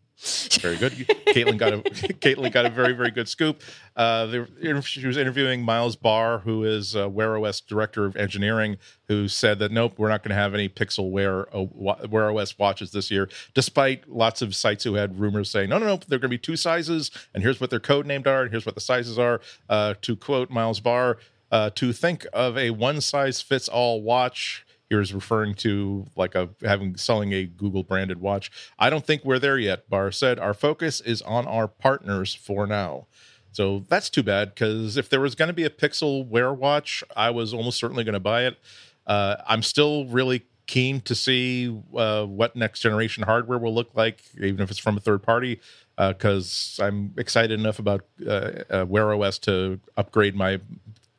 Very 0.61 0.77
good. 0.77 0.93
Caitlin 0.93 1.59
got 1.59 1.73
a 1.73 1.79
Caitlin 2.21 2.53
got 2.53 2.65
a 2.65 2.71
very 2.71 2.93
very 2.93 3.11
good 3.11 3.29
scoop. 3.29 3.61
Uh, 3.97 4.45
she 4.83 5.07
was 5.07 5.17
interviewing 5.17 5.63
Miles 5.63 5.97
Barr, 5.97 6.39
who 6.39 6.63
is 6.65 6.95
uh, 6.95 7.09
Wear 7.09 7.37
OS 7.37 7.61
director 7.61 8.05
of 8.05 8.15
engineering, 8.17 8.79
who 9.09 9.27
said 9.27 9.59
that 9.59 9.73
nope, 9.73 9.95
we're 9.97 10.09
not 10.09 10.23
going 10.23 10.31
to 10.31 10.37
have 10.37 10.55
any 10.55 10.69
Pixel 10.69 11.11
Wear 11.11 11.49
wa- 11.53 11.99
Wear 12.09 12.31
OS 12.31 12.57
watches 12.57 12.93
this 12.93 13.11
year, 13.11 13.29
despite 13.55 14.09
lots 14.09 14.43
of 14.43 14.55
sites 14.55 14.85
who 14.85 14.95
had 14.95 15.19
rumors 15.19 15.51
saying 15.51 15.69
no, 15.71 15.79
no, 15.79 15.87
no, 15.87 15.97
they're 15.97 16.19
going 16.19 16.31
to 16.31 16.37
be 16.37 16.39
two 16.39 16.57
sizes, 16.57 17.11
and 17.35 17.43
here's 17.43 17.61
what 17.61 17.71
their 17.71 17.81
code 17.81 18.07
named 18.07 18.27
are, 18.29 18.43
and 18.43 18.51
here's 18.51 18.65
what 18.67 18.77
the 18.77 18.81
sizes 18.81 19.19
are. 19.19 19.41
Uh, 19.69 19.95
to 20.03 20.15
quote 20.15 20.51
Miles 20.51 20.79
Barr, 20.79 21.19
uh, 21.51 21.71
to 21.75 21.93
think 21.93 22.27
of 22.33 22.57
a 22.57 22.71
one 22.71 23.01
size 23.01 23.43
fits 23.43 23.69
all 23.69 24.03
watch 24.03 24.65
he 24.93 24.97
was 24.97 25.15
referring 25.15 25.55
to 25.55 26.05
like 26.17 26.35
a 26.35 26.51
having 26.61 26.99
selling 26.99 27.33
a 27.33 27.47
Google 27.47 27.83
branded 27.83 28.21
watch. 28.21 28.51
I 28.79 28.91
don't 28.91 29.07
think 29.07 29.25
we're 29.25 29.39
there 29.39 29.57
yet. 29.57 29.89
Barr 29.89 30.13
said 30.13 30.39
our 30.39 30.53
focus 30.53 31.01
is 31.01 31.23
on 31.23 31.47
our 31.47 31.67
partners 31.67 32.35
for 32.35 32.67
now. 32.67 33.07
So 33.53 33.87
that's 33.89 34.11
too 34.11 34.23
bad 34.23 34.51
because 34.51 34.99
if 34.99 35.09
there 35.09 35.21
was 35.21 35.35
going 35.35 35.49
to 35.49 35.55
be 35.55 35.65
a 35.65 35.71
Pixel 35.71 36.29
Wear 36.29 36.53
watch, 36.53 37.03
I 37.17 37.31
was 37.31 37.55
almost 37.55 37.79
certainly 37.79 38.05
going 38.05 38.13
to 38.13 38.21
buy 38.21 38.45
it. 38.45 38.59
Uh, 39.07 39.37
I'm 39.47 39.63
still 39.63 40.05
really 40.09 40.45
keen 40.67 41.01
to 41.03 41.15
see 41.15 41.75
uh, 41.97 42.27
what 42.27 42.55
next 42.55 42.81
generation 42.81 43.25
hardware 43.25 43.59
will 43.59 43.75
look 43.75 43.95
like, 43.95 44.23
even 44.39 44.61
if 44.61 44.71
it's 44.71 44.79
from 44.79 44.99
a 44.99 45.01
third 45.01 45.23
party, 45.23 45.59
because 45.97 46.79
uh, 46.83 46.85
I'm 46.85 47.15
excited 47.17 47.59
enough 47.59 47.79
about 47.79 48.05
uh, 48.29 48.85
Wear 48.87 49.15
OS 49.15 49.39
to 49.41 49.81
upgrade 49.97 50.35
my 50.35 50.61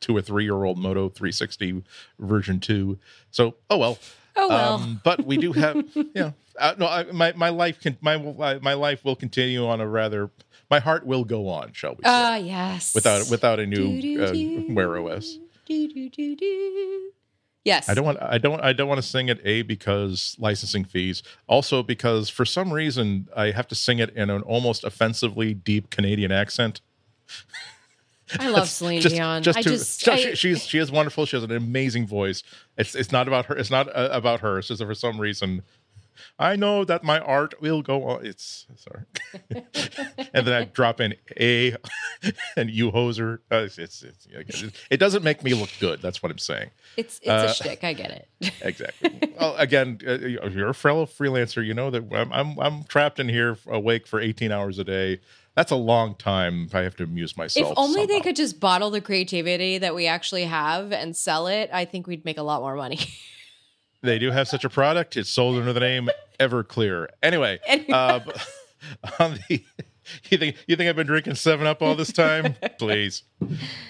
two 0.04 0.16
or 0.16 0.22
three 0.22 0.44
year 0.44 0.64
old 0.64 0.78
Moto 0.78 1.10
360 1.10 1.84
version 2.20 2.60
two. 2.60 3.00
So, 3.32 3.56
oh 3.70 3.78
well. 3.78 3.98
Oh 4.36 4.50
well. 4.50 4.74
Um, 4.76 5.02
but 5.04 5.26
we 5.26 5.38
do 5.38 5.54
have, 5.54 5.84
yeah. 6.14 6.32
Uh, 6.60 6.76
no, 6.78 6.88
I, 6.88 7.04
my 7.12 7.34
my 7.34 7.50
life 7.50 7.80
can 7.80 7.98
my 8.02 8.18
my 8.18 8.74
life 8.74 9.04
will 9.04 9.16
continue 9.16 9.66
on 9.66 9.82
a 9.82 9.88
rather. 9.88 10.30
My 10.70 10.80
heart 10.80 11.06
will 11.06 11.24
go 11.24 11.50
on, 11.50 11.74
shall 11.74 11.96
we? 11.96 12.02
Ah, 12.06 12.34
uh, 12.34 12.36
yes. 12.36 12.94
Without 12.94 13.30
without 13.30 13.60
a 13.60 13.66
new 13.66 14.22
uh, 14.22 14.74
Wear 14.74 14.98
OS. 14.98 15.40
Yes. 17.66 17.88
I 17.88 17.94
don't 17.94 18.06
want 18.06 18.18
I 18.22 18.38
don't 18.38 18.62
I 18.62 18.74
don't 18.74 18.90
want 18.90 19.02
to 19.02 19.08
sing 19.08 19.30
it 19.30 19.40
a 19.46 19.62
because 19.62 20.36
licensing 20.38 20.84
fees. 20.84 21.24
Also 21.48 21.82
because 21.82 22.30
for 22.30 22.46
some 22.46 22.74
reason 22.74 23.30
I 23.36 23.52
have 23.52 23.68
to 23.70 23.76
sing 23.76 24.00
it 24.00 24.10
in 24.12 24.30
an 24.30 24.42
almost 24.42 24.84
offensively 24.84 25.54
deep 25.54 25.90
Canadian 25.90 26.32
accent. 26.32 26.82
I 28.40 28.50
love 28.50 28.70
Celine 28.70 29.02
just, 29.02 29.16
Dion. 29.16 29.44
Just 29.44 29.58
I 29.58 29.62
to, 29.62 29.70
just 29.70 30.08
I, 30.08 30.16
she, 30.18 30.36
she's 30.36 30.66
she 30.66 30.78
is 30.80 30.92
wonderful. 30.92 31.26
She 31.26 31.36
has 31.36 31.44
an 31.44 31.52
amazing 31.52 32.08
voice. 32.08 32.44
It's 32.78 32.96
it's 32.96 33.12
not 33.12 33.28
about 33.28 33.46
her. 33.46 33.56
It's 33.56 33.72
not 33.72 33.88
uh, 33.90 34.10
about 34.12 34.40
her. 34.42 34.60
It's 34.60 34.68
just 34.68 34.84
for 34.84 34.94
some 34.96 35.20
reason 35.20 35.64
I 36.40 36.56
know 36.56 36.84
that 36.86 37.04
my 37.04 37.20
art 37.20 37.54
will 37.62 37.82
go 37.82 38.04
on. 38.06 38.26
It's 38.26 38.66
sorry, 38.76 39.04
and 40.34 40.48
then 40.48 40.54
I 40.54 40.64
drop 40.66 41.00
in 41.00 41.16
a 41.40 41.76
and 42.58 42.70
you 42.70 42.92
hoser. 42.92 43.40
Uh, 43.52 43.68
it's, 43.68 43.78
it's, 43.78 44.04
it's, 44.04 44.28
it 44.90 44.98
doesn't 44.98 45.24
make 45.24 45.44
me 45.44 45.54
look 45.54 45.70
good. 45.80 46.02
That's 46.02 46.22
what 46.22 46.32
I'm 46.32 46.38
saying. 46.38 46.70
It's 46.98 47.20
it's 47.20 47.30
uh, 47.30 47.48
a 47.50 47.54
shtick. 47.54 47.84
I 47.84 47.94
get 47.94 48.12
it. 48.12 48.52
exactly. 48.62 49.34
well, 49.40 49.56
again, 49.58 50.00
uh, 50.06 50.14
you're 50.18 50.70
a 50.70 50.74
fellow 50.74 51.06
freelancer. 51.06 51.66
You 51.66 51.74
know 51.74 51.90
that 51.90 52.04
I'm, 52.12 52.32
I'm 52.32 52.60
I'm 52.60 52.84
trapped 52.86 53.20
in 53.20 53.30
here 53.30 53.58
awake 53.68 54.08
for 54.08 54.20
18 54.20 54.52
hours 54.52 54.80
a 54.80 54.84
day. 54.84 55.22
That's 55.56 55.72
a 55.72 55.76
long 55.76 56.16
time. 56.16 56.68
I 56.74 56.80
have 56.80 56.96
to 56.96 57.04
amuse 57.04 57.38
myself. 57.38 57.72
If 57.72 57.78
only 57.78 58.02
somehow. 58.02 58.08
they 58.08 58.22
could 58.22 58.36
just 58.36 58.60
bottle 58.60 58.90
the 58.90 59.02
creativity 59.02 59.78
that 59.78 59.94
we 59.94 60.08
actually 60.08 60.46
have 60.46 60.92
and 60.92 61.16
sell 61.16 61.46
it, 61.48 61.70
I 61.72 61.86
think 61.86 62.08
we'd 62.08 62.26
make 62.26 62.40
a 62.40 62.44
lot 62.44 62.62
more 62.62 62.76
money. 62.76 63.00
They 64.04 64.20
do 64.20 64.32
have 64.32 64.50
such 64.50 64.66
a 64.66 64.70
product. 64.70 65.16
It's 65.16 65.30
sold 65.30 65.58
under 65.58 65.72
the 65.72 65.80
name 65.80 66.10
Everclear. 66.38 67.08
Anyway, 67.24 67.60
anyway. 67.68 67.90
Uh, 67.90 68.20
on 69.20 69.40
the 69.48 69.64
you 70.30 70.38
think 70.38 70.58
you 70.68 70.76
think 70.76 70.90
I've 70.90 70.96
been 70.96 71.08
drinking 71.08 71.36
Seven 71.36 71.68
Up 71.68 71.82
all 71.82 71.96
this 71.96 72.12
time? 72.12 72.56
Please. 72.78 73.24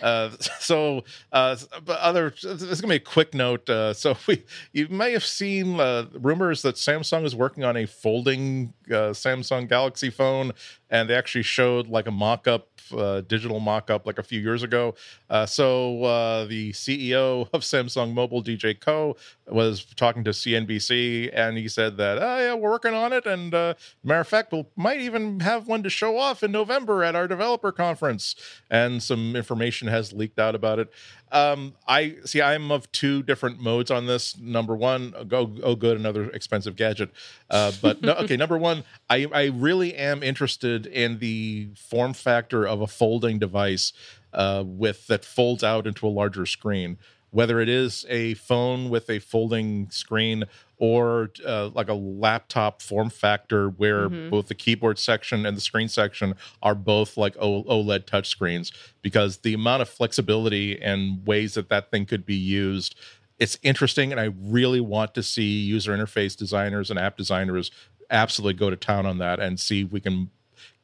Uh, 0.02 0.32
so, 0.60 1.04
uh, 1.32 1.56
but 1.86 2.00
other 2.00 2.30
this 2.30 2.62
is 2.62 2.82
gonna 2.82 2.94
be 2.94 2.98
a 2.98 3.00
quick 3.00 3.34
note. 3.34 3.70
Uh, 3.70 3.94
so 3.94 4.18
we 4.28 4.44
you 4.72 4.88
may 4.90 5.12
have 5.12 5.26
seen 5.26 5.80
uh, 5.80 6.06
rumors 6.14 6.62
that 6.64 6.76
Samsung 6.76 7.26
is 7.26 7.36
working 7.36 7.64
on 7.64 7.78
a 7.78 7.86
folding 7.86 8.74
uh, 8.90 9.14
Samsung 9.14 9.68
Galaxy 9.68 10.10
phone, 10.10 10.54
and 10.90 11.10
they 11.10 11.16
actually 11.16 11.44
showed 11.44 11.88
like 11.88 12.08
a 12.08 12.12
mock-up 12.12 12.68
uh, 12.92 13.22
digital 13.22 13.60
mock-up 13.60 14.06
like 14.06 14.20
a 14.20 14.24
few 14.24 14.40
years 14.40 14.64
ago. 14.64 14.96
Uh, 15.30 15.46
so 15.46 16.04
uh, 16.04 16.46
the 16.46 16.72
CEO 16.72 17.48
of 17.54 17.62
Samsung 17.62 18.14
Mobile, 18.14 18.44
DJ 18.44 18.80
Koh, 18.80 19.16
was 19.48 19.86
talking 19.96 20.24
to 20.24 20.32
CNBC, 20.32 21.30
and 21.34 21.58
he 21.58 21.68
said 21.68 21.98
that, 21.98 22.18
oh 22.22 22.40
yeah, 22.40 22.54
we're 22.54 22.72
working 22.72 22.94
on 22.94 23.14
it, 23.14 23.26
and 23.26 23.54
uh, 23.54 23.74
matter 24.04 24.20
of 24.20 24.28
fact, 24.28 24.52
we 24.52 24.60
we'll, 24.60 24.68
might 24.76 25.00
even 25.00 25.40
have 25.40 25.68
one 25.68 25.84
to 25.84 25.90
show 25.90 26.03
off 26.06 26.44
in 26.44 26.52
November 26.52 27.04
at 27.04 27.16
our 27.16 27.28
developer 27.28 27.72
conference, 27.72 28.36
and 28.70 29.02
some 29.02 29.36
information 29.36 29.88
has 29.88 30.14
leaked 30.14 30.40
out 30.40 30.56
about 30.56 30.80
it. 30.80 30.92
Um, 31.32 31.74
I 31.88 32.18
see. 32.26 32.42
I'm 32.42 32.72
of 32.72 32.92
two 32.92 33.24
different 33.24 33.60
modes 33.60 33.90
on 33.90 34.06
this. 34.06 34.38
Number 34.38 34.76
one, 34.76 35.14
go 35.28 35.56
oh 35.64 35.76
good, 35.76 35.98
another 35.98 36.30
expensive 36.30 36.76
gadget. 36.76 37.12
Uh, 37.50 37.72
but 37.82 38.02
no, 38.02 38.14
okay. 38.14 38.38
Number 38.38 38.58
one, 38.58 38.84
I 39.10 39.28
I 39.34 39.46
really 39.46 39.96
am 39.96 40.24
interested 40.24 40.86
in 40.86 41.20
the 41.20 41.70
form 41.76 42.14
factor 42.14 42.68
of 42.68 42.82
a 42.82 42.88
folding 42.88 43.40
device 43.40 43.94
uh, 44.34 44.64
with 44.66 45.08
that 45.08 45.26
folds 45.26 45.64
out 45.64 45.88
into 45.88 46.08
a 46.08 46.10
larger 46.10 46.46
screen 46.46 46.98
whether 47.34 47.60
it 47.60 47.68
is 47.68 48.06
a 48.10 48.36
phone 48.36 48.92
with 48.92 49.10
a 49.10 49.18
folding 49.18 49.90
screen 49.90 50.44
or 50.78 51.30
uh, 51.46 51.70
like 51.70 51.90
a 51.90 51.94
laptop 51.94 52.82
form 52.82 53.10
factor 53.10 53.70
where 53.70 54.10
mm-hmm. 54.10 54.30
both 54.30 54.48
the 54.48 54.56
keyboard 54.56 54.98
section 55.00 55.46
and 55.46 55.56
the 55.56 55.62
screen 55.62 55.88
section 55.88 56.36
are 56.62 56.76
both 56.76 57.16
like 57.16 57.36
OLED 57.36 58.06
touchscreens 58.06 58.72
because 59.02 59.38
the 59.38 59.54
amount 59.54 59.82
of 59.82 59.90
flexibility 59.90 60.82
and 60.82 61.26
ways 61.26 61.54
that 61.54 61.70
that 61.70 61.92
thing 61.92 62.06
could 62.06 62.26
be 62.26 62.36
used 62.36 62.96
it's 63.40 63.58
interesting 63.64 64.12
and 64.12 64.22
I 64.22 64.30
really 64.42 64.80
want 64.80 65.14
to 65.16 65.24
see 65.24 65.60
user 65.60 65.96
interface 65.96 66.38
designers 66.38 66.90
and 66.90 67.00
app 67.00 67.18
designers 67.18 67.72
absolutely 68.10 68.54
go 68.54 68.70
to 68.70 68.76
town 68.76 69.06
on 69.06 69.18
that 69.18 69.40
and 69.40 69.60
see 69.60 69.82
if 69.82 69.92
we 69.92 70.00
can 70.00 70.30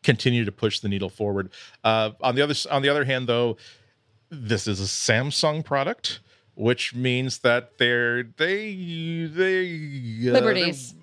continue 0.04 0.46
to 0.46 0.52
push 0.52 0.80
the 0.80 0.90
needle 0.90 1.10
forward. 1.10 1.50
Uh, 1.84 2.12
on 2.22 2.36
the 2.36 2.42
other 2.42 2.56
on 2.72 2.82
the 2.82 2.90
other 2.90 3.06
hand 3.06 3.28
though 3.28 3.58
this 4.30 4.68
is 4.68 4.80
a 4.80 4.84
Samsung 4.84 5.64
product 5.64 6.20
which 6.60 6.94
means 6.94 7.40
that 7.40 7.78
they're 7.78 8.24
they 8.24 9.26
they 9.34 10.30
uh, 10.30 10.34
liberties. 10.34 10.94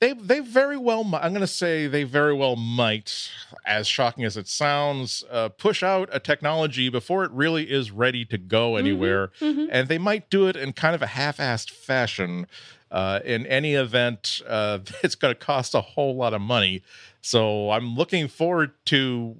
They, 0.00 0.12
they 0.12 0.38
very 0.38 0.76
well. 0.76 1.00
I'm 1.00 1.32
going 1.32 1.40
to 1.40 1.46
say 1.48 1.88
they 1.88 2.04
very 2.04 2.32
well 2.32 2.54
might, 2.54 3.30
as 3.66 3.88
shocking 3.88 4.24
as 4.24 4.36
it 4.36 4.46
sounds, 4.46 5.24
uh, 5.28 5.48
push 5.48 5.82
out 5.82 6.08
a 6.12 6.20
technology 6.20 6.88
before 6.88 7.24
it 7.24 7.32
really 7.32 7.68
is 7.68 7.90
ready 7.90 8.24
to 8.26 8.38
go 8.38 8.70
mm-hmm. 8.70 8.86
anywhere, 8.86 9.26
mm-hmm, 9.40 9.60
mm-hmm. 9.60 9.70
and 9.72 9.88
they 9.88 9.98
might 9.98 10.30
do 10.30 10.46
it 10.46 10.54
in 10.54 10.72
kind 10.72 10.94
of 10.94 11.02
a 11.02 11.08
half-assed 11.08 11.72
fashion. 11.72 12.46
Uh, 12.90 13.20
in 13.24 13.46
any 13.46 13.74
event, 13.74 14.40
uh, 14.46 14.78
it's 15.02 15.14
going 15.14 15.34
to 15.34 15.38
cost 15.38 15.74
a 15.74 15.80
whole 15.80 16.16
lot 16.16 16.34
of 16.34 16.40
money. 16.40 16.82
So 17.20 17.72
I'm 17.72 17.94
looking 17.96 18.28
forward 18.28 18.72
to 18.86 19.34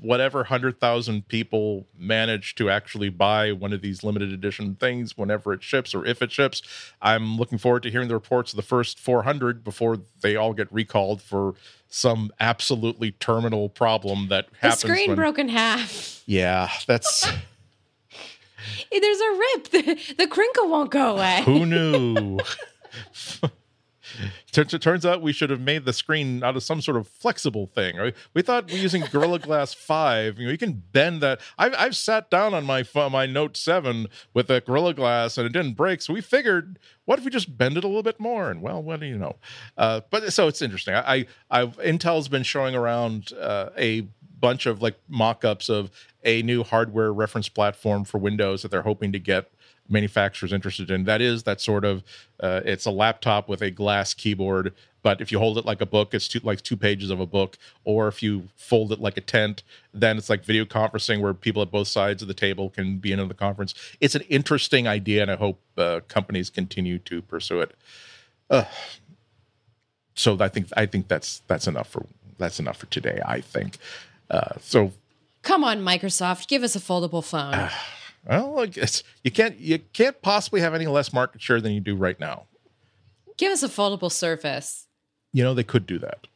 whatever 0.00 0.38
100,000 0.40 1.28
people 1.28 1.86
manage 1.96 2.54
to 2.56 2.68
actually 2.68 3.10
buy 3.10 3.52
one 3.52 3.72
of 3.72 3.80
these 3.80 4.02
limited 4.02 4.32
edition 4.32 4.74
things 4.74 5.16
whenever 5.16 5.52
it 5.52 5.62
ships 5.62 5.94
or 5.94 6.04
if 6.04 6.20
it 6.20 6.32
ships. 6.32 6.62
I'm 7.00 7.36
looking 7.36 7.58
forward 7.58 7.84
to 7.84 7.90
hearing 7.90 8.08
the 8.08 8.14
reports 8.14 8.52
of 8.52 8.56
the 8.56 8.62
first 8.62 8.98
400 8.98 9.62
before 9.62 9.98
they 10.20 10.36
all 10.36 10.52
get 10.52 10.70
recalled 10.72 11.22
for 11.22 11.54
some 11.88 12.32
absolutely 12.40 13.12
terminal 13.12 13.68
problem 13.68 14.28
that 14.28 14.48
the 14.50 14.56
happens. 14.58 14.82
The 14.82 14.88
screen 14.88 15.10
when, 15.10 15.16
broke 15.16 15.38
in 15.38 15.48
half. 15.48 16.22
Yeah, 16.26 16.68
that's. 16.86 17.26
There's 18.90 19.20
a 19.20 19.30
rip. 19.30 19.68
The, 19.70 20.14
the 20.18 20.26
crinkle 20.26 20.68
won't 20.68 20.90
go 20.90 21.16
away. 21.16 21.42
Who 21.44 21.66
knew? 21.66 22.38
turns 24.52 25.04
out 25.04 25.20
we 25.20 25.32
should 25.32 25.50
have 25.50 25.60
made 25.60 25.84
the 25.84 25.92
screen 25.92 26.42
out 26.42 26.56
of 26.56 26.62
some 26.62 26.80
sort 26.80 26.96
of 26.96 27.06
flexible 27.06 27.66
thing. 27.66 27.96
Right? 27.96 28.14
We 28.34 28.42
thought 28.42 28.70
we're 28.70 28.78
using 28.78 29.04
Gorilla 29.10 29.38
Glass 29.38 29.74
Five, 29.86 30.38
you 30.38 30.46
know, 30.46 30.52
you 30.52 30.58
can 30.58 30.82
bend 30.92 31.20
that. 31.20 31.40
I've, 31.58 31.74
I've 31.76 31.96
sat 31.96 32.30
down 32.30 32.54
on 32.54 32.64
my 32.64 32.84
my 32.94 33.26
Note 33.26 33.56
Seven 33.56 34.08
with 34.32 34.50
a 34.50 34.60
Gorilla 34.60 34.94
Glass 34.94 35.36
and 35.38 35.46
it 35.46 35.52
didn't 35.52 35.74
break, 35.74 36.00
so 36.00 36.12
we 36.14 36.20
figured, 36.20 36.78
what 37.04 37.18
if 37.18 37.24
we 37.24 37.30
just 37.30 37.56
bend 37.56 37.76
it 37.76 37.84
a 37.84 37.86
little 37.86 38.02
bit 38.02 38.18
more? 38.18 38.50
And 38.50 38.62
well, 38.62 38.82
what 38.82 39.00
do 39.00 39.06
you 39.06 39.18
know? 39.18 39.36
Uh, 39.76 40.00
but 40.10 40.32
so 40.32 40.48
it's 40.48 40.62
interesting. 40.62 40.94
I, 40.94 41.26
I 41.50 41.66
Intel's 41.66 42.28
been 42.28 42.42
showing 42.42 42.74
around 42.74 43.32
uh, 43.34 43.70
a 43.78 44.08
bunch 44.40 44.66
of 44.66 44.82
like 44.82 44.98
mock-ups 45.08 45.68
of 45.68 45.90
a 46.24 46.42
new 46.42 46.62
hardware 46.62 47.12
reference 47.12 47.48
platform 47.48 48.04
for 48.04 48.18
Windows 48.18 48.62
that 48.62 48.70
they're 48.70 48.82
hoping 48.82 49.12
to 49.12 49.18
get 49.18 49.50
manufacturers 49.88 50.52
interested 50.52 50.90
in. 50.90 51.04
That 51.04 51.20
is 51.20 51.44
that 51.44 51.60
sort 51.60 51.84
of 51.84 52.02
uh, 52.40 52.60
it's 52.64 52.86
a 52.86 52.90
laptop 52.90 53.48
with 53.48 53.62
a 53.62 53.70
glass 53.70 54.14
keyboard, 54.14 54.74
but 55.02 55.20
if 55.20 55.30
you 55.30 55.38
hold 55.38 55.56
it 55.58 55.64
like 55.64 55.80
a 55.80 55.86
book, 55.86 56.14
it's 56.14 56.28
two, 56.28 56.40
like 56.42 56.62
two 56.62 56.76
pages 56.76 57.10
of 57.10 57.20
a 57.20 57.26
book. 57.26 57.56
Or 57.84 58.08
if 58.08 58.22
you 58.22 58.48
fold 58.56 58.92
it 58.92 59.00
like 59.00 59.16
a 59.16 59.20
tent, 59.20 59.62
then 59.94 60.18
it's 60.18 60.28
like 60.28 60.44
video 60.44 60.64
conferencing 60.64 61.20
where 61.20 61.32
people 61.32 61.62
at 61.62 61.70
both 61.70 61.88
sides 61.88 62.22
of 62.22 62.28
the 62.28 62.34
table 62.34 62.70
can 62.70 62.98
be 62.98 63.12
in 63.12 63.28
the 63.28 63.34
conference. 63.34 63.74
It's 64.00 64.14
an 64.14 64.22
interesting 64.22 64.88
idea, 64.88 65.22
and 65.22 65.30
I 65.30 65.36
hope 65.36 65.60
uh, 65.78 66.00
companies 66.08 66.50
continue 66.50 66.98
to 67.00 67.22
pursue 67.22 67.60
it. 67.60 67.74
Uh, 68.50 68.64
so 70.14 70.36
I 70.40 70.48
think 70.48 70.68
I 70.76 70.86
think 70.86 71.08
that's 71.08 71.42
that's 71.46 71.66
enough 71.66 71.88
for 71.88 72.06
that's 72.38 72.58
enough 72.58 72.78
for 72.78 72.86
today. 72.86 73.20
I 73.24 73.40
think. 73.40 73.78
Uh, 74.30 74.54
so 74.60 74.92
come 75.42 75.64
on, 75.64 75.80
Microsoft, 75.80 76.48
give 76.48 76.62
us 76.62 76.76
a 76.76 76.80
foldable 76.80 77.24
phone. 77.24 77.70
Well, 78.28 78.60
I 78.60 78.66
guess 78.66 79.02
you 79.22 79.30
can't 79.30 79.58
you 79.58 79.78
can't 79.92 80.20
possibly 80.20 80.60
have 80.60 80.74
any 80.74 80.86
less 80.86 81.12
market 81.12 81.40
share 81.40 81.60
than 81.60 81.72
you 81.72 81.80
do 81.80 81.94
right 81.94 82.18
now. 82.18 82.44
Give 83.36 83.52
us 83.52 83.62
a 83.62 83.68
foldable 83.68 84.10
Surface. 84.10 84.86
You 85.32 85.44
know 85.44 85.54
they 85.54 85.62
could 85.62 85.86
do 85.86 85.98
that. 85.98 86.26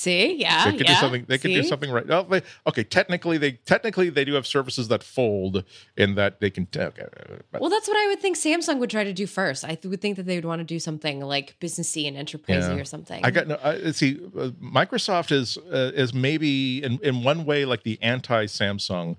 See, 0.00 0.36
yeah, 0.40 0.64
They 0.70 0.78
could 0.78 0.86
yeah. 0.88 0.94
do 0.94 1.00
something. 1.00 1.24
They 1.28 1.36
could 1.36 1.50
do 1.50 1.62
something 1.62 1.90
right. 1.90 2.06
Oh, 2.08 2.22
they, 2.22 2.40
okay, 2.66 2.84
technically 2.84 3.36
they 3.36 3.52
technically 3.74 4.08
they 4.08 4.24
do 4.24 4.32
have 4.32 4.46
services 4.46 4.88
that 4.88 5.02
fold 5.02 5.62
in 5.94 6.14
that 6.14 6.40
they 6.40 6.48
can. 6.48 6.66
Okay, 6.74 7.04
but- 7.52 7.60
Well, 7.60 7.68
that's 7.68 7.86
what 7.86 7.98
I 7.98 8.06
would 8.08 8.18
think 8.18 8.38
Samsung 8.38 8.78
would 8.78 8.88
try 8.88 9.04
to 9.04 9.12
do 9.12 9.26
first. 9.26 9.62
I 9.62 9.74
th- 9.74 9.84
would 9.90 10.00
think 10.00 10.16
that 10.16 10.24
they 10.24 10.36
would 10.38 10.46
want 10.46 10.60
to 10.60 10.64
do 10.64 10.78
something 10.78 11.20
like 11.20 11.56
businessy 11.60 12.08
and 12.08 12.16
enterprisey 12.16 12.74
Yeah. 12.74 12.80
or 12.80 12.84
something. 12.86 13.22
I 13.22 13.30
got 13.30 13.46
no. 13.46 13.58
I, 13.62 13.90
see, 13.90 14.18
uh, 14.38 14.48
Microsoft 14.80 15.32
is 15.32 15.58
uh, 15.58 15.92
is 15.94 16.14
maybe 16.14 16.82
in 16.82 16.98
in 17.02 17.22
one 17.22 17.44
way 17.44 17.66
like 17.66 17.82
the 17.82 17.98
anti 18.00 18.46
Samsung, 18.46 19.16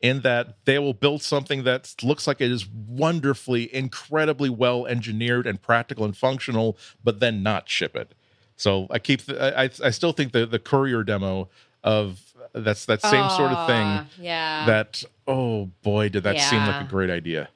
in 0.00 0.20
that 0.20 0.58
they 0.64 0.78
will 0.78 0.94
build 0.94 1.22
something 1.22 1.64
that 1.64 1.92
looks 2.04 2.28
like 2.28 2.40
it 2.40 2.52
is 2.52 2.68
wonderfully, 2.68 3.74
incredibly 3.74 4.48
well 4.48 4.86
engineered 4.86 5.46
and 5.46 5.60
practical 5.60 6.04
and 6.04 6.16
functional, 6.16 6.78
but 7.02 7.18
then 7.18 7.42
not 7.42 7.68
ship 7.68 7.96
it. 7.96 8.14
So 8.60 8.86
I 8.90 8.98
keep. 8.98 9.22
I 9.30 9.70
I 9.82 9.90
still 9.90 10.12
think 10.12 10.32
the 10.32 10.44
the 10.44 10.58
courier 10.58 11.02
demo 11.02 11.48
of 11.82 12.20
that's 12.52 12.84
that 12.84 13.00
same 13.00 13.30
sort 13.30 13.52
of 13.52 13.66
thing. 13.66 14.22
Yeah, 14.22 14.66
That 14.66 15.02
oh 15.26 15.70
boy, 15.82 16.10
did 16.10 16.24
that 16.24 16.38
seem 16.38 16.58
like 16.58 16.84
a 16.84 16.88
great 16.88 17.08
idea. 17.08 17.48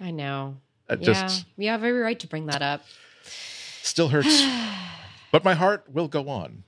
I 0.00 0.10
know. 0.10 0.56
It 0.88 1.00
yeah, 1.00 1.04
just 1.04 1.44
you 1.58 1.68
have 1.68 1.84
every 1.84 2.00
right 2.00 2.18
to 2.18 2.26
bring 2.26 2.46
that 2.46 2.62
up. 2.62 2.82
still 3.82 4.08
hurts, 4.08 4.42
but 5.30 5.44
my 5.44 5.52
heart 5.52 5.84
will 5.92 6.08
go 6.08 6.30
on. 6.30 6.64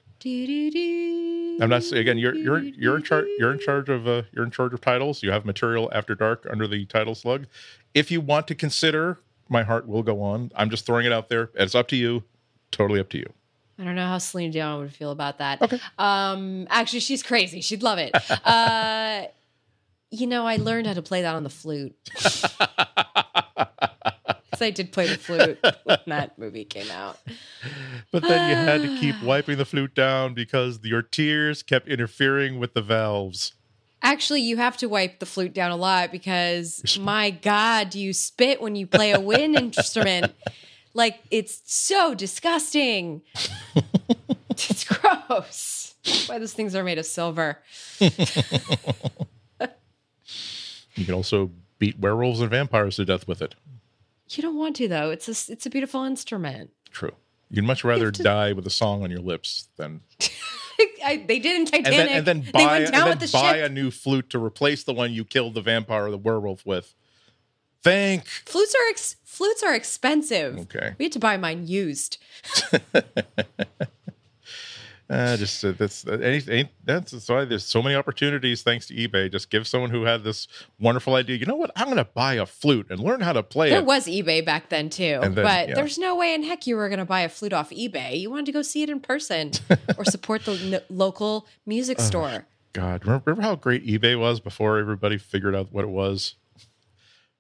I'm 1.63 1.71
not 1.71 1.83
saying 1.83 2.03
again. 2.03 2.19
You're 2.19 2.35
you're 2.35 2.59
you're 2.59 2.97
in 2.97 3.03
charge. 3.03 3.27
You're 3.39 3.53
in 3.53 3.59
charge 3.59 3.89
of 3.89 4.07
uh, 4.07 4.23
you're 4.33 4.45
in 4.45 4.51
charge 4.51 4.75
of 4.75 4.83
titles. 4.83 5.23
You 5.23 5.31
have 5.31 5.47
material 5.47 5.91
after 5.95 6.15
dark 6.15 6.47
under 6.51 6.69
the 6.69 6.85
title 6.85 7.15
slug. 7.15 7.47
If 7.95 8.11
you 8.11 8.21
want 8.21 8.49
to 8.49 8.55
consider, 8.55 9.19
my 9.49 9.63
heart 9.63 9.89
will 9.89 10.03
go 10.03 10.23
on. 10.23 10.53
I'm 10.55 10.69
just 10.69 10.85
throwing 10.85 11.07
it 11.07 11.13
out 11.13 11.31
there. 11.31 11.49
It's 11.55 11.75
up 11.75 11.89
to 11.89 11.97
you. 11.97 12.25
Totally 12.71 13.01
up 13.01 13.09
to 13.11 13.19
you. 13.19 13.33
I 13.83 13.85
don't 13.85 13.97
know 13.97 14.07
how 14.07 14.19
Celine 14.19 14.53
Dion 14.53 14.79
would 14.81 14.93
feel 14.93 15.11
about 15.11 15.39
that. 15.39 15.61
Okay. 15.61 15.81
Um, 15.99 16.69
actually, 16.71 17.01
she's 17.01 17.23
crazy. 17.23 17.61
She'd 17.61 17.83
love 17.83 17.99
it. 17.99 18.15
uh, 18.45 19.25
you 20.11 20.29
know, 20.29 20.47
I 20.47 20.57
learned 20.57 20.87
how 20.87 20.93
to 20.93 21.03
play 21.03 21.23
that 21.23 21.35
on 21.35 21.43
the 21.43 21.51
flute. 21.51 21.97
Because 24.53 24.67
I 24.67 24.71
did 24.71 24.93
play 24.93 25.09
the 25.09 25.17
flute 25.17 25.59
when 25.85 25.99
that 26.09 26.39
movie 26.39 26.67
came 26.67 26.91
out. 26.91 27.19
But 28.11 28.23
then 28.23 28.51
you 28.51 28.55
had 28.55 28.83
to 28.83 29.01
keep 29.01 29.23
wiping 29.23 29.57
the 29.57 29.65
flute 29.65 29.95
down 29.95 30.35
because 30.35 30.79
your 30.83 31.01
tears 31.01 31.63
kept 31.63 31.89
interfering 31.89 32.59
with 32.59 32.75
the 32.75 32.83
valves. 32.83 33.55
Actually, 34.03 34.43
you 34.43 34.59
have 34.59 34.77
to 34.77 34.91
wipe 34.91 35.21
the 35.21 35.27
flute 35.27 35.55
down 35.55 35.71
a 35.71 35.77
lot 35.77 36.13
because 36.13 36.99
my 37.01 37.31
God, 37.31 37.89
do 37.89 37.99
you 37.99 38.13
spit 38.13 38.61
when 38.61 38.77
you 38.77 38.87
play 38.87 39.13
a 39.13 39.21
wind 39.21 39.57
instrument? 39.57 40.35
Like 40.95 41.21
it's 41.31 41.61
so 41.65 42.15
disgusting. 42.15 43.23
it's 44.51 44.85
gross. 44.85 45.95
That's 46.05 46.29
why 46.29 46.39
those 46.39 46.53
things 46.53 46.75
are 46.75 46.85
made 46.85 46.99
of 46.99 47.07
silver. 47.07 47.59
You 50.95 51.07
can 51.07 51.15
also 51.15 51.51
beat 51.79 51.99
werewolves 51.99 52.41
and 52.41 52.51
vampires 52.51 52.97
to 52.97 53.05
death 53.05 53.27
with 53.27 53.41
it. 53.41 53.55
You 54.31 54.43
don't 54.43 54.57
want 54.57 54.77
to 54.77 54.89
though. 54.89 55.11
It's 55.11 55.27
a 55.29 55.53
it's 55.53 55.67
a 55.67 55.71
beautiful 55.71 56.05
instrument. 56.05 56.71
True. 56.91 57.13
You'd 57.51 57.65
much 57.65 57.85
rather 57.85 58.11
to- 58.11 58.23
die 58.23 58.53
with 58.53 58.67
a 58.67 58.71
song 58.71 59.03
on 59.03 59.11
your 59.11 59.21
lips 59.21 59.69
than 59.77 60.01
I, 61.05 61.25
they 61.27 61.39
did 61.39 61.55
in 61.57 61.61
and 61.63 61.69
Titanic. 61.71 61.97
then 61.97 62.09
and 62.09 62.27
then 62.27 62.43
they 62.43 62.51
buy 62.53 62.67
went 62.67 62.85
and 62.85 62.93
down 62.93 63.09
then 63.09 63.19
with 63.19 63.31
the 63.31 63.37
buy 63.37 63.55
ship. 63.57 63.67
a 63.67 63.69
new 63.69 63.91
flute 63.91 64.31
to 64.31 64.43
replace 64.43 64.85
the 64.85 64.93
one 64.93 65.13
you 65.13 65.25
killed 65.25 65.55
the 65.55 65.61
vampire 65.63 66.07
or 66.07 66.11
the 66.11 66.19
werewolf 66.19 66.65
with. 66.67 66.95
Thank. 67.83 68.27
Flutes 68.27 68.75
are 68.75 68.89
ex- 68.91 69.17
flutes 69.25 69.63
are 69.63 69.75
expensive. 69.75 70.59
Okay. 70.61 70.95
We 70.99 71.07
had 71.07 71.13
to 71.13 71.19
buy 71.19 71.37
mine 71.37 71.67
used. 71.67 72.19
Uh, 75.13 75.37
just 75.37 75.63
uh, 75.63 75.73
that's 75.73 76.07
uh, 76.07 76.13
any, 76.13 76.43
ain't, 76.49 76.71
that's, 76.85 77.29
why 77.29 77.45
there's 77.45 77.67
so 77.67 77.83
many 77.83 77.95
opportunities 77.95 78.63
thanks 78.63 78.87
to 78.87 78.95
eBay. 78.95 79.31
Just 79.31 79.51
give 79.51 79.67
someone 79.67 79.91
who 79.91 80.05
had 80.05 80.25
this 80.25 80.49
wonderful 80.81 81.17
idea. 81.17 81.37
You 81.37 81.45
know 81.45 81.55
what? 81.55 81.71
I'm 81.77 81.85
going 81.85 81.99
to 81.99 82.05
buy 82.05 82.35
a 82.35 82.47
flute 82.47 82.87
and 82.89 82.99
learn 82.99 83.21
how 83.21 83.35
to 83.35 83.43
play 83.43 83.69
There 83.69 83.81
it. 83.81 83.85
was 83.85 84.07
eBay 84.07 84.43
back 84.43 84.71
then 84.71 84.89
too, 84.89 85.19
then, 85.21 85.35
but 85.35 85.69
yeah. 85.69 85.75
there's 85.75 85.99
no 85.99 86.17
way 86.17 86.33
in 86.33 86.45
heck 86.45 86.67
you 86.67 86.77
were 86.77 86.89
going 86.89 86.99
to 86.99 87.05
buy 87.05 87.21
a 87.21 87.29
flute 87.29 87.53
off 87.53 87.69
eBay. 87.71 88.19
You 88.19 88.31
wanted 88.31 88.47
to 88.47 88.53
go 88.53 88.63
see 88.63 88.83
it 88.83 88.89
in 88.89 89.01
person 89.01 89.51
or 89.99 90.07
support 90.07 90.47
the 90.47 90.53
n- 90.53 90.83
local 90.89 91.47
music 91.67 92.01
store. 92.01 92.47
God, 92.73 93.05
remember, 93.05 93.25
remember 93.27 93.43
how 93.43 93.55
great 93.55 93.87
eBay 93.87 94.19
was 94.19 94.41
before 94.41 94.79
everybody 94.79 95.19
figured 95.19 95.55
out 95.55 95.71
what 95.73 95.85
it 95.85 95.91
was? 95.91 96.37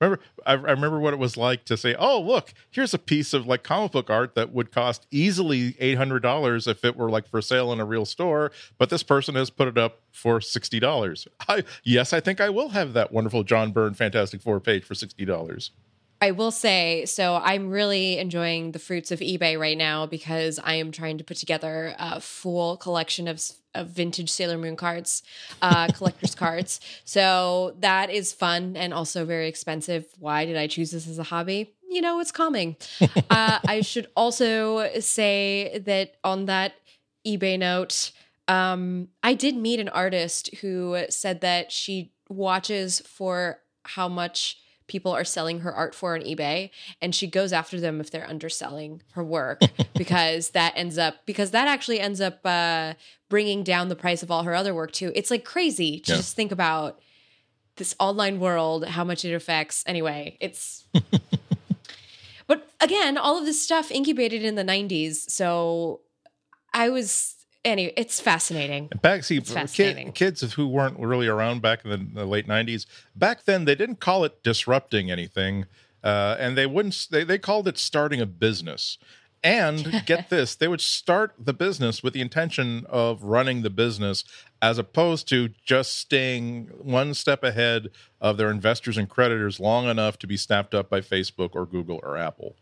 Remember, 0.03 0.21
I, 0.45 0.53
I 0.55 0.73
remember 0.73 0.99
what 0.99 1.13
it 1.13 1.19
was 1.21 1.37
like 1.37 1.65
to 1.67 1.77
say, 1.77 1.95
"Oh, 1.97 2.21
look, 2.21 2.53
here's 2.71 2.93
a 2.93 2.99
piece 2.99 3.33
of 3.33 3.47
like 3.47 3.63
comic 3.63 3.93
book 3.93 4.11
art 4.11 4.35
that 4.35 4.53
would 4.53 4.73
cost 4.73 5.07
easily 5.13 5.77
eight 5.79 5.97
hundred 5.97 6.25
dollars 6.25 6.67
if 6.67 6.85
it 6.85 6.97
were 6.97 7.09
like 7.09 7.29
for 7.29 7.41
sale 7.41 7.73
in 7.73 7.79
a 7.79 7.85
real 7.85 8.05
store, 8.05 8.51
but 8.79 8.91
this 8.91 9.05
person 9.05 9.37
has 9.37 9.49
put 9.49 9.69
it 9.69 9.79
up 9.79 10.01
for 10.11 10.41
sixty 10.41 10.81
dollars." 10.81 11.29
I 11.49 11.63
yes, 11.85 12.13
I 12.13 12.19
think 12.19 12.41
I 12.41 12.51
will 12.51 12.71
have 12.71 12.95
that 12.95 13.13
wonderful 13.13 13.45
John 13.45 13.71
Byrne 13.71 13.95
Fantastic 13.95 14.43
Four 14.43 14.59
page 14.59 14.83
for 14.83 14.97
sixty 14.97 15.25
dollars. 15.25 15.71
I 16.21 16.33
will 16.33 16.53
say, 16.53 17.05
so 17.05 17.35
I'm 17.35 17.71
really 17.71 18.19
enjoying 18.19 18.73
the 18.73 18.79
fruits 18.79 19.11
of 19.11 19.21
eBay 19.21 19.59
right 19.59 19.79
now 19.79 20.07
because 20.07 20.61
I 20.63 20.75
am 20.75 20.93
trying 20.93 21.19
to 21.19 21.25
put 21.25 21.37
together 21.37 21.95
a 21.99 22.21
full 22.21 22.77
collection 22.77 23.27
of, 23.27 23.43
of 23.75 23.89
vintage 23.89 24.31
Sailor 24.31 24.59
Moon 24.59 24.77
cards, 24.77 25.23
uh, 25.61 25.89
collector's 25.89 26.35
cards. 26.35 26.81
So 27.05 27.75
that 27.81 28.11
is 28.11 28.33
fun 28.33 28.77
and 28.77 28.93
also 28.93 29.25
very 29.25 29.49
expensive. 29.49 30.07
Why 30.19 30.45
did 30.45 30.57
I 30.57 30.67
choose 30.67 30.91
this 30.91 31.09
as 31.09 31.19
a 31.19 31.25
hobby? 31.25 31.75
You 31.89 32.01
know, 32.01 32.21
it's 32.21 32.33
calming. 32.33 32.77
uh, 33.31 33.59
I 33.67 33.81
should 33.83 34.09
also 34.17 34.89
say 35.01 35.83
that 35.85 36.15
on 36.25 36.47
that 36.47 36.75
eBay 37.27 37.59
note, 37.59 38.13
um, 38.49 39.09
I 39.23 39.35
did 39.35 39.57
meet 39.57 39.81
an 39.81 39.89
artist 39.89 40.55
who 40.57 41.05
said 41.09 41.41
that 41.43 41.71
she 41.71 42.13
watches 42.29 43.01
for 43.01 43.61
how 43.85 44.09
much 44.09 44.59
people 44.87 45.13
are 45.13 45.25
selling 45.25 45.61
her 45.61 45.73
art 45.73 45.95
for 45.95 46.15
on 46.15 46.21
eBay 46.21 46.71
and 47.01 47.15
she 47.15 47.27
goes 47.27 47.53
after 47.53 47.81
them 47.81 48.01
if 48.01 48.11
they're 48.11 48.29
underselling 48.29 49.03
her 49.13 49.25
work 49.25 49.61
because 49.97 50.51
that 50.51 50.73
ends 50.77 50.99
up 50.99 51.25
because 51.25 51.53
that 51.53 51.67
actually 51.67 51.99
ends 52.01 52.21
up 52.21 52.41
uh, 52.45 52.93
bringing 53.33 53.63
down 53.65 53.89
the 53.89 53.97
price 53.97 54.23
of 54.23 54.31
all 54.31 54.43
her 54.43 54.55
other 54.55 54.75
work 54.75 54.93
too. 54.93 55.11
It's 55.15 55.31
like 55.31 55.43
crazy 55.43 55.99
to 56.01 56.13
Yeah. 56.13 56.17
just 56.19 56.37
think 56.37 56.53
about 56.53 57.01
this 57.77 57.95
online 57.99 58.39
world, 58.41 58.85
how 58.87 59.05
much 59.05 59.25
it 59.25 59.33
affects. 59.35 59.83
Anyway, 59.87 60.37
it's 60.39 60.85
but 62.47 62.69
again, 62.79 63.17
all 63.17 63.39
of 63.39 63.47
this 63.47 63.63
stuff 63.63 63.91
incubated 63.91 64.43
in 64.45 64.55
the 64.55 64.65
90s, 64.65 65.31
so 65.31 66.01
I 66.75 66.91
was 66.91 67.35
anyway, 67.65 67.95
it's 67.97 68.21
fascinating. 68.21 68.91
Back, 69.01 69.25
see, 69.25 69.39
It's 69.39 69.55
kid, 69.73 70.15
kids 70.15 70.53
who 70.53 70.69
weren't 70.69 70.99
really 70.99 71.27
around 71.27 71.63
back 71.63 71.85
in 71.87 71.91
the, 71.91 72.21
the 72.21 72.27
late 72.27 72.47
'90s, 72.47 72.85
back 73.17 73.45
then 73.45 73.65
they 73.65 73.75
didn't 73.75 74.01
call 74.01 74.25
it 74.25 74.43
disrupting 74.43 75.11
anything, 75.11 75.65
uh, 76.05 76.37
and 76.39 76.55
they 76.59 76.67
wouldn't. 76.67 77.09
They 77.11 77.25
they 77.25 77.39
called 77.39 77.67
it 77.67 77.79
starting 77.79 78.21
a 78.21 78.27
business. 78.27 78.99
And 79.45 80.03
get 80.07 80.31
this, 80.31 80.55
they 80.55 80.69
would 80.69 80.81
start 80.81 81.35
the 81.39 81.53
business 81.53 82.03
with 82.03 82.13
the 82.13 82.21
intention 82.21 82.87
of 82.89 83.25
running 83.25 83.63
the 83.63 83.71
business, 83.71 84.25
as 84.61 84.79
opposed 84.79 85.29
to 85.29 85.51
just 85.65 85.97
staying 85.97 86.71
one 86.81 87.15
step 87.15 87.43
ahead 87.43 87.91
of 88.21 88.37
their 88.37 88.51
investors 88.51 88.97
and 88.97 89.09
creditors 89.09 89.59
long 89.59 89.87
enough 89.87 90.19
to 90.21 90.27
be 90.27 90.37
snapped 90.37 90.75
up 90.75 90.89
by 90.89 91.01
Facebook 91.01 91.51
or 91.55 91.67
Google 91.67 92.01
or 92.03 92.17
Apple. 92.17 92.55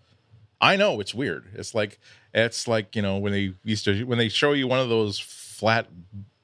I 0.61 0.77
know 0.77 1.01
it's 1.01 1.15
weird. 1.15 1.47
It's 1.55 1.75
like 1.75 1.99
it's 2.35 2.69
like 2.69 2.95
you 2.95 3.03
know 3.03 3.17
when 3.17 3.33
they 3.33 3.55
used 3.65 3.85
to 3.87 4.05
when 4.05 4.19
they 4.19 4.29
show 4.29 4.53
you 4.53 4.67
one 4.67 4.79
of 4.79 4.89
those 4.89 5.19
flat 5.19 5.87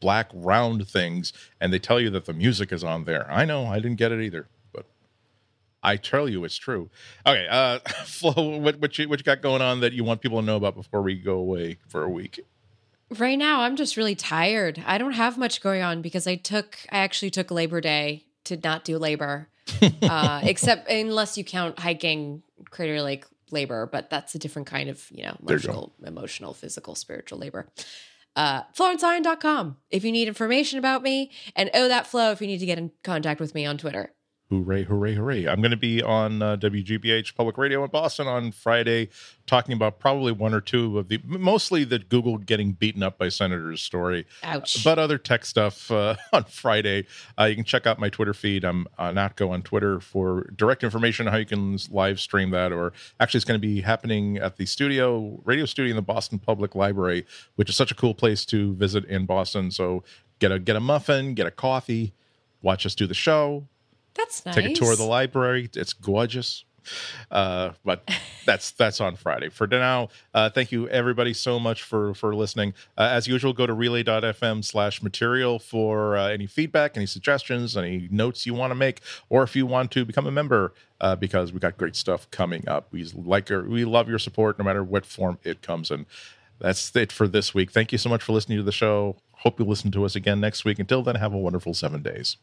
black 0.01 0.31
round 0.33 0.87
things 0.89 1.33
and 1.61 1.73
they 1.73 1.79
tell 1.79 2.01
you 2.01 2.11
that 2.11 2.25
the 2.25 2.33
music 2.33 2.73
is 2.73 2.85
on 2.85 3.05
there. 3.05 3.31
I 3.31 3.45
know 3.45 3.67
I 3.67 3.77
didn't 3.77 3.97
get 3.97 4.13
it 4.13 4.23
either, 4.23 4.47
I 5.87 5.97
tell 5.97 6.29
you 6.29 6.45
it's 6.45 6.57
true. 6.57 6.91
Okay, 7.25 7.47
uh, 7.49 7.79
Flo, 8.05 8.59
what 8.59 8.81
what 8.81 8.99
you 8.99 9.09
what 9.09 9.21
you 9.21 9.25
got 9.25 9.41
going 9.41 9.63
on 9.63 9.81
that 9.81 9.93
you 9.93 10.03
want 10.03 10.21
people 10.21 10.41
to 10.41 10.45
know 10.45 10.57
about 10.57 10.75
before 10.75 11.01
we 11.01 11.15
go 11.15 11.37
away 11.37 11.79
for 11.87 12.03
a 12.03 12.11
week? 12.11 12.41
Right 13.17 13.39
now, 13.39 13.61
I'm 13.61 13.77
just 13.77 13.97
really 13.97 14.17
tired. 14.17 14.83
I 14.85 14.99
don't 14.99 15.13
have 15.13 15.39
much 15.39 15.61
going 15.61 15.83
on 15.83 16.03
because 16.03 16.27
I 16.27 16.35
took, 16.35 16.77
I 16.91 16.99
actually 16.99 17.31
took 17.31 17.53
Labor 17.53 17.81
Day 17.81 18.25
to 18.45 18.57
not 18.57 18.85
do 18.85 18.99
labor, 18.99 19.49
uh, 20.03 20.41
except 20.43 20.91
unless 20.91 21.39
you 21.39 21.45
count 21.45 21.79
hiking 21.79 22.43
Crater 22.71 23.01
Lake 23.01 23.25
labor, 23.53 23.87
but 23.87 24.11
that's 24.11 24.35
a 24.35 24.41
different 24.41 24.67
kind 24.67 24.89
of, 24.89 25.07
you 25.13 25.23
know, 25.23 25.37
There 25.41 25.57
you 25.57 25.63
emotional, 25.63 25.93
emotional, 26.05 26.53
physical, 26.53 26.97
spiritual 26.97 27.39
labor. 27.39 27.69
Uh, 28.35 28.65
FlorenceIon.com 28.77 29.77
if 29.91 30.05
you 30.05 30.11
need 30.11 30.27
information 30.27 30.81
about 30.81 31.05
me, 31.05 31.31
and 31.55 31.71
Oh 31.75 31.87
That 31.87 32.09
Flo 32.09 32.33
if 32.33 32.41
you 32.41 32.49
need 32.49 32.59
to 32.59 32.67
get 32.67 32.77
in 32.77 32.91
contact 33.05 33.41
with 33.41 33.55
me 33.55 33.65
on 33.65 33.79
Twitter. 33.79 34.13
Hooray, 34.49 34.85
hooray, 34.85 35.15
hooray. 35.15 35.49
I'm 35.49 35.61
going 35.61 35.73
to 35.73 35.77
be 35.77 36.01
on 36.01 36.41
uh, 36.41 36.57
WGBH 36.59 37.35
Public 37.35 37.59
Radio 37.59 37.83
in 37.83 37.91
Boston 37.91 38.29
on 38.29 38.53
Friday 38.53 39.09
talking 39.45 39.75
about 39.75 39.99
probably 39.99 40.31
one 40.31 40.55
or 40.55 40.61
two 40.61 41.01
of 41.01 41.09
the 41.09 41.21
mostly 41.25 41.83
the 41.83 41.99
Google 41.99 42.39
getting 42.39 42.71
beaten 42.71 43.03
up 43.03 43.19
by 43.19 43.29
senators 43.29 43.83
story. 43.83 44.25
Ouch. 44.45 44.85
But 44.85 45.01
other 45.01 45.19
tech 45.19 45.45
stuff 45.45 45.91
uh, 45.91 46.15
on 46.33 46.45
Friday. 46.45 47.07
Uh, 47.37 47.47
you 47.47 47.57
can 47.57 47.65
check 47.65 47.89
out 47.89 47.99
my 47.99 48.09
Twitter 48.09 48.33
feed. 48.33 48.63
I'm 48.63 48.87
uh, 48.97 49.11
Ihnatko 49.11 49.51
on 49.51 49.63
Twitter 49.63 49.99
for 49.99 50.49
direct 50.55 50.85
information 50.85 51.27
on 51.27 51.33
how 51.33 51.41
you 51.41 51.47
can 51.47 51.77
live 51.91 52.21
stream 52.21 52.51
that. 52.51 52.71
Or 52.71 52.93
actually, 53.19 53.39
it's 53.39 53.45
going 53.45 53.61
to 53.61 53.67
be 53.67 53.81
happening 53.81 54.37
at 54.37 54.59
the 54.59 54.67
studio, 54.67 55.41
radio 55.45 55.65
studio 55.65 55.91
in 55.91 55.97
the 55.97 56.03
Boston 56.03 56.39
Public 56.39 56.77
Library, 56.77 57.27
which 57.57 57.69
is 57.69 57.75
such 57.75 57.91
a 57.91 57.97
cool 57.97 58.15
place 58.15 58.45
to 58.45 58.75
visit 58.75 59.05
in 59.07 59.27
Boston. 59.27 59.73
So 59.73 60.05
get 60.39 60.53
a 60.53 60.61
get 60.61 60.77
a 60.77 60.81
muffin, 60.81 61.35
get 61.35 61.49
a 61.49 61.51
coffee, 61.51 62.13
watch 62.63 62.87
us 62.87 62.95
do 62.95 63.09
the 63.09 63.15
show 63.15 63.67
That's 64.17 64.45
nice. 64.47 64.55
take 64.55 64.67
a 64.67 64.73
tour 64.75 64.93
of 64.93 64.99
the 64.99 65.05
library. 65.05 65.69
It's 65.75 65.93
gorgeous. 65.93 66.65
Uh, 67.31 67.73
but 67.85 68.09
that's 68.47 68.71
that's 68.71 69.01
on 69.01 69.17
Friday. 69.17 69.49
For 69.49 69.67
now, 69.67 70.09
uh, 70.35 70.51
thank 70.51 70.73
you 70.73 70.89
everybody 70.89 71.35
so 71.35 71.59
much 71.59 71.83
for 71.83 72.15
for 72.15 72.35
listening. 72.35 72.75
Uh, 72.97 73.09
as 73.11 73.27
usual, 73.27 73.53
go 73.53 73.67
to 73.67 73.75
relay.fm 73.75 74.65
slash 74.65 75.03
material 75.03 75.59
for 75.59 76.17
uh, 76.17 76.29
any 76.29 76.47
feedback, 76.47 76.97
any 76.97 77.07
suggestions, 77.07 77.77
any 77.77 78.09
notes 78.11 78.47
you 78.47 78.55
want 78.55 78.71
to 78.71 78.75
make, 78.75 79.01
or 79.29 79.43
if 79.43 79.57
you 79.57 79.67
want 79.67 79.91
to 79.93 80.05
become 80.05 80.27
a 80.27 80.31
member, 80.31 80.73
uh, 81.01 81.17
because 81.17 81.53
we 81.53 81.59
got 81.59 81.77
great 81.77 81.97
stuff 81.97 82.31
coming 82.31 82.69
up. 82.69 82.89
We 82.93 83.05
like 83.05 83.49
your, 83.49 83.69
we 83.69 83.85
love 83.85 84.09
your 84.09 84.19
support, 84.19 84.59
no 84.59 84.65
matter 84.65 84.85
what 84.85 85.05
form 85.07 85.39
it 85.43 85.63
comes 85.63 85.91
in. 85.91 86.07
That's 86.59 86.95
it 86.97 87.13
for 87.13 87.29
this 87.29 87.53
week. 87.53 87.71
Thank 87.71 87.93
you 87.93 87.99
so 87.99 88.09
much 88.09 88.23
for 88.23 88.33
listening 88.33 88.59
to 88.59 88.65
the 88.65 88.73
show. 88.73 89.17
Hope 89.41 89.59
you 89.59 89.67
listen 89.67 89.91
to 89.91 90.05
us 90.05 90.17
again 90.17 90.41
next 90.41 90.65
week. 90.65 90.79
Until 90.79 91.03
then, 91.03 91.17
have 91.17 91.35
a 91.35 91.39
wonderful 91.39 91.75
seven 91.75 92.03
days. 92.03 92.39